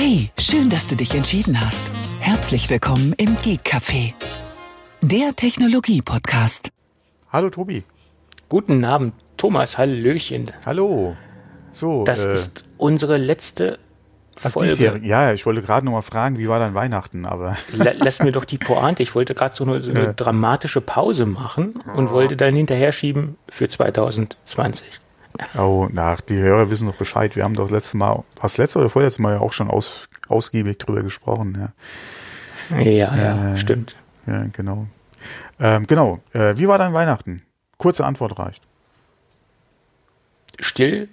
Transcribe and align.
Hey, 0.00 0.30
schön, 0.38 0.70
dass 0.70 0.86
du 0.86 0.94
dich 0.94 1.12
entschieden 1.16 1.60
hast. 1.60 1.90
Herzlich 2.20 2.70
willkommen 2.70 3.14
im 3.16 3.36
Geek 3.36 3.62
Café, 3.64 4.14
der 5.02 5.34
Technologie-Podcast. 5.34 6.70
Hallo 7.32 7.50
Tobi. 7.50 7.82
Guten 8.48 8.84
Abend, 8.84 9.14
Thomas. 9.36 9.76
Hallöchen. 9.76 10.52
Hallo. 10.64 11.16
So, 11.72 12.04
Das 12.04 12.24
äh, 12.24 12.32
ist 12.34 12.64
unsere 12.76 13.16
letzte 13.16 13.80
ach, 14.44 14.50
Folge. 14.52 14.72
diesjährig- 14.74 15.04
Ja, 15.04 15.32
ich 15.32 15.44
wollte 15.46 15.62
gerade 15.62 15.84
noch 15.84 15.92
mal 15.92 16.02
fragen, 16.02 16.38
wie 16.38 16.48
war 16.48 16.60
dein 16.60 16.74
Weihnachten, 16.74 17.26
aber 17.26 17.56
La- 17.72 17.92
Lass 17.96 18.22
mir 18.22 18.30
doch 18.30 18.44
die 18.44 18.58
Pointe. 18.58 19.02
Ich 19.02 19.16
wollte 19.16 19.34
gerade 19.34 19.54
so 19.56 19.64
eine, 19.64 19.80
so 19.80 19.90
eine 19.90 20.14
dramatische 20.14 20.80
Pause 20.80 21.26
machen 21.26 21.72
und 21.96 22.10
wollte 22.10 22.36
dann 22.36 22.54
hinterher 22.54 22.92
schieben 22.92 23.36
für 23.48 23.68
2020. 23.68 24.86
oh, 25.58 25.88
na, 25.90 26.16
die 26.28 26.36
Hörer 26.36 26.70
wissen 26.70 26.86
doch 26.86 26.96
Bescheid. 26.96 27.36
Wir 27.36 27.44
haben 27.44 27.54
doch 27.54 27.70
letztes 27.70 27.94
Mal, 27.94 28.24
was 28.40 28.56
letzte 28.58 28.78
oder 28.80 28.90
vorletzte 28.90 29.22
Mal 29.22 29.34
ja 29.34 29.40
auch 29.40 29.52
schon 29.52 29.70
aus, 29.70 30.08
ausgiebig 30.28 30.78
drüber 30.78 31.02
gesprochen. 31.02 31.72
Ja, 32.70 32.80
Ja, 32.80 33.16
ja, 33.16 33.56
stimmt. 33.56 33.96
ja 34.26 34.44
genau. 34.52 34.86
Ähm, 35.60 35.86
genau. 35.86 36.20
Äh, 36.32 36.56
wie 36.56 36.68
war 36.68 36.78
dein 36.78 36.92
Weihnachten? 36.92 37.42
Kurze 37.76 38.04
Antwort 38.04 38.38
reicht. 38.38 38.62
Still, 40.60 41.08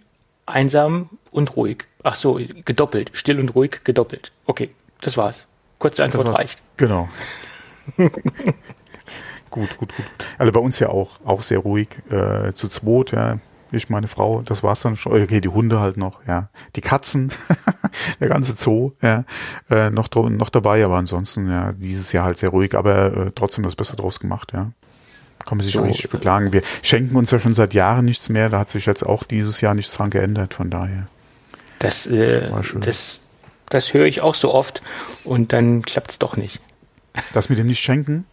einsam 0.45 1.09
und 1.31 1.55
ruhig. 1.55 1.85
Ach 2.03 2.15
so, 2.15 2.39
gedoppelt. 2.65 3.11
Still 3.13 3.39
und 3.39 3.53
ruhig, 3.55 3.81
gedoppelt. 3.83 4.31
Okay, 4.45 4.69
das 5.01 5.17
war's. 5.17 5.47
Kurze 5.79 6.03
Antwort 6.03 6.27
war's. 6.27 6.39
reicht. 6.39 6.61
Genau. 6.77 7.09
gut, 7.97 9.77
gut, 9.77 9.95
gut. 9.95 10.05
Also 10.37 10.51
bei 10.51 10.59
uns 10.59 10.79
ja 10.79 10.89
auch, 10.89 11.19
auch 11.25 11.43
sehr 11.43 11.59
ruhig. 11.59 11.89
Äh, 12.09 12.53
zu 12.53 12.67
zweit, 12.69 13.11
ja. 13.11 13.39
Ich, 13.75 13.89
meine 13.89 14.07
Frau, 14.07 14.41
das 14.41 14.63
war's 14.63 14.81
dann 14.81 14.95
schon. 14.95 15.21
Okay, 15.21 15.41
die 15.41 15.49
Hunde 15.49 15.79
halt 15.79 15.97
noch, 15.97 16.25
ja. 16.27 16.49
Die 16.75 16.81
Katzen, 16.81 17.31
der 18.19 18.29
ganze 18.29 18.53
Zoo, 18.53 18.93
ja. 19.01 19.25
Äh, 19.69 19.89
noch, 19.89 20.09
noch 20.13 20.49
dabei, 20.49 20.83
aber 20.83 20.95
ansonsten, 20.95 21.49
ja, 21.49 21.73
dieses 21.73 22.11
Jahr 22.11 22.25
halt 22.25 22.37
sehr 22.37 22.49
ruhig, 22.49 22.75
aber 22.75 23.27
äh, 23.27 23.31
trotzdem 23.35 23.63
das 23.63 23.75
Beste 23.75 23.95
draus 23.95 24.19
gemacht, 24.19 24.51
ja. 24.53 24.71
Kann 25.45 25.57
man 25.57 25.63
sich 25.63 25.73
So, 25.73 25.81
auch 25.81 25.85
nicht 25.85 26.05
äh, 26.05 26.07
beklagen. 26.07 26.53
Wir 26.53 26.61
schenken 26.81 27.15
uns 27.15 27.31
ja 27.31 27.39
schon 27.39 27.53
seit 27.53 27.73
Jahren 27.73 28.05
nichts 28.05 28.29
mehr. 28.29 28.49
Da 28.49 28.59
hat 28.59 28.69
sich 28.69 28.85
jetzt 28.85 29.05
auch 29.05 29.23
dieses 29.23 29.61
Jahr 29.61 29.75
nichts 29.75 29.93
dran 29.93 30.09
geändert, 30.09 30.53
von 30.53 30.69
daher. 30.69 31.07
Das, 31.79 32.07
äh, 32.07 32.49
das, 32.79 33.21
das 33.69 33.93
höre 33.93 34.05
ich 34.05 34.21
auch 34.21 34.35
so 34.35 34.53
oft 34.53 34.81
und 35.23 35.53
dann 35.53 35.81
klappt's 35.83 36.19
doch 36.19 36.37
nicht. 36.37 36.59
Das 37.33 37.49
mit 37.49 37.59
dem 37.59 37.67
Nicht-Schenken, 37.67 38.25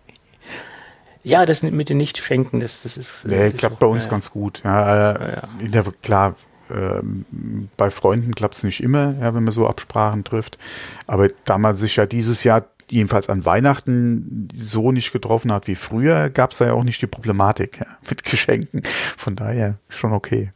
Ja, 1.25 1.47
das 1.47 1.63
mit 1.63 1.89
dem 1.89 1.99
Nicht-Schenken, 1.99 2.61
das, 2.61 2.83
das 2.83 2.97
ist. 2.97 3.25
Nee, 3.25 3.49
ist 3.49 3.59
klappt 3.59 3.77
so. 3.77 3.81
bei 3.81 3.87
uns 3.87 4.05
Ja, 4.05 4.11
ganz 4.11 4.31
gut. 4.31 4.61
Ja, 4.65 5.13
äh, 5.13 5.41
Ja, 5.73 5.83
klar, 6.03 6.35
ähm, 6.71 7.69
bei 7.77 7.91
Freunden 7.91 8.35
klappt 8.35 8.57
es 8.57 8.65
nicht 8.65 8.83
immer, 8.83 9.15
ja, 9.21 9.35
wenn 9.35 9.45
man 9.45 9.53
so 9.53 9.67
Absprachen 9.67 10.25
trifft. 10.25 10.59
Aber 11.07 11.29
da 11.45 11.59
man 11.59 11.75
sich 11.75 11.97
ja 11.97 12.07
dieses 12.07 12.45
Jahr 12.45 12.65
jedenfalls 12.91 13.29
an 13.29 13.45
Weihnachten 13.45 14.49
so 14.55 14.93
nicht 14.93 15.13
getroffen 15.13 15.53
hat 15.53 15.67
wie 15.67 15.77
früher, 15.77 16.29
gab 16.29 16.51
es 16.51 16.59
da 16.59 16.67
ja 16.67 16.73
auch 16.75 16.85
nicht 16.85 17.01
die 17.01 17.07
Problematik 17.07 17.79
ja, 17.79 17.87
mit 18.09 18.25
Geschenken. 18.25 18.83
Von 19.17 19.37
daher 19.37 19.79
schon 19.89 20.13
okay. 20.13 20.53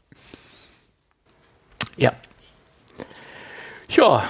Ja. 1.96 2.12
Ja, 3.88 4.24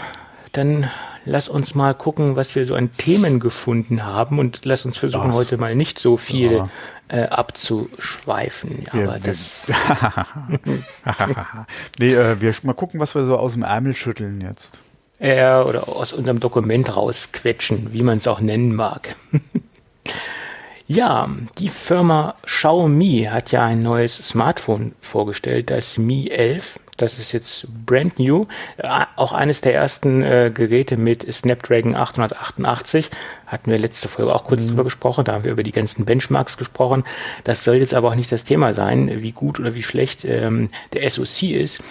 dann 0.52 0.90
lass 1.26 1.48
uns 1.50 1.74
mal 1.74 1.92
gucken, 1.94 2.36
was 2.36 2.54
wir 2.54 2.64
so 2.64 2.74
an 2.74 2.90
Themen 2.96 3.38
gefunden 3.40 4.06
haben 4.06 4.38
und 4.38 4.60
lass 4.64 4.86
uns 4.86 4.96
versuchen, 4.96 5.28
Das- 5.28 5.36
heute 5.36 5.58
mal 5.58 5.74
nicht 5.74 5.98
so 5.98 6.16
viel 6.16 6.52
Ja. 6.52 6.68
äh, 7.08 7.22
abzuschweifen. 7.24 8.84
Wir- 8.92 9.04
Aber 9.04 9.14
wir- 9.14 9.20
das, 9.20 9.66
nee, 11.98 12.12
äh, 12.14 12.40
wir 12.40 12.54
mal 12.62 12.74
gucken, 12.74 13.00
was 13.00 13.14
wir 13.14 13.24
so 13.24 13.36
aus 13.36 13.52
dem 13.52 13.62
Ärmel 13.62 13.94
schütteln 13.94 14.40
jetzt. 14.40 14.78
äh, 15.18 15.46
oder 15.60 15.88
aus 15.88 16.12
unserem 16.12 16.40
Dokument 16.40 16.94
rausquetschen, 16.94 17.92
wie 17.92 18.02
man 18.02 18.18
es 18.18 18.28
auch 18.28 18.40
nennen 18.40 18.74
mag. 18.74 19.16
Ja, 20.88 21.28
die 21.58 21.68
Firma 21.68 22.36
Xiaomi 22.44 23.26
hat 23.28 23.50
ja 23.50 23.64
ein 23.64 23.82
neues 23.82 24.16
Smartphone 24.18 24.94
vorgestellt, 25.00 25.68
das 25.70 25.98
Mi 25.98 26.28
11. 26.30 26.78
Das 26.96 27.18
ist 27.18 27.32
jetzt 27.32 27.66
brand 27.84 28.18
new. 28.18 28.46
Äh, 28.78 29.04
Auch 29.16 29.32
eines 29.32 29.60
der 29.60 29.74
ersten 29.74 30.22
äh, 30.22 30.50
Geräte 30.52 30.96
mit 30.96 31.32
Snapdragon 31.32 31.94
888. 31.94 33.10
Hatten 33.46 33.70
wir 33.70 33.78
letzte 33.78 34.08
Folge 34.08 34.34
auch 34.34 34.44
kurz 34.44 34.66
drüber 34.66 34.84
gesprochen. 34.84 35.24
Da 35.24 35.34
haben 35.34 35.44
wir 35.44 35.52
über 35.52 35.62
die 35.62 35.72
ganzen 35.72 36.04
Benchmarks 36.04 36.56
gesprochen. 36.56 37.04
Das 37.44 37.64
soll 37.64 37.76
jetzt 37.76 37.94
aber 37.94 38.08
auch 38.08 38.14
nicht 38.14 38.32
das 38.32 38.44
Thema 38.44 38.72
sein, 38.72 39.22
wie 39.22 39.32
gut 39.32 39.60
oder 39.60 39.74
wie 39.74 39.82
schlecht 39.82 40.24
ähm, 40.24 40.68
der 40.92 41.08
SoC 41.08 41.44
ist 41.44 41.82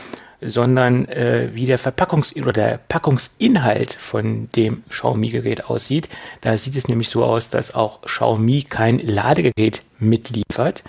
sondern 0.42 1.08
äh, 1.08 1.50
wie 1.54 1.66
der 1.66 1.80
Verpackungs- 1.80 2.38
oder 2.40 2.54
der 2.54 2.78
Packungsinhalt 2.90 3.94
von 3.94 4.48
dem 4.56 4.84
Xiaomi-Gerät 4.90 5.66
aussieht. 5.70 6.10
Da 6.42 6.58
sieht 6.58 6.76
es 6.76 6.88
nämlich 6.88 7.10
so 7.10 7.24
aus, 7.24 7.50
dass 7.50 7.74
auch 7.74 8.02
Xiaomi 8.02 8.64
kein 8.64 9.00
Ladegerät 9.00 9.82
mitliefert. 9.98 10.84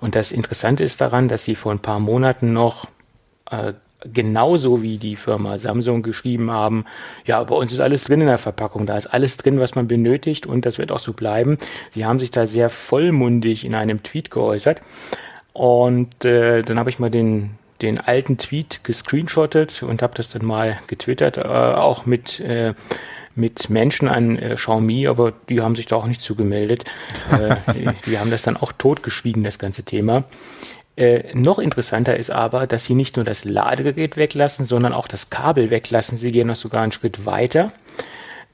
Und 0.00 0.14
das 0.14 0.32
Interessante 0.32 0.84
ist 0.84 1.00
daran, 1.00 1.28
dass 1.28 1.44
sie 1.44 1.54
vor 1.54 1.72
ein 1.72 1.78
paar 1.78 2.00
Monaten 2.00 2.52
noch 2.52 2.86
äh, 3.52 3.74
genauso 4.12 4.82
wie 4.82 4.98
die 4.98 5.16
Firma 5.16 5.58
Samsung 5.58 6.02
geschrieben 6.02 6.50
haben, 6.50 6.84
ja, 7.24 7.42
bei 7.44 7.54
uns 7.54 7.72
ist 7.72 7.80
alles 7.80 8.04
drin 8.04 8.20
in 8.20 8.26
der 8.26 8.38
Verpackung, 8.38 8.86
da 8.86 8.96
ist 8.96 9.06
alles 9.06 9.36
drin, 9.36 9.60
was 9.60 9.74
man 9.74 9.86
benötigt 9.86 10.46
und 10.46 10.66
das 10.66 10.78
wird 10.78 10.90
auch 10.90 10.98
so 10.98 11.12
bleiben. 11.12 11.58
Sie 11.92 12.04
haben 12.04 12.18
sich 12.18 12.30
da 12.30 12.46
sehr 12.46 12.70
vollmundig 12.70 13.64
in 13.64 13.74
einem 13.74 14.02
Tweet 14.02 14.30
geäußert 14.30 14.82
und 15.52 16.24
äh, 16.24 16.62
dann 16.62 16.78
habe 16.78 16.90
ich 16.90 16.98
mal 16.98 17.10
den 17.10 17.50
den 17.80 17.98
alten 17.98 18.38
Tweet 18.38 18.84
gescreenshottet 18.84 19.82
und 19.82 20.02
habe 20.02 20.14
das 20.16 20.28
dann 20.28 20.44
mal 20.44 20.78
getwittert, 20.86 21.36
äh, 21.36 21.40
auch 21.42 22.06
mit 22.06 22.38
äh, 22.40 22.74
mit 23.34 23.70
Menschen 23.70 24.08
an 24.08 24.38
äh, 24.38 24.54
Xiaomi, 24.54 25.06
aber 25.06 25.32
die 25.48 25.62
haben 25.62 25.74
sich 25.74 25.86
da 25.86 25.96
auch 25.96 26.06
nicht 26.06 26.20
zugemeldet. 26.20 26.84
äh, 27.30 27.56
die, 27.74 27.88
die 28.10 28.18
haben 28.18 28.30
das 28.30 28.42
dann 28.42 28.56
auch 28.56 28.72
totgeschwiegen, 28.72 29.42
das 29.42 29.58
ganze 29.58 29.82
Thema. 29.82 30.22
Äh, 30.96 31.34
noch 31.34 31.58
interessanter 31.58 32.16
ist 32.16 32.30
aber, 32.30 32.66
dass 32.66 32.84
sie 32.84 32.94
nicht 32.94 33.16
nur 33.16 33.24
das 33.24 33.44
Ladegerät 33.44 34.16
weglassen, 34.16 34.66
sondern 34.66 34.92
auch 34.92 35.08
das 35.08 35.30
Kabel 35.30 35.70
weglassen. 35.70 36.18
Sie 36.18 36.32
gehen 36.32 36.48
noch 36.48 36.56
sogar 36.56 36.82
einen 36.82 36.92
Schritt 36.92 37.24
weiter. 37.24 37.72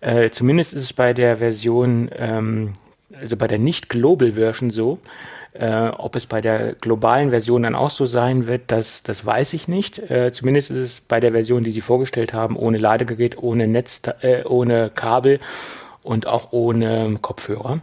Äh, 0.00 0.30
zumindest 0.30 0.72
ist 0.72 0.82
es 0.84 0.92
bei 0.92 1.12
der 1.12 1.38
Version, 1.38 2.10
ähm, 2.16 2.74
also 3.20 3.36
bei 3.36 3.48
der 3.48 3.58
Nicht-Global-Version 3.58 4.70
so. 4.70 4.98
Äh, 5.54 5.88
ob 5.88 6.14
es 6.14 6.26
bei 6.26 6.40
der 6.40 6.74
globalen 6.74 7.30
Version 7.30 7.64
dann 7.64 7.74
auch 7.74 7.90
so 7.90 8.06
sein 8.06 8.46
wird, 8.46 8.62
das, 8.68 9.02
das 9.02 9.26
weiß 9.26 9.54
ich 9.54 9.66
nicht. 9.66 9.98
Äh, 9.98 10.30
zumindest 10.30 10.70
ist 10.70 10.78
es 10.78 11.00
bei 11.00 11.18
der 11.18 11.32
Version, 11.32 11.64
die 11.64 11.72
sie 11.72 11.80
vorgestellt 11.80 12.32
haben, 12.32 12.56
ohne 12.56 12.78
Ladegerät, 12.78 13.38
ohne 13.38 13.66
Netz, 13.66 14.02
äh, 14.20 14.44
ohne 14.44 14.90
Kabel 14.94 15.40
und 16.04 16.28
auch 16.28 16.52
ohne 16.52 17.16
Kopfhörer. 17.20 17.80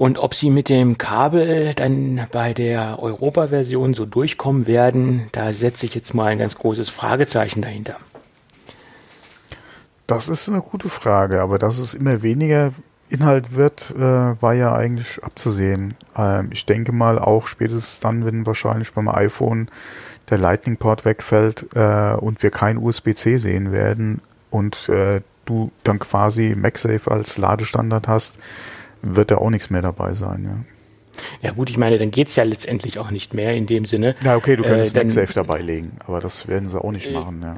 Und 0.00 0.18
ob 0.18 0.32
sie 0.32 0.48
mit 0.48 0.70
dem 0.70 0.96
Kabel 0.96 1.74
dann 1.74 2.26
bei 2.32 2.54
der 2.54 3.02
Europa-Version 3.02 3.92
so 3.92 4.06
durchkommen 4.06 4.66
werden, 4.66 5.28
da 5.32 5.52
setze 5.52 5.84
ich 5.84 5.94
jetzt 5.94 6.14
mal 6.14 6.28
ein 6.28 6.38
ganz 6.38 6.56
großes 6.56 6.88
Fragezeichen 6.88 7.60
dahinter. 7.60 7.96
Das 10.06 10.30
ist 10.30 10.48
eine 10.48 10.62
gute 10.62 10.88
Frage, 10.88 11.42
aber 11.42 11.58
dass 11.58 11.76
es 11.76 11.92
immer 11.92 12.22
weniger 12.22 12.72
Inhalt 13.10 13.54
wird, 13.54 13.92
äh, 13.94 14.00
war 14.00 14.54
ja 14.54 14.74
eigentlich 14.74 15.22
abzusehen. 15.22 15.92
Ähm, 16.16 16.48
ich 16.50 16.64
denke 16.64 16.92
mal 16.92 17.18
auch 17.18 17.46
spätestens 17.46 18.00
dann, 18.00 18.24
wenn 18.24 18.46
wahrscheinlich 18.46 18.94
beim 18.94 19.10
iPhone 19.10 19.68
der 20.30 20.38
Lightning 20.38 20.78
Port 20.78 21.04
wegfällt 21.04 21.66
äh, 21.74 22.14
und 22.14 22.42
wir 22.42 22.50
kein 22.50 22.78
USB-C 22.78 23.36
sehen 23.36 23.70
werden 23.70 24.22
und 24.48 24.88
äh, 24.88 25.20
du 25.44 25.70
dann 25.84 25.98
quasi 25.98 26.54
MagSafe 26.56 27.10
als 27.10 27.36
Ladestandard 27.36 28.08
hast, 28.08 28.38
wird 29.02 29.30
da 29.30 29.38
auch 29.38 29.50
nichts 29.50 29.70
mehr 29.70 29.82
dabei 29.82 30.12
sein. 30.14 30.44
Ja, 30.44 31.48
Ja 31.48 31.52
gut, 31.52 31.70
ich 31.70 31.76
meine, 31.78 31.98
dann 31.98 32.10
geht's 32.10 32.36
ja 32.36 32.44
letztendlich 32.44 32.98
auch 32.98 33.10
nicht 33.10 33.34
mehr 33.34 33.54
in 33.54 33.66
dem 33.66 33.84
Sinne. 33.84 34.14
ja 34.22 34.36
okay, 34.36 34.56
du 34.56 34.62
könntest 34.62 34.96
Äh, 34.96 35.04
MagSafe 35.04 35.34
dabei 35.34 35.60
legen, 35.60 35.96
aber 36.06 36.20
das 36.20 36.48
werden 36.48 36.68
sie 36.68 36.80
auch 36.82 36.92
nicht 36.92 37.12
machen. 37.12 37.42
Ja. 37.42 37.54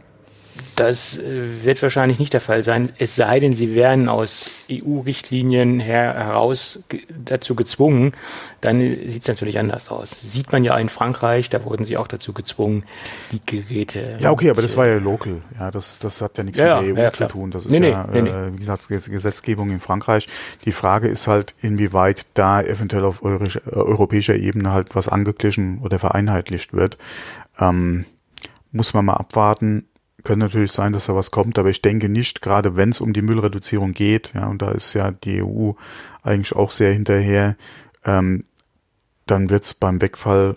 Das 0.76 1.18
äh, 1.18 1.64
wird 1.64 1.82
wahrscheinlich 1.82 2.18
nicht 2.18 2.32
der 2.32 2.40
Fall 2.40 2.62
sein, 2.64 2.90
es 2.98 3.14
sei 3.16 3.40
denn, 3.40 3.52
sie 3.54 3.74
werden 3.74 4.08
aus 4.08 4.50
EU-Richtlinien 4.70 5.80
her, 5.80 6.14
heraus 6.14 6.78
dazu 7.24 7.54
gezwungen, 7.54 8.12
dann 8.60 8.80
äh, 8.80 9.08
sieht 9.08 9.22
es 9.22 9.28
natürlich 9.28 9.58
anders 9.58 9.90
aus. 9.90 10.16
Sieht 10.22 10.52
man 10.52 10.64
ja 10.64 10.76
in 10.78 10.88
Frankreich, 10.88 11.48
da 11.48 11.64
wurden 11.64 11.84
sie 11.84 11.96
auch 11.96 12.06
dazu 12.06 12.32
gezwungen, 12.32 12.84
die 13.32 13.40
Geräte. 13.44 14.18
Ja, 14.20 14.30
okay, 14.30 14.50
aber 14.50 14.62
das 14.62 14.76
war 14.76 14.86
ja 14.86 14.98
local. 14.98 15.42
Ja, 15.58 15.70
das, 15.70 15.98
das 15.98 16.20
hat 16.20 16.36
ja 16.38 16.44
nichts 16.44 16.58
Ja, 16.58 16.80
mit 16.80 16.96
der 16.96 16.96
EU 16.96 17.06
ja, 17.06 17.12
zu 17.12 17.28
tun. 17.28 17.50
Das 17.50 17.66
ist 17.66 17.72
Nee, 17.78 17.90
ja, 17.90 18.06
nee, 18.12 18.22
nee. 18.22 18.30
Äh, 18.30 18.52
wie 18.52 18.58
gesagt, 18.58 18.82
Ges- 18.84 19.10
Gesetzgebung 19.10 19.70
in 19.70 19.80
Frankreich. 19.80 20.28
Die 20.64 20.72
Frage 20.72 21.08
ist 21.08 21.26
halt, 21.26 21.54
inwieweit 21.62 22.26
da 22.34 22.60
eventuell 22.60 23.04
auf 23.04 23.22
äh, 23.22 23.48
europäischer 23.70 24.36
Ebene 24.36 24.72
halt 24.72 24.94
was 24.94 25.08
angeglichen 25.08 25.80
oder 25.82 25.98
vereinheitlicht 25.98 26.72
wird. 26.74 26.98
Ähm, 27.58 28.04
muss 28.70 28.94
man 28.94 29.04
mal 29.04 29.14
abwarten. 29.14 29.86
Könnte 30.24 30.46
natürlich 30.46 30.72
sein, 30.72 30.92
dass 30.92 31.06
da 31.06 31.14
was 31.14 31.30
kommt, 31.30 31.58
aber 31.58 31.70
ich 31.70 31.82
denke 31.82 32.08
nicht, 32.08 32.42
gerade 32.42 32.76
wenn 32.76 32.90
es 32.90 33.00
um 33.00 33.12
die 33.12 33.22
Müllreduzierung 33.22 33.92
geht, 33.92 34.32
ja, 34.34 34.46
und 34.46 34.62
da 34.62 34.70
ist 34.70 34.94
ja 34.94 35.10
die 35.10 35.42
EU 35.42 35.72
eigentlich 36.22 36.54
auch 36.54 36.70
sehr 36.70 36.92
hinterher, 36.92 37.56
ähm, 38.04 38.44
dann 39.26 39.50
wird 39.50 39.64
es 39.64 39.74
beim 39.74 40.00
Wegfall 40.00 40.56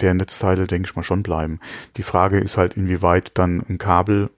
der 0.00 0.14
Netzteile, 0.14 0.66
denke 0.66 0.88
ich 0.88 0.96
mal, 0.96 1.02
schon 1.02 1.22
bleiben. 1.22 1.60
Die 1.96 2.02
Frage 2.02 2.38
ist 2.38 2.56
halt, 2.56 2.76
inwieweit 2.76 3.32
dann 3.34 3.64
ein 3.68 3.78
Kabel 3.78 4.30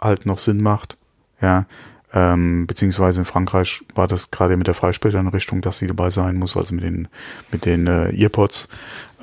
halt 0.00 0.26
noch 0.26 0.38
Sinn 0.38 0.62
macht 0.62 0.98
ja, 1.40 1.66
ähm, 2.12 2.66
beziehungsweise 2.66 3.20
in 3.20 3.24
Frankreich 3.24 3.82
war 3.94 4.06
das 4.06 4.30
gerade 4.30 4.56
mit 4.56 4.66
der 4.66 4.74
Freisprecheinrichtung, 4.74 5.62
dass 5.62 5.78
sie 5.78 5.86
dabei 5.86 6.10
sein 6.10 6.36
muss, 6.36 6.56
also 6.56 6.74
mit 6.74 6.84
den 6.84 7.08
mit 7.52 7.64
den 7.64 7.86
äh, 7.86 8.12
Earpods. 8.20 8.68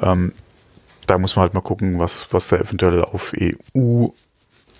Ähm, 0.01 0.31
da 1.05 1.17
muss 1.17 1.35
man 1.35 1.43
halt 1.43 1.53
mal 1.53 1.61
gucken, 1.61 1.99
was 1.99 2.27
was 2.31 2.47
da 2.47 2.57
eventuell 2.57 3.03
auf 3.03 3.33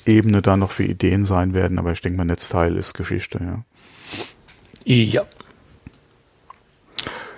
EU-Ebene 0.08 0.42
da 0.42 0.58
noch 0.58 0.72
für 0.72 0.84
Ideen 0.84 1.26
sein 1.26 1.54
werden. 1.54 1.80
Aber 1.80 1.92
ich 1.92 2.02
denke 2.02 2.18
mal, 2.18 2.26
Netzteil 2.26 2.76
ist 2.76 2.94
Geschichte. 2.94 3.40
Ja. 3.42 3.64
Ja. 4.86 5.26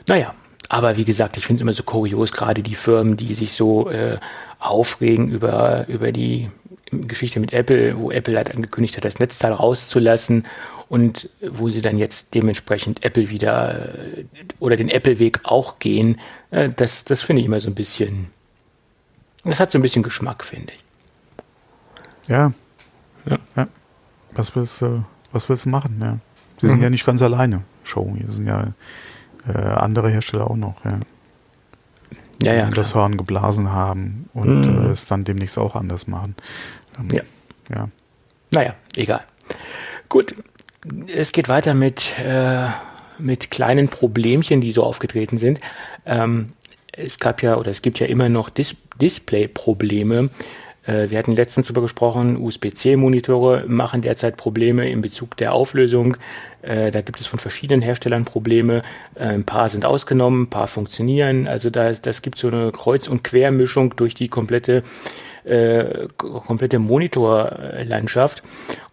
Naja, 0.07 0.33
aber 0.69 0.97
wie 0.97 1.05
gesagt, 1.05 1.37
ich 1.37 1.45
finde 1.45 1.59
es 1.59 1.61
immer 1.63 1.73
so 1.73 1.83
kurios, 1.83 2.31
gerade 2.31 2.63
die 2.63 2.75
Firmen, 2.75 3.17
die 3.17 3.33
sich 3.33 3.53
so 3.53 3.89
äh, 3.89 4.17
aufregen 4.59 5.29
über, 5.29 5.87
über 5.87 6.11
die 6.11 6.49
Geschichte 6.91 7.39
mit 7.39 7.53
Apple, 7.53 7.97
wo 7.97 8.11
Apple 8.11 8.35
halt 8.35 8.53
angekündigt 8.53 8.97
hat, 8.97 9.05
das 9.05 9.19
Netzteil 9.19 9.53
rauszulassen 9.53 10.45
und 10.89 11.29
wo 11.41 11.69
sie 11.69 11.81
dann 11.81 11.97
jetzt 11.99 12.33
dementsprechend 12.33 13.05
Apple 13.05 13.29
wieder 13.29 13.93
äh, 13.95 14.25
oder 14.59 14.75
den 14.75 14.89
Apple-Weg 14.89 15.41
auch 15.43 15.77
gehen, 15.77 16.19
äh, 16.49 16.69
das, 16.75 17.05
das 17.05 17.21
finde 17.21 17.41
ich 17.41 17.45
immer 17.45 17.59
so 17.59 17.69
ein 17.69 17.75
bisschen, 17.75 18.27
das 19.43 19.59
hat 19.59 19.71
so 19.71 19.77
ein 19.77 19.83
bisschen 19.83 20.03
Geschmack, 20.03 20.43
finde 20.43 20.73
ich. 20.73 20.88
Ja. 22.29 22.53
ja. 23.25 23.37
ja. 23.55 23.67
Was 24.31 24.55
willst 24.55 24.81
du, 24.81 25.03
was 25.31 25.49
willst 25.49 25.65
du 25.65 25.69
machen, 25.69 25.97
ja. 26.01 26.17
Sie 26.59 26.67
mhm. 26.67 26.71
sind 26.71 26.81
ja 26.83 26.89
nicht 26.89 27.05
ganz 27.05 27.21
alleine, 27.21 27.63
Show. 27.83 28.13
Hier 28.17 28.29
sind 28.29 28.47
ja 28.47 28.73
äh, 29.47 29.57
andere 29.57 30.09
Hersteller 30.09 30.49
auch 30.49 30.55
noch, 30.55 30.83
ja. 30.85 30.99
Ja, 32.41 32.53
ja. 32.53 32.69
das 32.69 32.95
Horn 32.95 33.17
geblasen 33.17 33.73
haben 33.73 34.29
und 34.33 34.61
mhm. 34.61 34.87
äh, 34.87 34.91
es 34.91 35.07
dann 35.07 35.25
demnächst 35.25 35.57
auch 35.57 35.75
anders 35.75 36.07
machen. 36.07 36.35
Ähm, 36.97 37.09
ja. 37.11 37.21
ja. 37.69 37.89
Naja, 38.51 38.75
egal. 38.95 39.21
Gut, 40.07 40.35
es 41.13 41.33
geht 41.33 41.49
weiter 41.49 41.73
mit, 41.73 42.17
äh, 42.19 42.67
mit 43.17 43.51
kleinen 43.51 43.89
Problemchen, 43.89 44.61
die 44.61 44.71
so 44.71 44.83
aufgetreten 44.83 45.37
sind. 45.37 45.59
Ähm, 46.05 46.53
es 46.93 47.19
gab 47.19 47.43
ja 47.43 47.57
oder 47.57 47.71
es 47.71 47.81
gibt 47.81 47.99
ja 47.99 48.07
immer 48.07 48.29
noch 48.29 48.49
Dis 48.49 48.75
Display-Probleme. 49.01 50.29
Äh, 50.89 51.09
wir 51.09 51.17
hatten 51.17 51.35
letztens 51.35 51.67
darüber 51.67 51.83
gesprochen, 51.83 52.37
USB-C-Monitore 52.37 53.65
machen 53.67 54.01
derzeit 54.01 54.37
Probleme 54.37 54.89
in 54.89 55.01
Bezug 55.01 55.37
der 55.37 55.53
Auflösung. 55.53 56.17
Äh, 56.61 56.91
da 56.91 57.01
gibt 57.01 57.19
es 57.19 57.27
von 57.27 57.39
verschiedenen 57.39 57.81
Herstellern 57.81 58.25
Probleme. 58.25 58.81
Äh, 59.15 59.25
ein 59.25 59.43
paar 59.43 59.69
sind 59.69 59.85
ausgenommen, 59.85 60.43
ein 60.43 60.49
paar 60.49 60.67
funktionieren. 60.67 61.47
Also 61.47 61.69
da, 61.69 61.91
das 61.91 62.21
gibt 62.21 62.37
so 62.37 62.47
eine 62.47 62.71
Kreuz- 62.71 63.07
und 63.07 63.23
Quermischung 63.23 63.95
durch 63.95 64.15
die 64.15 64.27
komplette 64.27 64.83
äh, 65.45 66.09
komplette 66.17 66.79
Monitorlandschaft. 66.79 68.43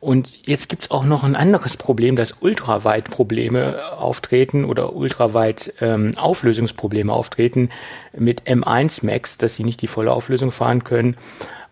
Und 0.00 0.46
jetzt 0.46 0.68
gibt's 0.68 0.90
auch 0.90 1.04
noch 1.04 1.24
ein 1.24 1.34
anderes 1.34 1.76
Problem, 1.76 2.14
dass 2.14 2.36
ultraweit 2.40 3.10
Probleme 3.10 3.80
auftreten 3.98 4.64
oder 4.64 4.94
ultraweit 4.94 5.74
ähm, 5.80 6.12
Auflösungsprobleme 6.16 7.12
auftreten 7.12 7.70
mit 8.16 8.42
M1 8.44 9.04
Max, 9.04 9.38
dass 9.38 9.56
sie 9.56 9.64
nicht 9.64 9.82
die 9.82 9.88
volle 9.88 10.12
Auflösung 10.12 10.52
fahren 10.52 10.84
können 10.84 11.16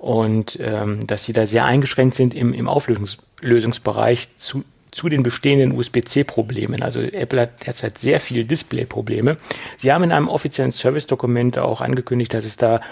und 0.05 0.59
ähm, 0.61 1.06
dass 1.06 1.25
sie 1.25 1.33
da 1.33 1.47
sehr 1.47 1.65
eingeschränkt 1.65 2.15
sind 2.15 2.35
im, 2.35 2.53
im 2.53 2.69
Auflösungsbereich 2.69 4.29
zu, 4.37 4.62
zu 4.91 5.09
den 5.09 5.23
bestehenden 5.23 5.73
USB-C-Problemen. 5.73 6.83
Also 6.83 7.01
Apple 7.01 7.41
hat 7.41 7.67
derzeit 7.67 7.97
sehr 7.97 8.21
viele 8.21 8.45
Display-Probleme. 8.45 9.39
Sie 9.79 9.91
haben 9.91 10.05
in 10.05 10.12
einem 10.12 10.29
offiziellen 10.29 10.73
Service-Dokument 10.73 11.59
auch 11.59 11.81
angekündigt, 11.81 12.35
dass 12.35 12.45
es 12.45 12.59
da 12.59 12.83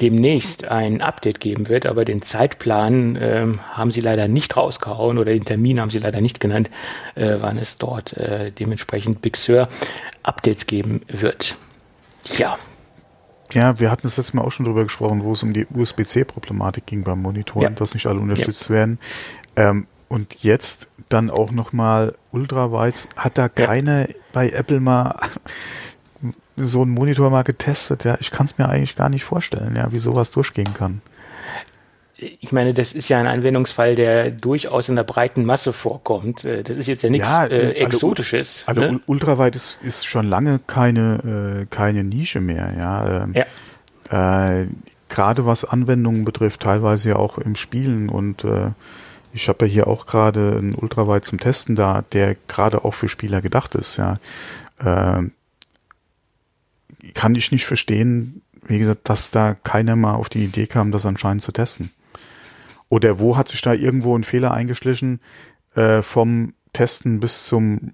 demnächst 0.00 0.68
ein 0.68 1.02
Update 1.02 1.40
geben 1.40 1.68
wird, 1.68 1.86
aber 1.86 2.04
den 2.04 2.22
Zeitplan 2.22 3.18
ähm, 3.20 3.58
haben 3.72 3.90
sie 3.90 4.00
leider 4.00 4.28
nicht 4.28 4.56
rausgehauen 4.56 5.18
oder 5.18 5.32
den 5.32 5.44
Termin 5.44 5.80
haben 5.80 5.90
sie 5.90 5.98
leider 5.98 6.20
nicht 6.20 6.38
genannt, 6.38 6.70
äh, 7.16 7.34
wann 7.40 7.58
es 7.58 7.78
dort 7.78 8.16
äh, 8.16 8.52
dementsprechend 8.52 9.22
Big 9.22 9.36
Sur 9.36 9.68
Updates 10.22 10.66
geben 10.66 11.00
wird. 11.08 11.56
Ja. 12.38 12.58
Ja, 13.54 13.78
wir 13.78 13.90
hatten 13.90 14.02
das 14.02 14.16
letzte 14.16 14.36
Mal 14.36 14.42
auch 14.42 14.50
schon 14.50 14.66
drüber 14.66 14.82
gesprochen, 14.84 15.22
wo 15.22 15.32
es 15.32 15.42
um 15.42 15.52
die 15.52 15.66
USB-C-Problematik 15.72 16.86
ging 16.86 17.04
beim 17.04 17.22
Monitoren, 17.22 17.62
ja. 17.62 17.70
dass 17.70 17.94
nicht 17.94 18.06
alle 18.06 18.18
unterstützt 18.18 18.68
ja. 18.68 18.74
werden. 18.74 18.98
Ähm, 19.56 19.86
und 20.08 20.42
jetzt 20.42 20.88
dann 21.08 21.30
auch 21.30 21.50
nochmal 21.50 22.14
Ultraweiz. 22.32 23.08
Hat 23.16 23.38
da 23.38 23.48
keiner 23.48 24.08
ja. 24.08 24.14
bei 24.32 24.50
Apple 24.50 24.80
mal 24.80 25.16
so 26.56 26.82
einen 26.82 26.90
Monitor 26.90 27.30
mal 27.30 27.42
getestet? 27.42 28.04
Ja, 28.04 28.16
ich 28.20 28.30
kann 28.30 28.46
es 28.46 28.58
mir 28.58 28.68
eigentlich 28.68 28.96
gar 28.96 29.08
nicht 29.08 29.24
vorstellen, 29.24 29.76
ja, 29.76 29.92
wie 29.92 29.98
sowas 29.98 30.30
durchgehen 30.30 30.74
kann. 30.74 31.00
Ich 32.16 32.52
meine, 32.52 32.74
das 32.74 32.92
ist 32.92 33.08
ja 33.08 33.18
ein 33.18 33.26
Anwendungsfall, 33.26 33.96
der 33.96 34.30
durchaus 34.30 34.88
in 34.88 34.96
der 34.96 35.02
breiten 35.02 35.44
Masse 35.44 35.72
vorkommt. 35.72 36.44
Äh, 36.44 36.62
das 36.62 36.76
ist 36.76 36.86
jetzt 36.86 37.02
ja 37.02 37.10
nichts 37.10 37.28
ja, 37.28 37.46
äh, 37.46 37.70
äh 37.70 37.84
Exotisches. 37.84 38.62
Also 38.66 38.80
ne? 38.80 39.00
ultraweit 39.06 39.56
ist, 39.56 39.80
ist 39.82 40.06
schon 40.06 40.28
lange 40.28 40.60
keine, 40.66 41.62
äh, 41.62 41.66
keine 41.66 42.04
Nische 42.04 42.40
mehr, 42.40 42.72
ja. 42.76 43.24
Ähm, 43.24 43.34
ja. 43.34 44.60
Äh, 44.60 44.68
Gerade 45.08 45.46
was 45.46 45.64
Anwendungen 45.64 46.24
betrifft, 46.24 46.62
teilweise 46.62 47.10
ja 47.10 47.16
auch 47.16 47.38
im 47.38 47.56
Spielen 47.56 48.08
und 48.08 48.42
äh, 48.42 48.70
ich 49.32 49.48
habe 49.48 49.66
ja 49.66 49.72
hier 49.72 49.86
auch 49.86 50.06
gerade 50.06 50.56
einen 50.58 50.74
Ultraweit 50.74 51.24
zum 51.24 51.38
Testen 51.38 51.76
da, 51.76 52.02
der 52.12 52.36
gerade 52.48 52.84
auch 52.84 52.94
für 52.94 53.08
Spieler 53.08 53.42
gedacht 53.42 53.74
ist, 53.74 53.96
ja. 53.96 54.18
Äh, 54.78 55.24
kann 57.12 57.34
ich 57.34 57.52
nicht 57.52 57.66
verstehen, 57.66 58.42
wie 58.66 58.78
gesagt, 58.78 59.08
dass 59.08 59.30
da 59.30 59.54
keiner 59.62 59.96
mal 59.96 60.14
auf 60.14 60.28
die 60.28 60.44
Idee 60.44 60.66
kam, 60.66 60.90
das 60.90 61.04
anscheinend 61.04 61.42
zu 61.42 61.52
testen. 61.52 61.90
Oder 62.88 63.18
wo 63.18 63.36
hat 63.36 63.48
sich 63.48 63.62
da 63.62 63.72
irgendwo 63.72 64.16
ein 64.16 64.24
Fehler 64.24 64.52
eingeschlichen 64.52 65.20
äh, 65.74 66.02
vom 66.02 66.54
Testen 66.72 67.20
bis 67.20 67.44
zum 67.44 67.92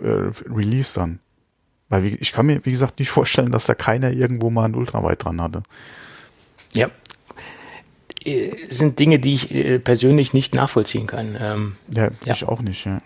äh, 0.00 0.30
Release 0.48 0.94
dann? 0.94 1.20
Weil 1.88 2.06
ich 2.06 2.32
kann 2.32 2.46
mir, 2.46 2.64
wie 2.64 2.70
gesagt, 2.70 3.00
nicht 3.00 3.10
vorstellen, 3.10 3.50
dass 3.50 3.66
da 3.66 3.74
keiner 3.74 4.12
irgendwo 4.12 4.50
mal 4.50 4.64
ein 4.64 4.76
Ultraweit 4.76 5.24
dran 5.24 5.42
hatte. 5.42 5.64
Ja. 6.72 6.88
Äh, 8.24 8.52
sind 8.68 8.98
Dinge, 8.98 9.18
die 9.18 9.34
ich 9.34 9.50
äh, 9.50 9.78
persönlich 9.80 10.32
nicht 10.32 10.54
nachvollziehen 10.54 11.08
kann. 11.08 11.36
Ähm, 11.38 11.76
ja, 11.92 12.10
ja, 12.24 12.34
ich 12.34 12.44
auch 12.44 12.60
nicht, 12.60 12.86
ja. 12.86 12.98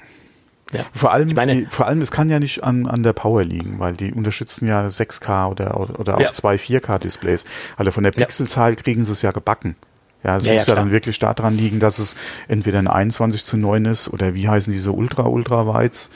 Ja. 0.72 0.84
Vor 0.92 1.12
allem, 1.12 1.28
ich 1.28 1.34
meine, 1.34 1.54
die, 1.54 1.66
vor 1.66 1.86
allem, 1.86 2.00
es 2.00 2.10
kann 2.10 2.28
ja 2.28 2.40
nicht 2.40 2.64
an, 2.64 2.86
an 2.86 3.02
der 3.02 3.12
Power 3.12 3.44
liegen, 3.44 3.78
weil 3.78 3.94
die 3.94 4.12
unterstützen 4.12 4.66
ja 4.66 4.86
6K 4.86 5.50
oder, 5.50 5.98
oder 6.00 6.16
auch 6.16 6.20
ja. 6.20 6.32
zwei 6.32 6.56
4K-Displays. 6.56 7.44
Also 7.76 7.90
von 7.90 8.02
der 8.02 8.10
Pixelzahl 8.10 8.74
kriegen 8.74 9.04
sie 9.04 9.12
es 9.12 9.22
ja 9.22 9.30
gebacken. 9.30 9.76
Ja, 10.24 10.36
es 10.36 10.46
ja, 10.46 10.54
muss 10.54 10.66
ja, 10.66 10.74
ja 10.74 10.80
dann 10.80 10.90
wirklich 10.90 11.18
daran 11.18 11.56
liegen, 11.56 11.80
dass 11.80 11.98
es 11.98 12.16
entweder 12.48 12.78
ein 12.78 12.88
21 12.88 13.44
zu 13.44 13.56
9 13.56 13.84
ist 13.84 14.08
oder 14.08 14.34
wie 14.34 14.48
heißen 14.48 14.72
diese 14.72 14.92
Ultra, 14.92 15.24
Ultra 15.24 15.66
Weiz? 15.66 16.10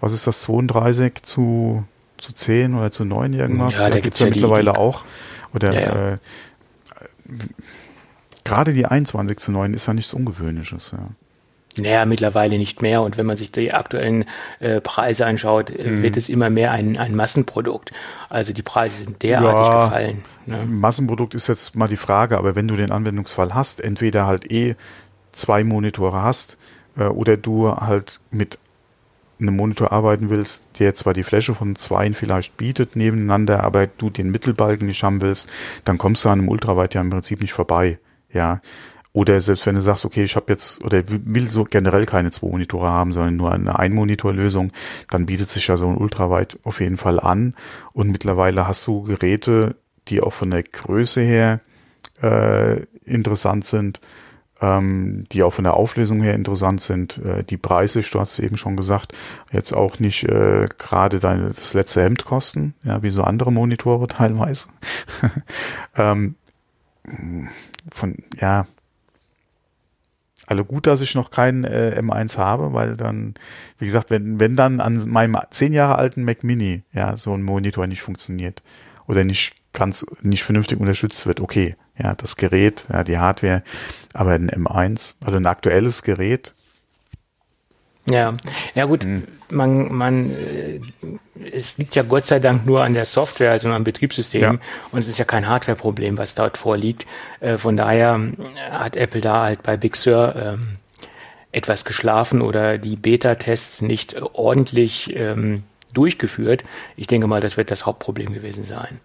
Was 0.00 0.12
ist 0.12 0.26
das, 0.26 0.40
32 0.42 1.22
zu, 1.22 1.84
zu 2.18 2.32
10 2.32 2.74
oder 2.74 2.90
zu 2.90 3.04
9 3.04 3.32
irgendwas? 3.32 3.78
Ja, 3.78 3.88
da, 3.88 3.94
da 3.94 4.00
gibt's 4.00 4.18
ja 4.18 4.26
mittlerweile 4.26 4.72
die, 4.72 4.78
auch. 4.78 5.04
Oder 5.54 6.12
äh, 6.12 6.16
gerade 8.42 8.74
die 8.74 8.86
21 8.86 9.38
zu 9.38 9.52
9 9.52 9.74
ist 9.74 9.86
ja 9.86 9.94
nichts 9.94 10.12
Ungewöhnliches, 10.12 10.92
ja. 10.92 11.08
Naja, 11.78 12.04
mittlerweile 12.04 12.58
nicht 12.58 12.82
mehr. 12.82 13.02
Und 13.02 13.16
wenn 13.16 13.26
man 13.26 13.36
sich 13.36 13.50
die 13.50 13.72
aktuellen 13.72 14.26
äh, 14.60 14.80
Preise 14.80 15.26
anschaut, 15.26 15.70
äh, 15.70 15.90
mhm. 15.90 16.02
wird 16.02 16.16
es 16.16 16.28
immer 16.28 16.50
mehr 16.50 16.72
ein, 16.72 16.98
ein 16.98 17.14
Massenprodukt. 17.14 17.92
Also 18.28 18.52
die 18.52 18.62
Preise 18.62 19.04
sind 19.04 19.22
derartig 19.22 19.66
ja, 19.66 19.84
gefallen. 19.84 20.22
Ne? 20.46 20.64
Massenprodukt 20.66 21.34
ist 21.34 21.46
jetzt 21.46 21.74
mal 21.74 21.88
die 21.88 21.96
Frage, 21.96 22.36
aber 22.36 22.54
wenn 22.56 22.68
du 22.68 22.76
den 22.76 22.90
Anwendungsfall 22.90 23.54
hast, 23.54 23.80
entweder 23.80 24.26
halt 24.26 24.50
eh 24.50 24.74
zwei 25.32 25.64
Monitore 25.64 26.22
hast 26.22 26.58
äh, 26.96 27.04
oder 27.04 27.36
du 27.36 27.70
halt 27.70 28.20
mit 28.30 28.58
einem 29.40 29.56
Monitor 29.56 29.92
arbeiten 29.92 30.30
willst, 30.30 30.78
der 30.78 30.94
zwar 30.94 31.14
die 31.14 31.24
Fläche 31.24 31.54
von 31.54 31.74
zweien 31.76 32.14
vielleicht 32.14 32.56
bietet 32.56 32.96
nebeneinander, 32.96 33.64
aber 33.64 33.86
du 33.86 34.08
den 34.10 34.30
Mittelbalken 34.30 34.86
nicht 34.86 35.02
haben 35.02 35.20
willst, 35.20 35.50
dann 35.84 35.98
kommst 35.98 36.24
du 36.24 36.28
an 36.28 36.40
einem 36.40 36.48
Ultraweit 36.48 36.94
ja 36.94 37.00
im 37.00 37.10
Prinzip 37.10 37.40
nicht 37.40 37.52
vorbei. 37.52 37.98
Ja, 38.32 38.60
oder 39.12 39.40
selbst 39.40 39.66
wenn 39.66 39.74
du 39.74 39.80
sagst, 39.82 40.04
okay, 40.04 40.24
ich 40.24 40.36
habe 40.36 40.50
jetzt 40.50 40.82
oder 40.84 41.02
will 41.06 41.46
so 41.48 41.64
generell 41.64 42.06
keine 42.06 42.30
zwei 42.30 42.48
Monitore 42.48 42.88
haben, 42.88 43.12
sondern 43.12 43.36
nur 43.36 43.52
eine 43.52 43.78
Ein-Monitor-Lösung, 43.78 44.72
dann 45.10 45.26
bietet 45.26 45.48
sich 45.48 45.66
ja 45.66 45.76
so 45.76 45.86
ein 45.86 45.98
Ultraweit 45.98 46.58
auf 46.64 46.80
jeden 46.80 46.96
Fall 46.96 47.20
an. 47.20 47.54
Und 47.92 48.10
mittlerweile 48.10 48.66
hast 48.66 48.86
du 48.86 49.02
Geräte, 49.02 49.76
die 50.08 50.22
auch 50.22 50.32
von 50.32 50.50
der 50.50 50.62
Größe 50.62 51.20
her 51.20 51.60
äh, 52.22 52.84
interessant 53.04 53.66
sind, 53.66 54.00
ähm, 54.62 55.26
die 55.30 55.42
auch 55.42 55.52
von 55.52 55.64
der 55.64 55.74
Auflösung 55.74 56.22
her 56.22 56.34
interessant 56.34 56.80
sind. 56.80 57.18
Äh, 57.18 57.44
die 57.44 57.58
Preise, 57.58 58.00
du 58.00 58.18
hast 58.18 58.34
es 58.34 58.38
eben 58.38 58.56
schon 58.56 58.78
gesagt, 58.78 59.12
jetzt 59.50 59.72
auch 59.72 59.98
nicht 59.98 60.24
äh, 60.24 60.68
gerade 60.78 61.20
deine 61.20 61.48
das 61.48 61.74
letzte 61.74 62.02
Hemd 62.02 62.24
kosten, 62.24 62.74
ja, 62.82 63.02
wie 63.02 63.10
so 63.10 63.24
andere 63.24 63.52
Monitore 63.52 64.06
teilweise. 64.08 64.68
ähm, 65.96 66.36
von 67.90 68.16
ja 68.40 68.64
also 70.46 70.64
gut, 70.64 70.86
dass 70.86 71.00
ich 71.00 71.14
noch 71.14 71.30
keinen 71.30 71.64
äh, 71.64 71.98
M1 71.98 72.36
habe, 72.36 72.74
weil 72.74 72.96
dann, 72.96 73.34
wie 73.78 73.86
gesagt, 73.86 74.10
wenn, 74.10 74.40
wenn 74.40 74.56
dann 74.56 74.80
an 74.80 75.08
meinem 75.08 75.36
zehn 75.50 75.72
Jahre 75.72 75.96
alten 75.96 76.24
Mac 76.24 76.42
Mini 76.42 76.82
ja 76.92 77.16
so 77.16 77.32
ein 77.32 77.42
Monitor 77.42 77.86
nicht 77.86 78.02
funktioniert 78.02 78.62
oder 79.06 79.24
nicht 79.24 79.54
ganz 79.72 80.04
nicht 80.22 80.42
vernünftig 80.42 80.80
unterstützt 80.80 81.26
wird, 81.26 81.40
okay, 81.40 81.76
ja, 81.96 82.14
das 82.14 82.36
Gerät, 82.36 82.84
ja, 82.92 83.04
die 83.04 83.18
Hardware, 83.18 83.62
aber 84.12 84.32
ein 84.32 84.50
M1, 84.50 85.14
also 85.24 85.36
ein 85.36 85.46
aktuelles 85.46 86.02
Gerät, 86.02 86.54
Ja, 88.06 88.34
ja 88.74 88.84
gut, 88.86 89.04
hm. 89.04 89.24
man, 89.50 89.92
man, 89.92 90.30
äh, 90.30 90.80
es 91.52 91.78
liegt 91.78 91.94
ja 91.94 92.02
Gott 92.02 92.24
sei 92.24 92.40
Dank 92.40 92.66
nur 92.66 92.82
an 92.82 92.94
der 92.94 93.04
Software, 93.04 93.52
also 93.52 93.68
am 93.68 93.84
Betriebssystem 93.84 94.40
ja. 94.40 94.58
und 94.90 94.98
es 94.98 95.08
ist 95.08 95.18
ja 95.18 95.24
kein 95.24 95.48
Hardware-Problem, 95.48 96.18
was 96.18 96.34
dort 96.34 96.58
vorliegt. 96.58 97.06
Äh, 97.40 97.58
von 97.58 97.76
daher 97.76 98.20
hat 98.72 98.96
Apple 98.96 99.20
da 99.20 99.44
halt 99.44 99.62
bei 99.62 99.76
Big 99.76 99.96
Sur 99.96 100.34
ähm, 100.34 100.78
etwas 101.52 101.84
geschlafen 101.84 102.42
oder 102.42 102.78
die 102.78 102.96
Beta-Tests 102.96 103.82
nicht 103.82 104.20
ordentlich 104.32 105.14
ähm, 105.14 105.62
durchgeführt. 105.94 106.64
Ich 106.96 107.06
denke 107.06 107.26
mal, 107.26 107.40
das 107.40 107.56
wird 107.56 107.70
das 107.70 107.86
Hauptproblem 107.86 108.32
gewesen 108.32 108.64
sein. 108.64 109.00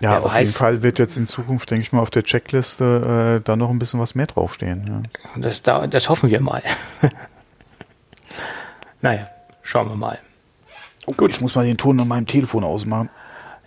Ja, 0.00 0.12
Wer 0.12 0.24
auf 0.24 0.34
weiß, 0.34 0.38
jeden 0.38 0.52
Fall 0.52 0.82
wird 0.82 0.98
jetzt 0.98 1.16
in 1.16 1.26
Zukunft, 1.26 1.70
denke 1.70 1.82
ich 1.82 1.92
mal, 1.92 2.00
auf 2.00 2.10
der 2.10 2.22
Checkliste 2.22 3.38
äh, 3.40 3.44
da 3.44 3.56
noch 3.56 3.70
ein 3.70 3.78
bisschen 3.78 4.00
was 4.00 4.14
mehr 4.14 4.26
draufstehen. 4.26 4.86
Ja. 4.86 5.40
Das, 5.40 5.62
da, 5.62 5.86
das 5.86 6.08
hoffen 6.08 6.30
wir 6.30 6.40
mal. 6.40 6.62
naja, 9.02 9.28
schauen 9.62 9.88
wir 9.88 9.96
mal. 9.96 10.18
Oh, 11.06 11.12
Gut. 11.12 11.30
Ich 11.30 11.40
muss 11.40 11.54
mal 11.54 11.64
den 11.64 11.76
Ton 11.76 11.98
an 12.00 12.08
meinem 12.08 12.26
Telefon 12.26 12.64
ausmachen. 12.64 13.10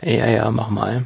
Ja, 0.01 0.27
ja, 0.27 0.51
mach 0.51 0.69
mal. 0.69 1.03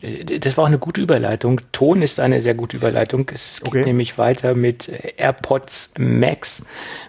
Das 0.00 0.56
war 0.56 0.64
auch 0.64 0.68
eine 0.68 0.78
gute 0.78 1.00
Überleitung. 1.00 1.60
Ton 1.72 2.02
ist 2.02 2.20
eine 2.20 2.40
sehr 2.40 2.54
gute 2.54 2.76
Überleitung. 2.76 3.28
Es 3.32 3.60
geht 3.60 3.68
okay. 3.68 3.84
nämlich 3.84 4.18
weiter 4.18 4.54
mit 4.54 4.88
AirPods 5.16 5.92
Max. 5.98 6.62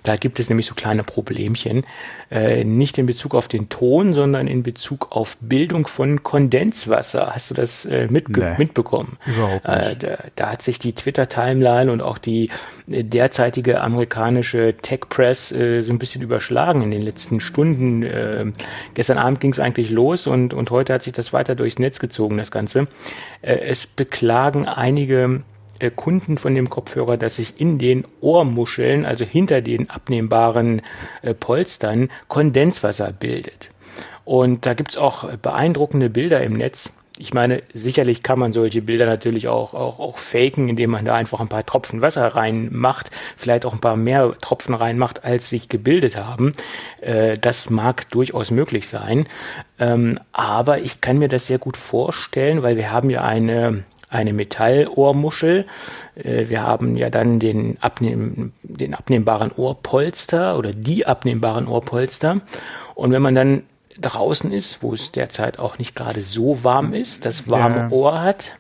Da 0.03 0.15
gibt 0.15 0.39
es 0.39 0.49
nämlich 0.49 0.65
so 0.65 0.75
kleine 0.75 1.03
Problemchen. 1.03 1.83
Äh, 2.31 2.63
nicht 2.63 2.99
in 2.99 3.07
Bezug 3.07 3.33
auf 3.33 3.47
den 3.47 3.69
Ton, 3.69 4.13
sondern 4.13 4.47
in 4.47 4.61
Bezug 4.61 5.07
auf 5.11 5.37
Bildung 5.41 5.87
von 5.87 6.21
Kondenswasser. 6.21 7.31
Hast 7.33 7.49
du 7.49 7.55
das 7.55 7.85
äh, 7.85 8.07
nee, 8.07 8.55
mitbekommen? 8.57 9.17
Überhaupt 9.25 9.65
äh, 9.65 9.89
nicht. 9.89 10.03
Da, 10.03 10.17
da, 10.35 10.51
hat 10.51 10.61
sich 10.61 10.77
die 10.77 10.93
Twitter-Timeline 10.93 11.91
und 11.91 12.01
auch 12.01 12.19
die 12.19 12.51
äh, 12.87 13.03
derzeitige 13.03 13.81
amerikanische 13.81 14.75
Tech-Press 14.79 15.49
so 15.49 15.55
ein 15.55 15.99
bisschen 15.99 16.21
überschlagen 16.21 16.83
in 16.83 16.91
den 16.91 17.01
letzten 17.01 17.39
Stunden. 17.39 18.53
gestern 18.93 19.17
Abend 19.17 19.39
ging 19.39 19.51
es 19.51 19.59
eigentlich 19.59 19.89
los 19.89 20.27
und, 20.27 20.53
und 20.53 20.69
heute 20.71 20.93
hat 20.93 21.03
sich 21.03 21.13
das 21.13 21.33
weiter 21.33 21.55
durchs 21.55 21.79
Netz 21.79 21.99
gezogen, 21.99 22.37
das 22.37 22.51
Ganze. 22.51 22.87
es 23.41 23.87
beklagen 23.87 24.67
einige 24.67 25.43
Kunden 25.95 26.37
von 26.37 26.55
dem 26.55 26.69
Kopfhörer, 26.69 27.17
dass 27.17 27.37
sich 27.37 27.59
in 27.59 27.79
den 27.79 28.05
Ohrmuscheln, 28.21 29.05
also 29.05 29.25
hinter 29.25 29.61
den 29.61 29.89
abnehmbaren 29.89 30.81
äh, 31.21 31.33
Polstern, 31.33 32.09
Kondenswasser 32.27 33.11
bildet. 33.11 33.69
Und 34.25 34.65
da 34.65 34.73
gibt's 34.75 34.97
auch 34.97 35.27
beeindruckende 35.37 36.09
Bilder 36.09 36.41
im 36.41 36.53
Netz. 36.53 36.91
Ich 37.17 37.33
meine, 37.33 37.63
sicherlich 37.73 38.23
kann 38.23 38.39
man 38.39 38.53
solche 38.53 38.81
Bilder 38.81 39.05
natürlich 39.05 39.49
auch, 39.49 39.73
auch, 39.73 39.99
auch 39.99 40.17
faken, 40.17 40.69
indem 40.69 40.91
man 40.91 41.03
da 41.03 41.15
einfach 41.15 41.41
ein 41.41 41.49
paar 41.49 41.65
Tropfen 41.65 42.01
Wasser 42.01 42.27
reinmacht, 42.27 43.11
vielleicht 43.35 43.65
auch 43.65 43.73
ein 43.73 43.81
paar 43.81 43.97
mehr 43.97 44.35
Tropfen 44.39 44.73
reinmacht, 44.73 45.25
als 45.25 45.49
sich 45.49 45.67
gebildet 45.67 46.15
haben. 46.15 46.53
Äh, 47.01 47.37
das 47.37 47.69
mag 47.69 48.09
durchaus 48.11 48.51
möglich 48.51 48.87
sein. 48.87 49.27
Ähm, 49.79 50.17
aber 50.31 50.79
ich 50.79 51.01
kann 51.01 51.17
mir 51.17 51.27
das 51.27 51.47
sehr 51.47 51.57
gut 51.57 51.75
vorstellen, 51.75 52.63
weil 52.63 52.77
wir 52.77 52.91
haben 52.91 53.09
ja 53.09 53.23
eine 53.23 53.83
eine 54.09 54.33
Metallohrmuschel. 54.33 55.65
Äh, 56.15 56.49
wir 56.49 56.63
haben 56.63 56.97
ja 56.97 57.09
dann 57.09 57.39
den, 57.39 57.77
abnehm, 57.81 58.53
den 58.63 58.93
abnehmbaren 58.93 59.51
Ohrpolster 59.51 60.57
oder 60.57 60.73
die 60.73 61.05
abnehmbaren 61.05 61.67
Ohrpolster. 61.67 62.41
Und 62.95 63.11
wenn 63.11 63.21
man 63.21 63.35
dann 63.35 63.63
draußen 63.99 64.51
ist, 64.51 64.81
wo 64.81 64.93
es 64.93 65.11
derzeit 65.11 65.59
auch 65.59 65.77
nicht 65.77 65.95
gerade 65.95 66.21
so 66.21 66.63
warm 66.63 66.93
ist, 66.93 67.25
das 67.25 67.49
warme 67.49 67.77
ja. 67.77 67.91
Ohr 67.91 68.21
hat, 68.21 68.57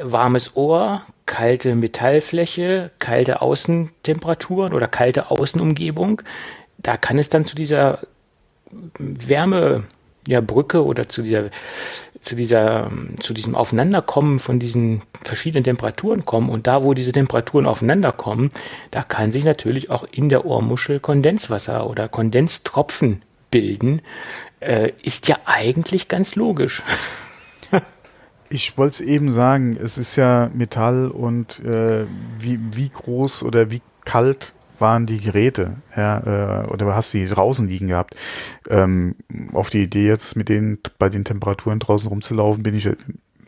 warmes 0.00 0.56
Ohr, 0.56 1.02
kalte 1.26 1.74
Metallfläche, 1.74 2.90
kalte 2.98 3.42
Außentemperaturen 3.42 4.72
oder 4.72 4.86
kalte 4.88 5.30
Außenumgebung, 5.30 6.22
da 6.78 6.96
kann 6.96 7.18
es 7.18 7.28
dann 7.28 7.44
zu 7.44 7.56
dieser 7.56 8.00
Wärme 8.98 9.84
ja, 10.26 10.40
Brücke 10.40 10.84
oder 10.84 11.08
zu 11.08 11.22
dieser 11.22 11.50
zu 12.26 12.34
dieser, 12.34 12.90
zu 13.20 13.34
diesem 13.34 13.54
Aufeinanderkommen 13.54 14.40
von 14.40 14.58
diesen 14.58 15.02
verschiedenen 15.22 15.62
Temperaturen 15.62 16.24
kommen. 16.24 16.50
Und 16.50 16.66
da, 16.66 16.82
wo 16.82 16.92
diese 16.92 17.12
Temperaturen 17.12 17.66
aufeinanderkommen, 17.66 18.50
da 18.90 19.02
kann 19.02 19.30
sich 19.30 19.44
natürlich 19.44 19.90
auch 19.90 20.04
in 20.10 20.28
der 20.28 20.44
Ohrmuschel 20.44 20.98
Kondenswasser 20.98 21.88
oder 21.88 22.08
Kondenstropfen 22.08 23.22
bilden. 23.50 24.02
Äh, 24.58 24.92
ist 25.02 25.28
ja 25.28 25.36
eigentlich 25.44 26.08
ganz 26.08 26.34
logisch. 26.34 26.82
Ich 28.48 28.78
wollte 28.78 28.92
es 28.92 29.00
eben 29.00 29.32
sagen, 29.32 29.76
es 29.76 29.98
ist 29.98 30.14
ja 30.14 30.50
Metall 30.54 31.08
und 31.08 31.58
äh, 31.64 32.06
wie, 32.38 32.60
wie 32.74 32.88
groß 32.88 33.42
oder 33.42 33.72
wie 33.72 33.82
kalt 34.04 34.52
waren 34.80 35.06
die 35.06 35.20
Geräte, 35.20 35.76
ja, 35.96 36.62
äh, 36.64 36.68
oder 36.68 36.94
hast 36.94 37.12
die 37.12 37.26
draußen 37.26 37.68
liegen 37.68 37.88
gehabt? 37.88 38.16
Ähm, 38.68 39.16
auf 39.52 39.70
die 39.70 39.82
Idee 39.82 40.06
jetzt 40.06 40.36
mit 40.36 40.48
denen 40.48 40.78
bei 40.98 41.08
den 41.08 41.24
Temperaturen 41.24 41.78
draußen 41.78 42.08
rumzulaufen, 42.08 42.62
bin 42.62 42.74
ich 42.74 42.88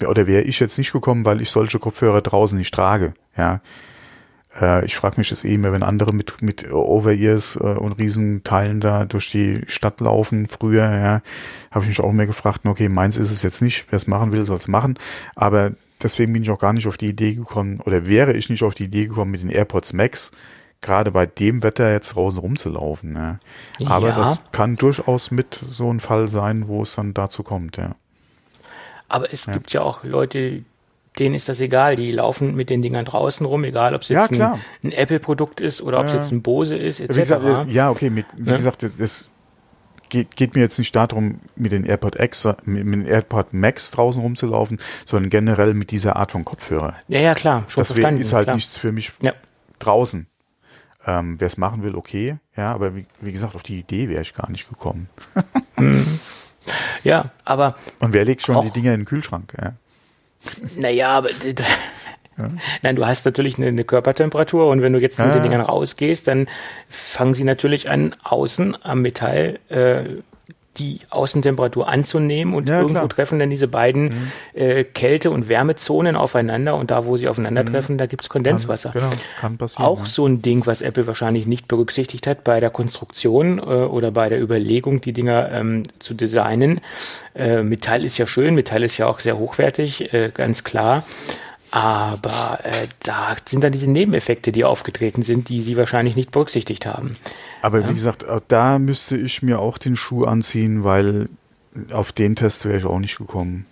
oder 0.07 0.27
wäre 0.27 0.43
ich 0.43 0.61
jetzt 0.61 0.79
nicht 0.79 0.93
gekommen, 0.93 1.25
weil 1.25 1.41
ich 1.41 1.51
solche 1.51 1.79
Kopfhörer 1.79 2.23
draußen 2.23 2.57
nicht 2.57 2.73
trage, 2.73 3.15
ja. 3.37 3.61
Äh, 4.61 4.85
ich 4.85 4.97
frage 4.97 5.17
mich 5.19 5.29
das 5.29 5.45
eh 5.45 5.55
immer, 5.55 5.73
wenn 5.73 5.83
andere 5.83 6.15
mit 6.15 6.41
mit 6.41 6.73
Over-Ears 6.73 7.57
äh, 7.57 7.75
und 7.79 7.99
Riesenteilen 7.99 8.81
da 8.81 9.05
durch 9.05 9.31
die 9.31 9.63
Stadt 9.67 10.01
laufen 10.01 10.49
früher, 10.49 10.85
ja, 10.85 11.23
habe 11.71 11.85
ich 11.85 11.89
mich 11.89 12.01
auch 12.01 12.13
mehr 12.13 12.27
gefragt, 12.27 12.61
okay, 12.65 12.89
meins 12.89 13.17
ist 13.17 13.31
es 13.31 13.43
jetzt 13.43 13.63
nicht, 13.63 13.87
wer 13.91 13.97
es 13.97 14.07
machen 14.07 14.33
will, 14.33 14.45
soll 14.45 14.59
es 14.59 14.69
machen, 14.69 14.99
aber 15.35 15.73
deswegen 16.03 16.33
bin 16.33 16.43
ich 16.43 16.51
auch 16.51 16.59
gar 16.59 16.73
nicht 16.73 16.87
auf 16.87 16.97
die 16.97 17.09
Idee 17.09 17.35
gekommen 17.35 17.81
oder 17.81 18.07
wäre 18.07 18.33
ich 18.33 18.51
nicht 18.51 18.63
auf 18.63 18.75
die 18.75 18.85
Idee 18.85 19.07
gekommen 19.07 19.31
mit 19.31 19.43
den 19.43 19.51
AirPods 19.51 19.93
Max, 19.93 20.31
gerade 20.81 21.11
bei 21.11 21.27
dem 21.27 21.63
Wetter 21.63 21.91
jetzt 21.91 22.15
draußen 22.15 22.39
rumzulaufen. 22.39 23.13
Ne? 23.13 23.39
Aber 23.85 24.09
ja. 24.09 24.15
das 24.15 24.41
kann 24.53 24.77
durchaus 24.77 25.31
mit 25.31 25.55
so 25.55 25.93
ein 25.93 26.01
Fall 26.01 26.29
sein, 26.29 26.69
wo 26.69 26.83
es 26.83 26.95
dann 26.95 27.15
dazu 27.15 27.43
kommt, 27.43 27.77
ja. 27.77 27.95
Aber 29.09 29.33
es 29.33 29.47
ja. 29.47 29.55
gibt 29.55 29.73
ja 29.73 29.83
auch 29.83 30.05
Leute, 30.05 30.63
denen 31.19 31.35
ist 31.35 31.49
das 31.49 31.61
egal, 31.61 31.97
die 31.97 32.13
laufen 32.13 32.55
mit 32.55 32.71
den 32.71 32.83
Dingern 32.83 33.05
draußen 33.05 33.45
rum, 33.45 33.65
egal 33.65 33.95
ob 33.95 34.03
es 34.03 34.09
jetzt 34.09 34.37
ja, 34.37 34.53
ein, 34.53 34.61
ein 34.85 34.93
Apple-Produkt 34.93 35.61
ist 35.61 35.81
oder 35.83 36.01
ob 36.01 36.07
es 36.07 36.13
jetzt 36.13 36.31
ein 36.31 36.43
Bose 36.43 36.77
ist, 36.77 37.01
etc. 37.01 37.17
Gesagt, 37.17 37.71
ja, 37.71 37.91
okay, 37.91 38.11
mit, 38.11 38.27
wie 38.37 38.53
gesagt, 38.53 38.87
das 38.99 39.29
geht, 40.09 40.37
geht 40.37 40.55
mir 40.55 40.61
jetzt 40.61 40.79
nicht 40.79 40.95
darum, 40.95 41.41
mit 41.57 41.73
den 41.73 41.85
AirPod 41.85 42.21
X, 42.21 42.47
mit, 42.65 42.85
mit 42.85 43.01
den 43.01 43.07
AirPod 43.07 43.53
Max 43.53 43.91
draußen 43.91 44.23
rumzulaufen, 44.23 44.79
sondern 45.05 45.31
generell 45.31 45.75
mit 45.75 45.91
dieser 45.91 46.17
Art 46.17 46.33
von 46.33 46.45
Kopfhörer. 46.45 46.95
Ja, 47.09 47.21
ja, 47.21 47.35
klar, 47.35 47.65
schon 47.69 47.81
das 47.81 47.89
verstanden. 47.89 48.21
ist 48.21 48.33
halt 48.33 48.45
klar. 48.45 48.57
nichts 48.57 48.77
für 48.77 48.93
mich 48.93 49.13
ja. 49.21 49.33
draußen. 49.79 50.27
Ähm, 51.09 51.37
Wer 51.39 51.47
es 51.47 51.57
machen 51.57 51.83
will, 51.83 51.95
okay. 51.95 52.37
Ja, 52.57 52.73
aber 52.73 52.95
wie, 52.95 53.07
wie 53.21 53.33
gesagt, 53.33 53.55
auf 53.55 53.63
die 53.63 53.79
Idee 53.79 54.09
wäre 54.09 54.23
ich 54.23 54.35
gar 54.35 54.51
nicht 54.51 54.69
gekommen. 54.69 55.09
Ja, 57.05 57.31
aber. 57.45 57.77
Und 58.01 58.13
wer 58.13 58.25
legt 58.25 58.43
schon 58.43 58.63
die 58.63 58.71
Dinger 58.71 58.93
in 58.95 59.01
den 59.01 59.07
Kühlschrank? 59.07 59.55
Ja. 59.61 59.73
Naja, 60.77 61.11
aber. 61.11 61.31
Ja. 62.37 62.51
Nein, 62.83 62.97
du 62.97 63.05
hast 63.05 63.25
natürlich 63.25 63.59
eine, 63.59 63.67
eine, 63.67 63.85
Körpertemperatur 63.85 64.69
und 64.69 64.81
wenn 64.81 64.93
du 64.93 65.01
jetzt 65.01 65.19
mit 65.19 65.35
den 65.35 65.43
Dingern 65.43 65.61
rausgehst, 65.61 66.29
dann 66.29 66.47
fangen 66.89 67.35
sie 67.35 67.43
natürlich 67.43 67.91
an, 67.91 68.15
außen 68.23 68.77
am 68.85 69.03
Metall 69.03 69.59
äh, 69.71 70.05
die 70.79 71.01
Außentemperatur 71.11 71.89
anzunehmen 71.89 72.55
und 72.55 72.69
ja, 72.69 72.77
irgendwo 72.77 73.01
klar. 73.01 73.09
treffen 73.09 73.39
dann 73.39 73.51
diese 73.51 73.69
beiden 73.69 74.05
mhm. 74.05 74.33
äh, 74.55 74.85
Kälte- 74.85 75.31
und 75.31 75.49
Wärmezonen 75.49 76.17
aufeinander 76.17 76.77
und 76.77 76.91
da, 76.91 77.05
wo 77.05 77.17
sie 77.17 77.29
aufeinandertreffen, 77.29 77.97
mhm. 77.97 77.99
da 77.99 78.07
gibt's 78.07 78.29
Kondenswasser. 78.29 78.91
Kann, 78.91 79.03
genau, 79.03 79.13
kann 79.41 79.59
passieren. 79.59 79.85
Auch 79.85 80.01
ja. 80.01 80.07
so 80.07 80.27
ein 80.27 80.43
Ding, 80.43 80.67
was 80.67 80.83
Apple 80.83 81.07
wahrscheinlich 81.07 81.47
nicht 81.47 81.69
berücksichtigt 81.69 82.27
hat 82.27 82.45
bei 82.45 82.61
der 82.61 82.71
Konstruktion 82.71 83.59
äh, 83.59 83.63
oder 83.63 84.11
bei 84.11 84.29
der 84.29 84.41
Überlegung, 84.41 85.01
die 85.01 85.13
Dinger 85.13 85.51
ähm, 85.53 85.83
zu 85.99 86.15
designen. 86.15 86.81
Äh, 87.35 87.63
Metall 87.63 88.05
ist 88.05 88.19
ja 88.19 88.27
schön, 88.27 88.55
Metall 88.55 88.83
ist 88.83 88.99
ja 88.99 89.07
auch 89.07 89.21
sehr 89.21 89.39
hochwertig, 89.39 90.13
äh, 90.13 90.31
ganz 90.33 90.65
klar. 90.65 91.05
Aber 91.71 92.61
äh, 92.63 92.87
da 93.03 93.37
sind 93.45 93.63
dann 93.63 93.73
diese 93.73 93.91
Nebeneffekte, 93.91 94.53
die 94.53 94.65
aufgetreten 94.65 95.23
sind, 95.23 95.49
die 95.51 95.61
sie 95.61 95.77
wahrscheinlich 95.77 96.17
nicht 96.17 96.31
berücksichtigt 96.31 96.87
haben. 96.87 97.13
Aber 97.63 97.81
ja. 97.81 97.89
wie 97.89 97.95
gesagt, 97.95 98.25
da 98.49 98.79
müsste 98.79 99.17
ich 99.17 99.43
mir 99.43 99.59
auch 99.59 99.79
den 99.79 99.97
Schuh 99.97 100.25
anziehen, 100.25 100.85
weil 100.85 101.29
auf 101.93 102.13
den 102.13 102.37
Test 102.37 102.65
wäre 102.65 102.79
ich 102.79 102.85
auch 102.85 102.99
nicht 102.99 103.19
gekommen. 103.19 103.67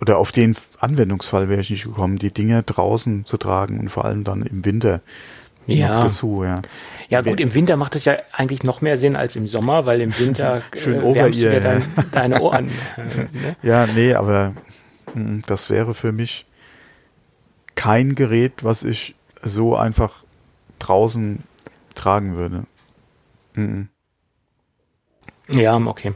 Oder 0.00 0.18
auf 0.18 0.32
den 0.32 0.54
Anwendungsfall 0.80 1.48
wäre 1.48 1.60
ich 1.60 1.70
nicht 1.70 1.84
gekommen, 1.84 2.18
die 2.18 2.30
Dinge 2.30 2.62
draußen 2.62 3.24
zu 3.24 3.36
tragen 3.38 3.80
und 3.80 3.88
vor 3.88 4.04
allem 4.04 4.24
dann 4.24 4.42
im 4.42 4.64
Winter 4.64 5.00
ja. 5.66 6.02
dazu, 6.02 6.44
ja. 6.44 6.60
Ja 7.08 7.22
gut, 7.22 7.40
im 7.40 7.54
Winter 7.54 7.76
macht 7.76 7.94
es 7.96 8.04
ja 8.04 8.16
eigentlich 8.32 8.62
noch 8.62 8.80
mehr 8.80 8.98
Sinn 8.98 9.16
als 9.16 9.36
im 9.36 9.46
Sommer, 9.46 9.86
weil 9.86 10.00
im 10.00 10.16
Winter 10.18 10.62
Schön 10.76 11.02
äh, 11.02 11.14
wärmst 11.14 11.38
du 11.38 11.50
dir 11.50 11.60
dann 11.60 11.82
deine 12.12 12.40
Ohren. 12.40 12.70
Äh, 12.96 13.20
ne? 13.20 13.56
Ja, 13.62 13.86
nee, 13.86 14.14
aber 14.14 14.54
hm, 15.12 15.42
das 15.46 15.70
wäre 15.70 15.94
für 15.94 16.12
mich 16.12 16.46
kein 17.74 18.14
Gerät, 18.14 18.64
was 18.64 18.82
ich 18.82 19.14
so 19.42 19.76
einfach 19.76 20.24
draußen 20.78 21.42
tragen 21.96 22.36
würde. 22.36 22.66
Mhm. 23.54 23.88
Ja, 25.48 25.76
okay. 25.76 26.14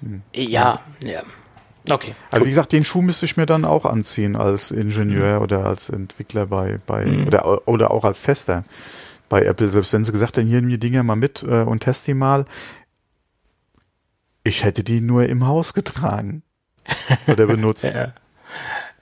Hm. 0.00 0.22
Ja, 0.34 0.80
ja. 1.02 1.22
Okay. 1.90 2.14
Also 2.30 2.46
wie 2.46 2.50
gesagt, 2.50 2.72
den 2.72 2.84
Schuh 2.84 3.02
müsste 3.02 3.24
ich 3.26 3.36
mir 3.36 3.46
dann 3.46 3.64
auch 3.64 3.84
anziehen 3.84 4.36
als 4.36 4.70
Ingenieur 4.70 5.38
mhm. 5.38 5.42
oder 5.42 5.66
als 5.66 5.88
Entwickler 5.88 6.46
bei, 6.46 6.78
bei 6.86 7.04
mhm. 7.04 7.26
oder, 7.26 7.66
oder 7.66 7.90
auch 7.90 8.04
als 8.04 8.22
Tester. 8.22 8.64
bei 9.28 9.44
Apple, 9.44 9.70
selbst 9.70 9.92
wenn 9.92 10.04
sie 10.04 10.12
gesagt 10.12 10.38
haben, 10.38 10.46
hier 10.46 10.60
nimm 10.60 10.70
die 10.70 10.78
Dinger 10.78 11.02
mal 11.02 11.16
mit 11.16 11.42
äh, 11.42 11.62
und 11.62 11.80
test 11.80 12.06
die 12.06 12.14
mal. 12.14 12.44
Ich 14.44 14.64
hätte 14.64 14.84
die 14.84 15.00
nur 15.00 15.26
im 15.26 15.46
Haus 15.46 15.74
getragen 15.74 16.42
oder 17.26 17.46
benutzt. 17.46 17.84
ja. 17.94 18.12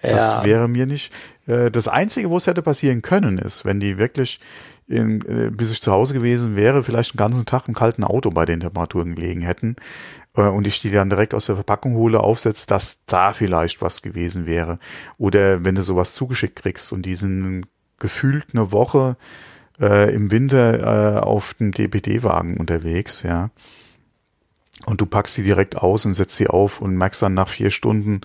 Das 0.02 0.30
ja. 0.30 0.44
wäre 0.44 0.68
mir 0.68 0.86
nicht. 0.86 1.12
Äh, 1.46 1.70
das 1.70 1.88
Einzige, 1.88 2.30
wo 2.30 2.36
es 2.36 2.46
hätte 2.46 2.62
passieren 2.62 3.02
können, 3.02 3.38
ist, 3.38 3.64
wenn 3.64 3.80
die 3.80 3.98
wirklich 3.98 4.40
in, 4.90 5.20
äh, 5.26 5.50
bis 5.50 5.70
ich 5.70 5.80
zu 5.80 5.92
Hause 5.92 6.14
gewesen 6.14 6.56
wäre, 6.56 6.82
vielleicht 6.82 7.12
einen 7.12 7.18
ganzen 7.18 7.46
Tag 7.46 7.68
im 7.68 7.74
kalten 7.74 8.04
Auto 8.04 8.30
bei 8.30 8.44
den 8.44 8.60
Temperaturen 8.60 9.14
gelegen 9.14 9.42
hätten 9.42 9.76
äh, 10.36 10.42
und 10.42 10.66
ich 10.66 10.80
die 10.80 10.90
dann 10.90 11.10
direkt 11.10 11.32
aus 11.34 11.46
der 11.46 11.54
Verpackung 11.54 11.94
hole, 11.94 12.20
aufsetze, 12.20 12.66
dass 12.66 13.04
da 13.04 13.32
vielleicht 13.32 13.80
was 13.82 14.02
gewesen 14.02 14.46
wäre. 14.46 14.78
Oder 15.16 15.64
wenn 15.64 15.76
du 15.76 15.82
sowas 15.82 16.14
zugeschickt 16.14 16.56
kriegst 16.56 16.92
und 16.92 17.02
diesen 17.02 17.66
gefühlt 17.98 18.46
eine 18.52 18.72
Woche 18.72 19.16
äh, 19.80 20.12
im 20.12 20.30
Winter 20.30 21.18
äh, 21.18 21.20
auf 21.20 21.54
dem 21.54 21.72
DPD-Wagen 21.72 22.56
unterwegs, 22.56 23.22
ja. 23.22 23.50
Und 24.86 25.02
du 25.02 25.06
packst 25.06 25.34
sie 25.34 25.42
direkt 25.42 25.76
aus 25.76 26.06
und 26.06 26.14
setzt 26.14 26.36
sie 26.36 26.46
auf 26.46 26.80
und 26.80 26.96
merkst 26.96 27.20
dann 27.20 27.34
nach 27.34 27.48
vier 27.48 27.70
Stunden, 27.70 28.22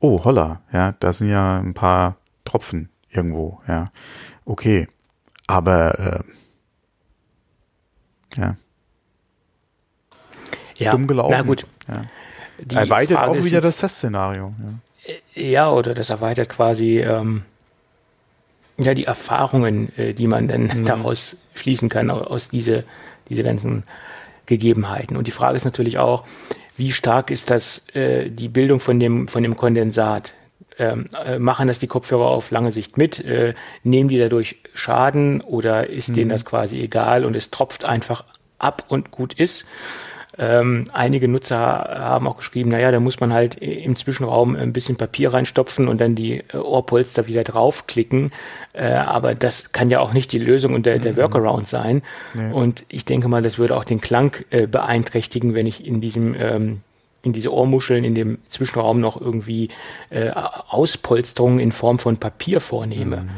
oh 0.00 0.24
holla, 0.24 0.60
ja, 0.72 0.92
da 0.92 1.12
sind 1.12 1.30
ja 1.30 1.58
ein 1.58 1.74
paar 1.74 2.16
Tropfen 2.44 2.90
irgendwo, 3.10 3.60
ja. 3.66 3.90
Okay. 4.44 4.88
Aber 5.46 5.98
äh, 5.98 6.22
ja. 8.36 8.56
Ja, 10.76 10.92
dumm 10.92 11.06
gelaufen. 11.06 11.30
Na 11.30 11.42
gut. 11.42 11.66
Ja. 11.88 12.80
Erweitert 12.80 13.18
Frage 13.18 13.38
auch 13.38 13.44
wieder 13.44 13.60
das 13.60 13.78
Testszenario. 13.78 14.52
Ja. 15.34 15.42
ja, 15.42 15.70
oder 15.70 15.94
das 15.94 16.10
erweitert 16.10 16.48
quasi 16.48 17.00
ähm, 17.00 17.42
ja 18.78 18.94
die 18.94 19.04
Erfahrungen, 19.04 19.96
äh, 19.96 20.14
die 20.14 20.26
man 20.26 20.48
dann 20.48 20.64
mhm. 20.64 20.84
daraus 20.84 21.36
schließen 21.54 21.88
kann, 21.88 22.10
aus 22.10 22.48
diese, 22.48 22.84
diese 23.28 23.42
ganzen 23.42 23.84
Gegebenheiten. 24.46 25.16
Und 25.16 25.26
die 25.26 25.32
Frage 25.32 25.56
ist 25.56 25.64
natürlich 25.64 25.98
auch, 25.98 26.24
wie 26.76 26.92
stark 26.92 27.30
ist 27.30 27.50
das 27.50 27.88
äh, 27.94 28.30
die 28.30 28.48
Bildung 28.48 28.80
von 28.80 29.00
dem, 29.00 29.28
von 29.28 29.42
dem 29.42 29.56
Kondensat? 29.56 30.34
Ähm, 30.78 31.06
äh, 31.24 31.38
machen 31.38 31.68
das 31.68 31.78
die 31.78 31.86
Kopfhörer 31.86 32.26
auf 32.26 32.50
lange 32.50 32.70
Sicht 32.70 32.98
mit? 32.98 33.18
Äh, 33.24 33.54
nehmen 33.82 34.10
die 34.10 34.18
dadurch 34.18 34.56
Schaden 34.74 35.40
oder 35.40 35.88
ist 35.88 36.10
mhm. 36.10 36.14
denen 36.14 36.30
das 36.30 36.44
quasi 36.44 36.80
egal 36.80 37.24
und 37.24 37.34
es 37.34 37.50
tropft 37.50 37.84
einfach 37.84 38.24
ab 38.58 38.84
und 38.88 39.10
gut 39.10 39.32
ist? 39.34 39.64
Ähm, 40.38 40.84
einige 40.92 41.28
Nutzer 41.28 41.56
haben 41.56 42.28
auch 42.28 42.36
geschrieben, 42.36 42.70
naja, 42.70 42.90
da 42.90 43.00
muss 43.00 43.20
man 43.20 43.32
halt 43.32 43.56
im 43.56 43.96
Zwischenraum 43.96 44.54
ein 44.54 44.72
bisschen 44.72 44.96
Papier 44.96 45.32
reinstopfen 45.32 45.88
und 45.88 46.00
dann 46.00 46.14
die 46.14 46.42
äh, 46.52 46.56
Ohrpolster 46.56 47.26
wieder 47.26 47.42
draufklicken. 47.42 48.32
Äh, 48.74 48.92
aber 48.92 49.34
das 49.34 49.72
kann 49.72 49.88
ja 49.88 50.00
auch 50.00 50.12
nicht 50.12 50.32
die 50.32 50.38
Lösung 50.38 50.74
und 50.74 50.84
der, 50.84 50.98
der 50.98 51.12
mhm. 51.12 51.16
Workaround 51.16 51.68
sein. 51.68 52.02
Nee. 52.34 52.52
Und 52.52 52.84
ich 52.88 53.04
denke 53.04 53.28
mal, 53.28 53.42
das 53.42 53.58
würde 53.58 53.76
auch 53.76 53.84
den 53.84 54.00
Klang 54.00 54.36
äh, 54.50 54.66
beeinträchtigen, 54.66 55.54
wenn 55.54 55.66
ich 55.66 55.86
in 55.86 56.00
diesem 56.00 56.34
ähm, 56.38 56.80
in 57.22 57.32
diese 57.32 57.52
Ohrmuscheln 57.52 58.04
in 58.04 58.14
dem 58.14 58.38
Zwischenraum 58.48 59.00
noch 59.00 59.20
irgendwie 59.20 59.70
äh, 60.10 60.30
Auspolsterungen 60.30 61.58
in 61.58 61.72
Form 61.72 61.98
von 61.98 62.18
Papier 62.18 62.60
vornehme. 62.60 63.22
Mhm. 63.22 63.30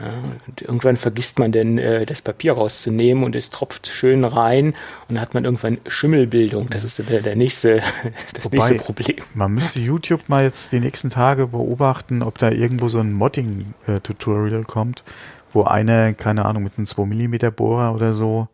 Ja, 0.00 0.12
und 0.48 0.62
irgendwann 0.62 0.96
vergisst 0.96 1.38
man 1.38 1.52
denn, 1.52 1.78
äh, 1.78 2.04
das 2.04 2.20
Papier 2.20 2.54
rauszunehmen 2.54 3.22
und 3.22 3.36
es 3.36 3.50
tropft 3.50 3.86
schön 3.86 4.24
rein 4.24 4.68
und 5.08 5.14
dann 5.14 5.20
hat 5.20 5.34
man 5.34 5.44
irgendwann 5.44 5.78
Schimmelbildung. 5.86 6.68
Das 6.68 6.82
ist 6.82 6.98
der, 6.98 7.22
der 7.22 7.36
nächste, 7.36 7.80
das 8.34 8.44
Wobei, 8.46 8.56
nächste 8.56 8.74
Problem. 8.76 9.16
Man 9.34 9.52
müsste 9.52 9.78
YouTube 9.78 10.28
mal 10.28 10.42
jetzt 10.42 10.72
die 10.72 10.80
nächsten 10.80 11.10
Tage 11.10 11.46
beobachten, 11.46 12.22
ob 12.22 12.38
da 12.38 12.50
irgendwo 12.50 12.88
so 12.88 12.98
ein 12.98 13.14
Modding-Tutorial 13.14 14.64
kommt, 14.64 15.04
wo 15.52 15.62
einer, 15.62 16.12
keine 16.14 16.44
Ahnung, 16.44 16.64
mit 16.64 16.76
einem 16.76 16.86
2 16.86 17.04
mm 17.06 17.54
Bohrer 17.54 17.94
oder 17.94 18.14
so 18.14 18.48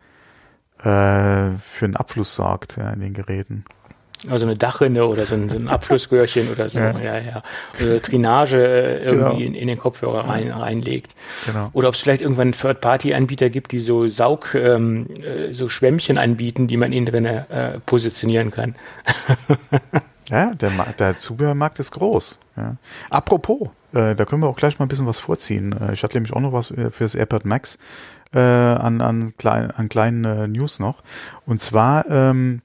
äh, 0.81 1.57
für 1.59 1.85
einen 1.85 1.97
Abfluss 1.97 2.35
sorgt 2.35 2.77
ja, 2.77 2.91
in 2.91 3.01
den 3.01 3.15
Geräten. 3.15 3.65
Also 4.29 4.45
eine 4.45 4.55
Dachrinne 4.55 5.07
oder 5.07 5.25
so 5.25 5.35
ein, 5.35 5.49
so 5.49 5.57
ein 5.57 5.69
Abflussröhrchen 5.69 6.51
oder 6.51 6.69
so, 6.69 6.79
ja, 6.79 6.99
ja. 6.99 7.19
ja. 7.19 7.43
Oder 7.83 8.01
Drainage 8.01 8.59
äh, 8.59 9.05
irgendwie 9.05 9.17
genau. 9.17 9.37
in, 9.37 9.55
in, 9.55 9.69
den 9.69 9.79
Kopfhörer 9.79 10.29
rein, 10.29 10.51
reinlegt. 10.51 11.15
Genau. 11.47 11.71
Oder 11.73 11.89
ob 11.89 11.95
es 11.95 12.01
vielleicht 12.01 12.21
irgendwann 12.21 12.53
Third-Party-Anbieter 12.53 13.49
gibt, 13.49 13.73
die 13.73 13.81
so 13.81 14.09
Saug, 14.09 14.55
ähm, 14.55 15.07
äh, 15.23 15.55
so 15.55 15.71
Schwämmchen 15.71 16.19
anbieten, 16.19 16.69
die 16.69 16.77
man 16.77 16.93
innen 16.93 17.07
drin 17.07 17.25
äh, 17.25 17.81
positionieren 17.87 18.51
kann. 18.51 18.75
ja, 20.29 20.53
der, 20.55 20.71
der 20.99 21.17
Zubehörmarkt 21.17 21.79
ist 21.79 21.93
groß. 21.93 22.39
Ja. 22.59 22.77
Apropos, 23.09 23.69
äh, 23.95 24.15
da 24.15 24.25
können 24.27 24.43
wir 24.43 24.49
auch 24.49 24.57
gleich 24.57 24.79
mal 24.79 24.85
ein 24.85 24.89
bisschen 24.89 25.07
was 25.07 25.19
vorziehen. 25.19 25.75
Äh, 25.81 25.95
ich 25.95 26.03
hatte 26.03 26.17
nämlich 26.17 26.35
auch 26.35 26.41
noch 26.41 26.53
was 26.53 26.71
äh, 26.73 26.91
fürs 26.91 27.15
AirPod 27.15 27.47
Max 27.47 27.79
äh, 28.35 28.39
an, 28.39 29.01
an, 29.01 29.33
klein, 29.39 29.71
an 29.71 29.89
kleinen 29.89 30.53
News 30.53 30.79
noch. 30.79 31.03
Und 31.47 31.63
zwar 31.63 32.09
ähm, 32.11 32.61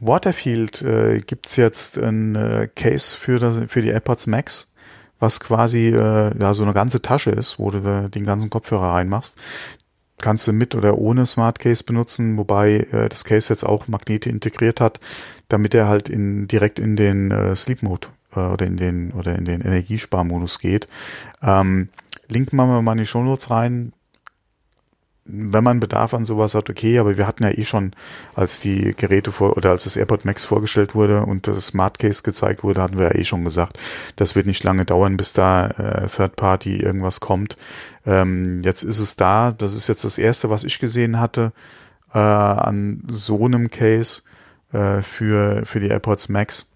Waterfield 0.00 0.82
äh, 0.82 1.20
gibt's 1.20 1.56
jetzt 1.56 1.98
ein 1.98 2.34
äh, 2.34 2.68
Case 2.74 3.16
für, 3.16 3.38
das, 3.38 3.60
für 3.66 3.82
die 3.82 3.88
AirPods 3.88 4.26
Max, 4.26 4.72
was 5.18 5.40
quasi 5.40 5.88
äh, 5.88 6.38
ja 6.38 6.54
so 6.54 6.62
eine 6.62 6.72
ganze 6.72 7.02
Tasche 7.02 7.30
ist, 7.30 7.58
wo 7.58 7.70
du 7.70 7.80
da 7.80 8.08
den 8.08 8.24
ganzen 8.24 8.50
Kopfhörer 8.50 8.92
reinmachst. 8.92 9.36
Kannst 10.18 10.46
du 10.46 10.52
mit 10.52 10.74
oder 10.74 10.96
ohne 10.96 11.26
Smart 11.26 11.58
Case 11.58 11.84
benutzen, 11.84 12.38
wobei 12.38 12.86
äh, 12.92 13.08
das 13.08 13.24
Case 13.24 13.48
jetzt 13.50 13.64
auch 13.64 13.88
Magnete 13.88 14.30
integriert 14.30 14.80
hat, 14.80 15.00
damit 15.48 15.74
er 15.74 15.88
halt 15.88 16.08
in, 16.08 16.48
direkt 16.48 16.78
in 16.78 16.96
den 16.96 17.30
äh, 17.30 17.54
Sleep 17.54 17.82
Mode 17.82 18.08
äh, 18.34 18.40
oder 18.40 18.66
in 18.66 18.76
den 18.76 19.12
oder 19.12 19.36
in 19.36 19.44
den 19.44 19.60
Energiesparmodus 19.60 20.58
geht. 20.58 20.88
Ähm, 21.42 21.88
Link 22.28 22.52
machen 22.52 22.70
wir 22.70 22.82
mal 22.82 22.92
in 22.92 22.98
die 22.98 23.06
Show 23.06 23.22
Notes 23.22 23.50
rein 23.50 23.92
wenn 25.26 25.64
man 25.64 25.80
Bedarf 25.80 26.14
an 26.14 26.24
sowas 26.24 26.54
hat, 26.54 26.70
okay, 26.70 26.98
aber 26.98 27.16
wir 27.16 27.26
hatten 27.26 27.42
ja 27.42 27.50
eh 27.50 27.64
schon, 27.64 27.92
als 28.34 28.60
die 28.60 28.94
Geräte 28.96 29.32
vor 29.32 29.56
oder 29.56 29.70
als 29.70 29.84
das 29.84 29.96
AirPod 29.96 30.24
Max 30.24 30.44
vorgestellt 30.44 30.94
wurde 30.94 31.24
und 31.24 31.46
das 31.46 31.66
Smart 31.66 31.98
Case 31.98 32.22
gezeigt 32.22 32.62
wurde, 32.62 32.82
hatten 32.82 32.98
wir 32.98 33.06
ja 33.06 33.14
eh 33.14 33.24
schon 33.24 33.44
gesagt, 33.44 33.78
das 34.16 34.34
wird 34.34 34.46
nicht 34.46 34.64
lange 34.64 34.84
dauern, 34.84 35.16
bis 35.16 35.32
da 35.32 35.66
äh, 35.68 36.08
Third 36.08 36.36
Party 36.36 36.76
irgendwas 36.76 37.20
kommt. 37.20 37.56
Ähm, 38.06 38.62
jetzt 38.62 38.82
ist 38.82 39.00
es 39.00 39.16
da, 39.16 39.52
das 39.52 39.74
ist 39.74 39.88
jetzt 39.88 40.04
das 40.04 40.18
erste, 40.18 40.50
was 40.50 40.64
ich 40.64 40.78
gesehen 40.78 41.18
hatte 41.18 41.52
äh, 42.14 42.18
an 42.18 43.02
so 43.08 43.44
einem 43.44 43.70
Case 43.70 44.22
äh, 44.72 45.02
für 45.02 45.66
für 45.66 45.80
die 45.80 45.88
AirPods 45.88 46.28
Max. 46.28 46.66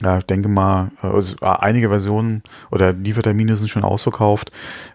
Ja, 0.00 0.18
ich 0.18 0.26
denke 0.26 0.48
mal, 0.48 0.90
äh, 1.02 1.06
also, 1.06 1.36
äh, 1.40 1.46
einige 1.46 1.88
Versionen 1.88 2.42
oder 2.70 2.92
Liefertermine 2.92 3.56
sind 3.56 3.68
schon 3.68 3.84
ausverkauft. 3.84 4.50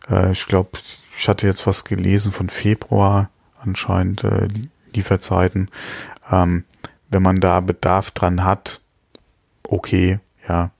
Äh, 0.10 0.32
ich 0.32 0.46
glaube, 0.48 0.72
ich 1.18 1.28
hatte 1.28 1.48
jetzt 1.48 1.66
was 1.66 1.84
gelesen 1.84 2.32
von 2.32 2.50
Februar 2.50 3.30
anscheinend 3.60 4.24
äh, 4.24 4.48
Lieferzeiten. 4.94 5.70
Ähm, 6.32 6.64
wenn 7.10 7.24
man 7.24 7.38
da 7.38 7.60
Bedarf 7.60 8.12
dran 8.12 8.44
hat, 8.44 8.82
okay, 9.64 10.20
ja. 10.48 10.72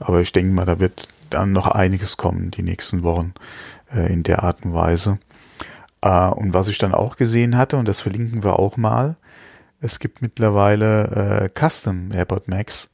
Aber 0.00 0.20
ich 0.20 0.32
denke 0.32 0.52
mal, 0.52 0.66
da 0.66 0.80
wird 0.80 1.08
dann 1.30 1.52
noch 1.52 1.66
einiges 1.66 2.16
kommen 2.16 2.50
die 2.50 2.62
nächsten 2.62 3.04
Wochen 3.04 3.34
äh, 3.92 4.12
in 4.12 4.22
der 4.22 4.42
Art 4.42 4.64
und 4.64 4.74
Weise. 4.74 5.18
Äh, 6.00 6.28
und 6.28 6.54
was 6.54 6.68
ich 6.68 6.78
dann 6.78 6.94
auch 6.94 7.16
gesehen 7.16 7.56
hatte, 7.56 7.76
und 7.76 7.86
das 7.86 8.00
verlinken 8.00 8.42
wir 8.42 8.58
auch 8.58 8.76
mal, 8.76 9.16
es 9.80 9.98
gibt 9.98 10.22
mittlerweile 10.22 11.50
äh, 11.54 11.68
Custom 11.68 12.10
AirPod 12.12 12.48
Max 12.48 12.90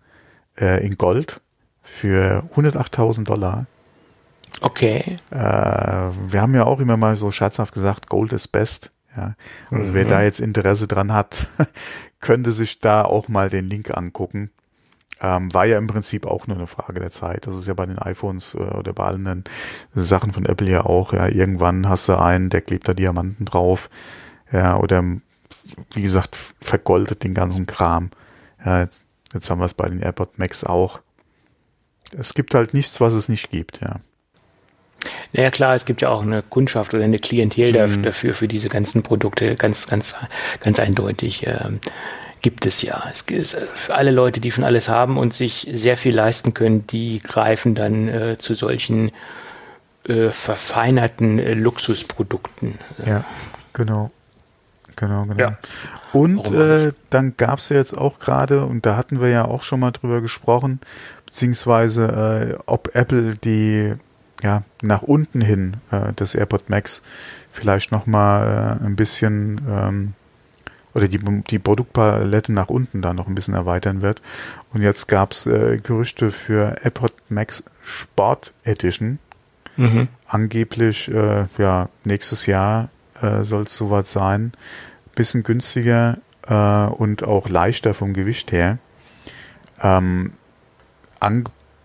äh, 0.61 0.85
in 0.85 0.97
Gold 0.97 1.41
für 1.83 2.49
108.000 2.57 3.25
Dollar. 3.25 3.67
Okay. 4.61 5.17
Äh, 5.31 5.37
wir 5.37 6.41
haben 6.41 6.55
ja 6.55 6.65
auch 6.65 6.81
immer 6.81 6.97
mal 6.97 7.17
so 7.17 7.31
scherzhaft 7.31 7.75
gesagt, 7.75 8.09
Gold 8.09 8.33
ist 8.33 8.49
best. 8.49 8.93
Ja, 9.17 9.35
also 9.71 9.91
mhm. 9.91 9.95
wer 9.95 10.05
da 10.05 10.23
jetzt 10.23 10.39
Interesse 10.39 10.87
dran 10.87 11.13
hat, 11.13 11.47
könnte 12.21 12.53
sich 12.53 12.79
da 12.79 13.05
auch 13.05 13.29
mal 13.29 13.51
den 13.51 13.67
Link 13.67 13.97
angucken. 13.97 14.51
Ähm, 15.21 15.53
war 15.53 15.67
ja 15.67 15.77
im 15.77 15.87
Prinzip 15.87 16.27
auch 16.27 16.47
nur 16.47 16.57
eine 16.57 16.67
Frage 16.67 17.01
der 17.01 17.11
Zeit. 17.11 17.47
Das 17.47 17.55
ist 17.55 17.67
ja 17.67 17.75
bei 17.75 17.87
den 17.87 17.99
iPhones 17.99 18.55
äh, 18.55 18.59
oder 18.59 18.93
bei 18.93 19.05
allen 19.05 19.45
Sachen 19.93 20.33
von 20.33 20.47
Apple 20.47 20.69
ja 20.69 20.87
auch. 20.87 21.13
Ja, 21.13 21.29
irgendwann 21.29 21.89
hast 21.89 22.09
du 22.09 22.19
einen, 22.19 22.49
der 22.51 22.63
klebt 22.63 22.89
da 22.89 22.95
Diamanten 22.95 23.45
drauf. 23.45 23.91
Ja, 24.51 24.79
oder 24.79 25.05
wie 25.93 26.03
gesagt, 26.03 26.37
vergoldet 26.61 27.23
den 27.23 27.35
ganzen 27.35 27.67
Kram. 27.67 28.11
Ja, 28.65 28.81
jetzt, 28.81 29.05
jetzt 29.35 29.51
haben 29.51 29.59
wir 29.59 29.67
es 29.67 29.75
bei 29.75 29.89
den 29.89 30.01
AirPod 30.01 30.39
Max 30.39 30.65
auch. 30.65 31.01
Es 32.17 32.35
gibt 32.35 32.55
halt 32.55 32.75
nichts, 32.75 33.01
was 33.01 33.13
es 33.13 33.29
nicht 33.29 33.51
gibt, 33.51 33.81
ja. 33.81 34.01
Naja 35.33 35.51
klar, 35.51 35.75
es 35.75 35.85
gibt 35.85 36.03
ja 36.03 36.09
auch 36.09 36.23
eine 36.23 36.43
Kundschaft 36.43 36.95
oder 36.95 37.05
eine 37.05 37.19
Klientel 37.19 37.73
mhm. 37.73 38.03
dafür, 38.03 38.35
für 38.35 38.49
diese 38.49 38.69
ganzen 38.69 39.03
Produkte, 39.03 39.57
ganz, 39.57 39.87
ganz, 39.87 40.15
ganz 40.61 40.79
eindeutig. 40.79 41.47
Ähm, 41.47 41.81
gibt 42.43 42.67
es 42.67 42.83
ja. 42.83 43.05
Es 43.13 43.23
ist 43.23 43.55
äh, 43.55 43.67
für 43.75 43.95
alle 43.95 44.11
Leute, 44.11 44.41
die 44.41 44.51
schon 44.51 44.65
alles 44.65 44.89
haben 44.89 45.17
und 45.17 45.35
sich 45.35 45.69
sehr 45.73 45.97
viel 45.97 46.15
leisten 46.15 46.55
können, 46.55 46.87
die 46.87 47.21
greifen 47.21 47.75
dann 47.75 48.09
äh, 48.09 48.39
zu 48.39 48.55
solchen 48.55 49.13
äh, 50.05 50.31
verfeinerten 50.31 51.39
äh, 51.39 51.55
Luxusprodukten. 51.55 52.79
Ja, 53.05 53.25
genau. 53.73 54.11
Genau, 54.97 55.25
genau. 55.25 55.39
Ja. 55.39 55.59
Und 56.13 56.53
äh, 56.53 56.93
dann 57.09 57.35
gab 57.39 57.61
es 57.61 57.71
ja 57.71 57.77
jetzt 57.77 57.97
auch 57.97 58.19
gerade, 58.19 58.67
und 58.67 58.85
da 58.85 58.97
hatten 58.97 59.21
wir 59.21 59.29
ja 59.29 59.47
auch 59.47 59.63
schon 59.63 59.81
mal 59.81 59.93
drüber 59.93 60.21
gesprochen, 60.21 60.81
beziehungsweise 61.25 62.57
äh, 62.59 62.63
ob 62.67 62.95
Apple 62.95 63.37
die 63.37 63.95
ja, 64.43 64.63
nach 64.83 65.03
unten 65.03 65.41
hin 65.41 65.77
äh, 65.91 66.13
des 66.13 66.35
AirPod 66.35 66.71
Max 66.71 67.03
vielleicht 67.53 67.93
nochmal 67.93 68.79
äh, 68.81 68.85
ein 68.85 68.97
bisschen 68.97 69.61
ähm, 69.69 70.15
oder 70.95 71.09
die, 71.09 71.19
die 71.19 71.59
Produktpalette 71.59 72.53
nach 72.53 72.69
unten 72.69 73.03
da 73.03 73.13
noch 73.13 73.29
ein 73.29 73.35
bisschen 73.35 73.55
erweitern 73.55 74.03
wird. 74.03 74.21
Und 74.73 74.83
jetzt 74.83 75.07
gab 75.09 75.33
es 75.33 75.47
äh, 75.47 75.79
Gerüchte 75.83 76.33
für 76.33 76.77
AirPod 76.83 77.13
Max 77.29 77.63
Sport 77.83 78.53
Edition. 78.65 79.19
Mhm. 79.77 80.09
Angeblich, 80.27 81.11
äh, 81.13 81.47
ja, 81.59 81.89
nächstes 82.05 82.47
Jahr 82.47 82.89
äh, 83.23 83.43
soll 83.43 83.63
es 83.65 83.77
soweit 83.77 84.07
sein. 84.07 84.53
Bisschen 85.15 85.43
günstiger 85.43 86.19
äh, 86.47 86.87
und 86.87 87.23
auch 87.25 87.49
leichter 87.49 87.95
vom 87.95 88.13
Gewicht 88.13 88.53
her. 88.53 88.79
Ähm, 89.83 90.33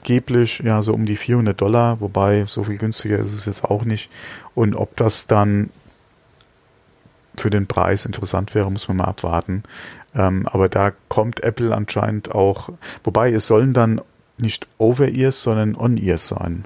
angeblich 0.06 0.60
ja 0.60 0.82
so 0.82 0.94
um 0.94 1.06
die 1.06 1.18
400 1.18 1.60
Dollar, 1.60 2.00
wobei 2.00 2.46
so 2.48 2.64
viel 2.64 2.78
günstiger 2.78 3.18
ist 3.18 3.34
es 3.34 3.46
jetzt 3.46 3.64
auch 3.66 3.84
nicht. 3.86 4.12
Und 4.54 4.76
ob 4.76 4.96
das 4.96 5.26
dann 5.26 5.72
für 7.36 7.50
den 7.50 7.66
Preis 7.66 8.06
interessant 8.06 8.54
wäre, 8.54 8.72
muss 8.72 8.88
man 8.88 8.98
mal 8.98 9.06
abwarten. 9.06 9.64
Ähm, 10.14 10.48
aber 10.48 10.70
da 10.70 10.92
kommt 11.10 11.44
Apple 11.44 11.76
anscheinend 11.76 12.34
auch, 12.34 12.70
wobei 13.04 13.32
es 13.32 13.48
sollen 13.48 13.74
dann 13.74 14.00
nicht 14.38 14.68
Over-Ears, 14.78 15.42
sondern 15.42 15.76
On-Ears 15.76 16.28
sein. 16.28 16.66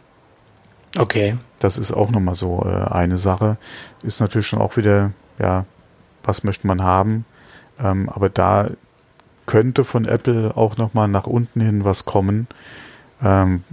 Okay. 0.97 1.38
Das 1.60 1.78
ist 1.78 1.91
auch 1.91 2.12
nochmal 2.12 2.36
so 2.36 2.63
äh, 2.65 2.91
eine 2.91 3.17
Sache. 3.17 3.58
Ist 4.04 4.19
natürlich 4.19 4.47
schon 4.47 4.60
auch 4.60 4.75
wieder, 4.75 5.13
ja, 5.39 5.65
was 6.23 6.43
möchte 6.43 6.67
man 6.67 6.84
haben? 6.84 7.25
Ähm, 7.80 8.10
aber 8.10 8.30
da 8.30 8.69
könnte 9.45 9.86
von 9.86 10.06
Apple 10.06 10.56
auch 10.58 10.78
nochmal 10.78 11.08
nach 11.08 11.25
unten 11.25 11.62
hin 11.62 11.86
was 11.86 12.06
kommen, 12.06 12.47
ähm, 13.24 13.64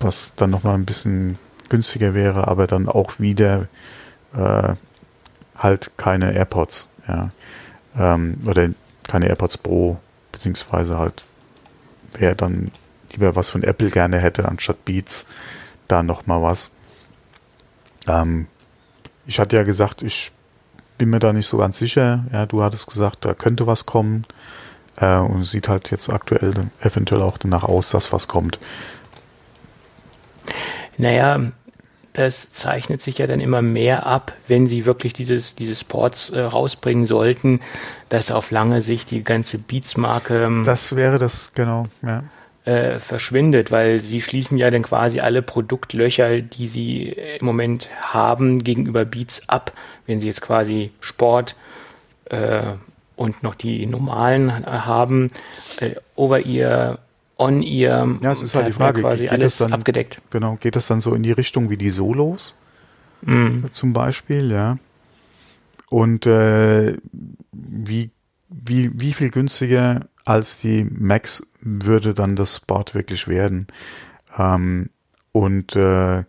was 0.00 0.34
dann 0.34 0.50
nochmal 0.50 0.74
ein 0.74 0.84
bisschen 0.84 1.38
günstiger 1.68 2.14
wäre, 2.14 2.48
aber 2.48 2.66
dann 2.66 2.88
auch 2.88 3.18
wieder 3.18 3.68
äh, 4.34 4.74
halt 5.56 5.92
keine 5.96 6.34
AirPods, 6.34 6.88
ja. 7.08 7.28
Ähm, 7.96 8.38
oder 8.46 8.70
keine 9.06 9.28
AirPods 9.28 9.58
Pro, 9.58 9.98
beziehungsweise 10.32 10.98
halt, 10.98 11.22
wer 12.14 12.34
dann 12.34 12.70
lieber 13.12 13.36
was 13.36 13.50
von 13.50 13.62
Apple 13.62 13.90
gerne 13.90 14.18
hätte, 14.18 14.48
anstatt 14.48 14.84
Beats, 14.84 15.26
da 15.88 16.02
nochmal 16.02 16.42
was. 16.42 16.70
Ähm, 18.06 18.46
ich 19.26 19.38
hatte 19.38 19.56
ja 19.56 19.62
gesagt, 19.62 20.02
ich 20.02 20.32
bin 20.98 21.10
mir 21.10 21.18
da 21.18 21.32
nicht 21.32 21.46
so 21.46 21.58
ganz 21.58 21.78
sicher. 21.78 22.24
Ja, 22.32 22.46
du 22.46 22.62
hattest 22.62 22.88
gesagt, 22.88 23.24
da 23.24 23.34
könnte 23.34 23.66
was 23.66 23.86
kommen. 23.86 24.24
Äh, 25.02 25.18
und 25.18 25.44
sieht 25.44 25.68
halt 25.68 25.90
jetzt 25.90 26.08
aktuell 26.08 26.54
eventuell 26.80 27.22
auch 27.22 27.36
danach 27.36 27.64
aus, 27.64 27.90
dass 27.90 28.12
was 28.12 28.28
kommt. 28.28 28.58
Naja, 30.96 31.40
das 32.12 32.52
zeichnet 32.52 33.02
sich 33.02 33.18
ja 33.18 33.26
dann 33.26 33.40
immer 33.40 33.62
mehr 33.62 34.06
ab, 34.06 34.34
wenn 34.46 34.66
sie 34.66 34.84
wirklich 34.84 35.12
dieses, 35.12 35.54
diese 35.54 35.74
Sports 35.74 36.30
äh, 36.30 36.40
rausbringen 36.40 37.06
sollten, 37.06 37.60
dass 38.10 38.30
auf 38.30 38.50
lange 38.50 38.80
Sicht 38.80 39.10
die 39.10 39.24
ganze 39.24 39.58
Beats-Marke. 39.58 40.44
Ähm, 40.44 40.62
das 40.64 40.94
wäre 40.94 41.18
das, 41.18 41.52
genau, 41.54 41.86
ja. 42.02 42.22
Äh, 42.64 43.00
verschwindet, 43.00 43.72
weil 43.72 43.98
sie 43.98 44.20
schließen 44.20 44.56
ja 44.56 44.70
dann 44.70 44.84
quasi 44.84 45.18
alle 45.18 45.42
Produktlöcher, 45.42 46.42
die 46.42 46.68
sie 46.68 47.08
im 47.08 47.44
Moment 47.44 47.88
haben, 48.02 48.62
gegenüber 48.62 49.04
Beats 49.04 49.48
ab. 49.48 49.72
Wenn 50.06 50.20
sie 50.20 50.28
jetzt 50.28 50.42
quasi 50.42 50.92
Sport 51.00 51.56
äh, 52.26 52.74
und 53.16 53.42
noch 53.42 53.54
die 53.54 53.86
normalen 53.86 54.64
haben, 54.66 55.30
äh, 55.80 55.94
Over-Ear, 56.16 56.98
On-Ear. 57.38 58.18
Ja, 58.20 58.32
es 58.32 58.42
ist 58.42 58.54
halt 58.54 58.68
die 58.68 58.72
Frage, 58.72 59.00
quasi 59.00 59.24
geht 59.24 59.32
alles 59.32 59.58
dann, 59.58 59.72
abgedeckt. 59.72 60.20
Genau, 60.30 60.56
geht 60.60 60.76
das 60.76 60.86
dann 60.86 61.00
so 61.00 61.14
in 61.14 61.22
die 61.22 61.32
Richtung 61.32 61.70
wie 61.70 61.76
die 61.76 61.90
Solos 61.90 62.54
mm. 63.22 63.64
zum 63.72 63.92
Beispiel, 63.92 64.50
ja. 64.50 64.78
Und 65.88 66.26
äh, 66.26 66.96
wie, 67.52 68.10
wie, 68.48 68.90
wie 68.94 69.12
viel 69.12 69.30
günstiger 69.30 70.06
als 70.24 70.58
die 70.60 70.84
Max 70.84 71.46
würde 71.60 72.14
dann 72.14 72.36
das 72.36 72.60
Board 72.60 72.94
wirklich 72.94 73.28
werden? 73.28 73.66
Ähm, 74.38 74.88
und 75.32 75.76
äh, 75.76 76.24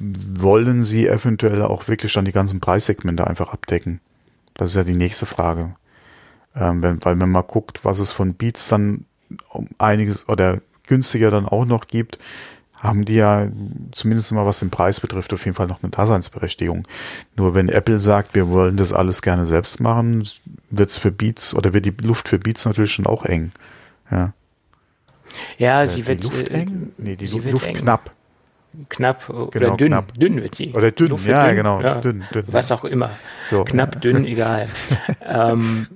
wollen 0.00 0.84
sie 0.84 1.08
eventuell 1.08 1.62
auch 1.62 1.88
wirklich 1.88 2.12
dann 2.12 2.24
die 2.24 2.32
ganzen 2.32 2.60
Preissegmente 2.60 3.26
einfach 3.26 3.52
abdecken? 3.52 4.00
Das 4.54 4.70
ist 4.70 4.76
ja 4.76 4.84
die 4.84 4.94
nächste 4.94 5.26
Frage. 5.26 5.76
Ähm, 6.56 6.82
wenn, 6.82 7.04
weil 7.04 7.18
wenn 7.18 7.30
man 7.30 7.46
guckt, 7.46 7.84
was 7.84 7.98
es 7.98 8.10
von 8.10 8.34
Beats 8.34 8.68
dann 8.68 9.06
um 9.50 9.68
einiges 9.78 10.28
oder 10.28 10.60
günstiger 10.86 11.30
dann 11.30 11.46
auch 11.46 11.64
noch 11.64 11.88
gibt, 11.88 12.18
haben 12.76 13.04
die 13.06 13.14
ja 13.14 13.48
zumindest 13.92 14.30
mal 14.32 14.44
was 14.44 14.58
den 14.60 14.70
Preis 14.70 15.00
betrifft 15.00 15.32
auf 15.32 15.44
jeden 15.46 15.54
Fall 15.54 15.66
noch 15.66 15.82
eine 15.82 15.90
Daseinsberechtigung. 15.90 16.86
Nur 17.34 17.54
wenn 17.54 17.70
Apple 17.70 17.98
sagt, 17.98 18.34
wir 18.34 18.48
wollen 18.48 18.76
das 18.76 18.92
alles 18.92 19.22
gerne 19.22 19.46
selbst 19.46 19.80
machen, 19.80 20.28
wird 20.70 20.90
es 20.90 20.98
für 20.98 21.10
Beats 21.10 21.54
oder 21.54 21.72
wird 21.72 21.86
die 21.86 21.94
Luft 22.02 22.28
für 22.28 22.38
Beats 22.38 22.66
natürlich 22.66 22.92
schon 22.92 23.06
auch 23.06 23.24
eng. 23.24 23.52
Ja. 24.10 24.34
Ja, 25.56 25.82
äh, 25.82 25.88
sie 25.88 26.06
wird 26.06 26.22
Luft 26.22 26.48
äh, 26.48 26.60
eng? 26.60 26.92
Nee, 26.98 27.16
die 27.16 27.26
Luft 27.26 27.66
eng. 27.66 27.76
knapp 27.76 28.10
knapp 28.88 29.28
oder 29.30 29.60
genau, 29.60 29.76
dünn. 29.76 29.88
Knapp. 29.88 30.14
Dünn 30.14 30.42
wird 30.42 30.54
sie. 30.54 30.72
Oder 30.72 30.90
dünn, 30.90 31.16
ja, 31.26 31.46
dünn, 31.46 31.56
genau. 31.56 31.80
Ja, 31.80 32.00
dünn, 32.00 32.24
dünn. 32.32 32.44
Was 32.48 32.72
auch 32.72 32.84
immer. 32.84 33.10
So. 33.50 33.64
Knapp, 33.64 34.00
dünn, 34.00 34.24
egal. 34.26 34.68
ähm, 35.26 35.86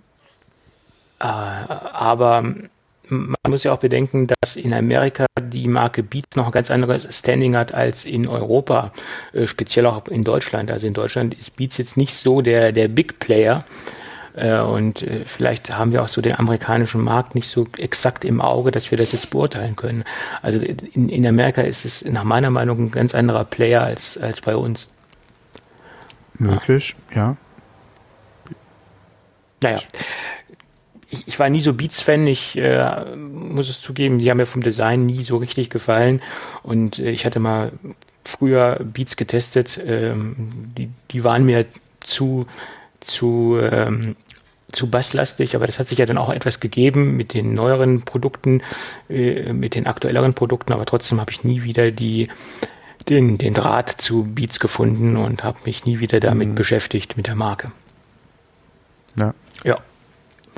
äh, 1.21 1.25
aber 1.25 2.43
man 3.11 3.37
muss 3.49 3.65
ja 3.65 3.73
auch 3.73 3.79
bedenken, 3.79 4.27
dass 4.27 4.57
in 4.57 4.73
Amerika 4.73 5.27
die 5.41 5.69
Marke 5.69 6.03
Beats 6.03 6.37
noch 6.37 6.47
ein 6.47 6.53
ganz 6.53 6.71
anderes 6.71 7.09
Standing 7.17 7.57
hat 7.57 7.73
als 7.73 8.05
in 8.05 8.27
Europa, 8.29 8.93
äh, 9.33 9.47
speziell 9.47 9.87
auch 9.87 10.07
in 10.09 10.25
Deutschland. 10.25 10.71
Also 10.71 10.87
in 10.87 10.95
Deutschland 10.95 11.35
ist 11.35 11.57
Beats 11.57 11.79
jetzt 11.79 11.97
nicht 11.97 12.15
so 12.15 12.43
der, 12.43 12.73
der 12.73 12.89
Big 12.89 13.19
Player. 13.19 13.65
Äh, 14.39 14.61
und 14.61 15.03
äh, 15.03 15.25
vielleicht 15.25 15.77
haben 15.77 15.93
wir 15.93 16.03
auch 16.03 16.09
so 16.09 16.21
den 16.21 16.37
amerikanischen 16.37 17.03
Markt 17.03 17.35
nicht 17.35 17.49
so 17.49 17.67
exakt 17.77 18.25
im 18.25 18.41
Auge, 18.41 18.71
dass 18.71 18.91
wir 18.91 18.99
das 18.99 19.13
jetzt 19.13 19.31
beurteilen 19.31 19.77
können. 19.77 20.05
Also 20.43 20.61
in, 20.61 21.09
in 21.09 21.27
Amerika 21.27 21.63
ist 21.63 21.85
es 21.85 22.05
nach 22.05 22.25
meiner 22.25 22.51
Meinung 22.51 22.79
ein 22.79 22.91
ganz 22.91 23.15
anderer 23.15 23.45
Player 23.45 23.83
als, 23.83 24.17
als 24.17 24.41
bei 24.41 24.57
uns. 24.57 24.89
Möglich, 26.35 26.95
ja. 27.15 27.37
Naja. 29.63 29.81
Ich, 31.11 31.27
ich 31.27 31.39
war 31.41 31.49
nie 31.49 31.63
so 31.63 31.73
Beats-Fan, 31.73 32.27
ich 32.27 32.57
äh, 32.57 33.17
muss 33.17 33.71
es 33.71 33.81
zugeben, 33.81 34.19
die 34.19 34.31
haben 34.31 34.37
mir 34.37 34.47
vom 34.47 34.63
Design 34.63 35.07
nie 35.07 35.25
so 35.25 35.39
richtig 35.39 35.71
gefallen. 35.71 36.23
Und 36.63 36.99
äh, 36.99 37.11
ich 37.11 37.27
hatte 37.27 37.41
mal 37.41 37.73
früher 38.25 38.79
Beats 38.85 39.17
getestet, 39.17 39.81
ähm, 39.85 40.73
die, 40.77 40.91
die 41.11 41.25
waren 41.25 41.45
mir 41.45 41.65
zu, 42.01 42.47
zu 43.01 43.59
ähm, 43.61 44.17
zu 44.73 44.91
basslastig, 44.91 45.57
aber 45.57 45.67
das 45.67 45.79
hat 45.79 45.89
sich 45.89 45.99
ja 45.99 46.07
dann 46.07 46.19
auch 46.19 46.31
etwas 46.31 46.61
gegeben 46.61 47.17
mit 47.17 47.35
den 47.35 47.55
neueren 47.55 48.03
Produkten, 48.03 48.63
äh, 49.09 49.53
mit 49.53 49.75
den 49.75 49.87
aktuelleren 49.87 50.35
Produkten, 50.35 50.73
aber 50.73 50.85
trotzdem 50.85 51.21
habe 51.21 51.31
ich 51.31 51.45
nie 51.45 51.63
wieder 51.63 51.91
die 51.91 52.29
den, 53.09 53.39
den 53.39 53.55
Draht 53.55 53.89
zu 53.89 54.25
Beats 54.25 54.61
gefunden 54.61 55.17
und 55.17 55.45
habe 55.45 55.59
mich 55.65 55.87
nie 55.87 55.99
wieder 56.01 56.21
damit 56.21 56.49
mhm. 56.49 56.55
beschäftigt 56.55 57.17
mit 57.17 57.27
der 57.27 57.35
Marke. 57.35 57.73
Ja. 59.17 59.35
Ja. 59.65 59.79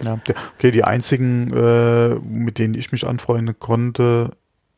ja. 0.02 0.18
Okay, 0.56 0.70
die 0.70 0.84
einzigen, 0.84 1.52
äh, 1.52 2.16
mit 2.16 2.58
denen 2.58 2.74
ich 2.74 2.92
mich 2.92 3.06
anfreunden 3.06 3.58
konnte, 3.58 4.32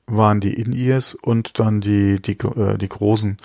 waren 0.06 0.40
die 0.40 0.54
In-Ears 0.54 1.14
und 1.14 1.58
dann 1.58 1.80
die, 1.80 2.20
die, 2.20 2.32
äh, 2.32 2.76
die 2.76 2.88
großen 2.88 3.38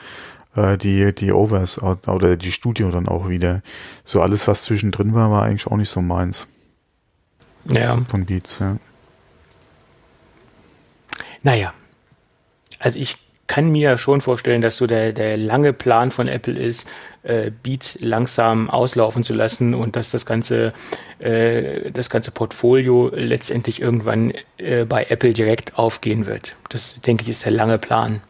äh, 0.56 0.78
die, 0.78 1.13
die 1.13 1.32
Overs 1.32 1.82
oder 1.82 2.36
die 2.36 2.52
Studio 2.52 2.91
dann 2.91 3.08
auch 3.08 3.30
wieder. 3.30 3.62
So 4.04 4.22
alles, 4.22 4.48
was 4.48 4.63
zwischendrin 4.63 5.13
war, 5.13 5.32
war 5.32 5.43
eigentlich 5.43 5.67
auch 5.67 5.78
nicht 5.78 5.89
so 5.89 6.02
meins. 6.02 6.48
Ja. 7.72 7.98
Von 8.10 8.26
Beats, 8.26 8.60
ja. 8.60 8.78
Naja. 11.43 11.74
Also 12.80 13.00
ich 13.00 13.17
kann 13.48 13.70
mir 13.70 13.98
schon 13.98 14.22
vorstellen, 14.22 14.62
dass 14.62 14.78
so 14.78 14.88
der, 14.88 15.14
der 15.14 15.38
lange 15.38 15.74
Plan 15.74 16.12
von 16.12 16.28
Apple 16.28 16.58
ist, 16.58 16.88
äh, 17.24 17.52
Beats 17.64 17.98
langsam 18.02 18.70
auslaufen 18.70 19.24
zu 19.24 19.34
lassen 19.34 19.74
und 19.74 19.96
dass 19.96 20.12
das 20.12 20.26
ganze, 20.26 20.74
äh, 21.20 21.92
das 21.92 22.10
ganze 22.10 22.32
Portfolio 22.32 23.10
letztendlich 23.14 23.82
irgendwann 23.82 24.34
äh, 24.58 24.86
bei 24.86 25.06
Apple 25.10 25.34
direkt 25.34 25.78
aufgehen 25.78 26.26
wird. 26.26 26.56
Das, 26.70 27.00
denke 27.02 27.24
ich, 27.24 27.30
ist 27.30 27.46
der 27.46 27.54
lange 27.54 27.78
Plan. 27.78 28.22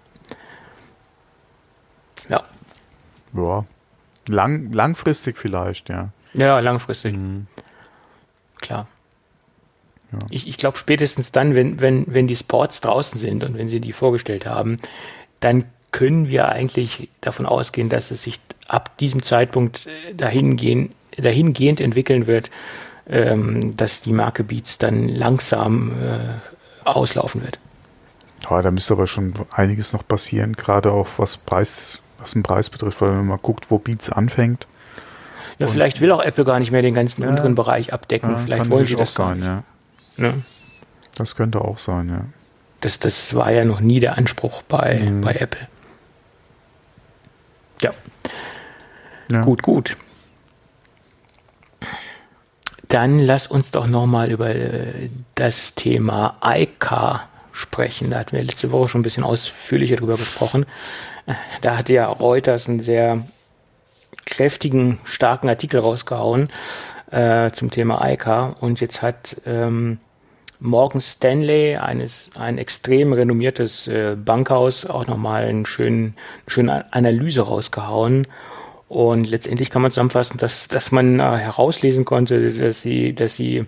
Ja. 2.29 2.43
Ja. 3.33 3.65
Lang, 4.27 4.71
langfristig 4.71 5.37
vielleicht, 5.37 5.89
ja. 5.89 6.09
Ja, 6.33 6.59
langfristig. 6.59 7.15
Mhm. 7.15 7.47
Klar. 8.59 8.87
Ja. 10.11 10.19
Ich, 10.29 10.47
ich 10.47 10.57
glaube 10.57 10.77
spätestens 10.77 11.31
dann, 11.31 11.55
wenn, 11.55 11.81
wenn, 11.81 12.05
wenn 12.07 12.27
die 12.27 12.35
Sports 12.35 12.81
draußen 12.81 13.19
sind 13.19 13.43
und 13.43 13.57
wenn 13.57 13.67
sie 13.67 13.79
die 13.79 13.93
vorgestellt 13.93 14.45
haben, 14.45 14.77
dann 15.39 15.65
können 15.91 16.27
wir 16.27 16.49
eigentlich 16.49 17.09
davon 17.21 17.45
ausgehen, 17.45 17.89
dass 17.89 18.11
es 18.11 18.23
sich 18.23 18.39
ab 18.67 18.97
diesem 18.97 19.23
Zeitpunkt 19.23 19.87
äh, 19.87 20.13
dahingehen, 20.13 20.91
dahingehend 21.17 21.81
entwickeln 21.81 22.27
wird, 22.27 22.51
ähm, 23.09 23.75
dass 23.77 24.01
die 24.01 24.13
Marke 24.13 24.43
Beats 24.43 24.77
dann 24.77 25.07
langsam 25.07 25.91
äh, 25.91 26.87
auslaufen 26.87 27.43
wird. 27.43 27.59
Ja, 28.49 28.61
da 28.61 28.71
müsste 28.71 28.93
aber 28.93 29.07
schon 29.07 29.33
einiges 29.51 29.93
noch 29.93 30.07
passieren, 30.07 30.53
gerade 30.53 30.91
auch 30.91 31.07
was 31.17 31.37
Preis, 31.37 31.99
was 32.17 32.31
den 32.31 32.43
Preis 32.43 32.69
betrifft, 32.69 33.01
weil 33.01 33.09
wenn 33.09 33.17
man 33.17 33.27
mal 33.27 33.37
guckt, 33.37 33.71
wo 33.71 33.79
Beats 33.79 34.11
anfängt. 34.11 34.67
Ja, 35.59 35.67
vielleicht 35.67 36.01
will 36.01 36.11
auch 36.11 36.21
Apple 36.21 36.43
gar 36.43 36.59
nicht 36.59 36.71
mehr 36.71 36.83
den 36.83 36.93
ganzen 36.93 37.23
ja, 37.23 37.29
unteren 37.29 37.55
Bereich 37.55 37.91
abdecken. 37.91 38.31
Ja, 38.31 38.37
vielleicht 38.37 38.69
wollen 38.69 38.85
sie 38.85 38.95
das 38.95 39.13
sein, 39.13 39.41
ja. 39.41 39.63
Ne? 40.17 40.43
Das 41.15 41.35
könnte 41.35 41.61
auch 41.61 41.77
sein, 41.77 42.09
ja. 42.09 42.25
Das, 42.81 42.99
das 42.99 43.33
war 43.33 43.51
ja 43.51 43.65
noch 43.65 43.79
nie 43.79 43.99
der 43.99 44.17
Anspruch 44.17 44.61
bei, 44.63 44.99
mhm. 44.99 45.21
bei 45.21 45.33
Apple. 45.33 45.67
Ja. 47.81 47.91
ja. 49.31 49.41
Gut, 49.41 49.63
gut. 49.63 49.97
Dann 52.87 53.19
lass 53.19 53.47
uns 53.47 53.71
doch 53.71 53.87
nochmal 53.87 54.31
über 54.31 54.49
äh, 54.49 55.09
das 55.35 55.75
Thema 55.75 56.37
iCar 56.43 57.27
sprechen. 57.51 58.11
Da 58.11 58.19
hatten 58.19 58.37
wir 58.37 58.43
letzte 58.43 58.71
Woche 58.71 58.89
schon 58.89 59.01
ein 59.01 59.03
bisschen 59.03 59.23
ausführlicher 59.23 59.95
drüber 59.97 60.17
gesprochen. 60.17 60.65
Da 61.61 61.77
hatte 61.77 61.93
ja 61.93 62.05
Reuters 62.05 62.69
einen 62.69 62.79
sehr 62.79 63.27
kräftigen, 64.25 64.99
starken 65.03 65.49
Artikel 65.49 65.79
rausgehauen 65.79 66.49
äh, 67.11 67.51
zum 67.51 67.71
Thema 67.71 68.07
iCar 68.09 68.51
und 68.61 68.79
jetzt 68.79 69.01
hat 69.01 69.37
ähm, 69.45 69.99
Morgan 70.59 71.01
Stanley, 71.01 71.77
eines, 71.77 72.31
ein 72.35 72.57
extrem 72.57 73.13
renommiertes 73.13 73.87
äh, 73.87 74.15
Bankhaus, 74.15 74.85
auch 74.85 75.07
nochmal 75.07 75.45
eine 75.45 75.65
schöne, 75.65 76.13
schöne 76.47 76.91
Analyse 76.93 77.41
rausgehauen 77.41 78.27
und 78.87 79.29
letztendlich 79.29 79.69
kann 79.69 79.81
man 79.81 79.91
zusammenfassen, 79.91 80.37
dass, 80.37 80.67
dass 80.67 80.91
man 80.91 81.19
äh, 81.19 81.23
herauslesen 81.23 82.05
konnte, 82.05 82.51
dass 82.51 82.81
sie, 82.81 83.13
dass 83.13 83.35
sie 83.35 83.65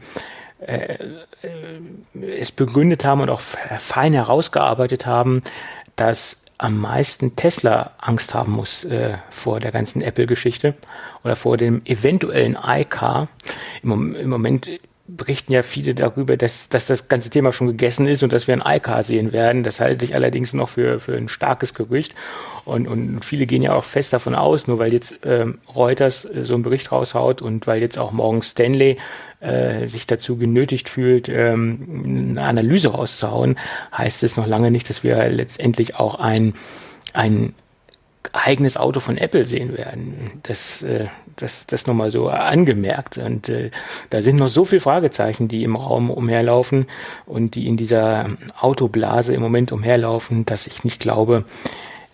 äh, 0.65 0.95
äh, 0.95 2.27
es 2.37 2.51
begründet 2.51 3.05
haben 3.05 3.21
und 3.21 3.29
auch 3.29 3.41
fein 3.41 4.13
herausgearbeitet 4.13 5.05
haben, 5.05 5.43
dass 5.95 6.43
am 6.57 6.79
meisten 6.79 7.35
Tesla 7.35 7.91
Angst 7.99 8.33
haben 8.33 8.51
muss 8.51 8.83
äh, 8.83 9.17
vor 9.29 9.59
der 9.59 9.71
ganzen 9.71 10.01
Apple-Geschichte 10.01 10.73
oder 11.23 11.37
vor 11.37 11.55
dem 11.55 11.81
eventuellen 11.85 12.57
iCar. 12.61 13.29
Im, 13.81 14.13
Im 14.15 14.29
Moment 14.29 14.67
berichten 15.15 15.53
ja 15.53 15.63
viele 15.63 15.95
darüber, 15.95 16.37
dass, 16.37 16.69
dass 16.69 16.85
das 16.85 17.07
ganze 17.07 17.29
Thema 17.29 17.51
schon 17.51 17.67
gegessen 17.67 18.07
ist 18.07 18.23
und 18.23 18.31
dass 18.31 18.47
wir 18.47 18.53
ein 18.53 18.77
iCar 18.77 19.03
sehen 19.03 19.31
werden. 19.31 19.63
Das 19.63 19.79
halte 19.79 20.05
ich 20.05 20.15
allerdings 20.15 20.53
noch 20.53 20.69
für, 20.69 20.99
für 20.99 21.15
ein 21.15 21.27
starkes 21.27 21.73
Gerücht. 21.73 22.15
Und, 22.65 22.87
und 22.87 23.25
viele 23.25 23.45
gehen 23.45 23.61
ja 23.61 23.73
auch 23.73 23.83
fest 23.83 24.13
davon 24.13 24.35
aus, 24.35 24.67
nur 24.67 24.79
weil 24.79 24.93
jetzt 24.93 25.19
ähm, 25.23 25.59
Reuters 25.75 26.25
äh, 26.25 26.45
so 26.45 26.53
einen 26.53 26.63
Bericht 26.63 26.91
raushaut 26.91 27.41
und 27.41 27.65
weil 27.67 27.81
jetzt 27.81 27.97
auch 27.97 28.11
morgen 28.11 28.41
Stanley 28.41 28.97
äh, 29.39 29.87
sich 29.87 30.05
dazu 30.05 30.37
genötigt 30.37 30.89
fühlt, 30.89 31.29
ähm, 31.29 32.35
eine 32.37 32.43
Analyse 32.43 32.89
rauszuhauen, 32.89 33.57
heißt 33.97 34.23
es 34.23 34.37
noch 34.37 34.47
lange 34.47 34.71
nicht, 34.71 34.89
dass 34.89 35.03
wir 35.03 35.29
letztendlich 35.29 35.95
auch 35.95 36.15
ein, 36.15 36.53
ein 37.13 37.53
eigenes 38.33 38.77
Auto 38.77 38.99
von 38.99 39.17
Apple 39.17 39.45
sehen 39.45 39.77
werden. 39.77 40.39
Das, 40.43 40.83
äh, 40.83 41.07
das, 41.35 41.65
das 41.67 41.87
nochmal 41.87 42.11
so 42.11 42.29
angemerkt. 42.29 43.17
Und 43.17 43.49
äh, 43.49 43.71
da 44.09 44.21
sind 44.21 44.37
noch 44.37 44.49
so 44.49 44.65
viele 44.65 44.81
Fragezeichen, 44.81 45.47
die 45.47 45.63
im 45.63 45.75
Raum 45.75 46.11
umherlaufen 46.11 46.85
und 47.25 47.55
die 47.55 47.67
in 47.67 47.77
dieser 47.77 48.27
Autoblase 48.59 49.33
im 49.33 49.41
Moment 49.41 49.71
umherlaufen, 49.71 50.45
dass 50.45 50.67
ich 50.67 50.83
nicht 50.83 50.99
glaube, 50.99 51.45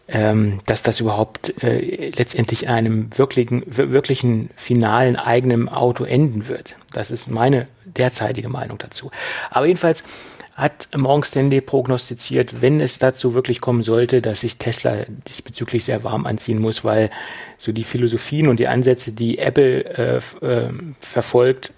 ähm, 0.08 0.60
dass 0.68 0.84
das 0.84 1.00
überhaupt 1.00 1.64
äh, 1.64 2.12
letztendlich 2.12 2.64
in 2.64 2.70
einem 2.70 3.18
wirklichen, 3.18 3.64
wirklichen 3.66 4.52
finalen 4.56 5.16
eigenen 5.16 5.68
Auto 5.68 6.04
enden 6.04 6.48
wird. 6.48 6.76
Das 6.94 7.10
ist 7.10 7.30
meine 7.30 7.68
derzeitige 7.86 8.50
Meinung 8.50 8.78
dazu. 8.78 9.10
Aber 9.50 9.66
jedenfalls 9.66 10.04
hat 10.56 10.88
Morgan 10.96 11.24
Stanley 11.24 11.60
prognostiziert, 11.60 12.62
wenn 12.62 12.80
es 12.80 12.98
dazu 12.98 13.34
wirklich 13.34 13.60
kommen 13.60 13.84
sollte, 13.84 14.22
dass 14.22 14.42
sich 14.42 14.58
Tesla 14.58 15.06
diesbezüglich 15.28 15.84
sehr 15.84 16.06
warm 16.06 16.26
anziehen 16.26 16.60
muss, 16.60 16.86
weil 16.86 17.10
so 17.58 17.74
die 17.74 17.84
Philosophien 17.84 18.48
und 18.48 18.58
die 18.58 18.70
Ansätze, 18.70 19.12
die 19.12 19.38
Apple 19.38 19.84
äh, 19.84 20.18
äh, 20.46 20.70
verfolgt, 21.02 21.74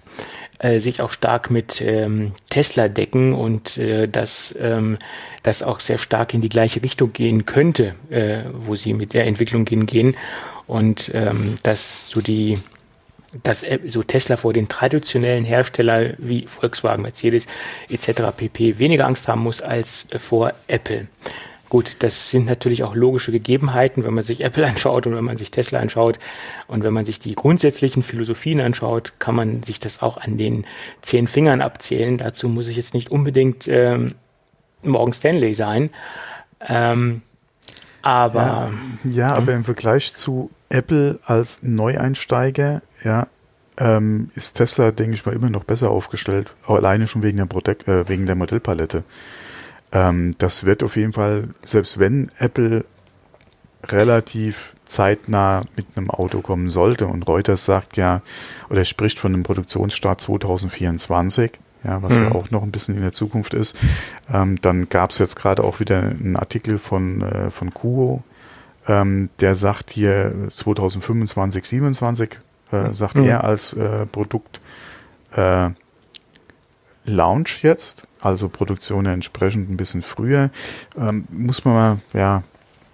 äh, 0.60 0.78
sich 0.78 1.00
auch 1.00 1.10
stark 1.10 1.50
mit 1.50 1.80
ähm, 1.80 2.32
Tesla 2.50 2.88
decken 2.88 3.34
und 3.34 3.78
äh, 3.78 4.06
dass 4.06 4.54
ähm, 4.60 4.98
das 5.42 5.64
auch 5.64 5.80
sehr 5.80 5.98
stark 5.98 6.32
in 6.32 6.40
die 6.40 6.48
gleiche 6.48 6.80
Richtung 6.80 7.12
gehen 7.12 7.46
könnte, 7.46 7.96
äh, 8.10 8.42
wo 8.52 8.76
sie 8.76 8.94
mit 8.94 9.12
der 9.12 9.26
Entwicklung 9.26 9.64
gehen 9.64 9.86
gehen 9.86 10.16
und 10.68 11.10
ähm, 11.14 11.56
dass 11.64 12.08
so 12.08 12.20
die 12.20 12.58
dass 13.42 13.64
so 13.86 14.02
Tesla 14.02 14.36
vor 14.36 14.52
den 14.52 14.68
traditionellen 14.68 15.44
Herstellern 15.44 16.14
wie 16.18 16.46
Volkswagen, 16.46 17.02
Mercedes 17.02 17.46
etc. 17.90 18.22
pp. 18.36 18.78
weniger 18.78 19.06
Angst 19.06 19.28
haben 19.28 19.42
muss 19.42 19.60
als 19.60 20.06
vor 20.16 20.54
Apple. 20.66 21.08
Gut, 21.68 21.96
das 21.98 22.30
sind 22.30 22.46
natürlich 22.46 22.82
auch 22.82 22.94
logische 22.94 23.30
Gegebenheiten, 23.30 24.02
wenn 24.04 24.14
man 24.14 24.24
sich 24.24 24.40
Apple 24.40 24.66
anschaut 24.66 25.06
und 25.06 25.14
wenn 25.14 25.24
man 25.24 25.36
sich 25.36 25.50
Tesla 25.50 25.80
anschaut 25.80 26.18
und 26.66 26.82
wenn 26.82 26.94
man 26.94 27.04
sich 27.04 27.20
die 27.20 27.34
grundsätzlichen 27.34 28.02
Philosophien 28.02 28.60
anschaut, 28.60 29.14
kann 29.18 29.34
man 29.34 29.62
sich 29.62 29.78
das 29.78 30.00
auch 30.00 30.16
an 30.16 30.38
den 30.38 30.66
zehn 31.02 31.26
Fingern 31.26 31.60
abzählen. 31.60 32.16
Dazu 32.16 32.48
muss 32.48 32.68
ich 32.68 32.76
jetzt 32.76 32.94
nicht 32.94 33.10
unbedingt 33.10 33.68
ähm, 33.68 34.14
Morgan 34.82 35.12
Stanley 35.12 35.54
sein. 35.54 35.90
Ähm, 36.66 37.22
aber 38.02 38.70
ja, 39.04 39.10
ja 39.10 39.34
aber 39.34 39.52
im 39.52 39.64
Vergleich 39.64 40.14
zu 40.14 40.50
Apple 40.68 41.18
als 41.24 41.60
Neueinsteiger, 41.62 42.82
ja, 43.02 43.26
ähm, 43.78 44.30
ist 44.34 44.54
Tesla, 44.54 44.90
denke 44.90 45.14
ich 45.14 45.24
mal, 45.24 45.34
immer 45.34 45.50
noch 45.50 45.64
besser 45.64 45.90
aufgestellt. 45.90 46.54
Alleine 46.66 47.06
schon 47.06 47.22
wegen 47.22 47.38
der, 47.38 47.46
Protect, 47.46 47.86
äh, 47.88 48.08
wegen 48.08 48.26
der 48.26 48.34
Modellpalette. 48.34 49.04
Ähm, 49.92 50.34
das 50.38 50.64
wird 50.64 50.82
auf 50.82 50.96
jeden 50.96 51.12
Fall, 51.12 51.48
selbst 51.64 51.98
wenn 51.98 52.30
Apple 52.38 52.84
relativ 53.86 54.74
zeitnah 54.84 55.62
mit 55.76 55.86
einem 55.94 56.10
Auto 56.10 56.40
kommen 56.40 56.68
sollte 56.68 57.06
und 57.06 57.28
Reuters 57.28 57.64
sagt 57.64 57.96
ja, 57.96 58.22
oder 58.70 58.84
spricht 58.84 59.18
von 59.18 59.32
einem 59.32 59.42
Produktionsstart 59.44 60.20
2024, 60.20 61.52
ja, 61.88 62.02
was 62.02 62.12
mhm. 62.12 62.24
ja 62.24 62.32
auch 62.32 62.50
noch 62.50 62.62
ein 62.62 62.70
bisschen 62.70 62.96
in 62.96 63.02
der 63.02 63.12
Zukunft 63.12 63.54
ist. 63.54 63.76
Ähm, 64.32 64.60
dann 64.60 64.88
gab 64.88 65.10
es 65.10 65.18
jetzt 65.18 65.36
gerade 65.36 65.64
auch 65.64 65.80
wieder 65.80 66.00
einen 66.00 66.36
Artikel 66.36 66.78
von, 66.78 67.22
äh, 67.22 67.50
von 67.50 67.72
Kuo, 67.72 68.22
ähm, 68.86 69.30
der 69.40 69.54
sagt 69.54 69.90
hier 69.90 70.34
2025, 70.50 71.64
27, 71.64 72.38
äh, 72.72 72.92
sagt 72.92 73.16
mhm. 73.16 73.24
er 73.24 73.44
als 73.44 73.72
äh, 73.72 74.06
Produkt 74.06 74.60
äh, 75.34 75.70
Launch 77.04 77.62
jetzt, 77.62 78.06
also 78.20 78.50
Produktion 78.50 79.06
entsprechend 79.06 79.70
ein 79.70 79.78
bisschen 79.78 80.02
früher. 80.02 80.50
Ähm, 80.98 81.24
muss 81.30 81.64
man 81.64 81.74
mal, 81.74 81.96
ja, 82.12 82.42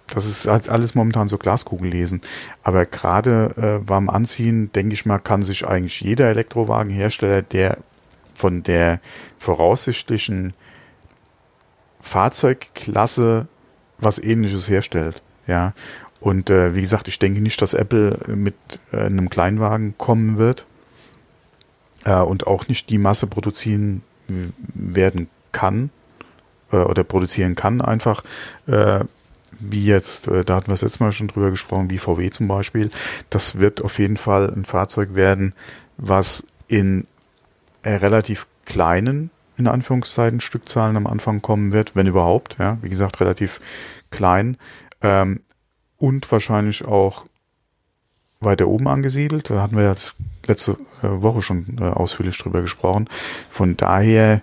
das 0.07 0.25
ist 0.25 0.47
halt 0.47 0.69
alles 0.69 0.95
momentan 0.95 1.27
so 1.27 1.37
Glaskugel 1.37 1.89
lesen. 1.89 2.21
Aber 2.63 2.85
gerade 2.85 3.81
äh, 3.83 3.89
warm 3.89 4.09
anziehen, 4.09 4.71
denke 4.71 4.93
ich 4.93 5.05
mal, 5.05 5.19
kann 5.19 5.41
sich 5.41 5.67
eigentlich 5.67 5.99
jeder 5.99 6.29
Elektrowagenhersteller, 6.29 7.41
der 7.41 7.77
von 8.35 8.61
der 8.61 8.99
voraussichtlichen 9.37 10.53
Fahrzeugklasse 12.01 13.47
was 13.97 14.19
ähnliches 14.19 14.69
herstellt. 14.69 15.23
Ja. 15.47 15.73
Und 16.19 16.49
äh, 16.49 16.75
wie 16.75 16.81
gesagt, 16.81 17.07
ich 17.07 17.17
denke 17.19 17.41
nicht, 17.41 17.61
dass 17.61 17.73
Apple 17.73 18.19
mit 18.27 18.55
äh, 18.91 18.97
einem 18.97 19.29
Kleinwagen 19.29 19.97
kommen 19.97 20.37
wird 20.37 20.65
äh, 22.03 22.15
und 22.15 22.47
auch 22.47 22.67
nicht 22.67 22.89
die 22.89 22.97
Masse 22.97 23.27
produzieren 23.27 24.03
werden 24.27 25.29
kann 25.51 25.89
äh, 26.71 26.77
oder 26.77 27.03
produzieren 27.03 27.55
kann 27.55 27.81
einfach. 27.81 28.23
Äh, 28.67 29.05
wie 29.59 29.85
jetzt, 29.85 30.27
äh, 30.27 30.43
da 30.43 30.55
hatten 30.55 30.67
wir 30.67 30.73
es 30.73 30.81
jetzt 30.81 30.99
mal 30.99 31.11
schon 31.11 31.27
drüber 31.27 31.51
gesprochen, 31.51 31.89
wie 31.89 31.97
VW 31.97 32.29
zum 32.29 32.47
Beispiel. 32.47 32.89
Das 33.29 33.59
wird 33.59 33.81
auf 33.81 33.99
jeden 33.99 34.17
Fall 34.17 34.51
ein 34.53 34.65
Fahrzeug 34.65 35.15
werden, 35.15 35.53
was 35.97 36.45
in 36.67 37.07
äh, 37.85 37.95
relativ 37.95 38.47
kleinen, 38.65 39.29
in 39.57 39.67
Anführungszeichen, 39.67 40.41
Stückzahlen 40.41 40.97
am 40.97 41.07
Anfang 41.07 41.41
kommen 41.41 41.71
wird, 41.71 41.95
wenn 41.95 42.07
überhaupt, 42.07 42.57
ja, 42.59 42.77
wie 42.81 42.89
gesagt, 42.89 43.21
relativ 43.21 43.61
klein, 44.09 44.57
ähm, 45.01 45.39
und 45.97 46.29
wahrscheinlich 46.31 46.83
auch 46.83 47.25
weiter 48.41 48.67
oben 48.67 48.87
angesiedelt. 48.87 49.49
Da 49.49 49.61
hatten 49.61 49.77
wir 49.77 49.87
jetzt 49.87 50.15
letzte 50.45 50.71
äh, 51.03 51.07
Woche 51.21 51.41
schon 51.41 51.77
äh, 51.79 51.83
ausführlich 51.83 52.37
drüber 52.37 52.61
gesprochen. 52.61 53.07
Von 53.49 53.77
daher 53.77 54.41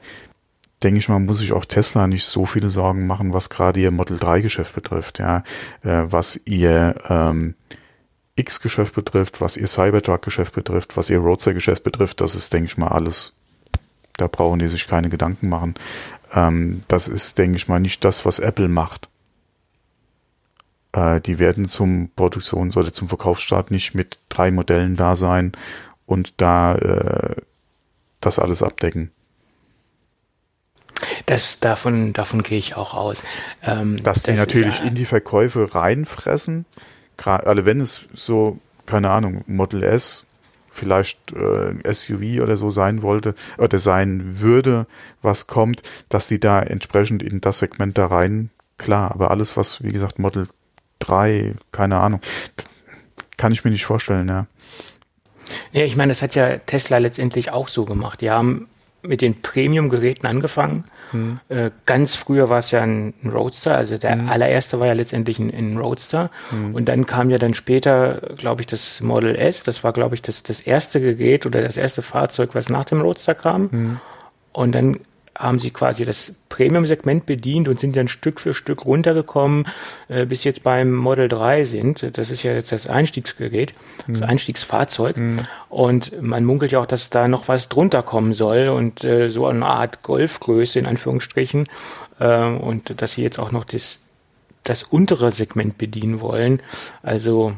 denke 0.83 0.99
ich 0.99 1.09
mal, 1.09 1.19
muss 1.19 1.39
sich 1.39 1.53
auch 1.53 1.65
Tesla 1.65 2.07
nicht 2.07 2.25
so 2.25 2.47
viele 2.47 2.71
Sorgen 2.71 3.07
machen, 3.07 3.33
was 3.33 3.51
gerade 3.51 3.81
ihr 3.81 3.91
Model 3.91 4.19
3 4.19 4.41
Geschäft 4.41 4.75
betrifft, 4.75 5.19
ja, 5.19 5.39
äh, 5.83 6.05
was 6.07 6.41
ihr 6.45 6.95
ähm, 7.09 7.55
X-Geschäft 8.37 8.95
betrifft, 8.95 9.41
was 9.41 9.57
ihr 9.57 9.67
Cybertruck-Geschäft 9.67 10.55
betrifft, 10.55 10.97
was 10.97 11.11
ihr 11.11 11.19
Roadster-Geschäft 11.19 11.83
betrifft, 11.83 12.21
das 12.21 12.35
ist, 12.35 12.53
denke 12.53 12.67
ich 12.67 12.79
mal, 12.79 12.89
alles, 12.89 13.39
da 14.17 14.27
brauchen 14.27 14.59
die 14.59 14.69
sich 14.69 14.87
keine 14.87 15.11
Gedanken 15.11 15.49
machen. 15.49 15.75
Ähm, 16.33 16.81
das 16.89 17.09
ist, 17.09 17.39
denke 17.39 17.57
ich 17.57 17.69
mal, 17.69 17.81
nicht 17.81 18.05
das, 18.05 18.25
was 18.25 18.39
Apple 18.39 18.69
macht. 18.69 19.09
Äh, 20.93 21.21
die 21.21 21.39
werden 21.39 21.69
zum 21.69 22.11
Produktions- 22.17 22.77
oder 22.77 22.93
zum 22.93 23.09
Verkaufsstart 23.09 23.71
nicht 23.71 23.95
mit 23.95 24.19
drei 24.29 24.51
Modellen 24.51 24.97
da 24.97 25.15
sein 25.17 25.53
und 26.07 26.41
da 26.41 26.75
äh, 26.77 27.37
das 28.21 28.39
alles 28.39 28.63
abdecken. 28.63 29.11
Das, 31.27 31.61
davon, 31.61 32.13
davon 32.13 32.43
gehe 32.43 32.59
ich 32.59 32.77
auch 32.77 32.95
aus. 32.95 33.23
Ähm, 33.63 34.03
Dass 34.03 34.23
die 34.23 34.33
natürlich 34.33 34.79
ist, 34.79 34.85
äh, 34.85 34.89
in 34.89 34.95
die 34.95 35.05
Verkäufe 35.05 35.75
reinfressen, 35.75 36.67
gerade 37.23 37.65
wenn 37.65 37.81
es 37.81 38.07
so, 38.15 38.59
keine 38.87 39.11
Ahnung, 39.11 39.43
Model 39.47 39.83
S 39.83 40.27
vielleicht 40.71 41.33
äh, 41.33 41.93
SUV 41.93 42.43
oder 42.43 42.57
so 42.57 42.71
sein 42.71 43.03
wollte 43.03 43.35
oder 43.59 43.79
sein 43.79 44.41
würde, 44.41 44.87
was 45.21 45.47
kommt, 45.47 45.83
dass 46.09 46.29
sie 46.29 46.41
da 46.41 46.61
entsprechend 46.61 47.23
in 47.23 47.41
das 47.41 47.59
Segment 47.59 47.99
da 47.99 48.07
rein, 48.07 48.51
klar, 48.79 49.11
aber 49.13 49.31
alles, 49.31 49.57
was, 49.57 49.83
wie 49.83 49.93
gesagt, 49.93 50.19
Model 50.19 50.49
3, 51.01 51.55
keine 51.73 51.99
Ahnung, 51.99 52.21
kann 53.37 53.53
ich 53.53 53.65
mir 53.65 53.71
nicht 53.71 53.85
vorstellen, 53.85 54.29
ja. 54.29 54.47
Ja, 55.73 55.85
ich 55.85 55.97
meine, 55.97 56.13
das 56.13 56.23
hat 56.23 56.35
ja 56.35 56.57
Tesla 56.59 56.99
letztendlich 56.99 57.53
auch 57.53 57.69
so 57.69 57.85
gemacht. 57.85 58.23
Die 58.23 58.31
haben 58.31 58.69
mit 59.03 59.21
den 59.21 59.41
Premium-Geräten 59.43 60.27
angefangen. 60.27 60.85
Hm. 61.11 61.41
Äh, 61.49 61.71
ganz 61.87 62.17
früher 62.17 62.49
war 62.49 62.61
es 62.61 62.71
ja 62.71 62.83
ein, 62.83 63.15
Roadster, 63.25 63.77
also 63.77 63.99
der 63.99 64.13
hm. 64.13 64.29
allererste 64.29 64.79
war 64.81 64.87
ja 64.87 64.93
letztendlich 64.93 65.39
ein, 65.39 65.53
ein 65.53 65.77
Roadster. 65.77 66.31
Hm. 66.51 66.75
Und 66.75 66.89
dann 66.89 67.07
kam 67.07 67.31
ja 67.31 67.39
dann 67.39 67.55
später, 67.55 68.21
glaube 68.37 68.63
ich, 68.63 68.67
das 68.67 69.01
Model 69.01 69.35
S. 69.35 69.63
Das 69.65 69.83
war, 69.85 69.93
glaube 69.93 70.15
ich, 70.15 70.23
das, 70.23 70.43
das 70.43 70.61
erste 70.61 71.01
Gerät 71.01 71.47
oder 71.47 71.63
das 71.63 71.77
erste 71.77 72.03
Fahrzeug, 72.03 72.51
was 72.55 72.69
nach 72.69 72.85
dem 72.85 73.01
Roadster 73.01 73.35
kam. 73.35 73.71
Hm. 73.71 74.01
Und 74.53 74.73
dann 74.73 75.01
haben 75.37 75.59
sie 75.59 75.71
quasi 75.71 76.05
das 76.05 76.35
Premium-Segment 76.49 77.25
bedient 77.27 77.69
und 77.69 77.81
sind 77.81 77.97
dann 77.97 78.09
Stück 78.09 78.41
für 78.41 78.55
Stück 78.55 78.85
runtergekommen, 78.85 79.67
äh, 80.09 80.27
bis 80.27 80.45
jetzt 80.45 80.63
beim 80.63 80.93
Model 80.93 81.29
3 81.29 81.65
sind. 81.65 82.17
Das 82.17 82.31
ist 82.31 82.43
ja 82.43 82.53
jetzt 82.53 82.73
das 82.73 82.87
Einstiegsgerät, 82.87 83.73
mhm. 84.07 84.13
das 84.13 84.23
Einstiegsfahrzeug. 84.23 85.17
Mhm. 85.17 85.41
Und 85.69 86.21
man 86.21 86.45
munkelt 86.45 86.73
ja 86.73 86.81
auch, 86.81 86.87
dass 86.87 87.11
da 87.11 87.29
noch 87.29 87.49
was 87.49 87.69
drunter 87.69 88.03
kommen 88.03 88.35
soll 88.35 88.69
und 88.69 89.05
äh, 89.05 89.31
so 89.31 89.47
eine 89.47 89.65
Art 89.65 90.03
Golfgröße 90.03 90.79
in 90.79 90.87
Anführungsstrichen. 90.87 91.67
Äh, 92.21 92.45
und 92.45 93.01
dass 93.01 93.13
sie 93.13 93.23
jetzt 93.23 93.39
auch 93.39 93.53
noch 93.53 93.65
das, 93.65 94.03
das 94.65 94.83
untere 94.83 95.33
Segment 95.33 95.79
bedienen 95.79 96.21
wollen. 96.21 96.61
Also 97.03 97.55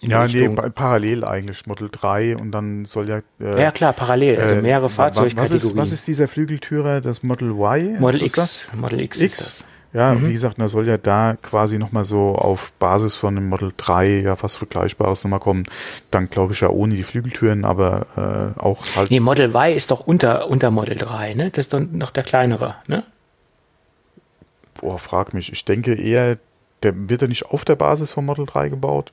ja, 0.00 0.26
nee, 0.26 0.48
parallel 0.48 1.24
eigentlich, 1.24 1.66
Model 1.66 1.88
3 1.90 2.36
und 2.36 2.52
dann 2.52 2.84
soll 2.84 3.08
ja. 3.08 3.18
Äh, 3.40 3.60
ja, 3.60 3.70
klar, 3.70 3.92
parallel, 3.92 4.40
also 4.40 4.54
äh, 4.54 4.62
mehrere 4.62 4.88
Fahrzeugkategorien. 4.88 5.54
Was 5.54 5.64
ist, 5.64 5.76
was 5.76 5.92
ist 5.92 6.06
dieser 6.06 6.28
Flügeltürer, 6.28 7.00
das 7.00 7.22
Model 7.22 7.50
Y? 7.50 8.00
Model 8.00 8.22
X. 8.22 8.32
Das? 8.32 8.68
Model 8.74 9.00
X, 9.00 9.20
X. 9.20 9.38
Ist 9.38 9.40
das. 9.40 9.64
Ja, 9.92 10.14
mhm. 10.14 10.28
wie 10.28 10.32
gesagt, 10.32 10.58
da 10.58 10.68
soll 10.68 10.86
ja 10.86 10.98
da 10.98 11.36
quasi 11.42 11.76
nochmal 11.76 12.04
so 12.04 12.36
auf 12.36 12.72
Basis 12.74 13.16
von 13.16 13.34
dem 13.34 13.48
Model 13.48 13.72
3 13.76 14.20
ja 14.20 14.40
was 14.40 14.54
Vergleichbares 14.54 15.24
nochmal 15.24 15.40
kommen. 15.40 15.64
Dann 16.12 16.30
glaube 16.30 16.52
ich 16.52 16.60
ja 16.60 16.68
ohne 16.68 16.94
die 16.94 17.02
Flügeltüren, 17.02 17.64
aber 17.64 18.54
äh, 18.56 18.60
auch 18.60 18.78
halt. 18.94 19.10
Nee, 19.10 19.20
Model 19.20 19.50
Y 19.50 19.74
ist 19.74 19.90
doch 19.90 20.00
unter, 20.00 20.48
unter 20.48 20.70
Model 20.70 20.96
3, 20.96 21.34
ne? 21.34 21.50
Das 21.50 21.66
ist 21.66 21.72
doch 21.72 21.80
noch 21.80 22.12
der 22.12 22.22
kleinere, 22.22 22.76
ne? 22.86 23.02
Boah, 24.80 24.98
frag 24.98 25.34
mich. 25.34 25.52
Ich 25.52 25.64
denke 25.64 25.94
eher, 25.94 26.38
der 26.84 27.08
wird 27.10 27.22
er 27.22 27.28
nicht 27.28 27.46
auf 27.46 27.64
der 27.64 27.76
Basis 27.76 28.12
von 28.12 28.24
Model 28.24 28.46
3 28.46 28.68
gebaut? 28.68 29.12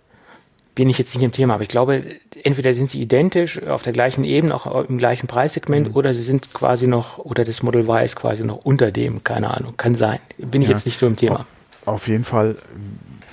Bin 0.78 0.90
ich 0.90 1.00
jetzt 1.00 1.16
nicht 1.16 1.24
im 1.24 1.32
Thema, 1.32 1.56
aber 1.56 1.64
ich 1.64 1.70
glaube, 1.70 2.04
entweder 2.44 2.72
sind 2.76 2.92
sie 2.92 3.02
identisch 3.02 3.64
auf 3.64 3.82
der 3.82 3.94
gleichen 3.94 4.24
Ebene, 4.24 4.54
auch 4.54 4.88
im 4.88 5.00
gleichen 5.00 5.26
Preissegment, 5.26 5.90
mhm. 5.90 5.96
oder 5.96 6.14
sie 6.14 6.22
sind 6.22 6.54
quasi 6.54 6.86
noch, 6.86 7.18
oder 7.18 7.44
das 7.44 7.64
Model 7.64 7.82
Y 7.82 8.06
ist 8.06 8.16
quasi 8.16 8.44
noch 8.44 8.58
unter 8.58 8.92
dem, 8.92 9.24
keine 9.24 9.50
Ahnung, 9.50 9.74
kann 9.76 9.96
sein. 9.96 10.20
Bin 10.38 10.62
ich 10.62 10.68
ja. 10.68 10.76
jetzt 10.76 10.86
nicht 10.86 11.00
so 11.00 11.08
im 11.08 11.16
Thema. 11.16 11.48
Auf 11.86 12.08
jeden 12.08 12.26
Fall, 12.26 12.58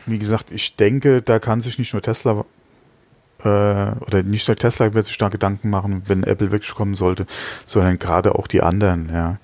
wie 0.07 0.19
gesagt, 0.19 0.53
ich 0.53 0.77
denke, 0.77 1.21
da 1.21 1.39
kann 1.39 1.61
sich 1.61 1.79
nicht 1.79 1.93
nur 1.93 2.01
Tesla 2.01 2.47
äh, 3.41 3.45
oder 3.45 4.23
nicht 4.23 4.49
nur 4.49 4.57
Tesla 4.57 4.95
wird 4.95 5.05
sich 5.05 5.19
da 5.19 5.29
Gedanken 5.29 5.69
machen, 5.69 6.05
wenn 6.07 6.23
Apple 6.25 6.51
wirklich 6.51 6.75
kommen 6.75 6.95
sollte, 6.95 7.27
sondern 7.67 7.99
gerade 7.99 8.37
auch 8.37 8.47
die 8.47 8.63
anderen, 8.63 9.11
ja. 9.13 9.39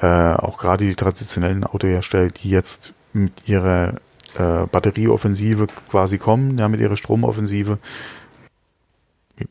Äh, 0.00 0.36
auch 0.36 0.56
gerade 0.56 0.86
die 0.86 0.94
traditionellen 0.94 1.64
Autohersteller, 1.64 2.30
die 2.30 2.48
jetzt 2.48 2.94
mit 3.12 3.46
ihrer 3.46 3.96
äh, 4.36 4.66
Batterieoffensive 4.66 5.66
quasi 5.90 6.18
kommen, 6.18 6.58
ja, 6.58 6.68
mit 6.68 6.80
ihrer 6.80 6.96
Stromoffensive, 6.96 7.78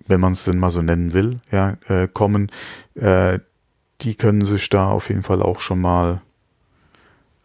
wenn 0.08 0.20
man 0.20 0.34
es 0.34 0.44
denn 0.44 0.58
mal 0.58 0.72
so 0.72 0.82
nennen 0.82 1.14
will, 1.14 1.40
ja, 1.52 1.78
äh, 1.88 2.08
kommen, 2.08 2.52
äh, 2.96 3.40
die 4.02 4.16
können 4.16 4.46
sich 4.46 4.70
da 4.70 4.90
auf 4.90 5.10
jeden 5.10 5.24
Fall 5.24 5.42
auch 5.42 5.60
schon 5.60 5.82
mal 5.82 6.22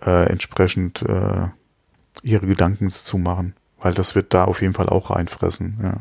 äh, 0.04 0.28
entsprechend 0.30 1.02
äh, 1.02 1.48
ihre 2.22 2.46
Gedanken 2.46 2.90
zu 2.90 3.18
machen, 3.18 3.54
weil 3.80 3.94
das 3.94 4.14
wird 4.14 4.32
da 4.32 4.44
auf 4.44 4.62
jeden 4.62 4.74
Fall 4.74 4.88
auch 4.88 5.10
reinfressen, 5.10 5.78
ja. 5.82 5.94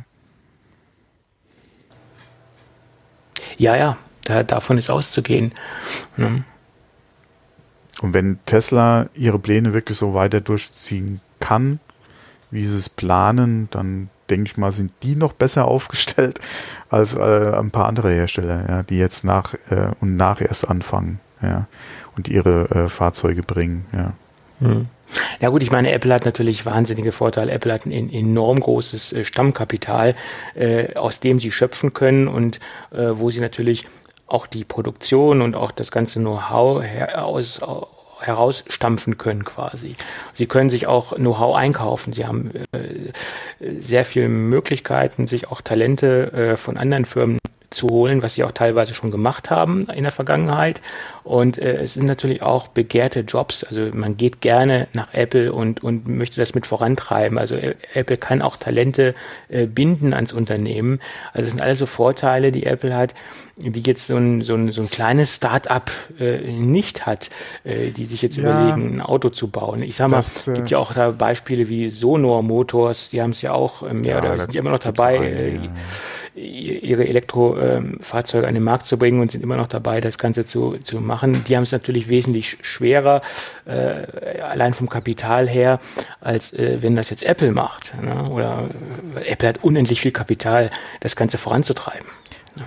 Ja, 3.57 3.75
ja, 3.77 3.97
da, 4.25 4.43
davon 4.43 4.77
ist 4.77 4.89
auszugehen. 4.89 5.53
Ne? 6.17 6.43
Und 8.01 8.13
wenn 8.13 8.39
Tesla 8.45 9.07
ihre 9.13 9.39
Pläne 9.39 9.73
wirklich 9.73 9.97
so 9.97 10.13
weiter 10.13 10.41
durchziehen 10.41 11.21
kann, 11.39 11.79
wie 12.51 12.65
sie 12.65 12.77
es 12.77 12.89
planen, 12.89 13.67
dann 13.71 14.09
denke 14.29 14.47
ich 14.47 14.57
mal, 14.57 14.71
sind 14.71 14.91
die 15.03 15.15
noch 15.15 15.33
besser 15.33 15.65
aufgestellt 15.67 16.39
als 16.89 17.15
äh, 17.15 17.53
ein 17.55 17.71
paar 17.71 17.87
andere 17.87 18.11
Hersteller, 18.11 18.65
ja, 18.67 18.83
die 18.83 18.97
jetzt 18.97 19.23
nach 19.23 19.53
äh, 19.69 19.91
und 19.99 20.15
nach 20.15 20.41
erst 20.41 20.67
anfangen, 20.67 21.19
ja, 21.41 21.67
und 22.17 22.27
ihre 22.27 22.69
äh, 22.69 22.87
Fahrzeuge 22.89 23.43
bringen, 23.43 23.85
ja. 23.93 24.13
Hm. 24.59 24.87
Ja 25.39 25.49
gut, 25.49 25.61
ich 25.61 25.71
meine, 25.71 25.91
Apple 25.91 26.13
hat 26.13 26.25
natürlich 26.25 26.65
wahnsinnige 26.65 27.11
Vorteile. 27.11 27.51
Apple 27.51 27.73
hat 27.73 27.85
ein 27.85 27.91
enorm 27.91 28.59
großes 28.59 29.13
äh, 29.13 29.25
Stammkapital, 29.25 30.15
äh, 30.55 30.95
aus 30.95 31.19
dem 31.19 31.39
sie 31.39 31.51
schöpfen 31.51 31.93
können 31.93 32.27
und 32.27 32.59
äh, 32.91 33.09
wo 33.11 33.29
sie 33.29 33.41
natürlich 33.41 33.85
auch 34.27 34.47
die 34.47 34.63
Produktion 34.63 35.41
und 35.41 35.55
auch 35.55 35.71
das 35.71 35.91
ganze 35.91 36.19
Know-how 36.19 36.83
aus, 37.13 37.61
herausstampfen 38.25 39.17
können 39.17 39.45
quasi. 39.45 39.95
Sie 40.33 40.47
können 40.47 40.69
sich 40.69 40.87
auch 40.87 41.15
Know-how 41.15 41.55
einkaufen. 41.55 42.13
Sie 42.13 42.25
haben 42.25 42.51
äh, 42.71 43.11
sehr 43.79 44.05
viele 44.05 44.29
Möglichkeiten, 44.29 45.27
sich 45.27 45.47
auch 45.49 45.61
Talente 45.61 46.31
äh, 46.33 46.57
von 46.57 46.77
anderen 46.77 47.05
Firmen 47.05 47.39
zu 47.75 47.89
holen, 47.89 48.23
was 48.23 48.35
sie 48.35 48.43
auch 48.43 48.51
teilweise 48.51 48.93
schon 48.93 49.11
gemacht 49.11 49.49
haben 49.49 49.87
in 49.89 50.03
der 50.03 50.11
Vergangenheit. 50.11 50.81
Und 51.23 51.57
äh, 51.57 51.77
es 51.77 51.95
sind 51.95 52.05
natürlich 52.05 52.41
auch 52.41 52.67
begehrte 52.67 53.21
Jobs. 53.21 53.63
Also 53.63 53.89
man 53.93 54.15
geht 54.15 54.41
gerne 54.41 54.87
nach 54.93 55.13
Apple 55.13 55.51
und, 55.51 55.83
und 55.83 56.07
möchte 56.07 56.39
das 56.39 56.53
mit 56.55 56.67
vorantreiben. 56.67 57.37
Also 57.37 57.55
Apple 57.93 58.17
kann 58.17 58.41
auch 58.41 58.57
Talente 58.57 59.15
äh, 59.49 59.65
binden 59.65 60.13
ans 60.13 60.33
Unternehmen. 60.33 60.99
Also 61.33 61.45
es 61.45 61.51
sind 61.51 61.61
alles 61.61 61.79
so 61.79 61.87
Vorteile, 61.87 62.51
die 62.51 62.65
Apple 62.65 62.95
hat, 62.95 63.15
die 63.57 63.81
jetzt 63.81 64.05
so 64.07 64.17
ein, 64.17 64.41
so 64.41 64.53
ein, 64.53 64.71
so 64.71 64.81
ein 64.81 64.89
kleines 64.89 65.35
Start-up 65.35 65.91
äh, 66.19 66.37
nicht 66.51 67.05
hat, 67.05 67.29
äh, 67.63 67.89
die 67.89 68.05
sich 68.05 68.21
jetzt 68.21 68.37
ja, 68.37 68.43
überlegen, 68.43 68.97
ein 68.97 69.01
Auto 69.01 69.29
zu 69.29 69.47
bauen. 69.47 69.81
Ich 69.81 69.95
sag 69.95 70.11
mal, 70.11 70.19
es 70.19 70.45
gibt 70.53 70.69
ja 70.69 70.77
auch 70.77 70.93
da 70.93 71.11
Beispiele 71.11 71.69
wie 71.69 71.89
Sonor 71.89 72.43
Motors, 72.43 73.09
die 73.09 73.21
haben 73.21 73.31
es 73.31 73.41
ja 73.41 73.53
auch 73.53 73.81
mehr 73.81 74.17
ja, 74.17 74.19
oder 74.19 74.39
sind 74.39 74.53
ja 74.53 74.61
immer 74.61 74.71
noch 74.71 74.79
dabei. 74.79 75.17
Eine, 75.17 75.55
ja 75.55 75.69
ihre 76.35 77.05
Elektrofahrzeuge 77.65 78.47
an 78.47 78.53
den 78.53 78.63
Markt 78.63 78.85
zu 78.85 78.97
bringen 78.97 79.21
und 79.21 79.31
sind 79.31 79.43
immer 79.43 79.57
noch 79.57 79.67
dabei, 79.67 80.01
das 80.01 80.17
Ganze 80.17 80.45
zu, 80.45 80.77
zu 80.83 80.99
machen. 80.99 81.43
Die 81.47 81.55
haben 81.55 81.63
es 81.63 81.71
natürlich 81.71 82.07
wesentlich 82.07 82.57
schwerer, 82.61 83.21
äh, 83.65 84.41
allein 84.41 84.73
vom 84.73 84.89
Kapital 84.89 85.47
her, 85.47 85.79
als 86.21 86.53
äh, 86.53 86.81
wenn 86.81 86.95
das 86.95 87.09
jetzt 87.09 87.23
Apple 87.23 87.51
macht. 87.51 87.93
Ne? 88.01 88.29
Oder 88.29 88.69
Apple 89.25 89.49
hat 89.49 89.63
unendlich 89.63 90.01
viel 90.01 90.11
Kapital, 90.11 90.69
das 90.99 91.15
Ganze 91.15 91.37
voranzutreiben. 91.37 92.07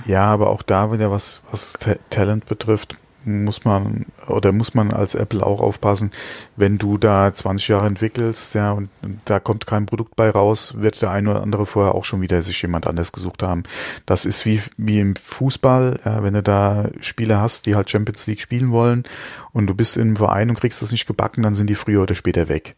Ja, 0.06 0.24
aber 0.24 0.50
auch 0.50 0.62
da 0.62 0.92
wieder 0.92 1.11
was, 1.11 1.40
was 1.50 1.78
Talent 2.11 2.44
betrifft, 2.44 2.96
muss 3.45 3.64
man 3.64 4.07
oder 4.27 4.53
muss 4.53 4.75
man 4.75 4.93
als 4.93 5.14
Apple 5.14 5.45
auch 5.45 5.61
aufpassen, 5.61 6.11
wenn 6.57 6.79
du 6.79 6.99
da 6.99 7.33
20 7.33 7.69
Jahre 7.69 7.87
entwickelst, 7.87 8.55
ja, 8.55 8.73
und, 8.73 8.88
da 9.25 9.41
kommt 9.41 9.67
kein 9.67 9.87
Produkt 9.87 10.17
bei 10.17 10.31
raus, 10.31 10.75
wird 10.79 11.03
der 11.03 11.11
eine 11.11 11.31
oder 11.31 11.43
andere 11.43 11.67
vorher 11.67 11.95
auch 11.95 12.05
schon 12.05 12.21
wieder 12.21 12.43
sich 12.43 12.61
jemand 12.62 12.87
anders 12.87 13.12
gesucht 13.12 13.43
haben. 13.43 13.62
Das 14.07 14.25
ist 14.25 14.47
wie, 14.47 14.62
wie 14.77 15.01
im 15.01 15.17
Fußball, 15.17 16.01
ja, 16.05 16.23
wenn 16.23 16.35
du 16.35 16.43
da 16.43 16.88
Spieler 17.01 17.41
hast, 17.41 17.66
die 17.66 17.76
halt 17.76 17.91
Champions 17.91 18.26
League 18.26 18.41
spielen 18.41 18.70
wollen 18.70 19.05
und 19.53 19.66
du 19.66 19.74
bist 19.74 19.97
im 19.97 20.16
Verein 20.16 20.51
und 20.51 20.61
kriegst 20.61 20.83
das 20.83 20.93
nicht 20.93 21.07
gebacken, 21.07 21.43
dann 21.43 21.55
sind 21.55 21.68
die 21.68 21.74
früher 21.74 22.03
oder 22.03 22.14
später 22.14 22.49
weg. 22.49 22.74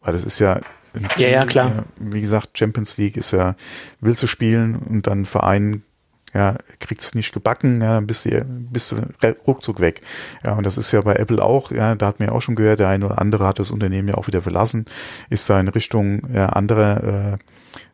Weil 0.00 0.12
das 0.12 0.24
ist 0.24 0.38
ja 0.38 0.60
Ziel, 1.14 1.26
ja, 1.26 1.28
ja, 1.28 1.46
klar. 1.46 1.84
Wie 2.00 2.20
gesagt, 2.20 2.56
Champions 2.56 2.96
League 2.96 3.16
ist 3.16 3.30
ja, 3.32 3.54
willst 4.00 4.22
du 4.22 4.26
spielen 4.26 4.76
und 4.76 5.06
dann 5.06 5.24
Verein 5.24 5.82
ja, 6.34 6.56
kriegst 6.80 7.14
du 7.14 7.18
nicht 7.18 7.32
gebacken, 7.32 7.80
ja, 7.80 8.00
bist 8.00 8.26
du, 8.26 8.44
bist 8.44 8.92
du 8.92 8.96
ruckzuck 9.46 9.80
weg. 9.80 10.02
Ja, 10.44 10.54
und 10.54 10.64
das 10.64 10.76
ist 10.76 10.92
ja 10.92 11.00
bei 11.00 11.14
Apple 11.14 11.42
auch, 11.42 11.70
ja, 11.70 11.94
da 11.94 12.06
hat 12.06 12.20
man 12.20 12.28
ja 12.28 12.34
auch 12.34 12.42
schon 12.42 12.56
gehört, 12.56 12.80
der 12.80 12.88
eine 12.88 13.06
oder 13.06 13.20
andere 13.20 13.46
hat 13.46 13.58
das 13.58 13.70
Unternehmen 13.70 14.08
ja 14.08 14.14
auch 14.14 14.26
wieder 14.26 14.42
verlassen, 14.42 14.84
ist 15.30 15.48
da 15.48 15.58
in 15.58 15.68
Richtung 15.68 16.22
ja, 16.32 16.46
anderer 16.50 17.38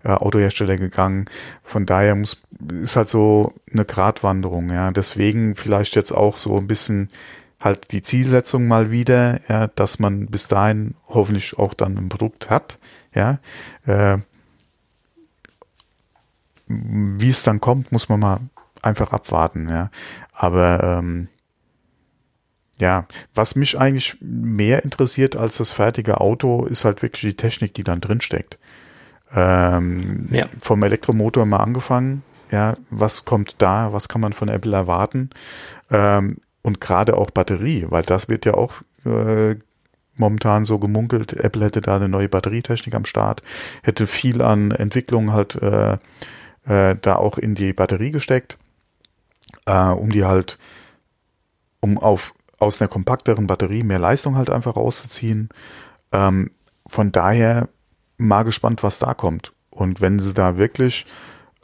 äh, 0.05 0.09
Autohersteller 0.09 0.77
gegangen. 0.77 1.27
Von 1.63 1.87
daher 1.87 2.15
muss, 2.15 2.43
ist 2.73 2.97
halt 2.97 3.09
so 3.09 3.55
eine 3.73 3.85
Gratwanderung, 3.85 4.71
ja. 4.71 4.91
Deswegen 4.91 5.55
vielleicht 5.55 5.95
jetzt 5.95 6.13
auch 6.13 6.39
so 6.39 6.57
ein 6.57 6.67
bisschen 6.67 7.11
halt 7.61 7.93
die 7.93 8.03
Zielsetzung 8.03 8.67
mal 8.67 8.91
wieder, 8.91 9.41
ja, 9.49 9.69
dass 9.69 9.99
man 9.99 10.27
bis 10.27 10.49
dahin 10.49 10.95
hoffentlich 11.09 11.59
auch 11.59 11.75
dann 11.75 11.97
ein 11.97 12.09
Produkt 12.09 12.51
hat, 12.51 12.79
ja. 13.15 13.39
Äh, 13.87 14.19
wie 17.19 17.31
es 17.31 17.43
dann 17.43 17.61
kommt, 17.61 17.93
muss 17.93 18.09
man 18.09 18.21
mal 18.21 18.41
einfach 18.83 19.13
abwarten, 19.13 19.69
ja. 19.69 19.91
Aber 20.33 20.83
ähm, 20.83 21.29
ja, 22.81 23.07
was 23.35 23.55
mich 23.55 23.79
eigentlich 23.79 24.17
mehr 24.21 24.85
interessiert 24.85 25.37
als 25.37 25.59
das 25.59 25.71
fertige 25.71 26.21
Auto, 26.21 26.65
ist 26.65 26.85
halt 26.85 27.03
wirklich 27.03 27.23
die 27.23 27.37
Technik, 27.37 27.75
die 27.75 27.85
dann 27.85 28.01
drin 28.01 28.21
steckt. 28.21 28.59
Ähm, 29.35 30.29
ja. 30.31 30.47
Vom 30.59 30.83
Elektromotor 30.83 31.47
mal 31.47 31.59
angefangen, 31.59 32.23
ja, 32.51 32.75
was 32.91 33.25
kommt 33.25 33.57
da, 33.59 33.93
was 33.93 34.09
kann 34.09 34.21
man 34.21 34.33
von 34.33 34.49
Apple 34.49 34.75
erwarten? 34.77 35.31
Ähm, 35.91 36.39
und 36.63 36.81
gerade 36.81 37.17
auch 37.17 37.31
Batterie, 37.31 37.87
weil 37.89 38.03
das 38.03 38.29
wird 38.29 38.45
ja 38.45 38.55
auch 38.55 38.75
äh, 39.05 39.57
momentan 40.17 40.65
so 40.65 40.79
gemunkelt, 40.79 41.33
Apple 41.33 41.65
hätte 41.65 41.81
da 41.81 41.97
eine 41.97 42.09
neue 42.09 42.29
Batterietechnik 42.29 42.95
am 42.95 43.05
Start, 43.05 43.43
hätte 43.83 44.07
viel 44.07 44.43
an 44.43 44.71
Entwicklung 44.71 45.33
halt 45.33 45.57
äh, 45.57 45.99
äh, 46.67 46.97
da 47.01 47.17
auch 47.17 47.39
in 47.39 47.55
die 47.55 47.73
Batterie 47.73 48.11
gesteckt, 48.11 48.59
äh, 49.67 49.89
um 49.89 50.11
die 50.11 50.25
halt, 50.25 50.59
um 51.81 51.99
auf 51.99 52.35
aus 52.59 52.81
einer 52.81 52.89
kompakteren 52.89 53.49
Batterie 53.49 53.83
mehr 53.83 53.99
Leistung 53.99 54.37
halt 54.37 54.49
einfach 54.49 54.77
rauszuziehen. 54.77 55.49
Ähm, 56.13 56.53
von 56.87 57.11
daher 57.11 57.69
mal 58.19 58.45
gespannt, 58.45 58.83
was 58.83 59.01
da 59.01 59.15
kommt. 59.15 59.53
Und 59.71 60.01
wenn 60.01 60.21
sie 60.21 60.33
da 60.33 60.57
wirklich, 60.59 61.07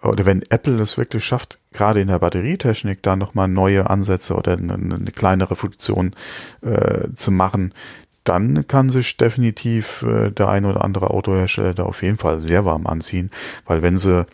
oder 0.03 0.27
wenn 0.27 0.43
Apple 0.51 0.81
es 0.81 0.99
wirklich 0.99 1.25
schafft, 1.25 1.59
gerade 1.73 2.01
in 2.01 2.09
der 2.09 2.19
Batterietechnik 2.19 3.03
da 3.03 3.15
nochmal 3.15 3.47
neue 3.47 3.89
Ansätze 3.89 4.35
oder 4.35 4.53
eine, 4.53 4.75
eine 4.75 5.13
kleinere 5.15 5.55
Funktion 5.55 6.15
äh, 6.63 7.09
zu 7.15 7.31
machen, 7.31 7.75
dann 8.25 8.67
kann 8.67 8.91
sich 8.91 9.17
definitiv 9.17 10.03
äh, 10.03 10.31
der 10.31 10.49
eine 10.49 10.69
oder 10.69 10.85
andere 10.85 11.11
Autohersteller 11.11 11.75
da 11.75 11.85
auf 11.85 12.03
jeden 12.03 12.19
Fall 12.19 12.41
sehr 12.41 12.65
warm 12.65 12.87
anziehen, 12.87 13.31
weil 13.65 13.83
wenn 13.83 13.97
sie 13.97 14.27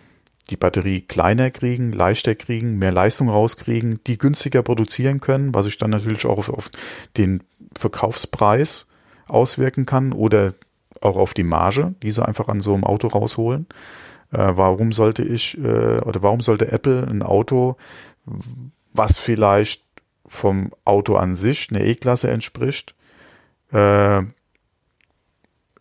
die 0.51 0.57
Batterie 0.57 1.01
kleiner 1.01 1.51
kriegen, 1.51 1.93
leichter 1.93 2.35
kriegen, 2.35 2.79
mehr 2.79 2.93
Leistung 2.93 3.29
rauskriegen, 3.29 4.01
die 4.07 4.19
günstiger 4.19 4.63
produzieren 4.63 5.21
können, 5.21 5.55
was 5.55 5.65
sich 5.65 5.79
dann 5.79 5.91
natürlich 5.91 6.27
auch 6.27 6.39
auf, 6.39 6.51
auf 6.51 6.71
den 7.17 7.43
Verkaufspreis 7.77 8.89
auswirken 9.27 9.87
kann 9.87 10.13
oder 10.13 10.55
auch 11.01 11.17
auf 11.17 11.35
die 11.35 11.45
Marge, 11.45 11.95
die 12.03 12.11
sie 12.11 12.25
einfach 12.25 12.49
an 12.49 12.61
so 12.61 12.75
einem 12.75 12.85
Auto 12.85 13.09
rausholen. 13.09 13.67
Äh, 14.33 14.53
warum 14.55 14.93
sollte 14.93 15.23
ich 15.23 15.57
äh, 15.59 16.01
oder 16.01 16.23
warum 16.23 16.41
sollte 16.41 16.71
Apple 16.71 17.07
ein 17.07 17.23
Auto, 17.23 17.77
was 18.93 19.19
vielleicht 19.19 19.83
vom 20.27 20.71
Auto 20.85 21.17
an 21.17 21.35
sich 21.35 21.69
eine 21.71 21.85
E-Klasse 21.85 22.31
entspricht, 22.31 22.95
äh, 23.73 24.23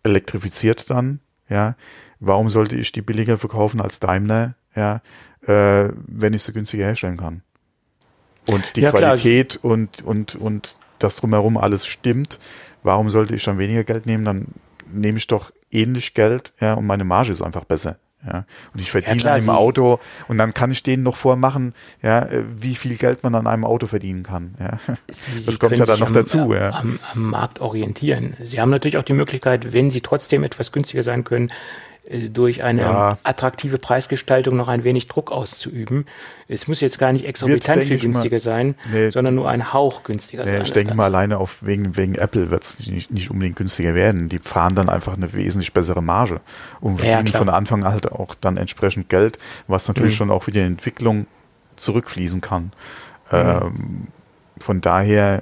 elektrifiziert 0.03 0.89
dann, 0.89 1.19
ja, 1.49 1.75
warum 2.25 2.49
sollte 2.49 2.75
ich 2.75 2.91
die 2.91 3.01
billiger 3.01 3.37
verkaufen 3.37 3.81
als 3.81 3.99
Daimler, 3.99 4.55
ja, 4.75 5.01
äh, 5.45 5.89
wenn 6.07 6.33
ich 6.33 6.43
sie 6.43 6.53
günstiger 6.53 6.85
herstellen 6.85 7.17
kann? 7.17 7.41
Und 8.47 8.75
die 8.75 8.81
ja, 8.81 8.91
Qualität 8.91 9.59
klar. 9.61 9.73
und, 9.73 10.01
und, 10.03 10.35
und 10.35 10.77
das 10.99 11.15
drumherum 11.17 11.57
alles 11.57 11.85
stimmt, 11.85 12.39
warum 12.81 13.09
sollte 13.09 13.35
ich 13.35 13.43
dann 13.43 13.57
weniger 13.57 13.83
Geld 13.83 14.05
nehmen? 14.05 14.25
Dann 14.25 14.47
nehme 14.91 15.17
ich 15.17 15.27
doch 15.27 15.51
ähnlich 15.71 16.13
Geld, 16.13 16.53
ja, 16.59 16.73
und 16.73 16.85
meine 16.85 17.03
Marge 17.03 17.31
ist 17.31 17.41
einfach 17.41 17.65
besser. 17.65 17.97
Ja, 18.25 18.45
und 18.73 18.79
ich 18.79 18.89
verdiene 18.89 19.17
ja, 19.17 19.21
klar, 19.21 19.33
an 19.33 19.41
dem 19.41 19.49
Auto 19.49 19.99
und 20.29 20.37
dann 20.37 20.53
kann 20.53 20.71
ich 20.71 20.81
denen 20.81 21.03
noch 21.03 21.17
vormachen, 21.17 21.73
ja, 22.01 22.21
äh, 22.21 22.45
wie 22.57 22.75
viel 22.75 22.95
Geld 22.95 23.21
man 23.21 23.35
an 23.35 23.47
einem 23.47 23.65
Auto 23.65 23.87
verdienen 23.87 24.23
kann. 24.23 24.55
Ja. 24.61 24.77
Sie, 25.11 25.45
das 25.45 25.59
kommt 25.59 25.77
ja 25.77 25.85
dann 25.85 25.99
noch 25.99 26.07
am, 26.07 26.13
dazu. 26.13 26.53
Ja. 26.53 26.69
Am, 26.69 26.99
am 27.13 27.29
Markt 27.29 27.59
orientieren. 27.59 28.35
Sie 28.41 28.61
haben 28.61 28.69
natürlich 28.69 28.97
auch 28.97 29.03
die 29.03 29.11
Möglichkeit, 29.11 29.73
wenn 29.73 29.91
Sie 29.91 29.99
trotzdem 29.99 30.45
etwas 30.45 30.71
günstiger 30.71 31.03
sein 31.03 31.25
können, 31.25 31.51
durch 32.29 32.63
eine 32.63 32.81
ja. 32.81 33.17
attraktive 33.23 33.77
Preisgestaltung 33.77 34.55
noch 34.55 34.67
ein 34.67 34.83
wenig 34.83 35.07
Druck 35.07 35.31
auszuüben. 35.31 36.05
Es 36.47 36.67
muss 36.67 36.81
jetzt 36.81 36.99
gar 36.99 37.11
nicht 37.11 37.25
exorbitant 37.25 37.77
Wird, 37.77 37.87
viel 37.87 37.99
günstiger 37.99 38.35
mal, 38.35 38.39
sein, 38.39 38.75
nee, 38.91 39.09
sondern 39.09 39.35
nur 39.35 39.49
ein 39.49 39.73
Hauch 39.73 40.03
günstiger 40.03 40.45
nee, 40.45 40.51
sein. 40.51 40.61
Ich 40.61 40.73
denke 40.73 40.93
mal, 40.93 41.05
alleine 41.05 41.37
auf 41.37 41.65
wegen, 41.65 41.97
wegen 41.97 42.15
Apple 42.15 42.51
wird 42.51 42.63
es 42.63 42.87
nicht, 42.87 43.11
nicht 43.11 43.31
unbedingt 43.31 43.55
günstiger 43.55 43.95
werden. 43.95 44.29
Die 44.29 44.39
fahren 44.39 44.75
dann 44.75 44.89
einfach 44.89 45.15
eine 45.15 45.33
wesentlich 45.33 45.73
bessere 45.73 46.03
Marge 46.03 46.41
und 46.81 46.97
verdienen 46.97 47.27
ja, 47.27 47.37
von 47.37 47.49
Anfang 47.49 47.83
an 47.83 47.93
halt 47.93 48.11
auch 48.11 48.35
dann 48.35 48.57
entsprechend 48.57 49.09
Geld, 49.09 49.39
was 49.67 49.87
natürlich 49.87 50.13
mhm. 50.13 50.17
schon 50.17 50.31
auch 50.31 50.47
wieder 50.47 50.61
in 50.61 50.67
Entwicklung 50.67 51.25
zurückfließen 51.77 52.41
kann. 52.41 52.71
Mhm. 53.31 53.37
Ähm, 53.37 54.07
von 54.59 54.81
daher, 54.81 55.41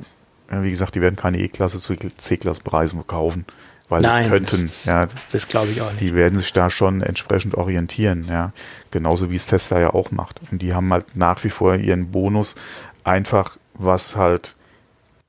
wie 0.50 0.70
gesagt, 0.70 0.96
die 0.96 1.02
werden 1.02 1.16
keine 1.16 1.40
E-Klasse 1.40 1.80
zu 1.80 1.96
C-Klasse 1.96 2.62
Preisen 2.62 2.96
verkaufen 2.96 3.46
weil 3.92 4.02
Nein, 4.02 4.24
sie 4.24 4.30
könnten. 4.30 4.68
Das, 4.70 4.86
ja, 4.86 5.06
das, 5.06 5.28
das 5.28 5.48
glaube 5.50 5.68
ich 5.68 5.82
auch 5.82 5.92
nicht. 5.92 6.00
Die 6.00 6.16
werden 6.16 6.40
sich 6.40 6.54
da 6.54 6.70
schon 6.70 7.02
entsprechend 7.02 7.56
orientieren, 7.56 8.26
ja. 8.30 8.54
Genauso 8.90 9.30
wie 9.30 9.36
es 9.36 9.48
Tesla 9.48 9.82
ja 9.82 9.94
auch 9.94 10.12
macht. 10.12 10.40
Und 10.50 10.62
die 10.62 10.74
haben 10.74 10.92
halt 10.94 11.18
nach 11.18 11.44
wie 11.44 11.50
vor 11.50 11.76
ihren 11.76 12.10
Bonus 12.10 12.56
einfach, 13.04 13.58
was 13.74 14.16
halt 14.16 14.56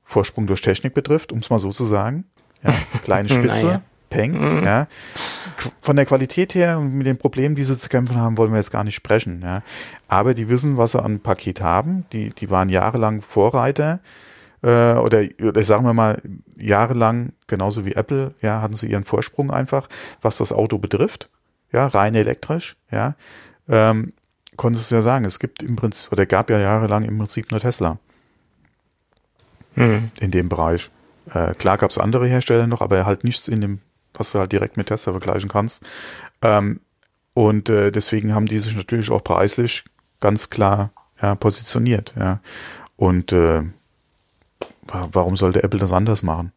Vorsprung 0.05 0.47
durch 0.47 0.61
Technik 0.61 0.93
betrifft, 0.93 1.33
um 1.33 1.39
es 1.39 1.49
mal 1.49 1.59
so 1.59 1.71
zu 1.71 1.83
sagen. 1.83 2.23
Ja, 2.63 2.73
kleine 3.03 3.27
Spitze, 3.27 3.65
naja. 3.65 3.81
Peng, 4.09 4.31
mhm. 4.31 4.63
ja. 4.63 4.87
Von 5.81 5.97
der 5.97 6.05
Qualität 6.05 6.55
her 6.55 6.79
und 6.79 6.93
mit 6.93 7.05
den 7.05 7.17
Problemen, 7.17 7.55
die 7.55 7.65
sie 7.65 7.77
zu 7.77 7.89
kämpfen 7.89 8.15
haben, 8.15 8.37
wollen 8.37 8.51
wir 8.51 8.57
jetzt 8.57 8.71
gar 8.71 8.85
nicht 8.85 8.95
sprechen, 8.95 9.41
ja. 9.43 9.61
Aber 10.07 10.33
die 10.33 10.47
wissen, 10.47 10.77
was 10.77 10.93
sie 10.93 11.03
an 11.03 11.19
Paket 11.19 11.59
haben. 11.59 12.05
Die, 12.13 12.29
die 12.29 12.49
waren 12.49 12.69
jahrelang 12.69 13.21
Vorreiter 13.21 13.99
äh, 14.63 14.93
oder, 14.93 15.23
oder 15.41 15.63
sagen 15.63 15.85
wir 15.85 15.93
mal, 15.93 16.21
jahrelang, 16.57 17.33
genauso 17.47 17.85
wie 17.85 17.93
Apple, 17.93 18.33
ja, 18.41 18.61
hatten 18.61 18.75
sie 18.75 18.87
ihren 18.87 19.03
Vorsprung 19.03 19.51
einfach, 19.51 19.89
was 20.21 20.37
das 20.37 20.51
Auto 20.51 20.77
betrifft, 20.77 21.29
ja, 21.71 21.87
rein 21.87 22.15
elektrisch, 22.15 22.75
ja, 22.91 23.15
ähm, 23.67 24.13
konntest 24.55 24.91
du 24.91 24.95
ja 24.95 25.01
sagen, 25.01 25.25
es 25.25 25.39
gibt 25.39 25.61
im 25.61 25.75
Prinzip, 25.75 26.11
oder 26.11 26.25
gab 26.25 26.49
ja 26.49 26.59
jahrelang 26.59 27.03
im 27.03 27.17
Prinzip 27.17 27.51
nur 27.51 27.59
Tesla. 27.59 27.99
Mhm. 29.75 30.11
In 30.19 30.31
dem 30.31 30.49
Bereich. 30.49 30.89
Äh, 31.33 31.53
klar 31.55 31.77
gab 31.77 31.89
es 31.89 31.97
andere 31.97 32.27
Hersteller 32.27 32.67
noch, 32.67 32.81
aber 32.81 33.05
halt 33.05 33.23
nichts 33.23 33.47
in 33.47 33.61
dem, 33.61 33.79
was 34.13 34.31
du 34.31 34.39
halt 34.39 34.51
direkt 34.51 34.77
mit 34.77 34.87
Tesla 34.87 35.13
vergleichen 35.13 35.49
kannst. 35.49 35.83
Ähm, 36.41 36.81
und 37.33 37.69
äh, 37.69 37.91
deswegen 37.91 38.35
haben 38.35 38.45
die 38.45 38.59
sich 38.59 38.75
natürlich 38.75 39.09
auch 39.09 39.23
preislich 39.23 39.83
ganz 40.19 40.49
klar 40.49 40.91
ja, 41.21 41.33
positioniert. 41.33 42.13
Ja. 42.17 42.39
Und 42.95 43.31
äh, 43.31 43.63
Warum 44.87 45.35
sollte 45.35 45.63
Apple 45.63 45.79
das 45.79 45.91
anders 45.91 46.23
machen? 46.23 46.51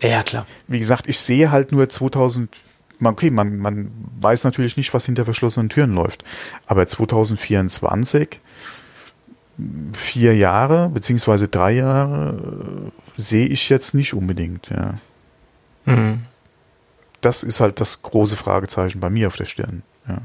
Ja, 0.00 0.22
klar. 0.22 0.46
Wie 0.68 0.78
gesagt, 0.78 1.08
ich 1.08 1.18
sehe 1.18 1.50
halt 1.50 1.72
nur 1.72 1.88
2000, 1.88 2.48
okay, 3.02 3.30
man, 3.30 3.58
man 3.58 3.90
weiß 4.20 4.44
natürlich 4.44 4.76
nicht, 4.76 4.92
was 4.94 5.06
hinter 5.06 5.24
verschlossenen 5.24 5.68
Türen 5.68 5.94
läuft, 5.94 6.24
aber 6.66 6.86
2024, 6.86 8.40
vier 9.92 10.34
Jahre, 10.36 10.88
beziehungsweise 10.88 11.48
drei 11.48 11.72
Jahre, 11.72 12.92
sehe 13.16 13.46
ich 13.46 13.68
jetzt 13.68 13.94
nicht 13.94 14.14
unbedingt, 14.14 14.70
ja. 14.70 14.94
Mhm. 15.84 16.22
Das 17.20 17.42
ist 17.42 17.60
halt 17.60 17.80
das 17.80 18.02
große 18.02 18.36
Fragezeichen 18.36 18.98
bei 18.98 19.10
mir 19.10 19.28
auf 19.28 19.36
der 19.36 19.44
Stirn, 19.44 19.82
ja. 20.08 20.18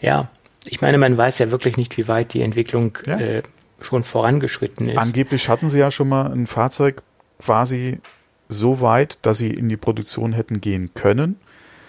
Ja, 0.00 0.28
ich 0.64 0.80
meine, 0.80 0.98
man 0.98 1.16
weiß 1.16 1.38
ja 1.38 1.50
wirklich 1.50 1.76
nicht, 1.76 1.96
wie 1.96 2.08
weit 2.08 2.32
die 2.32 2.42
Entwicklung 2.42 2.98
ja. 3.06 3.18
äh, 3.18 3.42
schon 3.84 4.02
vorangeschritten 4.04 4.88
ist. 4.88 4.98
Angeblich 4.98 5.48
hatten 5.48 5.70
sie 5.70 5.78
ja 5.78 5.90
schon 5.90 6.08
mal 6.08 6.30
ein 6.30 6.46
Fahrzeug 6.46 7.02
quasi 7.40 8.00
so 8.48 8.80
weit, 8.80 9.18
dass 9.22 9.38
sie 9.38 9.50
in 9.50 9.68
die 9.68 9.76
Produktion 9.76 10.32
hätten 10.32 10.60
gehen 10.60 10.90
können. 10.94 11.36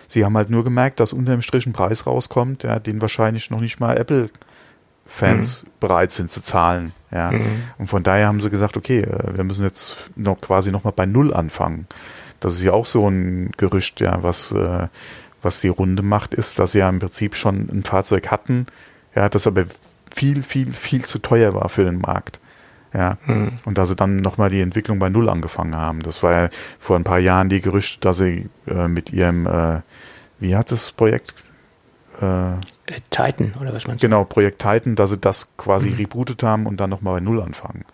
Sie 0.08 0.26
haben 0.26 0.36
halt 0.36 0.50
nur 0.50 0.64
gemerkt, 0.64 1.00
dass 1.00 1.14
unter 1.14 1.32
dem 1.32 1.42
Strich 1.42 1.66
ein 1.66 1.74
Preis 1.74 2.06
rauskommt, 2.06 2.64
ja, 2.64 2.80
den 2.80 3.02
wahrscheinlich 3.02 3.50
noch 3.50 3.62
nicht 3.62 3.80
mal 3.80 3.98
Apple-Fans 3.98 5.64
mhm. 5.64 5.70
bereit 5.80 6.12
sind 6.12 6.30
zu 6.30 6.42
zahlen. 6.42 6.92
Ja. 7.12 7.32
Mhm. 7.32 7.64
Und 7.78 7.88
von 7.88 8.04
daher 8.04 8.28
haben 8.28 8.42
sie 8.42 8.50
gesagt, 8.50 8.78
okay, 8.78 9.02
äh, 9.02 9.38
wir 9.38 9.44
müssen 9.44 9.64
jetzt 9.64 10.12
noch 10.16 10.40
quasi 10.40 10.72
nochmal 10.72 10.94
bei 10.94 11.06
Null 11.06 11.34
anfangen. 11.34 11.88
Das 12.40 12.54
ist 12.54 12.62
ja 12.62 12.74
auch 12.74 12.86
so 12.86 13.08
ein 13.08 13.52
Gerücht, 13.58 14.02
ja, 14.02 14.22
was, 14.22 14.52
äh, 14.52 14.88
was 15.42 15.62
die 15.62 15.70
Runde 15.70 16.04
macht, 16.04 16.34
ist, 16.34 16.60
dass 16.60 16.74
sie 16.74 16.80
ja 16.80 16.90
im 16.90 17.00
Prinzip 17.00 17.36
schon 17.36 17.70
ein 17.72 17.84
Fahrzeug 17.84 18.28
hatten, 18.30 18.68
ja, 19.16 19.30
das 19.30 19.48
aber 19.48 19.66
viel, 20.14 20.44
viel, 20.44 20.74
viel 20.74 21.04
zu 21.06 21.20
teuer 21.20 21.54
war 21.54 21.70
für 21.70 21.86
den 21.86 22.00
Markt. 22.00 22.40
Ja. 22.94 23.18
Mhm. 23.26 23.54
Und 23.66 23.78
dass 23.78 23.90
sie 23.90 23.96
dann 23.96 24.18
nochmal 24.18 24.50
die 24.50 24.62
Entwicklung 24.62 25.00
bei 25.00 25.10
Null 25.10 25.30
angefangen 25.30 25.76
haben. 25.76 26.02
Das 26.02 26.24
war 26.24 26.34
ja 26.34 26.50
vor 26.80 26.98
ein 26.98 27.04
paar 27.04 27.20
Jahren 27.20 27.50
die 27.50 27.62
Gerüchte, 27.62 28.00
dass 28.02 28.18
sie 28.18 28.50
äh, 28.68 28.88
mit 28.88 29.12
ihrem, 29.14 29.48
äh, 29.48 29.82
wie 30.40 30.56
hat 30.56 30.72
das 30.72 30.92
Projekt? 30.92 31.34
Äh 32.20 32.54
Titan, 33.10 33.54
oder 33.60 33.74
was 33.74 33.88
meinst 33.88 34.04
du? 34.04 34.08
Genau, 34.08 34.26
Projekt 34.26 34.62
Titan, 34.62 34.96
dass 34.96 35.12
sie 35.12 35.18
das 35.18 35.56
quasi 35.56 35.90
mhm. 35.90 35.96
rebootet 35.96 36.44
haben 36.44 36.66
und 36.66 36.82
dann 36.82 36.90
nochmal 36.90 37.16
bei 37.16 37.20
Null 37.22 37.42
anfangen. 37.42 37.86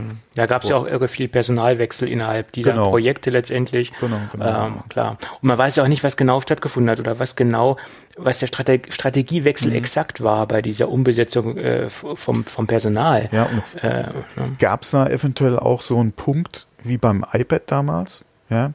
Hm. 0.00 0.18
Da 0.34 0.46
gab 0.46 0.62
es 0.62 0.70
ja 0.70 0.76
auch 0.76 0.86
irre 0.86 1.08
viel 1.08 1.28
Personalwechsel 1.28 2.08
innerhalb 2.08 2.52
dieser 2.52 2.72
genau. 2.72 2.90
Projekte 2.90 3.30
letztendlich. 3.30 3.92
Genau, 4.00 4.16
genau. 4.32 4.66
Ähm, 4.66 4.74
klar. 4.88 5.18
Und 5.40 5.48
man 5.48 5.58
weiß 5.58 5.76
ja 5.76 5.84
auch 5.84 5.88
nicht, 5.88 6.04
was 6.04 6.16
genau 6.16 6.40
stattgefunden 6.40 6.90
hat 6.90 7.00
oder 7.00 7.18
was 7.18 7.36
genau, 7.36 7.76
was 8.16 8.38
der 8.38 8.46
Strate 8.46 8.80
Strategiewechsel 8.88 9.70
mhm. 9.70 9.76
exakt 9.76 10.22
war 10.22 10.46
bei 10.46 10.62
dieser 10.62 10.88
Umbesetzung 10.88 11.56
äh, 11.56 11.88
vom, 11.88 12.44
vom 12.44 12.66
Personal. 12.66 13.28
Ja, 13.32 13.44
und 13.44 13.82
äh, 13.82 14.02
ne? 14.02 14.52
gab 14.58 14.82
es 14.82 14.90
da 14.90 15.06
eventuell 15.06 15.58
auch 15.58 15.82
so 15.82 15.98
einen 15.98 16.12
Punkt 16.12 16.66
wie 16.82 16.98
beim 16.98 17.24
iPad 17.32 17.62
damals, 17.66 18.24
ja, 18.50 18.72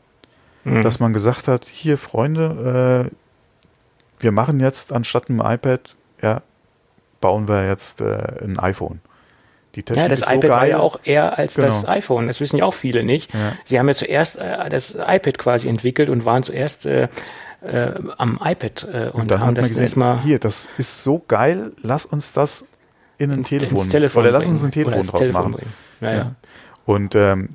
mhm. 0.63 0.81
dass 0.81 0.99
man 0.99 1.13
gesagt 1.13 1.47
hat, 1.47 1.65
hier 1.65 1.97
Freunde, 1.97 3.09
äh, 3.09 3.15
wir 4.19 4.31
machen 4.31 4.59
jetzt 4.59 4.91
anstatt 4.91 5.29
einem 5.29 5.41
iPad, 5.41 5.95
ja, 6.21 6.41
bauen 7.21 7.47
wir 7.47 7.67
jetzt 7.67 8.01
äh, 8.01 8.43
ein 8.43 8.59
iPhone. 8.59 8.99
Die 9.79 9.83
Technik 9.83 10.03
ja, 10.03 10.09
das 10.09 10.19
ist 10.19 10.25
iPad 10.27 10.41
so 10.41 10.47
geil. 10.49 10.51
war 10.57 10.67
ja 10.67 10.79
auch 10.79 10.99
eher 11.03 11.37
als 11.37 11.55
Genau. 11.55 11.67
das 11.67 11.87
iPhone. 11.87 12.27
Das 12.27 12.39
wissen 12.41 12.57
ja 12.57 12.65
auch 12.65 12.73
viele 12.73 13.03
nicht. 13.03 13.33
Ja. 13.33 13.53
Sie 13.63 13.79
haben 13.79 13.87
ja 13.87 13.93
zuerst 13.95 14.37
äh, 14.37 14.69
das 14.69 14.91
iPad 14.95 15.37
quasi 15.37 15.69
entwickelt 15.69 16.09
und 16.09 16.25
waren 16.25 16.43
zuerst 16.43 16.85
äh, 16.85 17.07
äh, 17.61 17.91
am 18.17 18.39
iPad 18.43 18.87
äh, 18.91 19.03
und, 19.13 19.21
Und 19.21 19.31
dann 19.31 19.39
haben 19.39 19.55
das 19.55 19.71
erstmal 19.71 20.19
hier, 20.21 20.37
das 20.39 20.67
ist 20.77 21.03
so 21.03 21.23
geil, 21.27 21.71
lass 21.81 22.05
uns 22.05 22.33
das 22.33 22.65
in 23.17 23.31
ein 23.31 23.39
ins- 23.39 23.49
Telefon, 23.49 23.77
ins 23.83 23.89
Telefon 23.89 24.23
oder 24.23 24.31
lass 24.31 24.47
uns 24.47 24.63
ein 24.65 24.71
Telefon 24.71 25.05
draus 25.07 25.19
Telefon 25.21 25.51
machen. 25.51 25.65
ja. 26.01 26.11
Ja. 26.13 26.35
Und 26.85 27.15
ähm, 27.15 27.49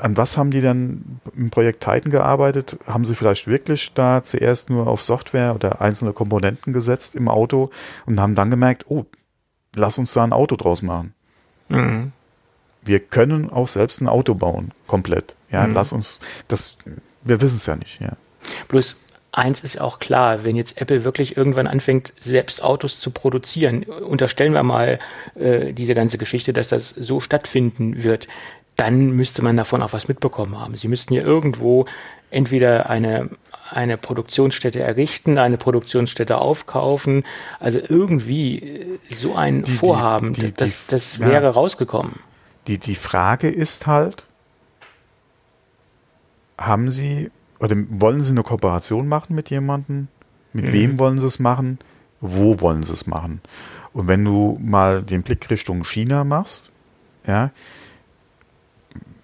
an 0.00 0.16
was 0.16 0.36
haben 0.38 0.50
die 0.50 0.60
dann 0.60 1.20
im 1.36 1.50
Projekt 1.50 1.82
Titan 1.84 2.10
gearbeitet? 2.10 2.78
Haben 2.86 3.04
sie 3.04 3.14
vielleicht 3.14 3.46
wirklich 3.46 3.92
da 3.94 4.24
zuerst 4.24 4.70
nur 4.70 4.86
auf 4.86 5.02
Software 5.02 5.54
oder 5.54 5.80
einzelne 5.80 6.12
Komponenten 6.12 6.72
gesetzt 6.72 7.14
im 7.14 7.28
Auto 7.28 7.70
und 8.06 8.18
haben 8.20 8.34
dann 8.34 8.50
gemerkt, 8.50 8.84
oh, 8.88 9.04
lass 9.76 9.98
uns 9.98 10.12
da 10.12 10.22
ein 10.24 10.32
Auto 10.32 10.56
draus 10.56 10.82
machen. 10.82 11.14
Mhm. 11.68 12.12
Wir 12.82 13.00
können 13.00 13.50
auch 13.50 13.68
selbst 13.68 14.00
ein 14.00 14.08
Auto 14.08 14.34
bauen, 14.34 14.72
komplett. 14.86 15.34
Ja, 15.50 15.66
Mhm. 15.66 15.74
lass 15.74 15.92
uns, 15.92 16.20
das, 16.48 16.76
wir 17.22 17.40
wissen 17.40 17.56
es 17.56 17.66
ja 17.66 17.76
nicht, 17.76 18.00
ja. 18.00 18.12
Bloß 18.68 18.96
eins 19.32 19.60
ist 19.60 19.76
ja 19.76 19.80
auch 19.80 19.98
klar, 19.98 20.44
wenn 20.44 20.54
jetzt 20.54 20.80
Apple 20.80 21.02
wirklich 21.04 21.36
irgendwann 21.36 21.66
anfängt, 21.66 22.12
selbst 22.20 22.62
Autos 22.62 23.00
zu 23.00 23.10
produzieren, 23.10 23.84
unterstellen 23.84 24.52
wir 24.52 24.62
mal 24.62 24.98
äh, 25.34 25.72
diese 25.72 25.94
ganze 25.94 26.18
Geschichte, 26.18 26.52
dass 26.52 26.68
das 26.68 26.90
so 26.90 27.20
stattfinden 27.20 28.04
wird, 28.04 28.28
dann 28.76 29.10
müsste 29.12 29.42
man 29.42 29.56
davon 29.56 29.82
auch 29.82 29.92
was 29.92 30.08
mitbekommen 30.08 30.58
haben. 30.60 30.76
Sie 30.76 30.88
müssten 30.88 31.14
ja 31.14 31.22
irgendwo 31.22 31.86
entweder 32.30 32.90
eine 32.90 33.30
eine 33.70 33.96
Produktionsstätte 33.96 34.80
errichten, 34.80 35.38
eine 35.38 35.56
Produktionsstätte 35.56 36.38
aufkaufen, 36.38 37.24
also 37.60 37.78
irgendwie 37.80 38.58
äh, 38.60 38.98
so 39.14 39.34
ein 39.34 39.62
Die- 39.64 39.70
die- 39.72 39.76
Vorhaben, 39.76 40.32
die- 40.32 40.42
die- 40.42 40.54
das, 40.54 40.86
das 40.86 41.18
ja. 41.18 41.26
wäre 41.26 41.48
rausgekommen. 41.54 42.12
Die, 42.66 42.78
die 42.78 42.94
Frage 42.94 43.48
ist 43.48 43.86
halt, 43.86 44.24
haben 46.58 46.90
Sie 46.90 47.30
oder 47.60 47.76
wollen 47.88 48.22
Sie 48.22 48.30
eine 48.32 48.42
Kooperation 48.42 49.08
machen 49.08 49.34
mit 49.34 49.50
jemandem? 49.50 50.08
Mit 50.52 50.66
Mhm. 50.66 50.72
wem 50.72 50.98
wollen 50.98 51.18
Sie 51.18 51.26
es 51.26 51.38
machen? 51.38 51.78
Wo 52.20 52.60
wollen 52.60 52.82
Sie 52.82 52.92
es 52.92 53.06
machen? 53.06 53.40
Und 53.92 54.08
wenn 54.08 54.24
du 54.24 54.58
mal 54.62 55.02
den 55.02 55.22
Blick 55.22 55.50
Richtung 55.50 55.84
China 55.84 56.24
machst, 56.24 56.70
ja, 57.26 57.50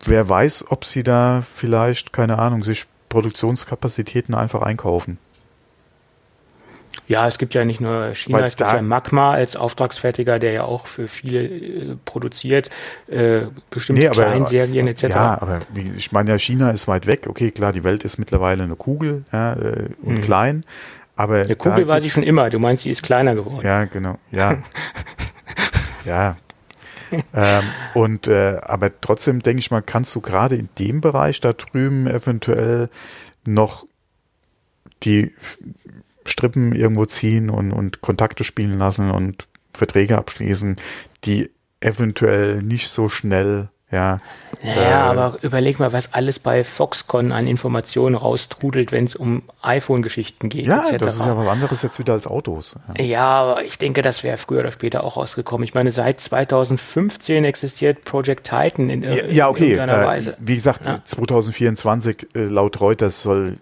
wer 0.05 0.28
weiß, 0.28 0.66
ob 0.70 0.84
Sie 0.84 1.03
da 1.03 1.43
vielleicht, 1.55 2.12
keine 2.12 2.38
Ahnung, 2.38 2.62
sich 2.62 2.86
Produktionskapazitäten 3.11 4.35
einfach 4.35 4.63
einkaufen. 4.63 5.19
Ja, 7.07 7.27
es 7.27 7.39
gibt 7.39 7.55
ja 7.55 7.65
nicht 7.65 7.81
nur 7.81 8.15
China, 8.15 8.39
Weil 8.39 8.45
es 8.45 8.57
gibt 8.57 8.71
ja 8.71 8.81
Magma 8.83 9.33
als 9.33 9.57
Auftragsfertiger, 9.57 10.39
der 10.39 10.53
ja 10.53 10.65
auch 10.65 10.87
für 10.87 11.09
viele 11.09 11.43
äh, 11.45 11.97
produziert, 12.05 12.71
äh, 13.09 13.43
bestimmte 13.71 14.11
Kleinserien 14.11 14.87
etc. 14.87 15.03
Ja, 15.03 15.43
aber 15.43 15.61
ich 15.75 16.13
meine 16.13 16.31
ja, 16.31 16.39
China 16.39 16.71
ist 16.71 16.87
weit 16.87 17.07
weg. 17.07 17.27
Okay, 17.29 17.51
klar, 17.51 17.73
die 17.73 17.83
Welt 17.83 18.05
ist 18.05 18.19
mittlerweile 18.19 18.63
eine 18.63 18.77
Kugel 18.77 19.25
ja, 19.33 19.55
äh, 19.55 19.89
und 20.03 20.19
Mhm. 20.19 20.21
klein. 20.23 20.65
Aber 21.17 21.43
Eine 21.43 21.57
Kugel 21.57 21.89
war 21.89 22.01
sie 22.01 22.11
schon 22.11 22.23
immer, 22.23 22.49
du 22.49 22.59
meinst, 22.59 22.85
sie 22.85 22.91
ist 22.91 23.03
kleiner 23.03 23.35
geworden. 23.35 23.67
Ja, 23.67 23.85
genau. 23.85 24.17
Ja. 24.31 24.59
ja. 26.05 26.37
Ähm, 27.35 27.65
und 27.95 28.29
äh, 28.29 28.59
aber 28.63 29.01
trotzdem 29.01 29.43
denke 29.43 29.61
ich 29.61 29.71
mal, 29.71 29.83
kannst 29.83 30.15
du 30.15 30.21
gerade 30.21 30.57
in 30.57 30.69
dem 30.79 31.01
Bereich 31.01 31.41
da 31.41 31.53
drüben 31.53 32.07
eventuell 32.07 32.89
noch 33.45 33.87
die 35.03 35.33
Strippen 36.27 36.75
irgendwo 36.75 37.07
ziehen 37.07 37.51
und, 37.51 37.73
und 37.73 38.01
Kontakte 38.01 38.45
spielen 38.45 38.79
lassen 38.79 39.11
und 39.11 39.49
Verträge 39.73 40.19
abschließen, 40.19 40.77
die 41.25 41.51
eventuell 41.81 42.63
nicht 42.63 42.89
so 42.89 43.09
schnell, 43.09 43.69
ja. 43.91 44.21
Ja, 44.63 44.73
äh, 44.75 44.93
aber 45.19 45.39
überleg 45.43 45.79
mal, 45.79 45.93
was 45.93 46.13
alles 46.13 46.39
bei 46.39 46.65
Foxconn 46.65 47.33
an 47.33 47.47
Informationen 47.47 48.15
raustrudelt, 48.15 48.93
wenn 48.93 49.07
es 49.07 49.15
um 49.17 49.43
iPhone-Geschichten 49.63 50.49
geht, 50.51 50.67
Ja, 50.67 50.81
etc. 50.83 50.99
das 50.99 51.15
ist 51.15 51.25
ja 51.25 51.37
was 51.37 51.47
anderes 51.49 51.81
jetzt 51.83 51.99
wieder 51.99 52.13
als 52.13 52.27
Autos. 52.27 52.77
Ja. 52.99 53.05
Ja, 53.05 53.27
aber 53.43 53.65
ich 53.65 53.79
denke, 53.79 54.03
das 54.03 54.23
wäre 54.23 54.37
früher 54.37 54.61
oder 54.61 54.73
später 54.73 55.03
auch 55.05 55.17
rausgekommen. 55.17 55.65
Ich 55.65 55.73
meine, 55.75 55.91
seit 55.93 56.21
2015 56.21 57.45
existiert 57.45 58.05
Project 58.05 58.45
Titan 58.49 58.91
in, 58.91 59.03
ir- 59.03 59.27
Ja, 59.27 59.33
ja 59.33 59.49
okay. 59.49 59.65
in 59.65 59.71
irgendeiner 59.79 60.03
Äh, 60.03 60.07
Weise. 60.07 60.37
wie 60.41 60.55
gesagt, 60.57 60.85
Ja. 60.85 61.01
2024 61.05 62.29
äh, 62.35 62.41
laut 62.45 62.81
Reuters 62.81 63.23
soll, 63.23 63.57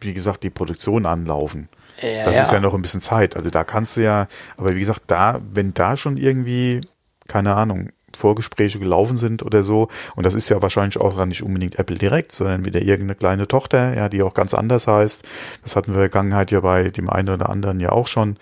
wie 0.00 0.14
gesagt, 0.14 0.42
die 0.42 0.50
Produktion 0.50 1.06
anlaufen. 1.06 1.68
Ja, 2.00 2.24
das 2.24 2.38
ist 2.40 2.52
ja 2.52 2.60
noch 2.60 2.72
ein 2.72 2.80
bisschen 2.80 3.02
Zeit. 3.02 3.36
Also 3.36 3.50
da 3.50 3.62
kannst 3.62 3.98
du 3.98 4.00
ja, 4.02 4.26
aber 4.56 4.74
wie 4.74 4.80
gesagt, 4.80 5.02
da, 5.08 5.38
wenn 5.52 5.74
da 5.74 5.98
schon 5.98 6.16
irgendwie, 6.16 6.80
keine 7.28 7.54
Ahnung, 7.54 7.90
Vorgespräche 8.16 8.78
gelaufen 8.78 9.16
sind 9.16 9.42
oder 9.42 9.62
so, 9.62 9.88
und 10.16 10.26
das 10.26 10.34
ist 10.34 10.48
ja 10.48 10.62
wahrscheinlich 10.62 10.98
auch 10.98 11.16
dann 11.16 11.28
nicht 11.28 11.42
unbedingt 11.42 11.78
Apple 11.78 11.96
direkt, 11.96 12.32
sondern 12.32 12.64
wieder 12.64 12.80
irgendeine 12.80 13.14
kleine 13.14 13.48
Tochter, 13.48 13.94
ja, 13.94 14.08
die 14.08 14.22
auch 14.22 14.34
ganz 14.34 14.54
anders 14.54 14.86
heißt. 14.86 15.24
Das 15.62 15.76
hatten 15.76 15.88
wir 15.92 15.94
in 15.96 16.00
der 16.00 16.10
Vergangenheit 16.10 16.50
ja 16.50 16.60
bei 16.60 16.90
dem 16.90 17.08
einen 17.08 17.30
oder 17.30 17.48
anderen 17.48 17.80
ja 17.80 17.92
auch 17.92 18.06
schon, 18.06 18.36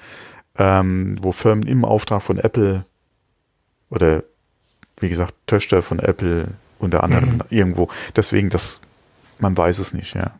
ähm, 0.56 1.16
wo 1.20 1.32
Firmen 1.32 1.66
im 1.66 1.84
Auftrag 1.84 2.22
von 2.22 2.38
Apple 2.38 2.84
oder 3.90 4.22
wie 5.00 5.08
gesagt, 5.08 5.34
Töchter 5.46 5.82
von 5.82 5.98
Apple 5.98 6.48
unter 6.78 7.04
anderem 7.04 7.34
Mhm. 7.34 7.42
irgendwo. 7.50 7.88
Deswegen, 8.16 8.50
das, 8.50 8.80
man 9.38 9.56
weiß 9.56 9.78
es 9.78 9.94
nicht, 9.94 10.14
ja. 10.14 10.32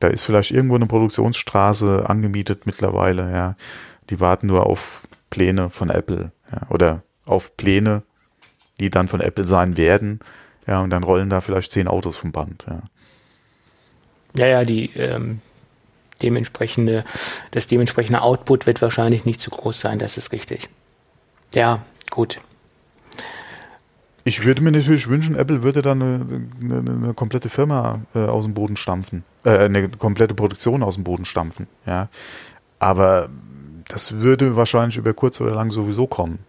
Da 0.00 0.08
ist 0.08 0.22
vielleicht 0.22 0.52
irgendwo 0.52 0.76
eine 0.76 0.86
Produktionsstraße 0.86 2.08
angemietet 2.08 2.66
mittlerweile, 2.66 3.32
ja. 3.32 3.56
Die 4.10 4.20
warten 4.20 4.46
nur 4.46 4.66
auf 4.66 5.06
Pläne 5.30 5.70
von 5.70 5.90
Apple, 5.90 6.32
ja, 6.52 6.66
oder 6.70 7.02
auf 7.26 7.56
Pläne, 7.56 8.02
die 8.80 8.90
dann 8.90 9.08
von 9.08 9.20
Apple 9.20 9.46
sein 9.46 9.76
werden, 9.76 10.20
ja, 10.66 10.80
und 10.80 10.90
dann 10.90 11.02
rollen 11.02 11.30
da 11.30 11.40
vielleicht 11.40 11.72
zehn 11.72 11.88
Autos 11.88 12.16
vom 12.16 12.32
Band, 12.32 12.66
ja. 12.68 12.82
Ja, 14.36 14.46
ja, 14.46 14.64
die 14.64 14.90
ähm, 14.94 15.40
dementsprechende, 16.22 17.04
das 17.50 17.66
dementsprechende 17.66 18.20
Output 18.20 18.66
wird 18.66 18.82
wahrscheinlich 18.82 19.24
nicht 19.24 19.40
zu 19.40 19.50
groß 19.50 19.80
sein, 19.80 19.98
das 19.98 20.18
ist 20.18 20.32
richtig. 20.32 20.68
Ja, 21.54 21.82
gut. 22.10 22.38
Ich 24.24 24.44
würde 24.44 24.60
mir 24.60 24.72
natürlich 24.72 25.08
wünschen, 25.08 25.36
Apple 25.36 25.62
würde 25.62 25.80
dann 25.80 26.02
eine, 26.02 26.42
eine, 26.60 26.90
eine 26.90 27.14
komplette 27.14 27.48
Firma 27.48 28.00
äh, 28.14 28.26
aus 28.26 28.44
dem 28.44 28.52
Boden 28.52 28.76
stampfen, 28.76 29.24
äh, 29.44 29.58
eine 29.58 29.88
komplette 29.88 30.34
Produktion 30.34 30.82
aus 30.82 30.96
dem 30.96 31.04
Boden 31.04 31.24
stampfen, 31.24 31.66
ja. 31.86 32.08
Aber 32.78 33.30
das 33.88 34.20
würde 34.20 34.54
wahrscheinlich 34.54 34.98
über 34.98 35.14
kurz 35.14 35.40
oder 35.40 35.54
lang 35.54 35.70
sowieso 35.70 36.06
kommen. 36.06 36.40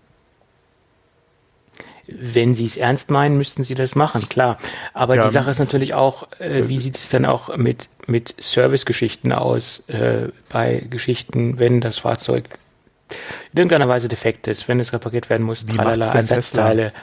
Wenn 2.20 2.54
Sie 2.54 2.66
es 2.66 2.78
ernst 2.78 3.10
meinen, 3.12 3.38
müssten 3.38 3.64
Sie 3.64 3.76
das 3.76 3.96
machen, 3.96 4.28
klar. 4.30 4.58
Aber 4.94 5.16
Ja, 5.16 5.28
die 5.28 5.34
Sache 5.34 5.50
ist 5.50 5.60
natürlich 5.60 5.94
auch, 5.94 6.28
äh, 6.40 6.68
wie 6.68 6.80
sieht 6.80 6.96
es 6.96 7.10
dann 7.10 7.26
auch 7.26 7.56
mit, 7.58 7.90
mit 8.08 8.36
Servicegeschichten 8.40 9.32
aus, 9.32 9.84
äh, 9.88 10.30
bei 10.50 10.86
Geschichten, 10.90 11.60
wenn 11.60 11.82
das 11.82 12.00
Fahrzeug 12.00 12.46
in 13.54 13.60
irgendeiner 13.60 13.88
Weise 13.88 14.08
defekt 14.08 14.48
ist, 14.48 14.68
wenn 14.68 14.80
es 14.80 14.94
repariert 14.94 15.30
werden 15.30 15.46
muss, 15.46 15.68
Wie 15.68 15.74
tralala, 15.74 16.14
Ersatzteile. 16.14 16.94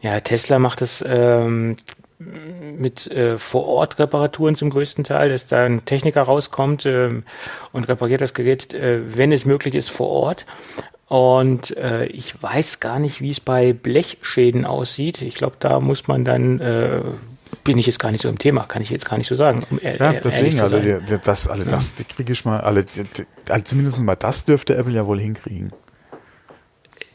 Ja, 0.00 0.20
Tesla 0.20 0.58
macht 0.58 0.82
es 0.82 1.02
ähm, 1.06 1.76
mit 2.76 3.06
äh, 3.08 3.38
Vor-Ort-Reparaturen 3.38 4.54
zum 4.54 4.70
größten 4.70 5.04
Teil, 5.04 5.30
dass 5.30 5.46
da 5.46 5.64
ein 5.64 5.84
Techniker 5.84 6.22
rauskommt 6.22 6.86
ähm, 6.86 7.24
und 7.72 7.88
repariert 7.88 8.20
das 8.20 8.34
Gerät, 8.34 8.74
äh, 8.74 9.00
wenn 9.16 9.32
es 9.32 9.44
möglich 9.44 9.74
ist, 9.74 9.90
vor 9.90 10.08
Ort. 10.08 10.46
Und 11.08 11.76
äh, 11.76 12.06
ich 12.06 12.42
weiß 12.42 12.80
gar 12.80 12.98
nicht, 12.98 13.20
wie 13.20 13.30
es 13.30 13.40
bei 13.40 13.72
Blechschäden 13.72 14.64
aussieht. 14.64 15.20
Ich 15.20 15.34
glaube, 15.34 15.56
da 15.58 15.80
muss 15.80 16.08
man 16.08 16.24
dann, 16.24 16.60
äh, 16.60 17.02
bin 17.64 17.76
ich 17.76 17.86
jetzt 17.86 17.98
gar 17.98 18.10
nicht 18.10 18.22
so 18.22 18.28
im 18.28 18.38
Thema, 18.38 18.64
kann 18.64 18.82
ich 18.82 18.90
jetzt 18.90 19.08
gar 19.08 19.18
nicht 19.18 19.28
so 19.28 19.34
sagen. 19.34 19.62
Um 19.70 19.78
Ja, 19.82 20.12
deswegen, 20.12 20.58
also 20.58 20.78
das, 21.22 21.48
alle 21.48 21.64
das 21.64 21.94
kriege 22.16 22.32
ich 22.32 22.44
mal, 22.44 22.60
alle, 22.60 22.86
also 23.48 23.64
zumindest 23.64 24.00
mal 24.00 24.16
das 24.16 24.44
dürfte 24.44 24.74
Apple 24.76 24.92
ja 24.92 25.06
wohl 25.06 25.20
hinkriegen. 25.20 25.68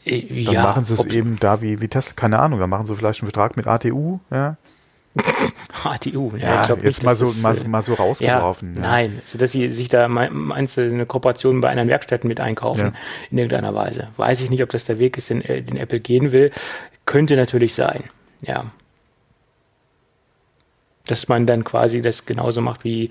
Äh, 0.04 0.44
Dann 0.44 0.54
ja, 0.54 0.62
machen 0.62 0.84
sie 0.84 0.94
es 0.94 1.04
eben 1.06 1.38
da 1.40 1.60
wie, 1.60 1.80
wie 1.80 1.88
Tesla, 1.88 2.14
keine 2.14 2.38
Ahnung, 2.38 2.60
dann 2.60 2.70
machen 2.70 2.86
sie 2.86 2.94
vielleicht 2.94 3.22
einen 3.22 3.30
Vertrag 3.30 3.56
mit 3.56 3.66
ATU, 3.66 4.20
ja. 4.30 4.56
HTU. 5.84 6.32
Ja, 6.36 6.48
Ja, 6.54 6.60
ich 6.60 6.66
glaub 6.66 6.78
jetzt 6.84 6.96
nicht, 6.98 7.02
mal 7.04 7.16
so, 7.16 7.26
das, 7.26 7.40
mal, 7.42 7.52
äh, 7.52 7.58
so- 7.58 7.68
mal 7.68 7.82
so 7.82 7.92
Ja, 7.92 7.98
rausgeworfen. 7.98 8.74
ja. 8.74 8.80
nein, 8.80 9.20
also 9.24 9.38
dass 9.38 9.52
sie 9.52 9.68
sich 9.70 9.88
da 9.88 10.08
mein- 10.08 10.32
meinst 10.34 10.76
du, 10.76 10.82
eine 10.82 11.06
Kooperation 11.06 11.60
bei 11.60 11.70
anderen 11.70 11.88
Werkstätten 11.88 12.26
mit 12.28 12.40
einkaufen 12.40 12.80
Ja. 12.80 12.92
in 13.30 13.38
irgendeiner 13.38 13.74
Weise. 13.74 14.08
Weiß 14.16 14.40
ich 14.40 14.50
nicht, 14.50 14.62
ob 14.62 14.70
das 14.70 14.84
der 14.84 14.98
Weg 14.98 15.16
ist, 15.18 15.30
den, 15.30 15.42
äh, 15.42 15.62
den 15.62 15.76
Apple 15.76 16.00
gehen 16.00 16.32
will. 16.32 16.50
Könnte 17.06 17.36
natürlich 17.36 17.74
sein, 17.74 18.04
ja. 18.42 18.64
Dass 21.06 21.26
man 21.28 21.46
dann 21.46 21.64
quasi 21.64 22.02
das 22.02 22.26
genauso 22.26 22.60
macht 22.60 22.84
wie 22.84 23.08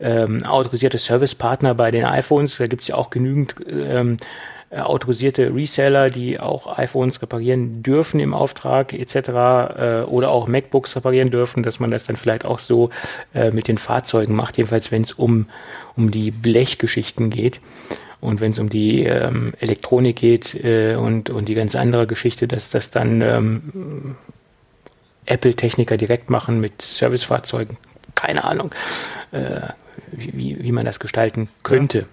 ähm, 0.00 0.44
autorisierte 0.46 0.96
Servicepartner 0.96 1.74
bei 1.74 1.90
den 1.90 2.06
iPhones. 2.06 2.56
Da 2.56 2.64
gibt's 2.64 2.86
ja 2.88 2.94
auch 2.94 3.10
genügend 3.10 3.54
ähm, 3.68 4.16
äh, 4.16 4.16
autorisierte 4.76 5.54
Reseller, 5.54 6.10
die 6.10 6.40
auch 6.40 6.78
iPhones 6.78 7.22
reparieren 7.22 7.82
dürfen 7.82 8.20
im 8.20 8.34
Auftrag 8.34 8.92
etc. 8.92 9.14
Äh, 9.16 10.02
oder 10.06 10.30
auch 10.30 10.48
MacBooks 10.48 10.96
reparieren 10.96 11.30
dürfen, 11.30 11.62
dass 11.62 11.80
man 11.80 11.90
das 11.90 12.04
dann 12.04 12.16
vielleicht 12.16 12.44
auch 12.44 12.58
so 12.58 12.90
äh, 13.34 13.50
mit 13.50 13.68
den 13.68 13.78
Fahrzeugen 13.78 14.34
macht, 14.34 14.56
jedenfalls 14.56 14.90
wenn 14.90 15.02
es 15.02 15.12
um, 15.12 15.46
um 15.96 16.10
die 16.10 16.30
Blechgeschichten 16.30 17.30
geht. 17.30 17.60
Und 18.20 18.40
wenn 18.40 18.52
es 18.52 18.58
um 18.58 18.70
die 18.70 19.04
ähm, 19.04 19.52
Elektronik 19.60 20.16
geht 20.16 20.54
äh, 20.54 20.96
und, 20.96 21.28
und 21.28 21.46
die 21.46 21.54
ganz 21.54 21.74
andere 21.76 22.06
Geschichte, 22.06 22.48
dass 22.48 22.70
das 22.70 22.90
dann 22.90 23.20
ähm, 23.20 24.16
Apple-Techniker 25.26 25.98
direkt 25.98 26.30
machen 26.30 26.58
mit 26.58 26.80
Servicefahrzeugen, 26.80 27.76
keine 28.14 28.44
Ahnung, 28.44 28.70
äh, 29.32 29.60
wie, 30.10 30.62
wie 30.62 30.72
man 30.72 30.86
das 30.86 31.00
gestalten 31.00 31.48
könnte. 31.62 31.98
Ja. 31.98 32.06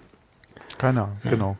Keine 0.78 1.02
Ahnung, 1.02 1.16
ja. 1.24 1.30
genau. 1.30 1.56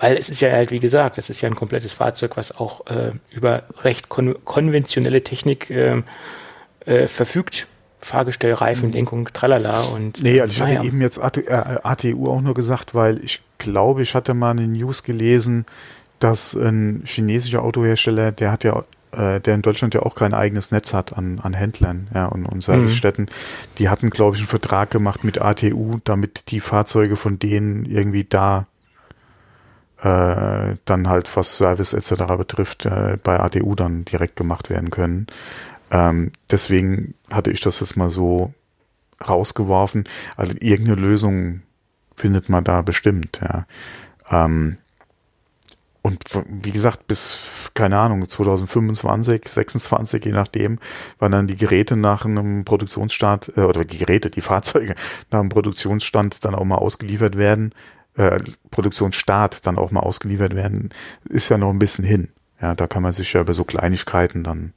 Weil 0.00 0.16
es 0.16 0.30
ist 0.30 0.40
ja 0.40 0.50
halt, 0.50 0.70
wie 0.70 0.80
gesagt, 0.80 1.18
das 1.18 1.30
ist 1.30 1.42
ja 1.42 1.48
ein 1.48 1.54
komplettes 1.54 1.92
Fahrzeug, 1.92 2.36
was 2.36 2.56
auch 2.56 2.86
äh, 2.86 3.12
über 3.30 3.64
recht 3.82 4.08
kon 4.08 4.34
konventionelle 4.44 5.22
Technik 5.22 5.70
äh, 5.70 6.02
äh, 6.86 7.06
verfügt. 7.06 7.66
Fahrgestell, 8.00 8.54
Reifen, 8.54 8.88
mhm. 8.88 8.94
Lenkung, 8.94 9.28
tralala 9.32 9.82
und. 9.82 10.22
Nee, 10.22 10.40
also 10.40 10.52
ich 10.52 10.60
naja. 10.60 10.78
hatte 10.78 10.86
eben 10.86 11.02
jetzt 11.02 11.18
AT, 11.18 11.36
äh, 11.36 11.76
ATU 11.82 12.30
auch 12.30 12.40
nur 12.40 12.54
gesagt, 12.54 12.94
weil 12.94 13.22
ich 13.22 13.40
glaube, 13.58 14.00
ich 14.02 14.14
hatte 14.14 14.32
mal 14.32 14.52
eine 14.52 14.66
News 14.66 15.02
gelesen, 15.02 15.66
dass 16.18 16.54
ein 16.54 17.02
chinesischer 17.04 17.62
Autohersteller, 17.62 18.32
der 18.32 18.52
hat 18.52 18.64
ja 18.64 18.84
äh, 19.12 19.40
der 19.40 19.54
in 19.54 19.62
Deutschland 19.62 19.92
ja 19.92 20.02
auch 20.02 20.14
kein 20.14 20.32
eigenes 20.32 20.70
Netz 20.70 20.94
hat 20.94 21.16
an, 21.16 21.40
an 21.40 21.52
Händlern 21.52 22.08
ja, 22.14 22.26
und, 22.26 22.46
und 22.46 22.62
Servicestätten, 22.62 23.24
mhm. 23.24 23.74
die 23.78 23.88
hatten, 23.88 24.08
glaube 24.08 24.36
ich, 24.36 24.42
einen 24.42 24.48
Vertrag 24.48 24.90
gemacht 24.90 25.24
mit 25.24 25.40
ATU, 25.40 25.98
damit 26.04 26.50
die 26.50 26.60
Fahrzeuge 26.60 27.16
von 27.16 27.38
denen 27.38 27.84
irgendwie 27.84 28.24
da 28.24 28.66
äh, 30.02 30.76
dann 30.84 31.08
halt, 31.08 31.34
was 31.36 31.56
Service 31.56 31.92
etc. 31.92 32.24
betrifft, 32.36 32.86
äh, 32.86 33.18
bei 33.22 33.40
ATU 33.40 33.74
dann 33.74 34.04
direkt 34.04 34.36
gemacht 34.36 34.70
werden 34.70 34.90
können. 34.90 35.26
Ähm, 35.90 36.30
deswegen 36.50 37.14
hatte 37.30 37.50
ich 37.50 37.60
das 37.60 37.80
jetzt 37.80 37.96
mal 37.96 38.10
so 38.10 38.54
rausgeworfen. 39.26 40.04
Also 40.36 40.54
irgendeine 40.60 41.00
Lösung 41.00 41.62
findet 42.16 42.48
man 42.48 42.64
da 42.64 42.82
bestimmt, 42.82 43.40
ja. 43.42 43.66
Ähm, 44.30 44.78
und 46.02 46.24
wie 46.48 46.70
gesagt, 46.70 47.06
bis, 47.06 47.70
keine 47.74 47.98
Ahnung, 47.98 48.26
2025, 48.26 49.46
26, 49.46 50.24
je 50.24 50.32
nachdem, 50.32 50.78
wann 51.18 51.32
dann 51.32 51.46
die 51.46 51.56
Geräte 51.56 51.94
nach 51.94 52.24
einem 52.24 52.64
Produktionsstart, 52.64 53.52
äh, 53.56 53.62
oder 53.62 53.84
die 53.84 53.98
Geräte, 53.98 54.30
die 54.30 54.40
Fahrzeuge 54.40 54.94
nach 55.30 55.40
einem 55.40 55.50
Produktionsstand 55.50 56.42
dann 56.44 56.54
auch 56.54 56.64
mal 56.64 56.76
ausgeliefert 56.76 57.36
werden, 57.36 57.74
äh, 58.20 58.40
Produktionsstart 58.70 59.66
dann 59.66 59.78
auch 59.78 59.90
mal 59.90 60.00
ausgeliefert 60.00 60.54
werden, 60.54 60.90
ist 61.28 61.48
ja 61.48 61.58
noch 61.58 61.70
ein 61.70 61.78
bisschen 61.78 62.04
hin. 62.04 62.28
Ja, 62.60 62.74
da 62.74 62.86
kann 62.86 63.02
man 63.02 63.12
sich 63.12 63.32
ja 63.32 63.40
über 63.40 63.54
so 63.54 63.64
Kleinigkeiten 63.64 64.44
dann 64.44 64.72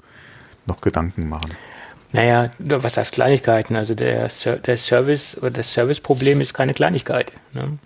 noch 0.66 0.80
Gedanken 0.82 1.28
machen. 1.28 1.52
Naja, 2.14 2.52
was 2.60 2.96
heißt 2.96 3.14
Kleinigkeiten? 3.14 3.76
Also 3.76 3.96
der, 3.96 4.30
der 4.66 4.78
Service 4.78 5.38
oder 5.38 5.52
das 5.52 5.74
Serviceproblem 5.74 6.42
ist 6.42 6.54
keine 6.54 6.74
Kleinigkeit. 6.74 7.34
Ne? 7.54 7.80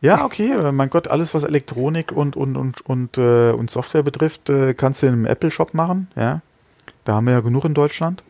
Ja, 0.00 0.24
okay, 0.24 0.50
äh, 0.50 0.72
mein 0.72 0.90
Gott, 0.90 1.06
alles 1.06 1.32
was 1.32 1.44
Elektronik 1.44 2.10
und 2.10 2.34
und 2.34 2.56
und 2.56 2.80
und 2.80 3.18
äh, 3.18 3.52
und 3.52 3.70
Software 3.70 4.02
betrifft, 4.02 4.50
äh, 4.50 4.74
kannst 4.74 5.02
du 5.02 5.06
in 5.06 5.12
einem 5.12 5.26
Apple 5.26 5.50
Shop 5.52 5.74
machen, 5.74 6.08
ja. 6.16 6.40
Da 7.04 7.14
haben 7.14 7.26
wir 7.26 7.34
ja 7.34 7.40
genug 7.40 7.64
in 7.64 7.74
Deutschland. 7.74 8.24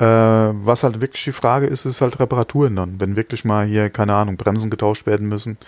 Äh, 0.00 0.04
was 0.04 0.82
halt 0.82 1.02
wirklich 1.02 1.24
die 1.24 1.32
Frage 1.32 1.66
ist, 1.66 1.84
ist 1.84 2.00
halt 2.00 2.18
Reparaturen 2.18 2.74
dann, 2.74 3.00
wenn 3.00 3.16
wirklich 3.16 3.44
mal 3.44 3.66
hier 3.66 3.90
keine 3.90 4.14
Ahnung 4.14 4.38
Bremsen 4.38 4.70
getauscht 4.70 5.04
werden 5.04 5.28
müssen, 5.28 5.58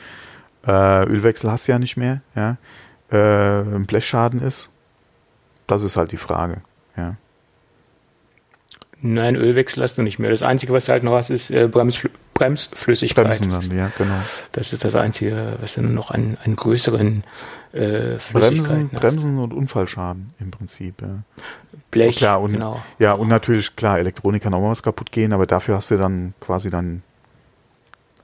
äh, 0.67 1.05
Ölwechsel 1.05 1.51
hast 1.51 1.69
du 1.69 1.73
ja 1.73 1.79
nicht 1.79 1.99
mehr, 1.99 2.23
ja. 2.35 2.57
Äh, 3.11 3.61
ein 3.61 3.85
Blechschaden 3.85 4.41
ist, 4.41 4.71
das 5.67 5.83
ist 5.83 5.99
halt 5.99 6.13
die 6.13 6.17
Frage, 6.17 6.63
ja. 6.97 7.17
Nein, 9.03 9.37
Ölwechsel 9.37 9.83
hast 9.83 9.99
du 9.99 10.03
nicht 10.03 10.19
mehr. 10.19 10.31
Das 10.31 10.43
Einzige, 10.43 10.73
was 10.73 10.87
du 10.87 10.93
halt 10.93 11.03
noch 11.03 11.13
hast, 11.13 11.29
ist 11.29 11.51
äh, 11.51 11.69
Bremsfl 11.69 12.09
Bremsflüssigkeit. 12.35 13.27
Bremsen 13.27 13.51
dann, 13.51 13.77
ja, 13.77 13.93
genau. 13.97 14.19
Das 14.53 14.73
ist 14.73 14.85
das 14.85 14.95
Einzige, 14.95 15.57
was 15.61 15.75
dann 15.75 15.95
noch 15.95 16.11
einen, 16.11 16.39
einen 16.43 16.57
größeren 16.57 17.25
äh, 17.73 18.17
Bremsen, 18.33 18.89
Bremsen 18.89 19.39
und 19.39 19.53
Unfallschaden 19.53 20.35
im 20.41 20.51
Prinzip. 20.51 21.03
Ja. 21.03 21.23
Blech, 21.91 22.17
klar, 22.17 22.41
und, 22.41 22.53
genau. 22.53 22.83
Ja, 22.99 23.13
und 23.13 23.29
natürlich, 23.29 23.77
klar, 23.77 23.99
Elektronik 23.99 24.43
kann 24.43 24.55
auch 24.55 24.61
mal 24.61 24.71
was 24.71 24.83
kaputt 24.83 25.13
gehen, 25.13 25.33
aber 25.33 25.47
dafür 25.47 25.77
hast 25.77 25.91
du 25.91 25.99
dann 25.99 26.35
quasi 26.41 26.71
dann, 26.71 27.03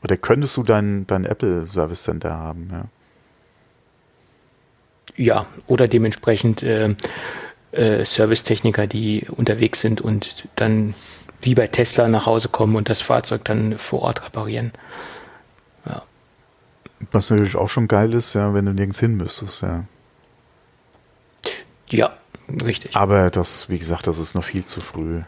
oder 0.02 0.16
könntest 0.16 0.56
du 0.56 0.62
dein, 0.62 1.06
dein 1.06 1.24
Apple 1.24 1.66
Service 1.66 2.02
Center 2.02 2.32
haben, 2.32 2.68
ja. 2.72 2.84
Ja, 5.16 5.46
oder 5.66 5.88
dementsprechend 5.88 6.62
äh, 6.62 6.94
äh, 7.72 8.04
Servicetechniker, 8.04 8.86
die 8.86 9.26
unterwegs 9.28 9.80
sind 9.80 10.00
und 10.00 10.48
dann 10.54 10.94
wie 11.42 11.54
bei 11.54 11.66
Tesla 11.66 12.08
nach 12.08 12.26
Hause 12.26 12.48
kommen 12.48 12.76
und 12.76 12.88
das 12.88 13.02
Fahrzeug 13.02 13.44
dann 13.44 13.78
vor 13.78 14.02
Ort 14.02 14.24
reparieren. 14.24 14.72
Ja. 15.86 16.02
Was 17.12 17.30
natürlich 17.30 17.56
auch 17.56 17.68
schon 17.68 17.88
geil 17.88 18.12
ist, 18.14 18.34
ja, 18.34 18.54
wenn 18.54 18.66
du 18.66 18.72
nirgends 18.72 19.00
hin 19.00 19.16
müsstest, 19.16 19.62
ja. 19.62 19.84
Ja, 21.90 22.12
richtig. 22.64 22.94
Aber 22.96 23.30
das, 23.30 23.68
wie 23.68 23.78
gesagt, 23.78 24.06
das 24.06 24.18
ist 24.18 24.34
noch 24.34 24.44
viel 24.44 24.64
zu 24.64 24.80
früh. 24.80 25.22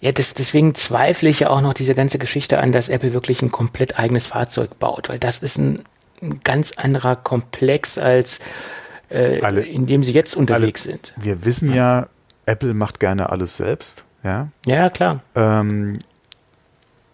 Ja, 0.00 0.12
das, 0.12 0.34
deswegen 0.34 0.74
zweifle 0.74 1.28
ich 1.28 1.40
ja 1.40 1.50
auch 1.50 1.62
noch 1.62 1.74
diese 1.74 1.94
ganze 1.94 2.18
Geschichte 2.18 2.58
an, 2.58 2.70
dass 2.70 2.88
Apple 2.88 3.12
wirklich 3.12 3.42
ein 3.42 3.50
komplett 3.50 3.98
eigenes 3.98 4.26
Fahrzeug 4.26 4.78
baut, 4.78 5.08
weil 5.08 5.18
das 5.18 5.40
ist 5.40 5.58
ein, 5.58 5.82
ein 6.22 6.40
ganz 6.44 6.72
anderer 6.72 7.16
Komplex 7.16 7.98
als 7.98 8.38
äh, 9.08 9.40
alle, 9.40 9.62
in 9.62 9.86
dem 9.86 10.02
sie 10.02 10.12
jetzt 10.12 10.36
unterwegs 10.36 10.86
alle, 10.86 10.96
sind. 10.96 11.14
Wir 11.16 11.44
wissen 11.44 11.74
ja, 11.74 12.08
Apple 12.44 12.74
macht 12.74 13.00
gerne 13.00 13.30
alles 13.30 13.56
selbst. 13.56 14.04
Ja, 14.22 14.48
ja 14.66 14.90
klar. 14.90 15.22
Ähm, 15.34 15.98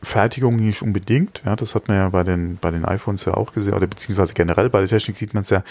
Fertigung 0.03 0.57
nicht 0.57 0.83
unbedingt, 0.83 1.43
ja, 1.45 1.55
das 1.55 1.75
hat 1.75 1.89
man 1.89 1.97
ja 1.97 2.09
bei 2.09 2.25
den, 2.25 2.57
bei 2.57 2.71
den 2.71 2.85
iPhones 2.85 3.25
ja 3.25 3.35
auch 3.35 3.53
gesehen, 3.53 3.75
oder 3.75 3.87
beziehungsweise 3.87 4.35
generell 4.35 4.69
bei 4.69 4.81
der 4.81 4.89
Technik 4.89 5.17
sieht 5.17 5.33
man 5.33 5.43
es 5.43 5.51
ja, 5.51 5.63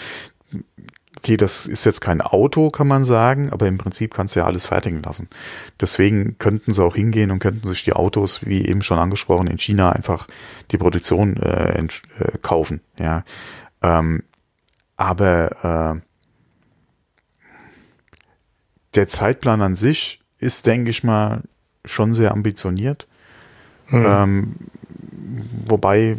okay, 1.18 1.36
das 1.36 1.66
ist 1.66 1.84
jetzt 1.84 2.00
kein 2.00 2.20
Auto, 2.20 2.70
kann 2.70 2.88
man 2.88 3.04
sagen, 3.04 3.52
aber 3.52 3.68
im 3.68 3.78
Prinzip 3.78 4.14
kannst 4.14 4.34
du 4.34 4.40
ja 4.40 4.46
alles 4.46 4.66
fertigen 4.66 5.02
lassen. 5.02 5.28
Deswegen 5.80 6.38
könnten 6.38 6.72
sie 6.72 6.82
auch 6.82 6.94
hingehen 6.94 7.30
und 7.30 7.40
könnten 7.40 7.68
sich 7.68 7.84
die 7.84 7.92
Autos, 7.92 8.46
wie 8.46 8.66
eben 8.66 8.82
schon 8.82 8.98
angesprochen, 8.98 9.46
in 9.46 9.58
China 9.58 9.92
einfach 9.92 10.26
die 10.70 10.78
Produktion 10.78 11.36
äh, 11.36 11.78
äh, 11.78 11.88
kaufen, 12.40 12.80
ja. 12.98 13.24
Ähm, 13.82 14.22
aber 14.96 16.00
äh, 16.00 16.00
der 18.94 19.08
Zeitplan 19.08 19.62
an 19.62 19.74
sich 19.74 20.21
ist, 20.42 20.66
denke 20.66 20.90
ich 20.90 21.04
mal, 21.04 21.42
schon 21.84 22.14
sehr 22.14 22.32
ambitioniert. 22.32 23.06
Mhm. 23.88 24.06
Ähm, 24.06 24.54
wobei, 25.66 26.16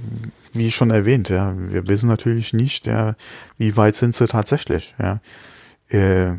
wie 0.53 0.71
schon 0.71 0.91
erwähnt, 0.91 1.29
ja, 1.29 1.53
wir 1.57 1.87
wissen 1.87 2.07
natürlich 2.07 2.53
nicht, 2.53 2.87
ja, 2.87 3.15
wie 3.57 3.75
weit 3.77 3.95
sind 3.95 4.15
sie 4.15 4.27
tatsächlich, 4.27 4.93
ja. 4.99 5.19
Äh, 5.89 6.37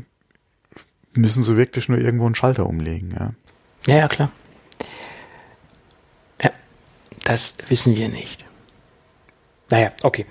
müssen 1.14 1.42
sie 1.42 1.56
wirklich 1.56 1.88
nur 1.88 1.98
irgendwo 1.98 2.26
einen 2.26 2.34
Schalter 2.34 2.66
umlegen, 2.66 3.14
ja. 3.18 3.32
Ja, 3.86 4.00
ja, 4.00 4.08
klar. 4.08 4.32
Ja, 6.42 6.50
das 7.24 7.56
wissen 7.68 7.96
wir 7.96 8.08
nicht. 8.08 8.44
Naja, 9.70 9.92
okay. 10.02 10.26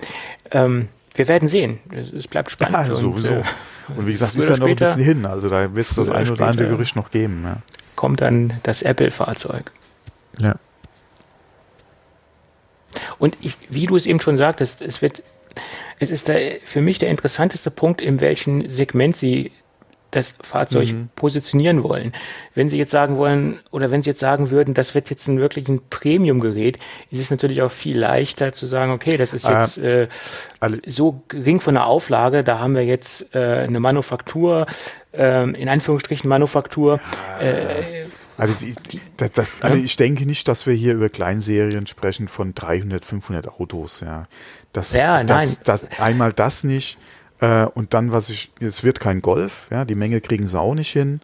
Ähm, 0.50 0.88
wir 1.14 1.28
werden 1.28 1.48
sehen. 1.48 1.78
Es, 1.90 2.12
es 2.12 2.28
bleibt 2.28 2.50
spannend. 2.50 2.88
Ja, 2.88 2.94
sowieso. 2.94 3.28
Und, 3.28 3.38
äh, 3.38 3.98
und 3.98 4.06
wie 4.06 4.12
gesagt, 4.12 4.36
ist 4.36 4.48
ja 4.48 4.56
noch 4.56 4.66
ein 4.66 4.76
bisschen 4.76 5.02
hin. 5.02 5.26
Also 5.26 5.48
da 5.48 5.74
wird 5.74 5.86
es 5.86 5.94
das 5.94 6.10
ein 6.10 6.28
oder 6.28 6.46
andere 6.46 6.68
Gerücht 6.68 6.96
noch 6.96 7.10
geben. 7.10 7.42
Ja. 7.44 7.56
Kommt 7.96 8.20
dann 8.20 8.54
das 8.62 8.82
Apple-Fahrzeug. 8.82 9.70
Ja. 10.38 10.56
Und 13.18 13.36
ich, 13.40 13.56
wie 13.70 13.86
du 13.86 13.96
es 13.96 14.06
eben 14.06 14.20
schon 14.20 14.36
sagtest, 14.36 14.80
es 14.80 15.02
wird, 15.02 15.22
es 15.98 16.10
ist 16.10 16.28
der, 16.28 16.58
für 16.64 16.80
mich 16.80 16.98
der 16.98 17.10
interessanteste 17.10 17.70
Punkt, 17.70 18.00
in 18.00 18.20
welchem 18.20 18.68
Segment 18.68 19.16
sie 19.16 19.52
das 20.14 20.34
Fahrzeug 20.42 20.92
mhm. 20.92 21.08
positionieren 21.16 21.82
wollen. 21.82 22.12
Wenn 22.54 22.68
Sie 22.68 22.78
jetzt 22.78 22.90
sagen 22.90 23.16
wollen, 23.16 23.58
oder 23.70 23.90
wenn 23.90 24.02
Sie 24.02 24.10
jetzt 24.10 24.20
sagen 24.20 24.50
würden, 24.50 24.74
das 24.74 24.94
wird 24.94 25.10
jetzt 25.10 25.26
ein 25.28 25.38
wirklich 25.38 25.68
ein 25.68 25.80
Premium-Gerät, 25.90 26.78
ist 27.10 27.20
es 27.20 27.30
natürlich 27.30 27.62
auch 27.62 27.70
viel 27.70 27.98
leichter 27.98 28.52
zu 28.52 28.66
sagen, 28.66 28.92
okay, 28.92 29.16
das 29.16 29.34
ist 29.34 29.46
jetzt 29.46 29.78
äh, 29.78 30.08
so 30.86 31.22
gering 31.28 31.60
von 31.60 31.74
der 31.74 31.86
Auflage, 31.86 32.44
da 32.44 32.58
haben 32.58 32.74
wir 32.74 32.84
jetzt 32.84 33.34
äh, 33.34 33.38
eine 33.38 33.80
Manufaktur, 33.80 34.66
äh, 35.12 35.50
in 35.50 35.68
Anführungsstrichen 35.68 36.28
Manufaktur, 36.28 37.00
äh, 37.40 38.04
also, 38.36 38.54
die, 38.54 38.74
die, 38.90 39.00
das, 39.16 39.62
also 39.62 39.76
ich 39.76 39.96
denke 39.96 40.26
nicht, 40.26 40.48
dass 40.48 40.66
wir 40.66 40.74
hier 40.74 40.94
über 40.94 41.08
Kleinserien 41.08 41.86
sprechen 41.86 42.26
von 42.26 42.52
300, 42.52 43.04
500 43.04 43.48
Autos. 43.60 44.00
Ja, 44.00 44.24
das, 44.72 44.92
ja, 44.92 45.22
das, 45.22 45.60
das, 45.60 45.86
einmal 46.00 46.32
das 46.32 46.64
nicht. 46.64 46.98
Äh, 47.44 47.66
und 47.74 47.92
dann, 47.92 48.10
was 48.12 48.30
ich, 48.30 48.52
es 48.60 48.84
wird 48.84 49.00
kein 49.00 49.20
Golf, 49.20 49.66
ja, 49.70 49.84
die 49.84 49.94
Menge 49.94 50.22
kriegen 50.22 50.46
sie 50.46 50.58
auch 50.58 50.74
nicht 50.74 50.92
hin. 50.92 51.20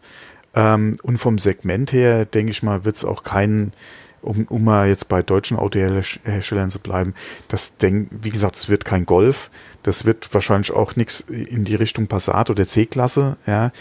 Ähm, 0.53 0.97
und 1.01 1.17
vom 1.17 1.39
Segment 1.39 1.93
her, 1.93 2.25
denke 2.25 2.51
ich 2.51 2.61
mal, 2.61 2.85
wird 2.85 2.97
es 2.97 3.05
auch 3.05 3.23
keinen, 3.23 3.73
um, 4.21 4.45
um 4.45 4.63
mal 4.63 4.87
jetzt 4.87 5.07
bei 5.07 5.23
deutschen 5.23 5.57
Autoherstellern 5.57 6.69
zu 6.69 6.79
bleiben, 6.79 7.15
das 7.47 7.77
denk, 7.77 8.09
wie 8.11 8.29
gesagt, 8.29 8.55
es 8.55 8.69
wird 8.69 8.85
kein 8.85 9.07
Golf. 9.07 9.49
Das 9.81 10.05
wird 10.05 10.31
wahrscheinlich 10.31 10.71
auch 10.71 10.95
nichts 10.95 11.21
in 11.21 11.63
die 11.65 11.73
Richtung 11.73 12.05
Passat 12.05 12.51
oder 12.51 12.67
C-Klasse, 12.67 13.37
ja. 13.47 13.71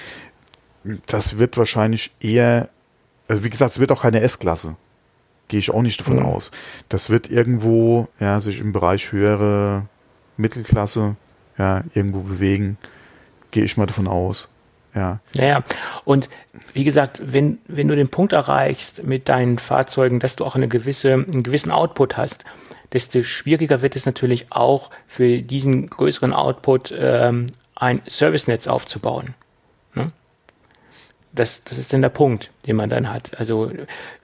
Das 1.05 1.38
wird 1.38 1.59
wahrscheinlich 1.59 2.11
eher, 2.20 2.70
also 3.28 3.45
wie 3.45 3.51
gesagt, 3.51 3.72
es 3.72 3.80
wird 3.80 3.93
auch 3.93 4.01
keine 4.01 4.22
S-Klasse. 4.22 4.76
gehe 5.49 5.61
ich 5.61 5.70
auch 5.70 5.82
nicht 5.82 6.01
davon 6.01 6.20
mhm. 6.20 6.26
aus. 6.26 6.53
Das 6.88 7.11
wird 7.11 7.30
irgendwo, 7.30 8.09
ja, 8.18 8.41
sich 8.41 8.61
im 8.61 8.72
Bereich 8.72 9.12
höhere 9.12 9.82
Mittelklasse, 10.38 11.16
ja, 11.61 11.85
irgendwo 11.93 12.21
bewegen, 12.21 12.79
gehe 13.51 13.65
ich 13.65 13.77
mal 13.77 13.85
davon 13.85 14.09
aus. 14.09 14.49
Ja. 14.95 15.21
Naja, 15.37 15.63
und 16.05 16.31
wie 16.73 16.85
gesagt, 16.85 17.21
wenn, 17.23 17.59
wenn 17.69 17.87
du 17.87 17.95
den 17.95 18.09
Punkt 18.09 18.33
erreichst 18.33 19.05
mit 19.05 19.29
deinen 19.29 19.59
Fahrzeugen, 19.59 20.21
dass 20.21 20.37
du 20.37 20.47
auch 20.47 20.57
eine 20.57 20.69
gewisse, 20.69 21.13
einen 21.13 21.43
gewissen 21.43 21.71
Output 21.71 22.17
hast, 22.17 22.45
desto 22.95 23.23
schwieriger 23.23 23.83
wird 23.83 23.95
es 23.95 24.07
natürlich 24.07 24.51
auch 24.51 24.91
für 25.07 25.43
diesen 25.43 25.89
größeren 25.91 26.33
Output 26.33 26.95
ähm, 26.97 27.47
ein 27.77 28.01
Servicenetz 28.07 28.67
aufzubauen. 28.67 29.35
Das, 31.33 31.62
das 31.62 31.78
ist 31.78 31.93
dann 31.93 32.03
der 32.03 32.09
Punkt, 32.09 32.51
den 32.66 32.74
man 32.74 32.89
dann 32.89 33.12
hat. 33.12 33.39
Also 33.39 33.70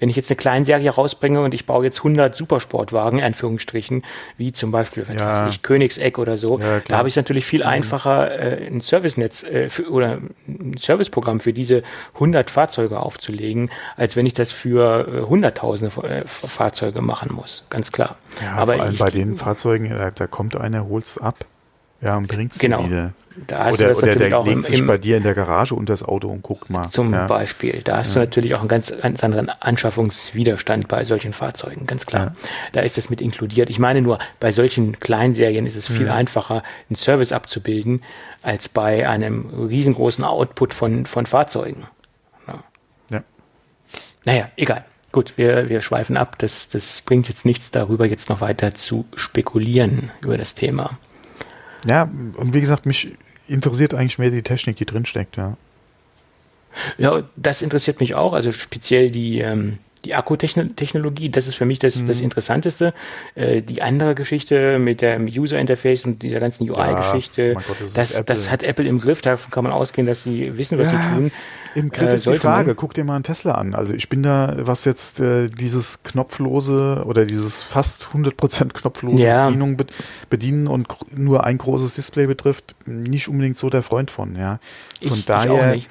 wenn 0.00 0.08
ich 0.08 0.16
jetzt 0.16 0.28
eine 0.28 0.36
Kleinserie 0.36 0.90
rausbringe 0.90 1.40
und 1.40 1.54
ich 1.54 1.64
baue 1.64 1.84
jetzt 1.84 1.98
100 1.98 2.34
Supersportwagen, 2.34 3.22
Anführungsstrichen, 3.22 4.02
wie 4.36 4.50
zum 4.50 4.72
Beispiel, 4.72 5.06
was 5.08 5.14
ja. 5.14 5.44
weiß 5.44 5.54
ich, 5.54 5.62
Königseck 5.62 6.18
oder 6.18 6.36
so, 6.36 6.58
ja, 6.58 6.80
da 6.80 6.98
habe 6.98 7.08
ich 7.08 7.14
natürlich 7.14 7.46
viel 7.46 7.60
mhm. 7.60 7.68
einfacher 7.68 8.30
äh, 8.38 8.66
ein 8.66 8.80
Servicenetz 8.80 9.44
äh, 9.44 9.68
für, 9.68 9.88
oder 9.88 10.18
ein 10.48 10.76
Serviceprogramm 10.76 11.38
für 11.38 11.52
diese 11.52 11.84
100 12.14 12.50
Fahrzeuge 12.50 12.98
aufzulegen, 12.98 13.70
als 13.96 14.16
wenn 14.16 14.26
ich 14.26 14.34
das 14.34 14.50
für 14.50 15.06
äh, 15.06 15.20
Hunderttausende 15.22 15.94
äh, 16.02 16.22
Fahrzeuge 16.26 17.02
machen 17.02 17.32
muss, 17.32 17.64
ganz 17.70 17.92
klar. 17.92 18.16
Ja, 18.42 18.54
Aber 18.54 18.74
vor 18.74 18.82
allem 18.82 18.94
ich, 18.94 18.98
bei 18.98 19.10
den 19.10 19.36
Fahrzeugen, 19.36 19.90
da, 19.90 20.10
da 20.10 20.26
kommt 20.26 20.56
einer, 20.56 20.88
holt's 20.88 21.18
ab. 21.18 21.44
Ja, 22.00 22.16
und 22.16 22.28
bringt's 22.28 22.58
genau. 22.58 22.84
wieder. 22.84 23.12
Da 23.46 23.64
hast 23.64 23.74
oder 23.74 23.88
du 23.88 23.88
das 23.94 24.02
oder 24.02 24.16
der 24.16 24.42
legt 24.42 24.64
sich 24.64 24.86
bei 24.86 24.98
dir 24.98 25.18
in 25.18 25.22
der 25.22 25.34
Garage 25.34 25.74
unter 25.74 25.92
das 25.92 26.02
Auto 26.02 26.28
und 26.28 26.42
guckt 26.42 26.70
mal. 26.70 26.88
Zum 26.88 27.12
ja. 27.12 27.26
Beispiel. 27.26 27.82
Da 27.84 27.98
hast 27.98 28.08
ja. 28.08 28.14
du 28.14 28.20
natürlich 28.20 28.54
auch 28.54 28.60
einen 28.60 28.68
ganz, 28.68 28.92
ganz 29.00 29.22
anderen 29.22 29.50
Anschaffungswiderstand 29.50 30.88
bei 30.88 31.04
solchen 31.04 31.32
Fahrzeugen, 31.32 31.86
ganz 31.86 32.06
klar. 32.06 32.24
Ja. 32.24 32.34
Da 32.72 32.80
ist 32.80 32.96
das 32.96 33.10
mit 33.10 33.20
inkludiert. 33.20 33.68
Ich 33.68 33.78
meine 33.78 34.00
nur, 34.00 34.18
bei 34.40 34.52
solchen 34.52 34.98
Kleinserien 34.98 35.66
ist 35.66 35.76
es 35.76 35.88
viel 35.88 36.08
einfacher, 36.08 36.62
einen 36.88 36.96
Service 36.96 37.32
abzubilden, 37.32 38.02
als 38.42 38.68
bei 38.68 39.08
einem 39.08 39.46
riesengroßen 39.68 40.24
Output 40.24 40.72
von, 40.72 41.06
von 41.06 41.26
Fahrzeugen. 41.26 41.84
Ja. 43.10 43.22
Naja, 44.24 44.50
egal. 44.56 44.84
Gut, 45.12 45.34
wir, 45.36 45.68
wir 45.68 45.80
schweifen 45.80 46.16
ab. 46.16 46.36
Das, 46.38 46.68
das 46.68 47.00
bringt 47.00 47.28
jetzt 47.28 47.44
nichts 47.46 47.70
darüber, 47.70 48.06
jetzt 48.06 48.28
noch 48.28 48.40
weiter 48.40 48.74
zu 48.74 49.06
spekulieren 49.14 50.10
über 50.20 50.36
das 50.36 50.54
Thema. 50.54 50.98
Ja, 51.86 52.10
und 52.36 52.52
wie 52.52 52.60
gesagt, 52.60 52.86
mich 52.86 53.14
interessiert 53.48 53.94
eigentlich 53.94 54.18
mehr 54.18 54.30
die 54.30 54.42
Technik, 54.42 54.76
die 54.76 54.86
drinsteckt, 54.86 55.36
ja. 55.36 55.56
Ja, 56.98 57.22
das 57.36 57.62
interessiert 57.62 58.00
mich 58.00 58.14
auch, 58.14 58.32
also 58.32 58.52
speziell 58.52 59.10
die, 59.10 59.38
ähm, 59.38 59.78
die 60.06 60.14
Akkutechnologie, 60.14 61.30
das 61.30 61.48
ist 61.48 61.56
für 61.56 61.64
mich 61.64 61.80
das, 61.80 61.96
mhm. 61.96 62.06
das 62.06 62.20
Interessanteste. 62.20 62.94
Äh, 63.34 63.62
die 63.62 63.82
andere 63.82 64.14
Geschichte 64.14 64.78
mit 64.78 65.02
dem 65.02 65.26
User 65.26 65.58
Interface 65.58 66.04
und 66.04 66.22
dieser 66.22 66.38
ganzen 66.38 66.70
UI-Geschichte, 66.70 67.54
ja, 67.54 67.60
das, 67.94 68.24
das, 68.24 68.50
hat 68.50 68.62
Apple 68.62 68.86
im 68.86 69.00
Griff, 69.00 69.20
davon 69.20 69.50
kann 69.50 69.64
man 69.64 69.72
ausgehen, 69.72 70.06
dass 70.06 70.22
sie 70.22 70.56
wissen, 70.56 70.78
was 70.78 70.92
ja, 70.92 70.98
sie 70.98 71.14
tun. 71.14 71.32
Im 71.74 71.90
Griff 71.90 72.10
äh, 72.10 72.14
ist 72.14 72.26
die 72.26 72.38
Frage, 72.38 72.68
man, 72.68 72.76
guck 72.76 72.94
dir 72.94 73.04
mal 73.04 73.16
einen 73.16 73.24
Tesla 73.24 73.52
an. 73.52 73.74
Also 73.74 73.94
ich 73.94 74.08
bin 74.08 74.22
da, 74.22 74.54
was 74.60 74.84
jetzt 74.84 75.18
äh, 75.18 75.48
dieses 75.48 76.04
knopflose 76.04 77.04
oder 77.04 77.26
dieses 77.26 77.62
fast 77.62 78.08
100% 78.14 78.72
knopflose 78.72 79.26
ja. 79.26 79.46
Bedienung 79.46 79.76
bedienen 80.30 80.68
und 80.68 80.86
nur 81.16 81.44
ein 81.44 81.58
großes 81.58 81.94
Display 81.94 82.26
betrifft, 82.26 82.76
nicht 82.86 83.28
unbedingt 83.28 83.58
so 83.58 83.70
der 83.70 83.82
Freund 83.82 84.10
von, 84.10 84.36
ja. 84.36 84.60
Von 85.02 85.18
ich, 85.18 85.24
daher 85.24 85.74
ich 85.74 85.88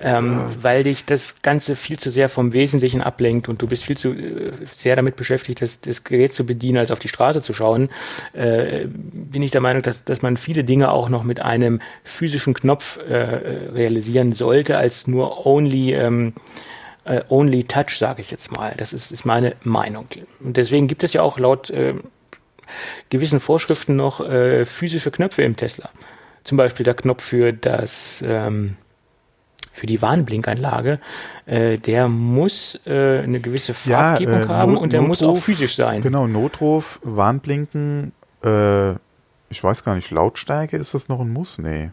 ähm, 0.00 0.40
weil 0.60 0.84
dich 0.84 1.04
das 1.04 1.42
Ganze 1.42 1.76
viel 1.76 1.98
zu 1.98 2.10
sehr 2.10 2.28
vom 2.28 2.52
Wesentlichen 2.52 3.02
ablenkt 3.02 3.48
und 3.48 3.60
du 3.62 3.66
bist 3.66 3.84
viel 3.84 3.96
zu 3.96 4.12
äh, 4.12 4.52
sehr 4.72 4.96
damit 4.96 5.16
beschäftigt, 5.16 5.62
das, 5.62 5.80
das 5.80 6.04
Gerät 6.04 6.32
zu 6.32 6.46
bedienen, 6.46 6.78
als 6.78 6.90
auf 6.90 6.98
die 6.98 7.08
Straße 7.08 7.42
zu 7.42 7.52
schauen, 7.52 7.88
äh, 8.32 8.86
bin 8.86 9.42
ich 9.42 9.50
der 9.50 9.60
Meinung, 9.60 9.82
dass, 9.82 10.04
dass 10.04 10.22
man 10.22 10.36
viele 10.36 10.64
Dinge 10.64 10.92
auch 10.92 11.08
noch 11.08 11.24
mit 11.24 11.40
einem 11.40 11.80
physischen 12.04 12.54
Knopf 12.54 12.98
äh, 12.98 13.14
realisieren 13.14 14.32
sollte, 14.32 14.78
als 14.78 15.06
nur 15.06 15.46
only 15.46 15.94
ähm, 15.94 16.34
äh, 17.04 17.22
only 17.28 17.64
touch, 17.64 17.98
sage 17.98 18.22
ich 18.22 18.30
jetzt 18.30 18.52
mal. 18.52 18.74
Das 18.76 18.92
ist, 18.92 19.10
ist 19.10 19.24
meine 19.24 19.56
Meinung. 19.62 20.06
Und 20.40 20.56
deswegen 20.56 20.88
gibt 20.88 21.02
es 21.02 21.14
ja 21.14 21.22
auch 21.22 21.38
laut 21.38 21.70
äh, 21.70 21.94
gewissen 23.08 23.40
Vorschriften 23.40 23.96
noch 23.96 24.20
äh, 24.20 24.64
physische 24.64 25.10
Knöpfe 25.10 25.42
im 25.42 25.56
Tesla. 25.56 25.90
Zum 26.44 26.58
Beispiel 26.58 26.84
der 26.84 26.94
Knopf 26.94 27.24
für 27.24 27.52
das 27.52 28.22
ähm, 28.26 28.76
für 29.78 29.86
die 29.86 30.02
Warnblinkanlage, 30.02 30.98
äh, 31.46 31.78
der 31.78 32.08
muss 32.08 32.78
äh, 32.86 33.20
eine 33.20 33.40
gewisse 33.40 33.74
Farbgebung 33.74 34.34
ja, 34.34 34.44
äh, 34.44 34.48
haben 34.48 34.72
Not, 34.74 34.82
und 34.82 34.92
der 34.92 35.00
Notruf, 35.00 35.20
muss 35.20 35.22
auch 35.22 35.42
physisch 35.42 35.76
sein. 35.76 36.02
Genau, 36.02 36.26
Notruf, 36.26 37.00
Warnblinken, 37.02 38.12
äh, 38.44 38.90
ich 39.50 39.62
weiß 39.62 39.84
gar 39.84 39.94
nicht, 39.94 40.10
Lautstärke, 40.10 40.76
ist 40.76 40.94
das 40.94 41.08
noch 41.08 41.20
ein 41.20 41.32
Muss? 41.32 41.58
Nee. 41.58 41.90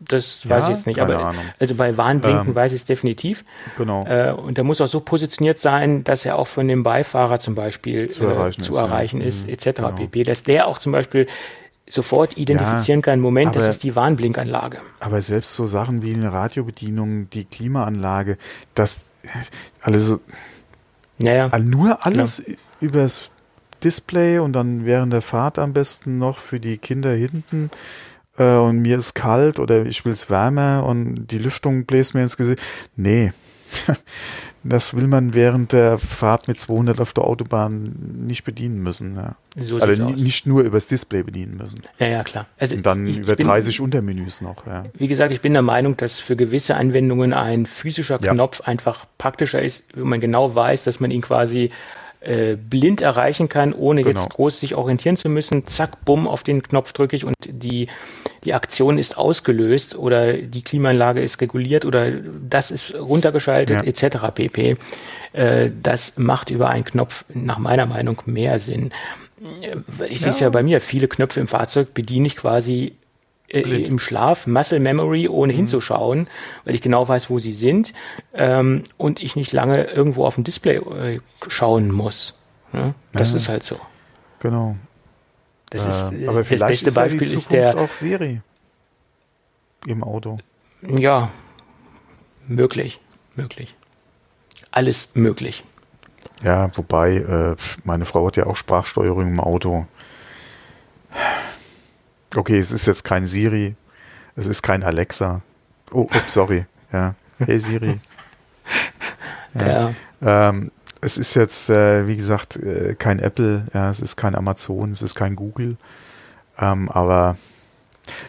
Das 0.00 0.44
ja, 0.44 0.50
weiß 0.50 0.64
ich 0.64 0.70
jetzt 0.70 0.86
nicht, 0.86 1.00
aber 1.00 1.18
Ahnung. 1.18 1.42
also 1.58 1.74
bei 1.74 1.96
Warnblinken 1.96 2.48
ähm, 2.48 2.54
weiß 2.54 2.72
ich 2.72 2.82
es 2.82 2.84
definitiv. 2.84 3.44
Genau. 3.76 4.06
Äh, 4.06 4.30
und 4.32 4.56
der 4.56 4.62
muss 4.62 4.80
auch 4.80 4.86
so 4.86 5.00
positioniert 5.00 5.58
sein, 5.58 6.04
dass 6.04 6.24
er 6.24 6.38
auch 6.38 6.46
von 6.46 6.68
dem 6.68 6.84
Beifahrer 6.84 7.40
zum 7.40 7.56
Beispiel 7.56 8.08
zu 8.08 8.24
erreichen 8.24 8.60
äh, 8.60 8.64
zu 8.64 8.74
ist, 8.74 8.78
erreichen 8.78 9.20
ja. 9.20 9.26
ist 9.26 9.46
mhm, 9.46 9.54
etc. 9.54 9.64
Genau. 9.76 9.90
pp. 9.90 10.22
Dass 10.22 10.44
der 10.44 10.68
auch 10.68 10.78
zum 10.78 10.92
Beispiel 10.92 11.26
sofort 11.90 12.36
identifizieren 12.36 13.00
ja, 13.00 13.04
kann, 13.04 13.20
Moment, 13.20 13.48
aber, 13.48 13.60
das 13.60 13.68
ist 13.76 13.82
die 13.82 13.96
Warnblinkanlage. 13.96 14.78
Aber 15.00 15.22
selbst 15.22 15.54
so 15.54 15.66
Sachen 15.66 16.02
wie 16.02 16.14
eine 16.14 16.32
Radiobedienung, 16.32 17.30
die 17.30 17.44
Klimaanlage, 17.44 18.38
das 18.74 19.10
also 19.80 20.20
naja, 21.18 21.50
nur 21.58 22.06
alles 22.06 22.42
klar. 22.44 22.56
übers 22.80 23.30
Display 23.82 24.38
und 24.38 24.52
dann 24.52 24.84
während 24.84 25.12
der 25.12 25.22
Fahrt 25.22 25.58
am 25.58 25.72
besten 25.72 26.18
noch 26.18 26.38
für 26.38 26.60
die 26.60 26.78
Kinder 26.78 27.12
hinten 27.12 27.70
äh, 28.36 28.56
und 28.56 28.80
mir 28.80 28.98
ist 28.98 29.14
kalt 29.14 29.58
oder 29.58 29.86
ich 29.86 30.04
will 30.04 30.12
es 30.12 30.30
wärmer 30.30 30.84
und 30.86 31.26
die 31.26 31.38
Lüftung 31.38 31.84
bläst 31.84 32.14
mir 32.14 32.22
ins 32.22 32.36
Gesicht. 32.36 32.60
Nee. 32.96 33.32
Das 34.64 34.94
will 34.94 35.06
man 35.06 35.34
während 35.34 35.72
der 35.72 35.98
Fahrt 35.98 36.48
mit 36.48 36.58
200 36.58 37.00
auf 37.00 37.12
der 37.12 37.24
Autobahn 37.24 37.94
nicht 38.26 38.44
bedienen 38.44 38.82
müssen. 38.82 39.16
Ja. 39.16 39.36
So 39.62 39.78
also 39.78 40.10
nicht 40.10 40.46
nur 40.46 40.62
übers 40.62 40.88
Display 40.88 41.22
bedienen 41.22 41.56
müssen. 41.56 41.80
Ja, 41.98 42.08
ja, 42.08 42.24
klar. 42.24 42.46
Also 42.58 42.76
Und 42.76 42.84
dann 42.84 43.06
ich, 43.06 43.18
über 43.18 43.32
ich 43.32 43.36
bin, 43.36 43.46
30 43.46 43.80
Untermenüs 43.80 44.40
noch. 44.40 44.66
Ja. 44.66 44.84
Wie 44.94 45.06
gesagt, 45.06 45.32
ich 45.32 45.40
bin 45.40 45.52
der 45.52 45.62
Meinung, 45.62 45.96
dass 45.96 46.18
für 46.18 46.34
gewisse 46.34 46.76
Anwendungen 46.76 47.32
ein 47.32 47.66
physischer 47.66 48.18
Knopf 48.18 48.60
ja. 48.60 48.66
einfach 48.66 49.06
praktischer 49.16 49.62
ist, 49.62 49.84
wenn 49.94 50.08
man 50.08 50.20
genau 50.20 50.54
weiß, 50.54 50.84
dass 50.84 50.98
man 50.98 51.12
ihn 51.12 51.22
quasi 51.22 51.70
äh, 52.20 52.56
blind 52.56 53.00
erreichen 53.00 53.48
kann, 53.48 53.72
ohne 53.72 54.02
genau. 54.02 54.20
jetzt 54.20 54.30
groß 54.30 54.60
sich 54.60 54.74
orientieren 54.74 55.16
zu 55.16 55.28
müssen. 55.28 55.66
Zack, 55.66 56.04
bumm, 56.04 56.26
auf 56.26 56.42
den 56.42 56.62
Knopf 56.62 56.92
drücke 56.92 57.14
ich 57.14 57.24
und 57.24 57.34
die, 57.46 57.88
die 58.44 58.54
Aktion 58.54 58.98
ist 58.98 59.16
ausgelöst 59.16 59.96
oder 59.96 60.34
die 60.34 60.62
Klimaanlage 60.62 61.22
ist 61.22 61.40
reguliert 61.40 61.84
oder 61.84 62.10
das 62.10 62.70
ist 62.70 62.94
runtergeschaltet 62.94 63.78
ja. 63.78 63.82
etc. 63.84 64.18
pp. 64.34 64.76
Äh, 65.32 65.70
das 65.82 66.18
macht 66.18 66.50
über 66.50 66.68
einen 66.68 66.84
Knopf 66.84 67.24
nach 67.32 67.58
meiner 67.58 67.86
Meinung 67.86 68.20
mehr 68.26 68.58
Sinn. 68.58 68.90
Ich 70.08 70.12
ja. 70.12 70.18
sehe 70.18 70.30
es 70.30 70.40
ja 70.40 70.50
bei 70.50 70.62
mir, 70.62 70.80
viele 70.80 71.06
Knöpfe 71.06 71.38
im 71.40 71.46
Fahrzeug 71.46 71.94
bediene 71.94 72.26
ich 72.26 72.36
quasi 72.36 72.96
äh, 73.48 73.60
im 73.60 73.98
Schlaf, 73.98 74.46
Muscle 74.46 74.80
Memory, 74.80 75.28
ohne 75.28 75.52
mhm. 75.52 75.58
hinzuschauen, 75.58 76.28
weil 76.64 76.74
ich 76.74 76.82
genau 76.82 77.08
weiß, 77.08 77.30
wo 77.30 77.38
sie 77.38 77.54
sind 77.54 77.92
ähm, 78.34 78.82
und 78.96 79.22
ich 79.22 79.36
nicht 79.36 79.52
lange 79.52 79.84
irgendwo 79.84 80.24
auf 80.24 80.34
dem 80.34 80.44
Display 80.44 80.76
äh, 80.76 81.20
schauen 81.48 81.90
muss. 81.90 82.34
Ja, 82.72 82.94
das 83.12 83.30
ja. 83.32 83.36
ist 83.36 83.48
halt 83.48 83.62
so. 83.62 83.78
Genau. 84.40 84.76
Das 85.70 85.84
äh, 85.84 85.88
ist 85.88 86.28
aber 86.28 86.42
das 86.42 86.66
beste 86.66 86.88
ist 86.88 86.94
Beispiel 86.94 87.28
ja 87.28 87.36
ist 87.36 87.52
der 87.52 87.76
auch 87.76 87.92
Siri 87.92 88.40
im 89.86 90.02
Auto. 90.02 90.38
Ja, 90.82 91.30
möglich, 92.46 93.00
möglich. 93.34 93.74
Alles 94.70 95.10
möglich. 95.14 95.64
Ja, 96.42 96.70
wobei 96.76 97.16
äh, 97.16 97.56
meine 97.84 98.04
Frau 98.04 98.26
hat 98.26 98.36
ja 98.36 98.46
auch 98.46 98.56
Sprachsteuerung 98.56 99.28
im 99.28 99.40
Auto. 99.40 99.86
Okay, 102.34 102.58
es 102.58 102.72
ist 102.72 102.86
jetzt 102.86 103.04
kein 103.04 103.26
Siri, 103.26 103.74
es 104.36 104.46
ist 104.46 104.62
kein 104.62 104.82
Alexa. 104.82 105.42
Oh, 105.90 106.08
oh 106.12 106.18
sorry. 106.28 106.66
Ja. 106.90 107.14
Hey 107.36 107.58
Siri. 107.58 108.00
Ja. 109.54 109.66
ja. 109.66 110.48
Ähm, 110.48 110.72
es 111.02 111.18
ist 111.18 111.34
jetzt, 111.34 111.68
äh, 111.68 112.06
wie 112.06 112.16
gesagt, 112.16 112.56
äh, 112.56 112.94
kein 112.98 113.18
Apple, 113.18 113.66
ja, 113.74 113.90
es 113.90 114.00
ist 114.00 114.16
kein 114.16 114.34
Amazon, 114.34 114.92
es 114.92 115.02
ist 115.02 115.14
kein 115.14 115.36
Google. 115.36 115.76
Ähm, 116.58 116.88
aber 116.88 117.36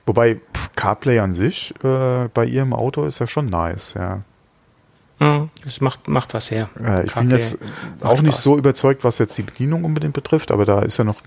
wobei 0.06 0.42
CarPlay 0.76 1.20
an 1.20 1.32
sich 1.32 1.74
äh, 1.86 2.28
bei 2.34 2.44
ihrem 2.46 2.74
Auto 2.74 3.06
ist 3.06 3.20
ja 3.20 3.28
schon 3.28 3.50
nice, 3.50 3.94
ja. 3.94 4.24
Es 5.66 5.82
macht, 5.82 6.08
macht 6.08 6.34
was 6.34 6.50
her. 6.50 6.70
Äh, 6.82 7.06
ich 7.06 7.14
bin 7.14 7.30
jetzt 7.30 7.58
auch 8.02 8.22
nicht 8.22 8.38
so 8.38 8.58
überzeugt, 8.58 9.04
was 9.04 9.18
jetzt 9.18 9.38
die 9.38 9.44
Bedienung 9.44 9.84
unbedingt 9.84 10.14
betrifft, 10.14 10.50
aber 10.50 10.66
da 10.66 10.82
ist 10.82 10.98
ja 10.98 11.04
noch 11.04 11.22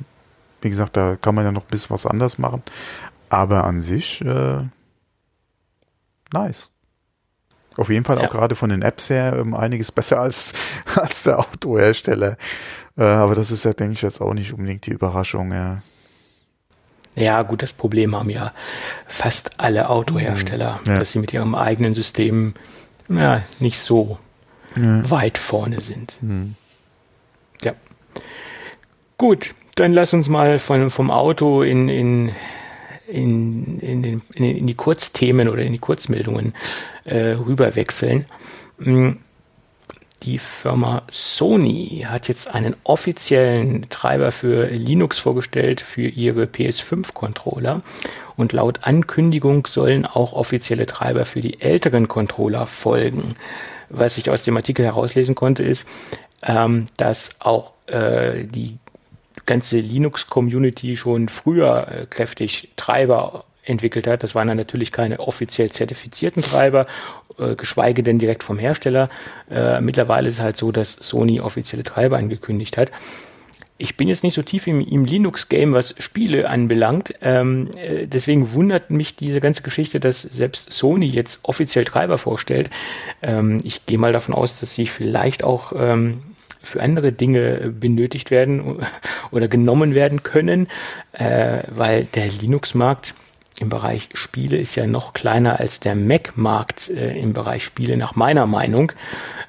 wie 0.63 0.71
gesagt, 0.71 0.97
da 0.97 1.17
kann 1.17 1.35
man 1.35 1.45
ja 1.45 1.53
noch 1.53 1.65
ein 1.65 1.71
bisschen 1.71 1.91
was 1.91 2.07
anders 2.07 2.39
machen. 2.39 2.63
Aber 3.29 3.65
an 3.65 3.81
sich, 3.81 4.21
äh, 4.23 4.59
nice. 6.33 6.71
Auf 7.77 7.89
jeden 7.89 8.05
Fall 8.05 8.19
auch 8.19 8.29
gerade 8.29 8.55
von 8.55 8.69
den 8.69 8.83
Apps 8.83 9.09
her 9.09 9.39
um, 9.41 9.55
einiges 9.55 9.91
besser 9.91 10.21
als, 10.21 10.53
als 10.95 11.23
der 11.23 11.39
Autohersteller. 11.39 12.37
Äh, 12.99 13.05
aber 13.05 13.35
das 13.35 13.51
ist 13.51 13.65
ja, 13.65 13.73
denke 13.73 13.95
ich, 13.95 14.03
jetzt 14.03 14.21
auch 14.21 14.35
nicht 14.35 14.53
unbedingt 14.53 14.87
die 14.87 14.91
Überraschung. 14.91 15.53
Ja. 15.53 15.79
Ja, 17.17 17.43
gut, 17.43 17.63
das 17.63 17.73
Problem 17.73 18.17
haben 18.17 18.31
ja 18.31 18.53
fast 19.07 19.61
alle 19.61 19.91
Autohersteller, 19.91 20.81
mhm. 20.85 20.93
ja. 20.93 20.99
dass 20.99 21.13
sie 21.13 21.19
mit 21.19 21.33
ihrem 21.33 21.55
eigenen 21.55 21.95
System 21.95 22.55
ja, 23.09 23.43
nicht 23.59 23.79
so 23.79 24.19
ja. 24.77 25.11
weit 25.11 25.39
vorne 25.39 25.81
sind. 25.81 26.19
Mhm. 26.23 26.55
Gut, 29.23 29.55
dann 29.77 29.93
lass 29.93 30.15
uns 30.15 30.29
mal 30.29 30.59
von, 30.59 30.91
vom 30.91 31.13
Auto 31.13 31.63
in, 31.63 31.89
in, 31.89 32.33
in, 33.07 33.79
in, 33.79 34.03
den, 34.03 34.23
in, 34.35 34.67
die 34.67 34.75
Kurzthemen 34.75 35.49
oder 35.49 35.63
in 35.63 35.71
die 35.71 35.79
Kurzmeldungen 35.79 36.55
äh, 37.05 37.35
rüberwechseln. 37.35 38.27
Mhm 38.79 39.19
die 40.25 40.39
Firma 40.39 41.03
Sony 41.11 42.05
hat 42.09 42.27
jetzt 42.29 42.53
einen 42.53 42.77
offiziellen 42.85 43.89
Treiber 43.91 44.33
für 44.33 44.67
Linux 44.67 45.19
vorgestellt 45.19 45.81
für 45.81 46.07
ihre 46.09 46.45
PS5-Controller. 46.45 47.81
Und 48.37 48.53
laut 48.53 48.81
Ankündigung 48.83 49.67
sollen 49.67 50.07
auch 50.07 50.33
offizielle 50.33 50.87
Treiber 50.87 51.25
für 51.25 51.41
die 51.41 51.61
älteren 51.61 52.09
Controller 52.09 52.67
folgen. 52.67 53.35
Was 53.89 54.17
ich 54.17 54.31
aus 54.31 54.43
dem 54.43 54.57
Artikel 54.57 54.85
herauslesen 54.85 55.35
konnte, 55.35 55.65
ist, 55.65 55.89
ähm, 56.45 56.87
dass 56.97 57.31
auch 57.41 57.73
äh, 57.87 58.45
die 58.45 58.79
ganze 59.53 59.77
Linux-Community 59.77 60.97
schon 60.97 61.29
früher 61.29 61.87
äh, 61.87 62.07
kräftig 62.07 62.71
Treiber 62.77 63.45
entwickelt 63.65 64.07
hat. 64.07 64.23
Das 64.23 64.35
waren 64.35 64.49
dann 64.49 64.57
natürlich 64.57 64.93
keine 64.93 65.21
offiziell 65.21 65.71
zertifizierten 65.71 66.43
Treiber, 66.43 66.87
äh, 67.39 67.55
geschweige 67.55 68.03
denn 68.03 68.19
direkt 68.19 68.45
vom 68.45 68.59
Hersteller. 68.59 69.11
Äh, 69.51 69.83
mittlerweile 69.83 70.29
ist 70.29 70.37
es 70.37 70.41
halt 70.41 70.57
so, 70.57 70.73
dass 70.73 70.93
Sony 70.93 71.39
offizielle 71.43 71.83
Treiber 71.83 72.17
angekündigt 72.17 72.79
hat. 72.79 72.91
Ich 73.77 73.99
bin 73.99 74.09
jetzt 74.09 74.25
nicht 74.25 74.33
so 74.33 74.43
tief 74.43 74.67
im, 74.67 74.81
im 74.81 75.05
Linux-Game, 75.05 75.75
was 75.75 75.97
Spiele 75.99 76.49
anbelangt. 76.49 77.15
Ähm, 77.21 77.69
äh, 77.77 78.07
deswegen 78.07 78.55
wundert 78.55 78.91
mich 78.91 79.17
diese 79.17 79.41
ganze 79.41 79.61
Geschichte, 79.61 80.01
dass 80.01 80.23
selbst 80.23 80.73
Sony 80.73 81.11
jetzt 81.11 81.41
offiziell 81.43 81.85
Treiber 81.85 82.17
vorstellt. 82.17 82.71
Ähm, 83.21 83.61
ich 83.65 83.85
gehe 83.85 83.99
mal 83.99 84.15
davon 84.15 84.35
aus, 84.35 84.59
dass 84.59 84.75
sie 84.75 84.87
vielleicht 84.87 85.45
auch 85.45 85.75
ähm, 85.77 86.23
für 86.63 86.83
andere 86.83 87.13
Dinge 87.13 87.73
benötigt 87.79 88.31
werden 88.31 88.79
oder 89.31 89.49
genommen 89.49 89.95
werden 89.95 90.23
können, 90.23 90.69
äh, 91.13 91.63
weil 91.69 92.05
der 92.05 92.29
Linux-Markt 92.29 93.15
im 93.61 93.69
Bereich 93.69 94.09
Spiele 94.15 94.57
ist 94.57 94.75
ja 94.75 94.87
noch 94.87 95.13
kleiner 95.13 95.61
als 95.61 95.79
der 95.79 95.95
Mac-Markt 95.95 96.91
äh, 96.91 97.19
im 97.19 97.33
Bereich 97.33 97.65
Spiele 97.65 97.97
nach 97.97 98.17
meiner 98.17 98.47
Meinung. 98.47 98.93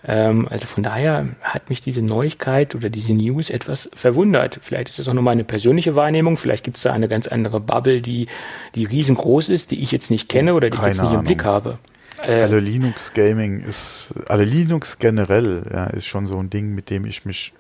Ähm, 0.06 0.48
also 0.50 0.68
von 0.68 0.84
daher 0.84 1.28
hat 1.42 1.70
mich 1.70 1.82
diese 1.82 2.02
Neuigkeit 2.02 2.76
oder 2.76 2.90
diese 2.90 3.14
News 3.14 3.50
etwas 3.50 3.90
verwundert. 3.94 4.60
Vielleicht 4.62 4.90
ist 4.90 5.00
das 5.00 5.08
auch 5.08 5.14
nur 5.14 5.24
meine 5.24 5.44
persönliche 5.44 5.96
Wahrnehmung. 5.96 6.38
Vielleicht 6.38 6.64
gibt 6.64 6.78
es 6.78 6.84
da 6.84 6.94
eine 6.94 7.08
ganz 7.08 7.28
andere 7.28 7.60
Bubble, 7.60 8.02
die, 8.02 8.28
die 8.76 8.86
riesengroß 8.86 9.50
ist, 9.50 9.72
die 9.72 9.82
ich 9.82 9.92
jetzt 9.92 10.12
nicht 10.12 10.30
kenne 10.30 10.54
oder 10.54 10.70
die 10.70 10.78
Keine 10.78 10.92
ich 10.92 10.98
jetzt 10.98 11.04
nicht 11.04 11.20
im 11.20 11.24
Blick 11.24 11.44
habe. 11.44 11.80
Äh, 12.24 12.42
also 12.42 12.58
Linux 12.58 13.14
Gaming 13.14 13.60
ist, 13.60 14.14
also 14.28 14.44
Linux 14.44 15.00
generell, 15.00 15.66
ja, 15.72 15.86
ist 15.88 16.06
schon 16.06 16.26
so 16.26 16.38
ein 16.38 16.50
Ding, 16.50 16.74
mit 16.74 16.90
dem 16.90 17.06
ich 17.06 17.26
mich 17.26 17.54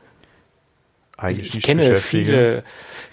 eigentlich 1.17 1.49
ich 1.49 1.55
nicht 1.55 1.65
kenne 1.65 1.95
viele 1.95 2.63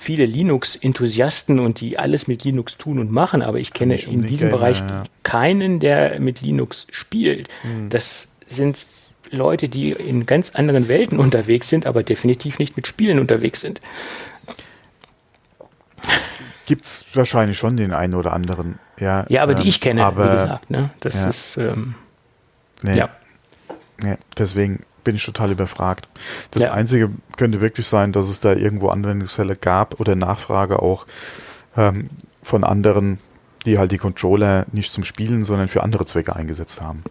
viele 0.00 0.24
Linux-Enthusiasten 0.24 1.60
und 1.60 1.80
die 1.80 1.98
alles 1.98 2.26
mit 2.26 2.42
Linux 2.42 2.78
tun 2.78 2.98
und 2.98 3.12
machen, 3.12 3.42
aber 3.42 3.58
ich 3.58 3.74
kenne 3.74 3.96
in 3.96 4.22
diesem 4.22 4.48
gerne, 4.48 4.50
Bereich 4.50 4.80
ja. 4.80 5.04
keinen, 5.24 5.78
der 5.78 6.18
mit 6.20 6.40
Linux 6.40 6.86
spielt. 6.90 7.48
Hm. 7.60 7.90
Das 7.90 8.28
sind 8.46 8.86
Leute, 9.30 9.68
die 9.68 9.90
in 9.90 10.24
ganz 10.24 10.50
anderen 10.50 10.88
Welten 10.88 11.18
unterwegs 11.18 11.68
sind, 11.68 11.84
aber 11.84 12.02
definitiv 12.02 12.58
nicht 12.58 12.76
mit 12.76 12.86
Spielen 12.86 13.18
unterwegs 13.18 13.60
sind. 13.60 13.82
Gibt 16.70 16.86
es 16.86 17.04
wahrscheinlich 17.14 17.58
schon 17.58 17.76
den 17.76 17.92
einen 17.92 18.14
oder 18.14 18.32
anderen. 18.32 18.78
Ja, 19.00 19.26
ja 19.28 19.42
aber 19.42 19.56
ähm, 19.56 19.62
die 19.62 19.68
ich 19.68 19.80
kenne, 19.80 20.04
aber, 20.04 20.24
wie 20.24 20.36
gesagt. 20.36 20.70
Ne? 20.70 20.90
Das 21.00 21.20
ja. 21.20 21.28
ist, 21.28 21.56
ähm, 21.56 21.96
nee. 22.82 22.96
ja. 22.96 23.08
ja. 24.04 24.14
Deswegen 24.38 24.78
bin 25.02 25.16
ich 25.16 25.24
total 25.24 25.50
überfragt. 25.50 26.08
Das 26.52 26.62
ja. 26.62 26.72
Einzige 26.72 27.10
könnte 27.36 27.60
wirklich 27.60 27.88
sein, 27.88 28.12
dass 28.12 28.28
es 28.28 28.38
da 28.38 28.52
irgendwo 28.52 28.90
Anwendungsfälle 28.90 29.56
gab 29.56 29.98
oder 29.98 30.14
Nachfrage 30.14 30.80
auch 30.80 31.06
ähm, 31.76 32.04
von 32.40 32.62
anderen, 32.62 33.18
die 33.66 33.76
halt 33.76 33.90
die 33.90 33.98
Controller 33.98 34.64
nicht 34.70 34.92
zum 34.92 35.02
Spielen, 35.02 35.44
sondern 35.44 35.66
für 35.66 35.82
andere 35.82 36.06
Zwecke 36.06 36.36
eingesetzt 36.36 36.80
haben. 36.80 37.02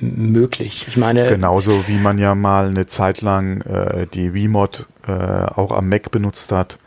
M 0.00 0.32
möglich. 0.32 0.86
Ich 0.88 0.96
meine. 0.96 1.28
Genauso 1.28 1.86
wie 1.86 1.98
man 1.98 2.18
ja 2.18 2.34
mal 2.34 2.66
eine 2.66 2.86
Zeit 2.86 3.20
lang 3.20 3.60
äh, 3.60 4.08
die 4.12 4.34
Wii-Mod 4.34 4.86
äh, 5.06 5.12
auch 5.12 5.70
am 5.70 5.88
Mac 5.88 6.10
benutzt 6.10 6.50
hat, 6.50 6.78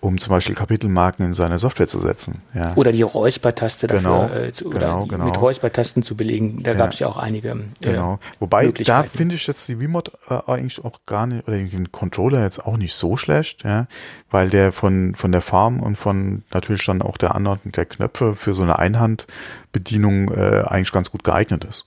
um 0.00 0.18
zum 0.18 0.30
Beispiel 0.30 0.54
Kapitelmarken 0.54 1.26
in 1.26 1.34
seine 1.34 1.58
Software 1.58 1.86
zu 1.86 1.98
setzen. 1.98 2.42
Ja. 2.54 2.72
Oder 2.74 2.92
die 2.92 3.02
Räuspertaste 3.02 3.86
genau, 3.86 4.22
dafür, 4.22 4.42
äh, 4.44 4.52
zu, 4.52 4.66
oder 4.66 4.78
genau, 4.78 5.06
genau. 5.06 5.24
mit 5.26 5.40
Räuspertasten 5.40 6.02
zu 6.02 6.16
belegen. 6.16 6.62
Da 6.62 6.72
ja. 6.72 6.76
gab 6.76 6.92
es 6.92 6.98
ja 6.98 7.08
auch 7.08 7.18
einige. 7.18 7.50
Äh, 7.50 7.56
genau. 7.80 8.18
Wobei, 8.38 8.68
da 8.68 9.02
finde 9.02 9.34
ich 9.34 9.46
jetzt 9.46 9.68
die 9.68 9.78
Wii-Mod 9.78 10.12
äh, 10.28 10.40
eigentlich 10.46 10.82
auch 10.84 11.00
gar 11.06 11.26
nicht, 11.26 11.46
oder 11.46 11.56
den 11.56 11.92
Controller 11.92 12.42
jetzt 12.42 12.64
auch 12.64 12.76
nicht 12.76 12.94
so 12.94 13.16
schlecht, 13.16 13.64
ja, 13.64 13.86
weil 14.30 14.48
der 14.48 14.72
von, 14.72 15.14
von 15.14 15.32
der 15.32 15.42
Form 15.42 15.80
und 15.80 15.96
von 15.96 16.42
natürlich 16.52 16.84
dann 16.86 17.02
auch 17.02 17.18
der 17.18 17.34
Anordnung 17.34 17.72
der 17.72 17.84
Knöpfe 17.84 18.34
für 18.34 18.54
so 18.54 18.62
eine 18.62 18.78
Einhandbedienung 18.78 20.30
äh, 20.30 20.64
eigentlich 20.66 20.92
ganz 20.92 21.10
gut 21.10 21.24
geeignet 21.24 21.64
ist. 21.64 21.86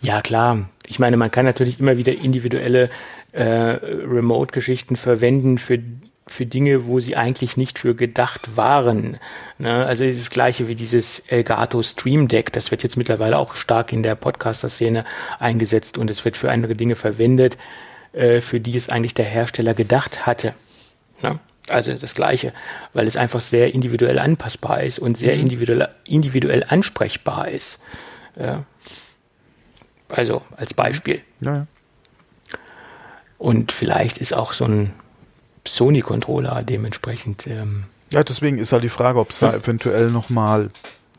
Ja, 0.00 0.22
klar. 0.22 0.68
Ich 0.86 0.98
meine, 0.98 1.16
man 1.16 1.30
kann 1.30 1.44
natürlich 1.44 1.78
immer 1.78 1.96
wieder 1.96 2.12
individuelle 2.12 2.90
äh, 3.32 3.42
Remote-Geschichten 3.42 4.96
verwenden 4.96 5.58
für 5.58 5.78
für 6.32 6.46
Dinge, 6.46 6.86
wo 6.86 7.00
sie 7.00 7.16
eigentlich 7.16 7.56
nicht 7.56 7.78
für 7.78 7.94
gedacht 7.94 8.56
waren. 8.56 9.18
Ne? 9.58 9.84
Also 9.84 10.06
das 10.06 10.30
gleiche 10.30 10.68
wie 10.68 10.74
dieses 10.74 11.20
Elgato 11.20 11.82
Stream 11.82 12.28
Deck, 12.28 12.52
das 12.52 12.70
wird 12.70 12.82
jetzt 12.82 12.96
mittlerweile 12.96 13.38
auch 13.38 13.54
stark 13.54 13.92
in 13.92 14.02
der 14.02 14.14
Podcaster-Szene 14.14 15.04
eingesetzt 15.38 15.98
und 15.98 16.10
es 16.10 16.24
wird 16.24 16.36
für 16.36 16.50
andere 16.50 16.74
Dinge 16.74 16.96
verwendet, 16.96 17.58
äh, 18.12 18.40
für 18.40 18.60
die 18.60 18.76
es 18.76 18.88
eigentlich 18.88 19.14
der 19.14 19.24
Hersteller 19.24 19.74
gedacht 19.74 20.26
hatte. 20.26 20.54
Ne? 21.22 21.38
Also 21.68 21.92
das 21.92 22.14
gleiche, 22.14 22.52
weil 22.92 23.06
es 23.06 23.16
einfach 23.16 23.40
sehr 23.40 23.74
individuell 23.74 24.18
anpassbar 24.18 24.82
ist 24.82 24.98
und 24.98 25.16
sehr 25.16 25.34
mhm. 25.34 25.42
individuell, 25.42 25.88
individuell 26.06 26.64
ansprechbar 26.68 27.48
ist. 27.48 27.80
Ja. 28.36 28.64
Also 30.08 30.42
als 30.56 30.74
Beispiel. 30.74 31.22
Ja, 31.40 31.54
ja. 31.54 31.66
Und 33.40 33.72
vielleicht 33.72 34.18
ist 34.18 34.34
auch 34.34 34.52
so 34.52 34.66
ein 34.66 34.92
Sony-Controller 35.66 36.62
dementsprechend. 36.62 37.46
Ähm, 37.46 37.84
ja, 38.12 38.22
deswegen 38.22 38.58
ist 38.58 38.72
halt 38.72 38.84
die 38.84 38.90
Frage, 38.90 39.18
ob 39.18 39.30
es 39.30 39.38
da 39.38 39.54
eventuell 39.54 40.10
nochmal 40.10 40.68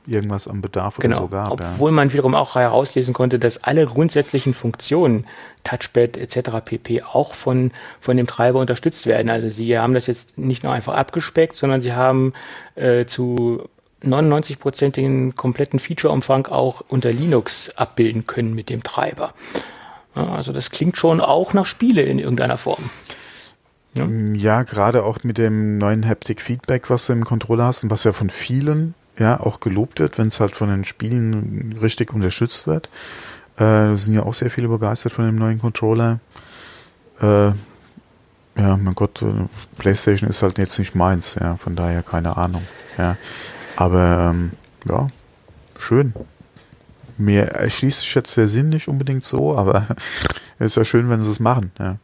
irgendwas 0.06 0.48
am 0.48 0.62
Bedarf 0.62 0.98
genau, 0.98 1.24
oder 1.24 1.24
so 1.24 1.30
gab. 1.30 1.52
Obwohl 1.52 1.90
ja. 1.90 1.96
man 1.96 2.14
wiederum 2.14 2.36
auch 2.36 2.54
herauslesen 2.54 3.16
konnte, 3.16 3.40
dass 3.40 3.64
alle 3.64 3.88
grundsätzlichen 3.88 4.54
Funktionen, 4.54 5.26
Touchpad 5.64 6.16
etc. 6.16 6.52
pp. 6.64 7.02
auch 7.02 7.34
von, 7.34 7.72
von 8.00 8.18
dem 8.18 8.28
Treiber 8.28 8.60
unterstützt 8.60 9.08
werden. 9.08 9.32
Also 9.32 9.50
sie 9.50 9.80
haben 9.80 9.96
das 9.96 10.06
jetzt 10.06 10.38
nicht 10.38 10.62
nur 10.64 10.74
einfach 10.74 10.94
abgespeckt, 10.94 11.56
sondern 11.56 11.82
sie 11.82 11.94
haben 11.94 12.34
äh, 12.76 13.06
zu 13.06 13.68
99 14.04 14.60
Prozent 14.60 14.96
den 14.96 15.36
kompletten 15.36 15.80
Featureumfang 15.80 16.46
auch 16.46 16.84
unter 16.88 17.12
Linux 17.12 17.76
abbilden 17.78 18.28
können 18.28 18.54
mit 18.54 18.70
dem 18.70 18.84
Treiber. 18.84 19.34
Also 20.14 20.52
das 20.52 20.72
klingt 20.72 20.98
schon 20.98 21.22
auch 21.22 21.54
nach 21.54 21.66
Spiele 21.66 22.02
in 22.02 22.20
irgendeiner 22.20 22.58
Form. 22.58 22.90
Ja, 23.96 24.06
ja 24.06 24.64
gerade 24.64 25.04
auch 25.04 25.24
mit 25.24 25.38
dem 25.38 25.78
neuen 25.78 26.08
Haptic 26.08 26.42
Feedback, 26.42 26.90
was 26.90 27.06
du 27.06 27.14
im 27.14 27.24
Controller 27.24 27.66
hast 27.66 27.84
und 27.84 27.92
was 27.92 28.04
ja 28.04 28.14
von 28.14 28.30
vielen 28.30 28.94
ja 29.18 29.40
auch 29.40 29.60
gelobt 29.60 30.00
wird, 30.00 30.18
wenn 30.18 30.28
es 30.28 30.40
halt 30.40 30.56
von 30.56 30.70
den 30.70 30.84
Spielen 30.84 31.78
richtig 31.82 32.14
unterstützt 32.14 32.68
wird. 32.68 32.90
Äh, 33.58 33.96
sind 33.96 34.16
ja 34.16 34.24
auch 34.24 34.34
sehr 34.34 34.50
viele 34.50 34.68
begeistert 34.68 35.14
von 35.14 35.26
dem 35.26 35.36
neuen 35.36 35.60
Controller. 35.60 36.20
Äh, 37.22 37.52
ja, 38.58 38.78
mein 38.78 38.96
Gott, 38.96 39.22
äh, 39.22 39.48
PlayStation 39.78 40.30
ist 40.30 40.42
halt 40.42 40.58
jetzt 40.58 40.80
nicht 40.80 40.96
meins, 40.96 41.36
ja, 41.40 41.58
von 41.58 41.76
daher 41.76 42.04
keine 42.04 42.38
Ahnung. 42.38 42.64
Ja, 42.98 43.18
aber 43.76 44.32
ähm, 44.32 44.52
ja, 44.88 45.08
schön 45.78 46.14
mir 47.22 47.44
erschließt 47.44 48.02
sich 48.02 48.16
jetzt 48.16 48.36
der 48.38 48.48
Sinn 48.48 48.70
nicht 48.70 48.88
unbedingt 48.88 49.24
so, 49.24 49.56
aber 49.58 49.88
es 50.60 50.72
ist 50.72 50.78
ja 50.78 50.86
schön, 50.86 51.10
wenn 51.10 51.22
sie 51.22 51.32
es 51.32 51.40
machen. 51.40 51.72
Ja, 51.80 51.98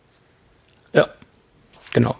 ja 0.93 1.07
genau. 1.93 2.15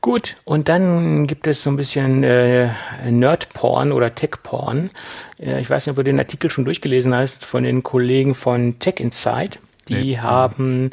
Gut, 0.00 0.36
und 0.44 0.68
dann 0.68 1.26
gibt 1.26 1.46
es 1.48 1.64
so 1.64 1.70
ein 1.70 1.76
bisschen 1.76 2.22
äh, 2.22 2.70
Nerd-Porn 3.10 3.90
oder 3.90 4.14
Tech-Porn. 4.14 4.90
Äh, 5.40 5.60
ich 5.60 5.68
weiß 5.68 5.86
nicht, 5.86 5.90
ob 5.90 5.96
du 5.96 6.04
den 6.04 6.20
Artikel 6.20 6.50
schon 6.50 6.64
durchgelesen 6.64 7.14
hast 7.14 7.44
von 7.44 7.64
den 7.64 7.82
Kollegen 7.82 8.34
von 8.34 8.78
Tech 8.78 9.00
Insight. 9.00 9.58
Die 9.88 9.94
nee. 9.94 10.18
haben 10.18 10.90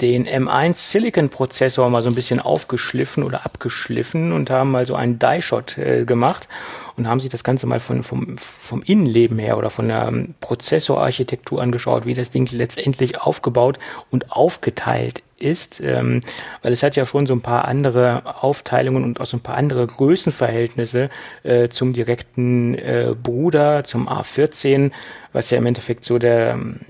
den 0.00 0.26
M1 0.26 0.74
Silicon 0.74 1.28
Prozessor 1.28 1.90
mal 1.90 2.02
so 2.02 2.08
ein 2.08 2.14
bisschen 2.14 2.40
aufgeschliffen 2.40 3.22
oder 3.22 3.44
abgeschliffen 3.44 4.32
und 4.32 4.50
haben 4.50 4.70
mal 4.70 4.86
so 4.86 4.94
einen 4.94 5.18
Die-Shot 5.18 5.78
äh, 5.78 6.04
gemacht 6.04 6.48
und 6.96 7.08
haben 7.08 7.20
sich 7.20 7.30
das 7.30 7.44
Ganze 7.44 7.66
mal 7.66 7.80
von, 7.80 8.02
vom, 8.02 8.38
vom 8.38 8.82
Innenleben 8.82 9.38
her 9.38 9.58
oder 9.58 9.70
von 9.70 9.88
der 9.88 10.08
ähm, 10.08 10.34
Prozessorarchitektur 10.40 11.60
angeschaut, 11.60 12.06
wie 12.06 12.14
das 12.14 12.30
Ding 12.30 12.48
letztendlich 12.52 13.20
aufgebaut 13.20 13.78
und 14.10 14.32
aufgeteilt 14.32 15.22
ist, 15.40 15.80
ähm, 15.80 16.20
weil 16.62 16.72
es 16.72 16.82
hat 16.82 16.96
ja 16.96 17.06
schon 17.06 17.26
so 17.26 17.34
ein 17.34 17.40
paar 17.40 17.64
andere 17.64 18.22
Aufteilungen 18.42 19.04
und 19.04 19.20
auch 19.20 19.26
so 19.26 19.38
ein 19.38 19.40
paar 19.40 19.56
andere 19.56 19.86
Größenverhältnisse 19.86 21.10
äh, 21.42 21.68
zum 21.68 21.92
direkten 21.92 22.74
äh, 22.74 23.14
Bruder, 23.20 23.84
zum 23.84 24.08
A14, 24.08 24.92
was 25.32 25.50
ja 25.50 25.58
im 25.58 25.66
Endeffekt 25.66 26.04
so 26.04 26.18
der 26.18 26.50
ähm, 26.50 26.80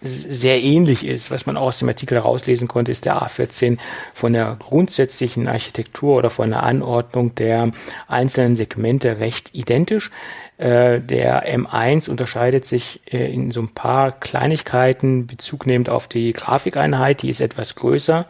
sehr 0.00 0.62
ähnlich 0.62 1.04
ist, 1.06 1.30
was 1.30 1.46
man 1.46 1.56
auch 1.56 1.68
aus 1.68 1.78
dem 1.78 1.88
Artikel 1.88 2.16
herauslesen 2.16 2.68
konnte, 2.68 2.92
ist 2.92 3.04
der 3.04 3.22
A14 3.22 3.78
von 4.14 4.32
der 4.32 4.56
grundsätzlichen 4.58 5.48
Architektur 5.48 6.16
oder 6.16 6.30
von 6.30 6.50
der 6.50 6.62
Anordnung 6.62 7.34
der 7.34 7.72
einzelnen 8.06 8.56
Segmente 8.56 9.18
recht 9.18 9.54
identisch. 9.54 10.10
Äh, 10.58 11.00
der 11.00 11.48
M1 11.56 12.10
unterscheidet 12.10 12.64
sich 12.64 13.00
äh, 13.12 13.32
in 13.32 13.52
so 13.52 13.60
ein 13.60 13.68
paar 13.68 14.12
Kleinigkeiten, 14.12 15.26
Bezug 15.26 15.66
nehmend 15.66 15.88
auf 15.88 16.08
die 16.08 16.32
Grafikeinheit, 16.32 17.22
die 17.22 17.30
ist 17.30 17.40
etwas 17.40 17.76
größer 17.76 18.26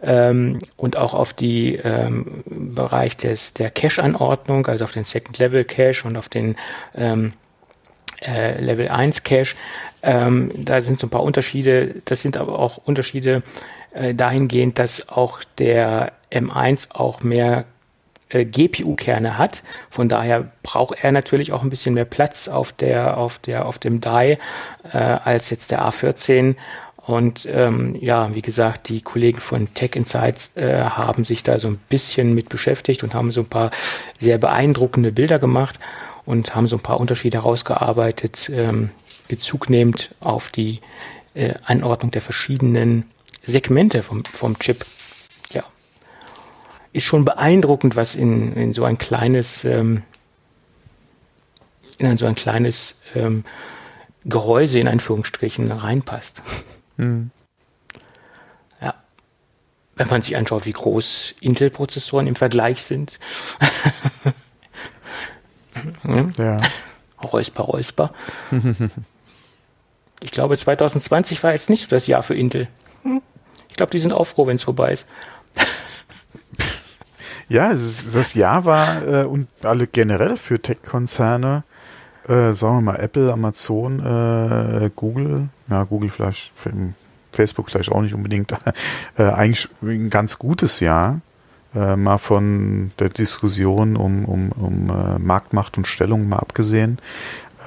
ähm, 0.00 0.58
und 0.76 0.96
auch 0.96 1.14
auf 1.14 1.32
die 1.32 1.74
ähm, 1.76 2.44
Bereich 2.46 3.16
des 3.16 3.54
der 3.54 3.70
Cache-Anordnung, 3.70 4.66
also 4.68 4.84
auf 4.84 4.92
den 4.92 5.04
Second 5.04 5.38
Level 5.38 5.64
Cache 5.64 6.06
und 6.06 6.16
auf 6.16 6.28
den 6.28 6.54
ähm, 6.94 7.32
äh, 8.26 8.60
Level 8.60 8.88
1 8.88 9.22
Cache. 9.22 9.54
Ähm, 10.02 10.50
da 10.56 10.80
sind 10.80 11.00
so 11.00 11.06
ein 11.06 11.10
paar 11.10 11.22
Unterschiede. 11.22 11.96
Das 12.04 12.22
sind 12.22 12.36
aber 12.36 12.58
auch 12.58 12.78
Unterschiede 12.78 13.42
äh, 13.92 14.14
dahingehend, 14.14 14.78
dass 14.78 15.08
auch 15.08 15.40
der 15.58 16.12
M1 16.30 16.90
auch 16.92 17.22
mehr 17.22 17.64
äh, 18.28 18.44
GPU-Kerne 18.44 19.38
hat. 19.38 19.62
Von 19.90 20.08
daher 20.08 20.48
braucht 20.62 21.02
er 21.02 21.12
natürlich 21.12 21.52
auch 21.52 21.62
ein 21.62 21.70
bisschen 21.70 21.94
mehr 21.94 22.04
Platz 22.04 22.48
auf 22.48 22.72
der, 22.72 23.16
auf 23.16 23.38
der, 23.38 23.66
auf 23.66 23.78
dem 23.78 24.00
Die 24.00 24.38
äh, 24.92 24.96
als 24.96 25.50
jetzt 25.50 25.70
der 25.70 25.82
A14. 25.82 26.56
Und 27.06 27.46
ähm, 27.50 27.96
ja, 28.00 28.34
wie 28.34 28.40
gesagt, 28.42 28.88
die 28.88 29.02
Kollegen 29.02 29.38
von 29.38 29.72
Tech 29.74 29.94
Insights 29.94 30.56
äh, 30.56 30.84
haben 30.84 31.24
sich 31.24 31.42
da 31.42 31.58
so 31.58 31.68
ein 31.68 31.78
bisschen 31.88 32.34
mit 32.34 32.48
beschäftigt 32.48 33.04
und 33.04 33.14
haben 33.14 33.30
so 33.30 33.42
ein 33.42 33.48
paar 33.48 33.70
sehr 34.18 34.38
beeindruckende 34.38 35.12
Bilder 35.12 35.38
gemacht 35.38 35.78
und 36.26 36.54
haben 36.54 36.66
so 36.66 36.76
ein 36.76 36.82
paar 36.82 37.00
Unterschiede 37.00 37.38
herausgearbeitet, 37.38 38.50
ähm, 38.52 38.90
Bezug 39.28 39.70
nehmend 39.70 40.14
auf 40.20 40.50
die 40.50 40.80
äh, 41.34 41.54
Anordnung 41.64 42.10
der 42.10 42.22
verschiedenen 42.22 43.04
Segmente 43.42 44.02
vom, 44.02 44.24
vom 44.24 44.58
Chip. 44.58 44.84
Ja. 45.52 45.64
Ist 46.92 47.04
schon 47.04 47.24
beeindruckend, 47.24 47.96
was 47.96 48.14
in, 48.16 48.54
in 48.54 48.72
so 48.72 48.84
ein 48.84 48.98
kleines, 48.98 49.64
ähm, 49.64 50.02
in 51.98 52.06
ein 52.06 52.16
so 52.16 52.26
ein 52.26 52.34
kleines 52.34 53.00
ähm, 53.14 53.44
Gehäuse 54.24 54.78
in 54.78 54.88
Anführungsstrichen 54.88 55.70
reinpasst. 55.70 56.42
Mhm. 56.96 57.30
Ja. 58.80 58.94
Wenn 59.96 60.08
man 60.08 60.20
sich 60.20 60.36
anschaut, 60.36 60.66
wie 60.66 60.72
groß 60.72 61.36
Intel-Prozessoren 61.40 62.26
im 62.26 62.34
Vergleich 62.34 62.82
sind. 62.82 63.18
ja. 66.38 66.56
Räusper, 67.22 67.62
Räusper. 67.64 68.12
ich 70.20 70.30
glaube, 70.30 70.56
2020 70.56 71.42
war 71.42 71.52
jetzt 71.52 71.70
nicht 71.70 71.90
das 71.90 72.06
Jahr 72.06 72.22
für 72.22 72.34
Intel. 72.34 72.68
Hm. 73.02 73.22
Ich 73.68 73.76
glaube, 73.76 73.90
die 73.90 73.98
sind 73.98 74.12
auch 74.12 74.24
froh, 74.24 74.46
wenn 74.46 74.56
es 74.56 74.62
vorbei 74.62 74.92
ist. 74.92 75.06
ja, 77.48 77.70
ist, 77.70 78.14
das 78.14 78.34
Jahr 78.34 78.64
war 78.64 79.06
äh, 79.06 79.24
und 79.24 79.48
alle 79.62 79.86
generell 79.86 80.36
für 80.36 80.60
Tech-Konzerne, 80.60 81.64
äh, 82.28 82.52
sagen 82.52 82.76
wir 82.76 82.80
mal 82.80 82.96
Apple, 82.96 83.32
Amazon, 83.32 84.00
äh, 84.00 84.90
Google, 84.94 85.48
ja, 85.68 85.84
Google 85.84 86.10
vielleicht, 86.10 86.52
Facebook 87.32 87.70
vielleicht 87.70 87.90
auch 87.90 88.00
nicht 88.00 88.14
unbedingt, 88.14 88.52
äh, 89.18 89.24
eigentlich 89.24 89.68
ein 89.82 90.10
ganz 90.10 90.38
gutes 90.38 90.80
Jahr. 90.80 91.20
Äh, 91.74 91.96
mal 91.96 92.18
von 92.18 92.90
der 93.00 93.08
Diskussion 93.08 93.96
um, 93.96 94.24
um, 94.24 94.52
um 94.52 94.90
äh, 94.90 95.18
Marktmacht 95.18 95.76
und 95.76 95.86
Stellung 95.86 96.28
mal 96.28 96.38
abgesehen. 96.38 96.98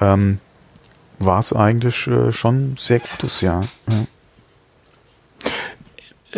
Ähm, 0.00 0.38
war 1.18 1.40
es 1.40 1.52
eigentlich 1.52 2.06
äh, 2.06 2.32
schon 2.32 2.76
sehr 2.78 3.00
gutes 3.00 3.40
Jahr. 3.42 3.64
Ja. 3.88 4.06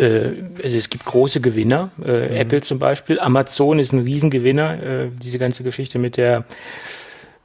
Äh, 0.03 0.33
also 0.63 0.77
es 0.77 0.89
gibt 0.89 1.05
große 1.05 1.39
Gewinner, 1.39 1.91
äh, 2.03 2.29
mhm. 2.29 2.35
Apple 2.35 2.61
zum 2.61 2.79
Beispiel, 2.79 3.19
Amazon 3.19 3.79
ist 3.79 3.93
ein 3.93 3.99
Riesengewinner, 3.99 4.83
äh, 4.83 5.09
diese 5.11 5.37
ganze 5.37 5.63
Geschichte 5.63 5.99
mit 5.99 6.17
der 6.17 6.45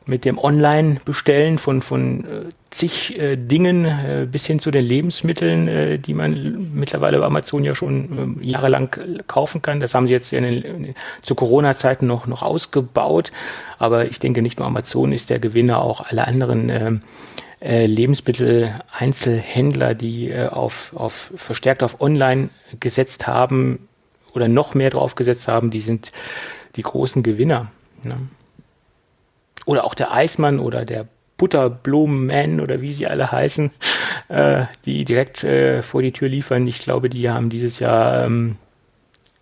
mit 0.06 0.24
dem 0.24 0.38
Online-Bestellen 0.38 1.58
von, 1.58 1.82
von 1.82 2.24
äh, 2.24 2.44
zig 2.70 3.18
äh, 3.18 3.36
Dingen 3.36 3.84
äh, 3.84 4.26
bis 4.30 4.46
hin 4.46 4.60
zu 4.60 4.70
den 4.70 4.84
Lebensmitteln, 4.84 5.66
äh, 5.66 5.98
die 5.98 6.14
man 6.14 6.70
mittlerweile 6.72 7.18
bei 7.18 7.26
Amazon 7.26 7.64
ja 7.64 7.74
schon 7.74 8.40
äh, 8.40 8.46
jahrelang 8.46 8.96
kaufen 9.26 9.62
kann. 9.62 9.80
Das 9.80 9.94
haben 9.94 10.06
sie 10.06 10.12
jetzt 10.12 10.32
in 10.32 10.44
den, 10.44 10.62
in, 10.62 10.94
zu 11.22 11.34
Corona-Zeiten 11.34 12.06
noch, 12.06 12.26
noch 12.26 12.42
ausgebaut. 12.42 13.32
Aber 13.78 14.06
ich 14.06 14.20
denke, 14.20 14.42
nicht 14.42 14.58
nur 14.58 14.68
Amazon 14.68 15.12
ist 15.12 15.28
der 15.28 15.40
Gewinner, 15.40 15.82
auch 15.82 16.06
alle 16.06 16.28
anderen 16.28 16.70
äh, 16.70 16.92
äh, 17.60 17.86
Lebensmittel-Einzelhändler, 17.86 19.94
die 19.94 20.30
äh, 20.30 20.46
auf, 20.46 20.92
auf 20.94 21.32
verstärkt 21.34 21.82
auf 21.82 22.00
Online 22.00 22.50
gesetzt 22.78 23.26
haben 23.26 23.88
oder 24.34 24.46
noch 24.46 24.74
mehr 24.74 24.90
drauf 24.90 25.16
gesetzt 25.16 25.48
haben, 25.48 25.72
die 25.72 25.80
sind 25.80 26.12
die 26.76 26.82
großen 26.82 27.24
Gewinner. 27.24 27.72
Ne? 28.04 28.18
Oder 29.66 29.84
auch 29.84 29.94
der 29.94 30.12
Eismann 30.12 30.58
oder 30.58 30.86
der 30.86 31.06
Butterblumenman 31.36 32.60
oder 32.60 32.80
wie 32.80 32.92
sie 32.92 33.06
alle 33.06 33.30
heißen, 33.30 33.70
äh, 34.28 34.64
die 34.86 35.04
direkt 35.04 35.44
äh, 35.44 35.82
vor 35.82 36.00
die 36.00 36.12
Tür 36.12 36.28
liefern. 36.28 36.66
Ich 36.66 36.78
glaube, 36.78 37.10
die 37.10 37.28
haben 37.28 37.50
dieses 37.50 37.78
Jahr 37.78 38.24
ähm, 38.24 38.56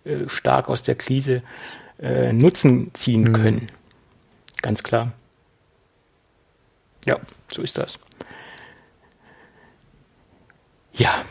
äh, 0.05 0.29
stark 0.29 0.68
aus 0.68 0.83
der 0.83 0.97
Krise 0.97 1.43
äh, 2.03 2.33
Nutzen 2.33 2.91
ziehen 2.95 3.22
mhm. 3.22 3.33
können. 3.33 3.66
Ganz 4.61 4.83
klar. 4.83 5.12
Ja, 7.07 7.18
so 7.53 7.62
ist 7.62 7.79
das. 7.79 7.99
Ja, 10.95 11.22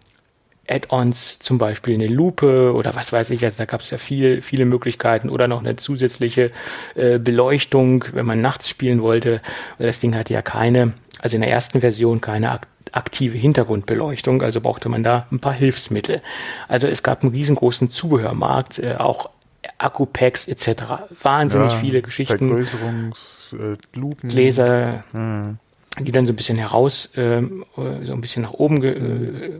Add-ons, 0.70 1.40
zum 1.40 1.58
Beispiel 1.58 1.96
eine 1.96 2.08
Lupe 2.08 2.72
oder 2.74 2.96
was 2.96 3.12
weiß 3.12 3.32
ich, 3.32 3.44
also 3.44 3.58
da 3.58 3.66
gab 3.66 3.82
es 3.82 3.90
ja 3.90 3.98
viel, 3.98 4.40
viele 4.42 4.64
Möglichkeiten 4.64 5.30
oder 5.30 5.50
noch 5.50 5.60
eine 5.60 5.76
zusätzliche 5.76 6.52
äh, 6.96 7.20
Beleuchtung, 7.20 8.06
wenn 8.14 8.26
man 8.26 8.40
nachts 8.40 8.70
spielen 8.70 9.02
wollte. 9.02 9.42
Das 9.78 10.00
Ding 10.00 10.16
hatte 10.16 10.34
ja 10.34 10.42
keine, 10.42 10.94
also 11.20 11.36
in 11.36 11.42
der 11.42 11.52
ersten 11.52 11.82
Version 11.82 12.22
keine 12.22 12.52
aktive 12.94 13.38
Hintergrundbeleuchtung, 13.38 14.42
also 14.42 14.62
brauchte 14.62 14.88
man 14.90 15.04
da 15.04 15.28
ein 15.32 15.40
paar 15.40 15.54
Hilfsmittel. 15.54 16.22
Also 16.68 16.88
es 16.88 17.04
gab 17.04 17.24
einen 17.24 17.32
riesengroßen 17.32 17.90
Zubehörmarkt, 17.90 18.80
äh, 18.80 18.96
auch 18.96 19.30
Akkupacks 19.78 20.48
etc. 20.48 20.84
Wahnsinnig 21.22 21.74
ja, 21.74 21.80
viele 21.80 22.02
Geschichten. 22.02 22.48
Vergrößerungs, 22.48 23.56
äh. 23.60 24.28
Gläser, 24.28 25.04
ja. 25.14 25.54
die 26.00 26.12
dann 26.12 26.26
so 26.26 26.34
ein 26.34 26.36
bisschen 26.36 26.58
heraus, 26.58 27.06
äh, 27.16 27.42
so 27.76 28.14
ein 28.14 28.22
bisschen 28.22 28.44
nach 28.44 28.54
oben 28.54 28.84
äh, 28.84 29.52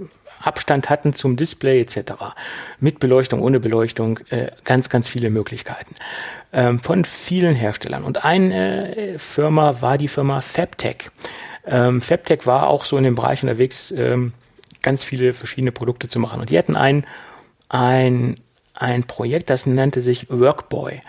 Abstand 0.42 0.90
hatten 0.90 1.14
zum 1.14 1.38
Display 1.38 1.80
etc. 1.80 2.14
Mit 2.80 3.00
Beleuchtung, 3.00 3.42
ohne 3.42 3.60
Beleuchtung, 3.60 4.20
äh, 4.30 4.52
ganz, 4.64 4.90
ganz 4.90 5.08
viele 5.08 5.30
Möglichkeiten 5.30 5.96
ähm, 6.52 6.80
von 6.80 7.06
vielen 7.06 7.56
Herstellern. 7.56 8.04
Und 8.04 8.26
eine 8.26 8.96
äh, 8.96 9.18
Firma 9.18 9.82
war 9.82 9.98
die 9.98 10.08
Firma 10.10 10.42
Fabtech. 10.42 11.12
Ähm, 11.66 12.02
Fabtech 12.02 12.46
war 12.46 12.68
auch 12.68 12.86
so 12.86 12.98
in 12.98 13.04
dem 13.04 13.16
Bereich 13.16 13.44
unterwegs, 13.44 13.92
ähm, 13.92 14.34
ganz 14.82 15.04
viele 15.04 15.34
verschiedene 15.34 15.72
Produkte 15.72 16.08
zu 16.08 16.20
machen. 16.20 16.40
Und 16.42 16.50
die 16.50 16.58
hatten 16.58 16.76
ein, 16.76 17.06
ein, 17.70 18.36
ein 18.76 19.04
Projekt, 19.04 19.50
das 19.50 19.66
nannte 19.66 20.02
sich 20.02 20.30
Workboy. 20.30 21.02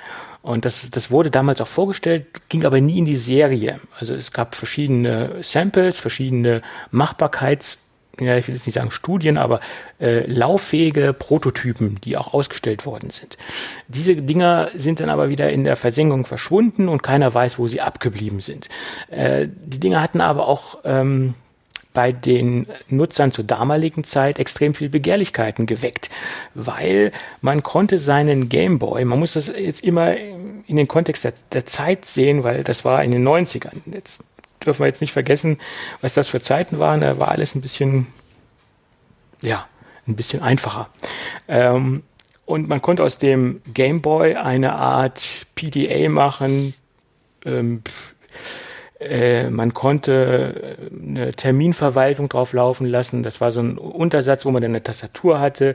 Und 0.42 0.64
das, 0.64 0.90
das 0.90 1.10
wurde 1.10 1.30
damals 1.30 1.60
auch 1.60 1.68
vorgestellt, 1.68 2.26
ging 2.48 2.64
aber 2.64 2.80
nie 2.80 2.98
in 2.98 3.06
die 3.06 3.16
Serie. 3.16 3.80
Also 3.98 4.14
es 4.14 4.30
gab 4.30 4.54
verschiedene 4.54 5.42
Samples, 5.42 5.98
verschiedene 5.98 6.62
Machbarkeits- 6.92 7.83
ja, 8.20 8.36
ich 8.36 8.48
will 8.48 8.54
jetzt 8.54 8.66
nicht 8.66 8.74
sagen 8.74 8.90
Studien, 8.90 9.38
aber 9.38 9.60
äh, 10.00 10.26
lauffähige 10.26 11.12
Prototypen, 11.12 12.00
die 12.04 12.16
auch 12.16 12.32
ausgestellt 12.32 12.86
worden 12.86 13.10
sind. 13.10 13.36
Diese 13.88 14.16
Dinger 14.16 14.70
sind 14.74 15.00
dann 15.00 15.10
aber 15.10 15.28
wieder 15.28 15.50
in 15.50 15.64
der 15.64 15.76
Versenkung 15.76 16.26
verschwunden 16.26 16.88
und 16.88 17.02
keiner 17.02 17.32
weiß, 17.32 17.58
wo 17.58 17.68
sie 17.68 17.80
abgeblieben 17.80 18.40
sind. 18.40 18.68
Äh, 19.10 19.48
die 19.48 19.80
Dinger 19.80 20.00
hatten 20.00 20.20
aber 20.20 20.48
auch 20.48 20.78
ähm, 20.84 21.34
bei 21.94 22.12
den 22.12 22.66
Nutzern 22.88 23.32
zur 23.32 23.44
damaligen 23.44 24.04
Zeit 24.04 24.38
extrem 24.38 24.74
viel 24.74 24.88
Begehrlichkeiten 24.88 25.64
geweckt, 25.64 26.10
weil 26.54 27.12
man 27.40 27.62
konnte 27.62 27.98
seinen 27.98 28.48
Gameboy, 28.48 29.04
man 29.04 29.20
muss 29.20 29.34
das 29.34 29.46
jetzt 29.46 29.82
immer 29.82 30.14
in 30.16 30.76
den 30.76 30.88
Kontext 30.88 31.24
der, 31.24 31.34
der 31.52 31.66
Zeit 31.66 32.04
sehen, 32.04 32.42
weil 32.42 32.64
das 32.64 32.84
war 32.84 33.02
in 33.02 33.12
den 33.12 33.26
90ern. 33.26 33.76
Jetzt 33.86 34.24
dürfen 34.64 34.80
wir 34.80 34.86
jetzt 34.86 35.00
nicht 35.00 35.12
vergessen, 35.12 35.58
was 36.00 36.14
das 36.14 36.28
für 36.28 36.40
Zeiten 36.40 36.78
waren. 36.78 37.00
Da 37.00 37.18
war 37.18 37.28
alles 37.28 37.54
ein 37.54 37.60
bisschen, 37.60 38.06
ja, 39.40 39.66
ein 40.06 40.16
bisschen 40.16 40.42
einfacher. 40.42 40.88
Ähm, 41.48 42.02
und 42.46 42.68
man 42.68 42.82
konnte 42.82 43.02
aus 43.02 43.18
dem 43.18 43.62
Game 43.72 44.02
Boy 44.02 44.34
eine 44.34 44.74
Art 44.74 45.46
PDA 45.54 46.08
machen, 46.08 46.74
ähm, 47.44 47.82
äh, 49.04 49.50
man 49.50 49.74
konnte 49.74 50.76
äh, 50.80 51.10
eine 51.10 51.32
Terminverwaltung 51.32 52.28
drauf 52.28 52.52
laufen 52.52 52.86
lassen. 52.86 53.22
Das 53.22 53.40
war 53.40 53.52
so 53.52 53.60
ein 53.60 53.78
Untersatz, 53.78 54.44
wo 54.44 54.50
man 54.50 54.62
dann 54.62 54.72
eine 54.72 54.82
Tastatur 54.82 55.40
hatte. 55.40 55.74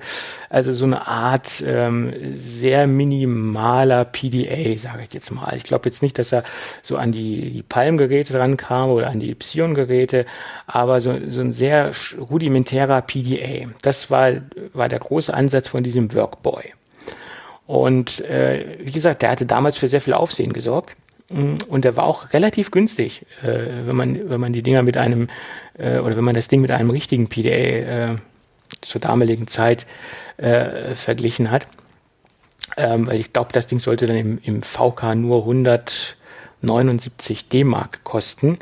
Also 0.49 0.73
so 0.73 0.85
eine 0.85 1.07
Art 1.07 1.63
ähm, 1.65 2.13
sehr 2.35 2.87
minimaler 2.87 4.05
PDA, 4.05 4.77
sage 4.77 5.03
ich 5.07 5.13
jetzt 5.13 5.31
mal. 5.31 5.55
Ich 5.55 5.63
glaube 5.63 5.87
jetzt 5.89 6.01
nicht, 6.01 6.17
dass 6.19 6.31
er 6.31 6.43
so 6.83 6.97
an 6.97 7.11
die, 7.11 7.51
die 7.51 7.63
Palm-Geräte 7.63 8.33
dran 8.33 8.57
kam 8.57 8.89
oder 8.89 9.09
an 9.09 9.19
die 9.19 9.31
Epsilon-Geräte, 9.31 10.25
aber 10.67 11.01
so, 11.01 11.15
so 11.27 11.41
ein 11.41 11.53
sehr 11.53 11.91
rudimentärer 12.17 13.01
PDA. 13.01 13.69
Das 13.81 14.11
war, 14.11 14.33
war 14.73 14.89
der 14.89 14.99
große 14.99 15.33
Ansatz 15.33 15.69
von 15.69 15.83
diesem 15.83 16.13
Workboy. 16.13 16.73
Und 17.67 18.21
äh, 18.21 18.77
wie 18.79 18.91
gesagt, 18.91 19.21
der 19.21 19.29
hatte 19.29 19.45
damals 19.45 19.77
für 19.77 19.87
sehr 19.87 20.01
viel 20.01 20.15
Aufsehen 20.15 20.53
gesorgt. 20.53 20.95
Mm, 21.29 21.57
und 21.67 21.85
der 21.85 21.95
war 21.95 22.05
auch 22.05 22.33
relativ 22.33 22.71
günstig, 22.71 23.25
äh, 23.43 23.85
wenn 23.85 23.95
man 23.95 24.29
wenn 24.29 24.41
man 24.41 24.53
die 24.53 24.63
Dinger 24.63 24.83
mit 24.83 24.97
einem 24.97 25.29
äh, 25.77 25.99
oder 25.99 26.17
wenn 26.17 26.23
man 26.23 26.35
das 26.35 26.47
Ding 26.47 26.61
mit 26.61 26.71
einem 26.71 26.89
richtigen 26.89 27.27
PDA 27.27 27.51
äh, 27.51 28.15
zur 28.81 29.01
damaligen 29.01 29.47
Zeit 29.47 29.85
äh, 30.37 30.95
verglichen 30.95 31.51
hat. 31.51 31.67
Ähm, 32.77 33.07
weil 33.07 33.19
ich 33.19 33.33
glaube, 33.33 33.51
das 33.51 33.67
Ding 33.67 33.79
sollte 33.79 34.07
dann 34.07 34.15
im, 34.15 34.39
im 34.43 34.63
VK 34.63 35.15
nur 35.15 35.39
179 35.39 37.49
D-Mark 37.49 38.03
kosten. 38.03 38.59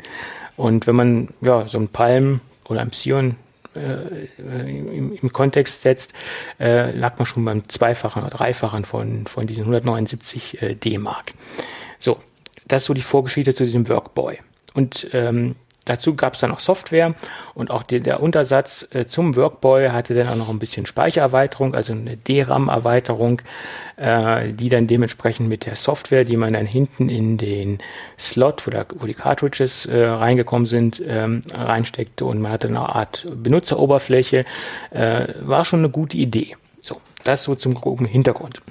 Und 0.56 0.86
wenn 0.86 0.96
man 0.96 1.28
ja 1.40 1.68
so 1.68 1.78
ein 1.78 1.88
Palm 1.88 2.40
oder 2.68 2.80
ein 2.80 2.90
Psion 2.90 3.36
äh, 3.76 4.26
im, 4.38 5.14
im, 5.14 5.32
Kontext 5.32 5.82
setzt, 5.82 6.14
äh, 6.58 6.90
lag 6.90 7.18
man 7.18 7.26
schon 7.26 7.44
beim 7.44 7.68
Zweifachen 7.68 8.22
oder 8.22 8.30
Dreifachen 8.30 8.84
von, 8.84 9.26
von 9.26 9.46
diesen 9.46 9.60
179 9.60 10.62
äh, 10.62 10.74
D-Mark. 10.74 11.32
So, 12.00 12.18
das 12.68 12.82
ist 12.82 12.86
so 12.86 12.94
die 12.94 13.02
Vorgeschichte 13.02 13.54
zu 13.54 13.64
diesem 13.64 13.88
Workboy. 13.88 14.38
Und 14.74 15.08
ähm, 15.12 15.56
dazu 15.86 16.14
gab 16.14 16.34
es 16.34 16.40
dann 16.40 16.52
auch 16.52 16.60
Software 16.60 17.14
und 17.54 17.70
auch 17.70 17.82
die, 17.82 18.00
der 18.00 18.22
Untersatz 18.22 18.86
äh, 18.92 19.06
zum 19.06 19.36
Workboy 19.36 19.88
hatte 19.88 20.14
dann 20.14 20.28
auch 20.28 20.36
noch 20.36 20.48
ein 20.50 20.58
bisschen 20.58 20.86
Speichererweiterung, 20.86 21.74
also 21.74 21.94
eine 21.94 22.16
DRAM-Erweiterung, 22.16 23.42
äh, 23.96 24.52
die 24.52 24.68
dann 24.68 24.86
dementsprechend 24.86 25.48
mit 25.48 25.66
der 25.66 25.76
Software, 25.76 26.24
die 26.24 26.36
man 26.36 26.52
dann 26.52 26.66
hinten 26.66 27.08
in 27.08 27.38
den 27.38 27.78
Slot, 28.18 28.66
wo, 28.66 28.70
der, 28.70 28.86
wo 28.94 29.06
die 29.06 29.14
Cartridges 29.14 29.86
äh, 29.86 30.04
reingekommen 30.04 30.66
sind, 30.66 31.02
ähm, 31.06 31.42
reinsteckte 31.52 32.24
und 32.24 32.40
man 32.40 32.52
hatte 32.52 32.68
eine 32.68 32.80
Art 32.80 33.26
Benutzeroberfläche, 33.34 34.44
äh, 34.90 35.28
war 35.40 35.64
schon 35.64 35.80
eine 35.80 35.90
gute 35.90 36.18
Idee. 36.18 36.54
Das 37.24 37.44
so 37.44 37.54
zum 37.54 37.74
groben 37.74 38.06
Hintergrund. 38.06 38.62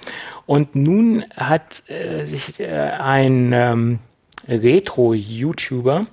Und 0.46 0.76
nun 0.76 1.26
hat 1.36 1.84
äh, 1.90 2.26
sich 2.26 2.60
äh, 2.60 2.68
ein 2.68 3.52
ähm, 3.54 4.00
Retro-YouTuber, 4.48 6.06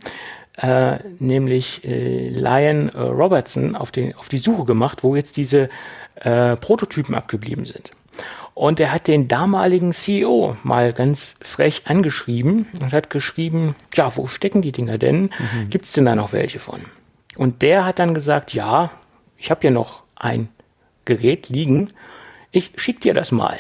äh, 0.57 0.99
nämlich 1.19 1.85
äh, 1.85 2.29
Lion 2.29 2.89
Robertson, 2.91 3.77
auf, 3.77 3.91
den, 3.93 4.15
auf 4.17 4.29
die 4.29 4.39
Suche 4.39 4.65
gemacht, 4.65 5.03
wo 5.03 5.17
jetzt 5.17 5.37
diese 5.37 5.69
äh, 6.17 6.57
Prototypen 6.57 7.15
abgeblieben 7.15 7.67
sind. 7.67 7.91
Und 8.55 8.79
er 8.79 8.93
hat 8.93 9.09
den 9.09 9.27
damaligen 9.27 9.93
CEO 9.93 10.57
mal 10.63 10.93
ganz 10.93 11.35
frech 11.43 11.83
angeschrieben 11.87 12.69
und 12.81 12.93
hat 12.93 13.11
geschrieben, 13.11 13.75
ja, 13.95 14.17
wo 14.17 14.29
stecken 14.29 14.63
die 14.63 14.71
Dinger 14.71 14.97
denn? 14.97 15.23
Mhm. 15.23 15.71
Gibt 15.71 15.87
es 15.87 15.93
denn 15.93 16.05
da 16.05 16.15
noch 16.15 16.33
welche 16.33 16.61
von? 16.61 16.81
Und 17.37 17.63
der 17.63 17.85
hat 17.85 17.99
dann 17.99 18.15
gesagt, 18.15 18.55
ja, 18.55 18.93
ich 19.37 19.51
habe 19.51 19.63
hier 19.63 19.73
noch 19.73 20.05
ein 20.15 20.49
Gerät 21.05 21.49
liegen, 21.49 21.91
ich 22.55 22.71
schick 22.77 23.01
dir 23.01 23.15
das 23.15 23.33
mal. 23.33 23.59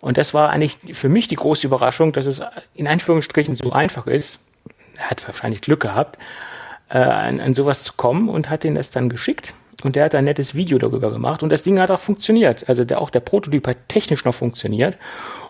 Und 0.00 0.18
das 0.18 0.34
war 0.34 0.50
eigentlich 0.50 0.78
für 0.92 1.08
mich 1.08 1.26
die 1.26 1.36
große 1.36 1.66
Überraschung, 1.66 2.12
dass 2.12 2.26
es 2.26 2.40
in 2.74 2.86
Anführungsstrichen 2.86 3.56
so 3.56 3.72
einfach 3.72 4.06
ist. 4.06 4.38
Er 4.96 5.10
hat 5.10 5.26
wahrscheinlich 5.26 5.62
Glück 5.62 5.80
gehabt, 5.80 6.18
äh, 6.88 6.98
an, 6.98 7.40
an 7.40 7.54
sowas 7.54 7.82
zu 7.82 7.94
kommen 7.94 8.28
und 8.28 8.48
hat 8.48 8.64
ihn 8.64 8.76
das 8.76 8.90
dann 8.90 9.08
geschickt. 9.08 9.52
Und 9.82 9.96
der 9.96 10.04
hat 10.04 10.14
ein 10.14 10.24
nettes 10.24 10.54
Video 10.54 10.78
darüber 10.78 11.10
gemacht 11.10 11.42
und 11.42 11.50
das 11.50 11.62
Ding 11.62 11.78
hat 11.78 11.90
auch 11.90 12.00
funktioniert. 12.00 12.68
Also 12.68 12.84
der, 12.84 13.00
auch 13.00 13.10
der 13.10 13.20
Prototyp 13.20 13.66
hat 13.66 13.88
technisch 13.88 14.24
noch 14.24 14.34
funktioniert. 14.34 14.96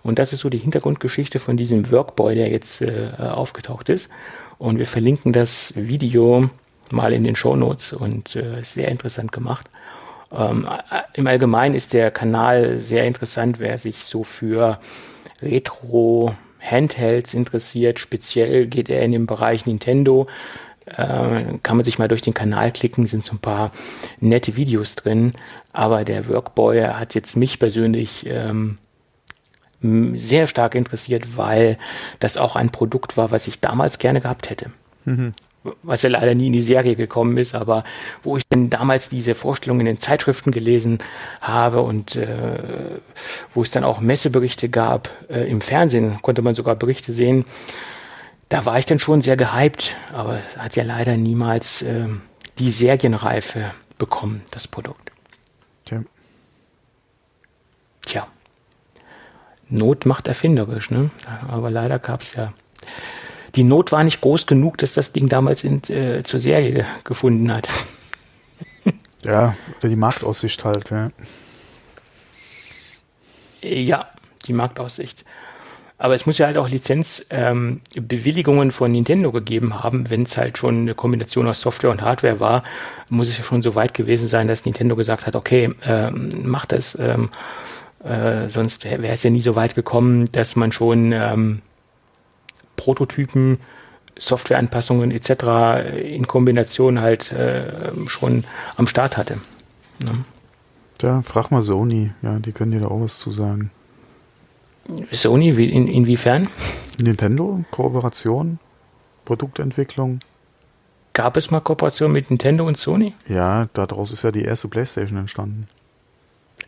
Und 0.03 0.19
das 0.19 0.33
ist 0.33 0.41
so 0.41 0.49
die 0.49 0.59
Hintergrundgeschichte 0.59 1.39
von 1.39 1.57
diesem 1.57 1.91
Workboy, 1.91 2.35
der 2.35 2.49
jetzt 2.49 2.81
äh, 2.81 3.11
aufgetaucht 3.19 3.89
ist. 3.89 4.11
Und 4.59 4.79
wir 4.79 4.87
verlinken 4.87 5.33
das 5.33 5.75
Video 5.77 6.49
mal 6.91 7.13
in 7.13 7.25
den 7.25 7.37
Show 7.37 7.57
Notes 7.57 7.93
und 7.93 8.35
äh, 8.37 8.63
sehr 8.63 8.89
interessant 8.89 9.33
gemacht. 9.33 9.69
Ähm, 10.37 10.69
Im 11.15 11.27
Allgemeinen 11.27 11.75
ist 11.75 11.93
der 11.93 12.11
Kanal 12.11 12.79
sehr 12.79 13.05
interessant, 13.05 13.59
wer 13.59 13.79
sich 13.79 14.05
so 14.05 14.25
für 14.25 14.79
Retro 15.43 16.35
Handhelds 16.61 17.35
interessiert. 17.35 17.99
Speziell 17.99 18.67
geht 18.67 18.89
er 18.89 19.03
in 19.03 19.13
den 19.13 19.27
Bereich 19.27 19.67
Nintendo. 19.67 20.27
Äh, 20.87 21.59
kann 21.63 21.77
man 21.77 21.85
sich 21.85 21.99
mal 21.99 22.09
durch 22.09 22.23
den 22.23 22.35
Kanal 22.35 22.73
klicken, 22.73 23.07
sind 23.07 23.25
so 23.25 23.35
ein 23.35 23.41
paar 23.41 23.73
nette 24.21 24.57
Videos 24.57 24.95
drin. 24.95 25.33
Aber 25.73 26.05
der 26.05 26.29
Workboy 26.29 26.81
hat 26.83 27.15
jetzt 27.15 27.37
mich 27.37 27.59
persönlich 27.59 28.27
ähm, 28.27 28.77
sehr 29.81 30.47
stark 30.47 30.75
interessiert, 30.75 31.37
weil 31.37 31.77
das 32.19 32.37
auch 32.37 32.57
ein 32.57 32.71
Produkt 32.71 33.17
war, 33.17 33.31
was 33.31 33.47
ich 33.47 33.61
damals 33.61 33.99
gerne 33.99 34.21
gehabt 34.21 34.51
hätte. 34.51 34.71
Mhm 35.05 35.33
was 35.83 36.03
ja 36.03 36.11
leider 36.11 36.35
nie 36.35 36.49
in 36.49 36.53
die 36.53 36.63
Serie 36.63 36.97
gekommen 36.97 37.37
ist, 37.37 37.55
aber 37.55 37.85
wo 38.23 38.37
ich 38.37 38.45
dann 38.49 38.71
damals 38.71 39.09
diese 39.09 39.35
Vorstellung 39.35 39.81
in 39.81 39.87
den 39.87 39.99
Zeitschriften 39.99 40.51
gelesen 40.51 40.99
habe 41.41 41.81
und 41.83 42.17
äh, 42.17 42.99
wo 43.53 43.63
es 43.63 43.71
dann 43.71 43.85
auch 43.85 44.01
Messeberichte 44.01 44.69
gab, 44.69 45.11
äh, 45.29 45.49
im 45.51 45.61
Fernsehen 45.61 46.21
konnte 46.23 46.43
man 46.43 46.55
sogar 46.55 46.77
Berichte 46.77 47.13
sehen, 47.13 47.45
da 48.49 48.65
war 48.65 48.79
ich 48.79 48.87
dann 48.87 48.99
schon 48.99 49.23
sehr 49.23 49.37
gehypt, 49.37 49.97
aber 50.13 50.39
hat 50.57 50.77
ja 50.77 50.85
leider 50.85 51.17
niemals 51.17 51.83
äh, 51.83 52.07
die 52.59 52.71
Serienreife 52.71 53.73
bekommen, 53.99 54.43
das 54.51 54.69
Produkt. 54.69 55.11
Tja. 55.85 56.03
Tja. 58.05 58.29
Not 59.69 60.07
macht 60.07 60.29
erfinderisch, 60.29 60.91
ne? 60.91 61.11
Aber 61.49 61.71
leider 61.71 61.99
gab 61.99 62.21
es 62.21 62.35
ja 62.35 62.53
die 63.57 63.65
Not 63.65 63.91
war 63.91 64.05
nicht 64.05 64.21
groß 64.21 64.47
genug, 64.47 64.79
dass 64.79 64.95
das 64.95 65.13
Ding 65.13 65.29
damals 65.29 65.65
in, 65.65 65.83
äh, 65.89 66.23
zur 66.23 66.41
Serie 66.41 66.87
gefunden 67.05 67.53
hat. 67.53 67.69
Ja, 69.25 69.57
oder 69.81 69.89
die 69.89 69.97
Marktaussicht 69.97 70.65
halt, 70.65 70.91
ja. 70.91 71.11
Ja, 73.61 74.09
die 74.47 74.53
Marktaussicht. 74.53 75.25
Aber 75.99 76.15
es 76.15 76.27
muss 76.27 76.39
ja 76.39 76.47
halt 76.47 76.59
auch 76.59 76.69
Lizenzbewilligungen 76.69 78.69
ähm, 78.69 78.73
von 78.73 78.93
Nintendo 78.93 79.33
gegeben 79.33 79.83
haben, 79.83 80.11
wenn 80.11 80.23
es 80.25 80.37
halt 80.37 80.59
schon 80.59 80.83
eine 80.83 80.95
Kombination 80.95 81.49
aus 81.49 81.61
Software 81.61 81.91
und 81.91 82.03
Hardware 82.03 82.39
war, 82.39 82.63
muss 83.09 83.29
es 83.29 83.39
ja 83.39 83.45
schon 83.45 83.63
so 83.63 83.75
weit 83.75 83.95
gewesen 83.95 84.29
sein, 84.29 84.47
dass 84.47 84.65
Nintendo 84.65 84.95
gesagt 84.95 85.27
hat, 85.27 85.35
okay, 85.35 85.75
ähm, 85.85 86.29
macht 86.45 86.71
das, 86.71 86.97
ähm, 87.01 87.31
äh, 88.05 88.49
sonst 88.49 88.85
wäre 88.85 89.09
es 89.09 89.25
ja 89.25 89.31
nie 89.31 89.41
so 89.41 89.57
weit 89.57 89.75
gekommen, 89.75 90.31
dass 90.31 90.55
man 90.55 90.71
schon 90.71 91.11
ähm, 91.13 91.63
Prototypen, 92.77 93.59
Softwareanpassungen 94.19 95.11
etc. 95.11 95.99
in 96.03 96.27
Kombination 96.27 97.01
halt 97.01 97.33
äh, 97.33 97.93
schon 98.07 98.45
am 98.77 98.87
Start 98.87 99.17
hatte. 99.17 99.39
Ne? 100.03 100.13
Ja, 101.03 101.23
frag 101.23 101.51
mal 101.51 101.63
Sony. 101.63 102.13
Ja, 102.23 102.39
die 102.39 102.53
können 102.53 102.73
dir 102.73 102.81
da 102.81 102.87
auch 102.89 103.01
was 103.01 103.19
zu 103.19 103.31
sagen. 103.31 103.71
Sony, 105.11 105.57
wie, 105.57 105.71
in, 105.71 105.89
inwiefern? 105.89 106.49
Nintendo, 107.01 107.65
Kooperation, 107.71 108.59
Produktentwicklung. 109.25 110.21
Gab 111.13 111.37
es 111.37 111.51
mal 111.51 111.61
Kooperation 111.61 112.13
mit 112.13 112.31
Nintendo 112.31 112.67
und 112.67 112.77
Sony? 112.77 113.15
Ja, 113.29 113.69
daraus 113.73 114.13
ist 114.13 114.23
ja 114.23 114.31
die 114.31 114.45
erste 114.45 114.69
Playstation 114.69 115.19
entstanden. 115.19 115.67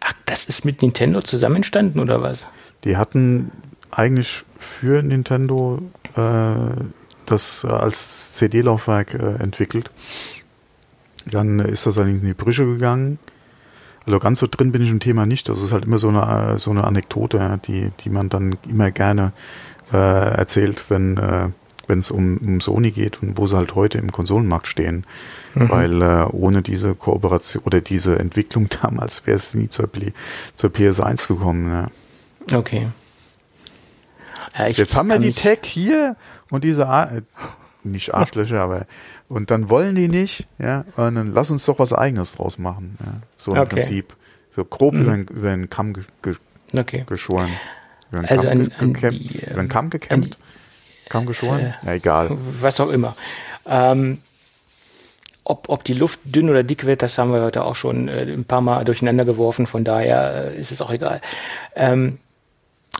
Ach, 0.01 0.13
das 0.27 0.47
ist 0.47 0.65
mit 0.65 0.83
Nintendo 0.83 1.21
zusammen 1.21 1.57
entstanden 1.57 2.01
oder 2.01 2.23
was? 2.23 2.47
Die 2.85 2.97
hatten 2.97 3.51
eigentlich 3.91 4.45
für 4.59 5.03
Nintendo 5.03 5.79
äh, 5.79 5.98
das 7.27 7.65
als 7.65 8.35
CD-Laufwerk 8.35 9.15
äh, 9.15 9.43
entwickelt. 9.43 9.91
Dann 11.27 11.61
ist 11.61 11.87
das 11.87 11.99
allerdings 11.99 12.23
in 12.23 12.29
die 12.29 12.35
Brüche 12.35 12.65
gegangen. 12.65 13.19
Also 14.07 14.19
ganz 14.19 14.39
so 14.39 14.47
drin 14.51 14.73
bin 14.73 14.83
ich 14.83 14.91
im 14.91 15.01
Thema 15.01 15.27
nicht. 15.27 15.49
Das 15.49 15.61
ist 15.61 15.73
halt 15.73 15.85
immer 15.85 15.99
so 15.99 16.09
eine, 16.09 16.59
so 16.59 16.71
eine 16.71 16.85
Anekdote, 16.85 17.61
die, 17.67 17.91
die 18.01 18.11
man 18.11 18.31
dann 18.31 18.57
immer 18.69 18.91
gerne 18.91 19.33
äh, 19.93 19.97
erzählt, 19.97 20.85
wenn 20.89 21.19
äh, 21.19 21.49
wenn 21.89 21.99
es 21.99 22.11
um, 22.11 22.37
um 22.39 22.61
Sony 22.61 22.91
geht 22.91 23.23
und 23.23 23.39
wo 23.39 23.47
sie 23.47 23.57
halt 23.57 23.75
heute 23.75 23.99
im 23.99 24.13
Konsolenmarkt 24.13 24.67
stehen. 24.67 25.05
Mhm. 25.55 25.69
Weil 25.71 26.03
äh, 26.03 26.25
ohne 26.31 26.63
diese 26.63 26.95
Kooperation 26.95 27.63
oder 27.65 27.81
diese 27.81 28.19
Entwicklung 28.19 28.69
damals 28.83 29.27
wäre 29.27 29.37
es 29.37 29.55
nie 29.55 29.69
zur, 29.69 29.89
zur 30.55 30.71
PS1 30.71 31.29
gekommen. 31.29 31.71
Ja. 31.71 32.59
Okay. 32.59 32.89
Ja, 34.57 34.69
Jetzt 34.69 34.97
haben 34.97 35.09
wir 35.09 35.19
die 35.19 35.33
Tech 35.33 35.61
hier 35.65 36.17
und 36.51 36.65
diese 36.65 36.87
Ar 36.87 37.13
äh, 37.13 37.23
nicht 37.85 38.15
Arschlöcher, 38.15 38.61
aber 38.61 38.87
und 39.29 39.51
dann 39.51 39.71
wollen 39.71 39.95
die 39.95 40.09
nicht, 40.09 40.47
ja, 40.59 40.85
und 40.97 41.15
dann 41.15 41.33
lass 41.33 41.51
uns 41.51 41.65
doch 41.65 41.79
was 41.79 41.93
eigenes 41.93 42.33
draus 42.33 42.59
machen. 42.59 42.97
Ja. 43.01 43.13
So 43.37 43.53
im 43.53 43.59
okay. 43.59 43.77
Prinzip. 43.77 44.17
So 44.55 44.65
grob 44.65 44.95
mhm. 44.95 45.01
über, 45.03 45.13
den, 45.13 45.27
über 45.29 45.51
den 45.51 45.69
Kamm 45.69 45.93
ge, 45.93 46.05
ge, 46.23 46.35
okay. 46.77 47.05
geschoren. 47.07 47.51
Über 48.11 48.23
den 48.23 48.29
also 48.29 48.49
Kamm, 48.49 48.61
an, 48.61 48.73
an 48.79 48.93
gekämmt, 48.93 49.19
die, 49.21 49.39
über 49.39 49.63
den 49.63 49.69
Kamm 49.69 49.91
gekämmt. 49.91 50.39
Kamm 51.09 51.27
geschoren? 51.27 51.61
Äh, 51.61 51.73
Na 51.83 51.95
egal. 51.95 52.37
Was 52.61 52.81
auch 52.81 52.91
immer. 52.91 53.17
Ähm, 53.67 54.19
ob, 55.45 55.69
ob 55.69 55.85
die 55.85 55.95
Luft 55.95 56.21
dünn 56.25 56.51
oder 56.51 56.63
dick 56.63 56.85
wird, 56.85 57.03
das 57.03 57.17
haben 57.17 57.33
wir 57.33 57.43
heute 57.43 57.65
auch 57.65 57.77
schon 57.77 58.09
äh, 58.09 58.23
ein 58.23 58.45
paar 58.45 58.61
Mal 58.61 58.85
durcheinander 58.85 59.25
geworfen, 59.25 59.67
von 59.67 59.85
daher 59.85 60.53
äh, 60.53 60.61
ist 60.61 60.73
es 60.73 60.83
auch 60.83 60.91
egal. 60.91 61.21
Ähm, 61.75 62.19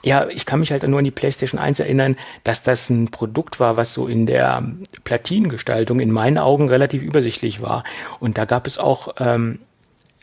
ja, 0.05 0.29
ich 0.29 0.47
kann 0.47 0.61
mich 0.61 0.71
halt 0.71 0.87
nur 0.87 0.99
an 0.99 1.05
die 1.05 1.11
PlayStation 1.11 1.61
1 1.61 1.81
erinnern, 1.81 2.17
dass 2.45 2.63
das 2.63 2.89
ein 2.89 3.09
Produkt 3.09 3.59
war, 3.59 3.77
was 3.77 3.95
so 3.95 4.07
in 4.07 4.27
der 4.27 4.63
Platinengestaltung 5.05 6.01
in 6.01 6.13
meinen 6.13 6.39
Augen 6.39 6.69
relativ 6.69 7.03
übersichtlich 7.03 7.61
war. 7.61 7.83
Und 8.21 8.39
da 8.39 8.45
gab 8.45 8.67
es 8.67 8.79
auch, 8.79 9.15
ähm, 9.19 9.59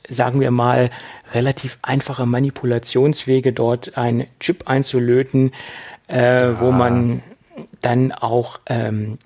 sagen 0.07 0.39
wir 0.39 0.51
mal, 0.51 0.89
relativ 1.33 1.77
einfache 1.81 2.25
Manipulationswege, 2.25 3.51
dort 3.51 3.97
einen 3.97 4.27
Chip 4.39 4.67
einzulöten, 4.67 5.51
äh, 6.07 6.41
ja. 6.41 6.59
wo 6.59 6.71
man 6.71 7.21
dann 7.81 8.11
auch 8.11 8.59
ähm, 8.67 9.17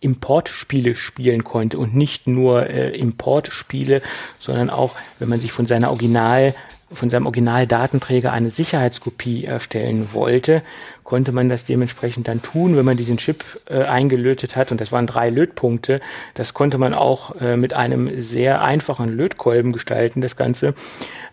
Importspiele 0.00 0.94
spielen 0.94 1.44
konnte 1.44 1.78
und 1.78 1.94
nicht 1.94 2.26
nur 2.26 2.68
äh, 2.68 2.90
Importspiele, 2.90 4.02
sondern 4.38 4.70
auch, 4.70 4.94
wenn 5.18 5.28
man 5.28 5.40
sich 5.40 5.52
von 5.52 5.66
seiner 5.66 5.90
Original 5.90 6.54
von 6.92 7.08
seinem 7.10 7.26
Originaldatenträger 7.26 8.32
eine 8.32 8.50
Sicherheitskopie 8.50 9.44
erstellen 9.44 10.08
wollte, 10.12 10.62
konnte 11.04 11.32
man 11.32 11.48
das 11.48 11.64
dementsprechend 11.64 12.28
dann 12.28 12.42
tun, 12.42 12.76
wenn 12.76 12.84
man 12.84 12.96
diesen 12.96 13.16
Chip 13.16 13.44
äh, 13.66 13.82
eingelötet 13.82 14.56
hat. 14.56 14.72
Und 14.72 14.80
das 14.80 14.92
waren 14.92 15.06
drei 15.06 15.30
Lötpunkte. 15.30 16.00
Das 16.34 16.54
konnte 16.54 16.78
man 16.78 16.94
auch 16.94 17.40
äh, 17.40 17.56
mit 17.56 17.72
einem 17.72 18.20
sehr 18.20 18.62
einfachen 18.62 19.08
Lötkolben 19.08 19.72
gestalten, 19.72 20.20
das 20.20 20.36
Ganze. 20.36 20.74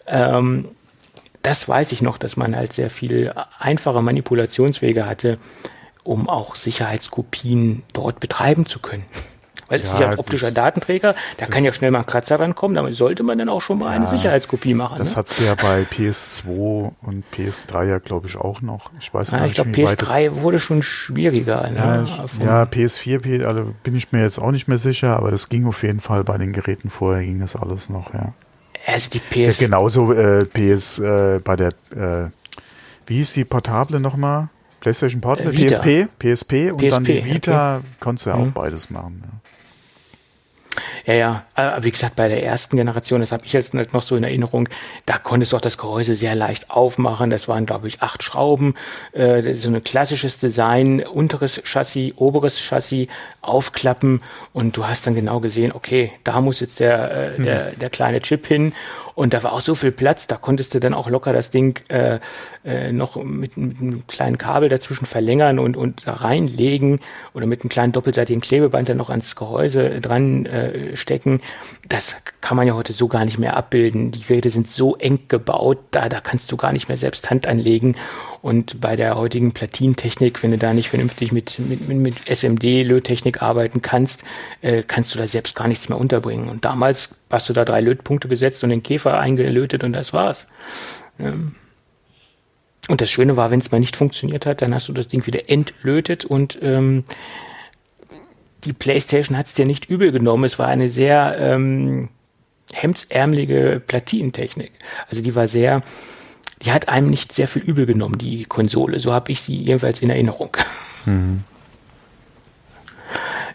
Ähm, 0.06 0.66
das 1.42 1.68
weiß 1.68 1.92
ich 1.92 2.02
noch, 2.02 2.18
dass 2.18 2.38
man 2.38 2.56
halt 2.56 2.74
sehr 2.74 2.90
viel 2.90 3.34
einfache 3.60 4.02
Manipulationswege 4.02 5.06
hatte, 5.06 5.38
um 6.04 6.30
auch 6.30 6.56
Sicherheitskopien 6.56 7.84
dort 7.94 8.20
betreiben 8.20 8.66
zu 8.66 8.80
können. 8.80 9.06
Weil 9.69 9.81
es 9.81 9.88
ja, 9.88 9.94
ist 9.94 9.99
ja 9.99 10.10
ein 10.11 10.19
optischer 10.19 10.52
Datenträger, 10.52 11.15
da 11.38 11.45
kann 11.45 11.64
ja 11.64 11.73
schnell 11.73 11.91
mal 11.91 11.99
ein 11.99 12.06
Kratzer 12.06 12.39
rankommen, 12.39 12.76
damit 12.76 12.94
sollte 12.94 13.23
man 13.23 13.38
dann 13.38 13.49
auch 13.49 13.61
schon 13.61 13.80
mal 13.80 13.88
ja, 13.88 13.98
eine 13.98 14.07
Sicherheitskopie 14.07 14.73
machen. 14.73 14.98
Das 14.98 15.11
ne? 15.11 15.15
hat 15.18 15.27
es 15.27 15.45
ja 15.45 15.56
bei 15.56 15.84
PS2 15.84 16.91
und 17.02 17.23
PS3 17.34 17.85
ja, 17.88 17.99
glaube 17.99 18.27
ich, 18.27 18.38
auch 18.38 18.61
noch. 18.61 18.91
Ich 18.99 19.14
weiß 19.14 19.31
ja, 19.31 19.41
nicht, 19.41 19.49
ich 19.49 19.56
glaube, 19.56 19.72
PS3 19.72 20.41
wurde 20.41 20.60
schon 20.60 20.84
schwieriger. 20.84 21.69
Ne? 21.69 22.06
Ja, 22.39 22.45
ja, 22.45 22.64
PS4, 22.64 23.44
also 23.44 23.73
bin 23.84 23.95
ich 23.95 24.11
mir 24.11 24.22
jetzt 24.22 24.39
auch 24.39 24.52
nicht 24.52 24.68
mehr 24.68 24.77
sicher, 24.77 25.18
aber 25.18 25.31
das 25.31 25.49
ging 25.49 25.68
auf 25.68 25.84
jeden 25.84 25.99
Fall 25.99 26.23
bei 26.23 26.38
den 26.38 26.53
Geräten 26.53 26.89
vorher, 26.89 27.23
ging 27.23 27.39
das 27.39 27.56
alles 27.56 27.89
noch, 27.89 28.14
ja. 28.14 28.34
Also 28.85 29.10
die 29.10 29.19
PS. 29.19 29.60
Ja, 29.60 29.68
genauso 29.68 30.14
äh, 30.14 30.45
PS 30.45 30.99
äh, 30.99 31.41
bei 31.44 31.57
der, 31.57 31.69
äh, 31.94 32.30
wie 33.06 33.15
hieß 33.15 33.34
die 33.34 33.44
Portable 33.44 33.99
nochmal? 33.99 34.48
PlayStation 34.80 35.19
Portable, 35.19 35.53
äh, 35.53 35.69
PSP, 35.69 36.07
PSP 36.19 36.72
und 36.72 36.77
PSP, 36.77 36.89
dann 36.89 37.03
die 37.03 37.26
Vita, 37.26 37.77
okay. 37.77 37.85
konntest 37.99 38.26
du 38.26 38.30
ja 38.30 38.35
auch 38.38 38.45
mhm. 38.45 38.53
beides 38.53 38.89
machen. 38.89 39.23
Ja. 39.26 39.57
Ja, 41.08 41.14
ja, 41.14 41.44
aber 41.56 41.86
wie 41.86 41.92
gesagt, 41.92 42.18
bei 42.18 42.28
der 42.28 42.44
ersten 42.44 42.76
Generation, 42.76 43.22
das 43.22 43.32
habe 43.32 43.46
ich 43.46 43.54
jetzt 43.54 43.74
noch 43.74 44.02
so 44.02 44.18
in 44.18 44.26
Erinnerung, 44.26 44.68
da 45.06 45.18
konntest 45.18 45.54
du 45.54 45.56
auch 45.56 45.62
das 45.62 45.78
Gehäuse 45.78 46.16
sehr 46.16 46.36
leicht 46.36 46.70
aufmachen. 46.70 47.30
Das 47.30 47.48
waren, 47.48 47.66
glaube 47.66 47.88
ich, 47.88 48.02
acht 48.02 48.24
Schrauben, 48.24 48.76
äh, 49.14 49.54
so 49.54 49.70
ein 49.70 49.82
klassisches 49.86 50.38
Design, 50.38 51.02
unteres 51.02 51.62
Chassis, 51.64 52.12
oberes 52.18 52.60
Chassis, 52.60 53.08
aufklappen. 53.42 54.22
Und 54.52 54.76
du 54.76 54.86
hast 54.86 55.08
dann 55.08 55.16
genau 55.16 55.40
gesehen, 55.40 55.72
okay, 55.72 56.12
da 56.26 56.42
muss 56.42 56.60
jetzt 56.60 56.82
der, 56.82 57.38
äh, 57.38 57.42
der, 57.42 57.72
der 57.72 57.90
kleine 57.90 58.20
Chip 58.20 58.46
hin 58.46 58.74
und 59.18 59.34
da 59.34 59.41
war 59.41 59.53
auch 59.53 59.61
so 59.61 59.73
viel 59.73 59.91
Platz, 59.91 60.27
da 60.27 60.35
konntest 60.35 60.76
du 60.76 60.80
dann 60.80 60.94
auch 60.94 61.10
locker 61.10 61.34
das 61.34 61.49
Ding 61.49 61.80
äh, 61.88 62.19
äh, 62.64 62.91
noch 62.91 63.15
mit, 63.15 63.57
mit 63.57 63.80
einem 63.80 64.06
kleinen 64.06 64.38
Kabel 64.38 64.69
dazwischen 64.69 65.07
verlängern 65.07 65.57
und, 65.57 65.76
und 65.76 66.03
reinlegen 66.06 66.99
oder 67.34 67.48
mit 67.48 67.61
einem 67.61 67.69
kleinen 67.69 67.94
doppelseitigen 67.94 68.41
Klebeband 68.41 68.89
dann 68.89 68.98
noch 68.98 69.10
ans 69.10 69.35
Gehäuse 69.35 70.02
dran 70.02 70.45
äh, 70.45 70.95
stecken. 70.95 71.41
Das 71.89 72.18
kann 72.41 72.57
man 72.57 72.68
ja 72.68 72.76
heute 72.76 72.94
so 72.94 73.07
gar 73.07 73.26
nicht 73.26 73.39
mehr 73.39 73.57
abbilden. 73.57 74.11
Die 74.11 74.22
Geräte 74.22 74.52
sind 74.52 74.69
so 74.69 74.95
eng 74.98 75.22
gebaut, 75.30 75.80
da, 75.89 76.10
da 76.10 76.22
kannst 76.22 76.52
du 76.52 76.57
gar 76.57 76.72
nicht 76.72 76.88
mehr 76.88 76.98
selbst 76.98 77.31
Hand 77.31 77.48
anlegen. 77.48 77.95
Und 78.44 78.80
bei 78.80 78.95
der 78.95 79.15
heutigen 79.18 79.52
Platinentechnik, 79.52 80.44
wenn 80.44 80.52
du 80.52 80.60
da 80.60 80.76
nicht 80.76 80.89
vernünftig 80.89 81.31
mit, 81.31 81.57
mit, 81.57 81.88
mit 81.89 82.30
SMD-Löttechnik 82.30 83.41
arbeiten 83.41 83.81
kannst, 83.81 84.23
äh, 84.61 84.84
kannst 84.84 85.15
du 85.15 85.19
da 85.19 85.26
selbst 85.26 85.56
gar 85.56 85.68
nichts 85.68 85.89
mehr 85.89 85.98
unterbringen. 85.98 86.49
Und 86.49 86.64
damals 86.65 87.15
hast 87.30 87.49
du 87.49 87.54
da 87.54 87.66
drei 87.66 87.82
Lötpunkte 87.82 88.28
gesetzt 88.28 88.64
und 88.64 88.70
den 88.70 88.84
Käfer 88.84 89.20
eingelötet 89.20 89.84
und 89.84 89.94
das 89.94 90.14
war's. 90.14 90.48
Ähm 91.20 91.56
und 92.90 93.02
das 93.02 93.10
Schöne 93.10 93.36
war, 93.36 93.52
wenn 93.52 93.60
es 93.60 93.72
mal 93.72 93.80
nicht 93.80 93.95
funktioniert 93.95 94.45
hat, 94.45 94.62
dann 94.62 94.74
hast 94.74 94.88
du 94.88 94.94
das 94.94 95.08
Ding 95.08 95.26
wieder 95.26 95.49
entlötet 95.49 96.24
und 96.24 96.58
ähm, 96.62 97.04
die 98.64 98.74
PlayStation 98.74 99.38
hat 99.38 99.48
es 99.48 99.54
dir 99.54 99.66
nicht 99.66 99.90
übel 99.90 100.12
genommen. 100.12 100.45
Es 100.45 100.58
war 100.58 100.68
eine 100.68 100.90
sehr 100.90 101.38
ähm, 101.38 102.10
hemdsärmelige 102.74 103.82
Platinentechnik. 103.86 104.72
Also 105.10 105.22
die 105.22 105.36
war 105.36 105.48
sehr, 105.48 105.82
die 106.64 106.72
hat 106.72 106.88
einem 106.88 107.10
nicht 107.10 107.34
sehr 107.34 107.48
viel 107.48 107.62
übel 107.62 107.86
genommen, 107.86 108.18
die 108.18 108.45
Konsole. 108.45 108.99
So 108.99 109.14
habe 109.14 109.32
ich 109.32 109.41
sie 109.41 109.58
jedenfalls 109.58 110.02
in 110.02 110.10
Erinnerung. 110.10 110.56
Mhm. 111.06 111.44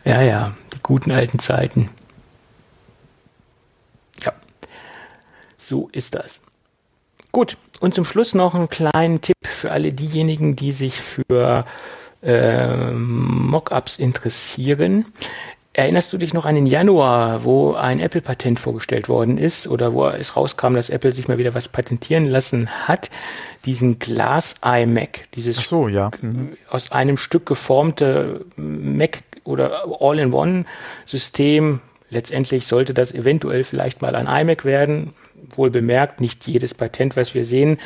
Ja, 0.05 0.21
ja, 0.21 0.55
die 0.75 0.79
guten 0.83 1.11
alten 1.11 1.39
Zeiten. 1.39 1.89
So 5.63 5.89
ist 5.93 6.15
das. 6.15 6.41
Gut, 7.31 7.57
und 7.81 7.95
zum 7.95 8.05
Schluss 8.05 8.35
noch 8.35 8.55
einen 8.55 8.69
kleinen 8.69 9.21
Tipp 9.21 9.37
für 9.43 9.73
alle 9.73 9.93
diejenigen, 9.93 10.55
die 10.55 10.73
sich 10.73 11.01
für 11.01 11.65
äh, 12.23 12.91
Mockups 12.91 13.99
interessieren. 13.99 15.07
Erinnerst 15.75 16.13
du 16.13 16.19
dich 16.19 16.35
noch 16.35 16.45
an 16.45 16.55
den 16.55 16.67
Januar, 16.67 17.45
wo 17.45 17.73
ein 17.73 17.99
Apple-Patent 17.99 18.61
vorgestellt 18.61 19.09
worden 19.09 19.39
ist 19.39 19.67
oder 19.67 19.95
wo 19.95 20.07
es 20.07 20.37
rauskam, 20.37 20.75
dass 20.75 20.91
Apple 20.91 21.15
sich 21.15 21.29
mal 21.29 21.39
wieder 21.39 21.55
was 21.55 21.69
patentieren 21.69 22.27
lassen 22.27 22.69
hat? 22.87 23.09
Diesen 23.65 23.99
Glas 23.99 24.57
iMac, 24.63 25.29
dieses 25.35 25.57
so, 25.67 25.89
ja. 25.89 26.11
Mhm. 26.21 26.59
aus 26.69 26.93
einem 26.93 27.17
Stück 27.17 27.47
geformte 27.47 28.45
Mac 28.57 29.21
oder 29.45 29.85
All-in-One-System. 29.99 31.81
Letztendlich 32.11 32.67
sollte 32.67 32.93
das 32.93 33.13
eventuell 33.13 33.65
vielleicht 33.65 34.03
mal 34.03 34.15
ein 34.15 34.27
iMac 34.27 34.67
werden. 34.67 35.15
Wohl 35.51 35.71
bemerkt, 35.71 36.21
nicht 36.21 36.47
jedes 36.47 36.75
Patent, 36.75 37.17
was 37.17 37.35
wir 37.35 37.45
sehen, 37.45 37.79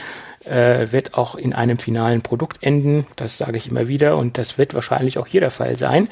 äh, 0.44 0.92
wird 0.92 1.14
auch 1.14 1.34
in 1.34 1.52
einem 1.52 1.78
finalen 1.78 2.22
Produkt 2.22 2.62
enden. 2.62 3.06
Das 3.16 3.38
sage 3.38 3.56
ich 3.56 3.70
immer 3.70 3.88
wieder 3.88 4.16
und 4.16 4.38
das 4.38 4.58
wird 4.58 4.74
wahrscheinlich 4.74 5.18
auch 5.18 5.26
hier 5.26 5.40
der 5.40 5.50
Fall 5.50 5.76
sein. 5.76 6.08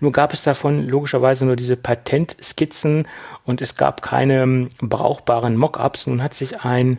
Nur 0.00 0.12
gab 0.12 0.32
es 0.32 0.42
davon 0.42 0.86
logischerweise 0.86 1.44
nur 1.46 1.56
diese 1.56 1.76
Patentskizzen 1.76 3.06
und 3.44 3.62
es 3.62 3.76
gab 3.76 4.02
keine 4.02 4.42
ähm, 4.42 4.68
brauchbaren 4.80 5.56
Mockups. 5.56 6.06
Nun 6.06 6.22
hat 6.22 6.34
sich 6.34 6.60
ein 6.60 6.98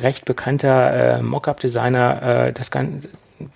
recht 0.00 0.24
bekannter 0.24 1.18
äh, 1.18 1.22
Mockup-Designer 1.22 2.48
äh, 2.48 2.52
das 2.52 2.70
Ganze 2.70 3.08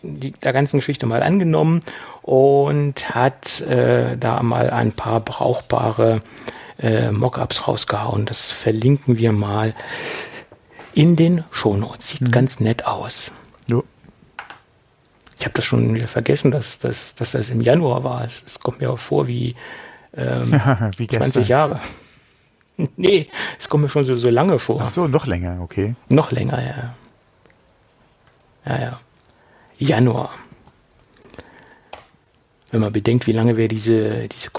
die, 0.02 0.32
der 0.32 0.52
ganzen 0.52 0.78
Geschichte 0.78 1.06
mal 1.06 1.22
angenommen 1.22 1.80
und 2.22 3.14
hat 3.14 3.60
äh, 3.62 4.16
da 4.16 4.42
mal 4.42 4.70
ein 4.70 4.92
paar 4.92 5.20
brauchbare 5.20 6.22
äh, 6.80 7.10
Mockups 7.10 7.68
rausgehauen. 7.68 8.26
Das 8.26 8.52
verlinken 8.52 9.18
wir 9.18 9.32
mal 9.32 9.74
in 10.94 11.16
den 11.16 11.44
Shownotes. 11.50 12.08
Sieht 12.08 12.22
mhm. 12.22 12.30
ganz 12.30 12.60
nett 12.60 12.86
aus. 12.86 13.32
Ja. 13.66 13.82
Ich 15.38 15.44
habe 15.44 15.54
das 15.54 15.64
schon 15.64 15.94
wieder 15.94 16.06
vergessen, 16.06 16.50
dass, 16.50 16.78
dass, 16.78 17.14
dass 17.14 17.32
das 17.32 17.50
im 17.50 17.60
Januar 17.60 18.04
war. 18.04 18.24
Es 18.24 18.60
kommt 18.60 18.80
mir 18.80 18.90
auch 18.90 18.98
vor 18.98 19.26
wie, 19.26 19.54
ähm, 20.14 20.52
wie 20.96 21.06
20 21.06 21.48
Jahre. 21.48 21.80
nee, 22.96 23.28
es 23.58 23.68
kommt 23.68 23.82
mir 23.82 23.88
schon 23.88 24.04
so, 24.04 24.16
so 24.16 24.28
lange 24.28 24.58
vor. 24.58 24.82
Ach 24.82 24.88
so, 24.88 25.06
noch 25.06 25.26
länger, 25.26 25.60
okay. 25.62 25.94
Noch 26.08 26.30
länger, 26.30 26.62
ja. 26.62 26.94
Ja, 28.66 28.80
ja. 28.80 29.00
Januar. 29.78 30.30
Wenn 32.70 32.80
man 32.80 32.92
bedenkt, 32.92 33.26
wie 33.26 33.32
lange 33.32 33.56
wir 33.56 33.68
diese, 33.68 34.28
diese 34.28 34.50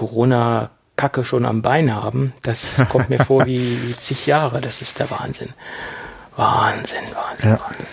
Corona-Kacke 1.02 1.24
schon 1.24 1.46
am 1.46 1.62
Bein 1.62 1.94
haben, 1.94 2.34
das 2.44 2.84
kommt 2.90 3.10
mir 3.10 3.24
vor 3.24 3.46
wie, 3.46 3.88
wie 3.88 3.98
zig 3.98 4.26
Jahre. 4.28 4.62
Das 4.62 4.82
ist 4.82 5.00
der 5.00 5.10
Wahnsinn. 5.10 5.50
Wahnsinn, 6.36 7.00
Wahnsinn, 7.14 7.50
ja. 7.50 7.60
Wahnsinn. 7.60 7.86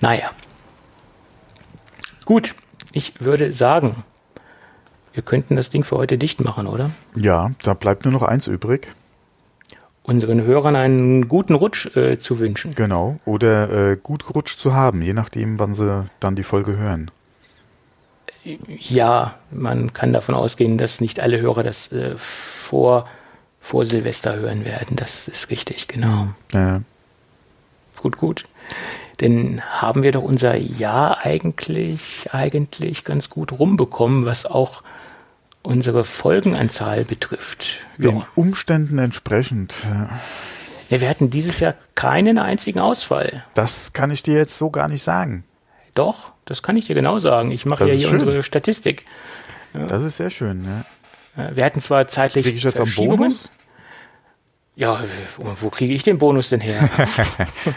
Naja. 0.00 0.30
Gut, 2.24 2.54
ich 2.92 3.20
würde 3.20 3.52
sagen, 3.52 4.04
wir 5.12 5.22
könnten 5.22 5.56
das 5.56 5.70
Ding 5.70 5.84
für 5.84 5.96
heute 5.96 6.18
dicht 6.18 6.42
machen, 6.42 6.66
oder? 6.66 6.90
Ja, 7.14 7.52
da 7.62 7.74
bleibt 7.74 8.04
nur 8.04 8.12
noch 8.12 8.22
eins 8.22 8.46
übrig. 8.46 8.92
Unseren 10.02 10.42
Hörern 10.42 10.76
einen 10.76 11.28
guten 11.28 11.54
Rutsch 11.54 11.96
äh, 11.96 12.18
zu 12.18 12.38
wünschen. 12.38 12.74
Genau, 12.74 13.16
oder 13.24 13.92
äh, 13.92 13.96
gut 13.96 14.26
gerutscht 14.26 14.58
zu 14.58 14.74
haben, 14.74 15.00
je 15.00 15.14
nachdem, 15.14 15.58
wann 15.58 15.72
sie 15.72 16.04
dann 16.20 16.36
die 16.36 16.42
Folge 16.42 16.76
hören. 16.76 17.10
Ja, 18.44 19.34
man 19.50 19.92
kann 19.92 20.12
davon 20.12 20.34
ausgehen, 20.34 20.76
dass 20.76 21.00
nicht 21.00 21.20
alle 21.20 21.40
Hörer 21.40 21.62
das 21.62 21.92
äh, 21.92 22.16
vor, 22.16 23.08
vor 23.60 23.86
Silvester 23.86 24.36
hören 24.36 24.64
werden. 24.64 24.96
Das 24.96 25.28
ist 25.28 25.50
richtig, 25.50 25.88
genau. 25.88 26.28
Ja. 26.52 26.82
Gut, 27.96 28.18
gut. 28.18 28.44
Denn 29.20 29.62
haben 29.62 30.02
wir 30.02 30.12
doch 30.12 30.22
unser 30.22 30.56
Jahr 30.56 31.24
eigentlich, 31.24 32.28
eigentlich 32.32 33.04
ganz 33.04 33.30
gut 33.30 33.52
rumbekommen, 33.52 34.26
was 34.26 34.44
auch 34.44 34.82
unsere 35.62 36.04
Folgenanzahl 36.04 37.04
betrifft. 37.04 37.86
Den 37.96 38.18
ja. 38.18 38.26
Umständen 38.34 38.98
entsprechend. 38.98 39.74
Ja, 40.90 41.00
wir 41.00 41.08
hatten 41.08 41.30
dieses 41.30 41.60
Jahr 41.60 41.74
keinen 41.94 42.38
einzigen 42.38 42.80
Ausfall. 42.80 43.44
Das 43.54 43.94
kann 43.94 44.10
ich 44.10 44.22
dir 44.22 44.34
jetzt 44.34 44.58
so 44.58 44.70
gar 44.70 44.88
nicht 44.88 45.02
sagen. 45.02 45.44
Doch, 45.94 46.33
das 46.44 46.62
kann 46.62 46.76
ich 46.76 46.86
dir 46.86 46.94
genau 46.94 47.18
sagen. 47.18 47.50
Ich 47.50 47.66
mache 47.66 47.86
ja 47.86 47.94
hier 47.94 48.08
schön. 48.08 48.20
unsere 48.20 48.42
Statistik. 48.42 49.04
Ja. 49.74 49.86
Das 49.86 50.02
ist 50.02 50.16
sehr 50.16 50.30
schön. 50.30 50.66
Ja. 51.36 51.54
Wir 51.54 51.64
hatten 51.64 51.80
zwar 51.80 52.06
zeitlich 52.06 52.44
Kriege 52.44 52.56
ich 52.56 52.62
jetzt 52.62 52.80
am 52.80 52.90
Bonus? 52.94 53.50
Ja, 54.76 55.04
wo 55.38 55.70
kriege 55.70 55.94
ich 55.94 56.02
den 56.02 56.18
Bonus 56.18 56.48
denn 56.48 56.60
her? 56.60 56.88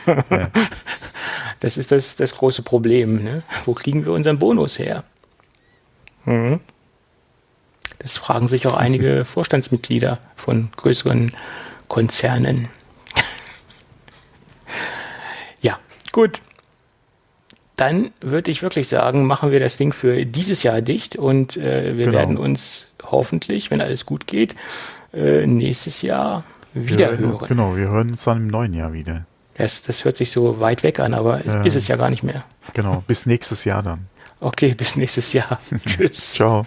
ja. 0.29 0.49
Das 1.59 1.77
ist 1.77 1.91
das, 1.91 2.15
das 2.15 2.35
große 2.35 2.63
Problem. 2.63 3.23
Ne? 3.23 3.43
Wo 3.65 3.73
kriegen 3.73 4.05
wir 4.05 4.13
unseren 4.13 4.39
Bonus 4.39 4.79
her? 4.79 5.03
Mhm. 6.25 6.59
Das 7.99 8.17
fragen 8.17 8.47
sich 8.47 8.67
auch 8.67 8.77
einige 8.77 9.25
Vorstandsmitglieder 9.25 10.19
von 10.35 10.69
größeren 10.75 11.33
Konzernen. 11.87 12.67
ja, 15.61 15.79
gut. 16.11 16.41
Dann 17.77 18.09
würde 18.21 18.51
ich 18.51 18.63
wirklich 18.63 18.87
sagen, 18.87 19.25
machen 19.25 19.51
wir 19.51 19.59
das 19.59 19.77
Ding 19.77 19.93
für 19.93 20.25
dieses 20.25 20.63
Jahr 20.63 20.81
dicht 20.81 21.15
und 21.15 21.57
äh, 21.57 21.95
wir 21.95 22.05
genau. 22.05 22.17
werden 22.17 22.37
uns 22.37 22.87
hoffentlich, 23.03 23.71
wenn 23.71 23.81
alles 23.81 24.05
gut 24.05 24.27
geht, 24.27 24.55
äh, 25.13 25.45
nächstes 25.45 26.01
Jahr 26.01 26.43
wieder 26.73 27.11
wir, 27.11 27.19
hören. 27.19 27.47
Genau, 27.47 27.75
wir 27.75 27.87
hören 27.87 28.11
uns 28.11 28.23
dann 28.23 28.37
im 28.37 28.47
neuen 28.47 28.73
Jahr 28.73 28.93
wieder. 28.93 29.25
Das, 29.57 29.83
das 29.83 30.05
hört 30.05 30.17
sich 30.17 30.31
so 30.31 30.59
weit 30.59 30.83
weg 30.83 30.99
an, 30.99 31.13
aber 31.13 31.45
äh, 31.45 31.67
ist 31.67 31.75
es 31.75 31.87
ja 31.87 31.95
gar 31.95 32.09
nicht 32.09 32.23
mehr. 32.23 32.43
Genau, 32.73 33.03
bis 33.07 33.25
nächstes 33.25 33.63
Jahr 33.63 33.83
dann. 33.83 34.07
Okay, 34.39 34.73
bis 34.73 34.95
nächstes 34.95 35.33
Jahr. 35.33 35.59
Tschüss. 35.85 36.33
Ciao. 36.33 36.65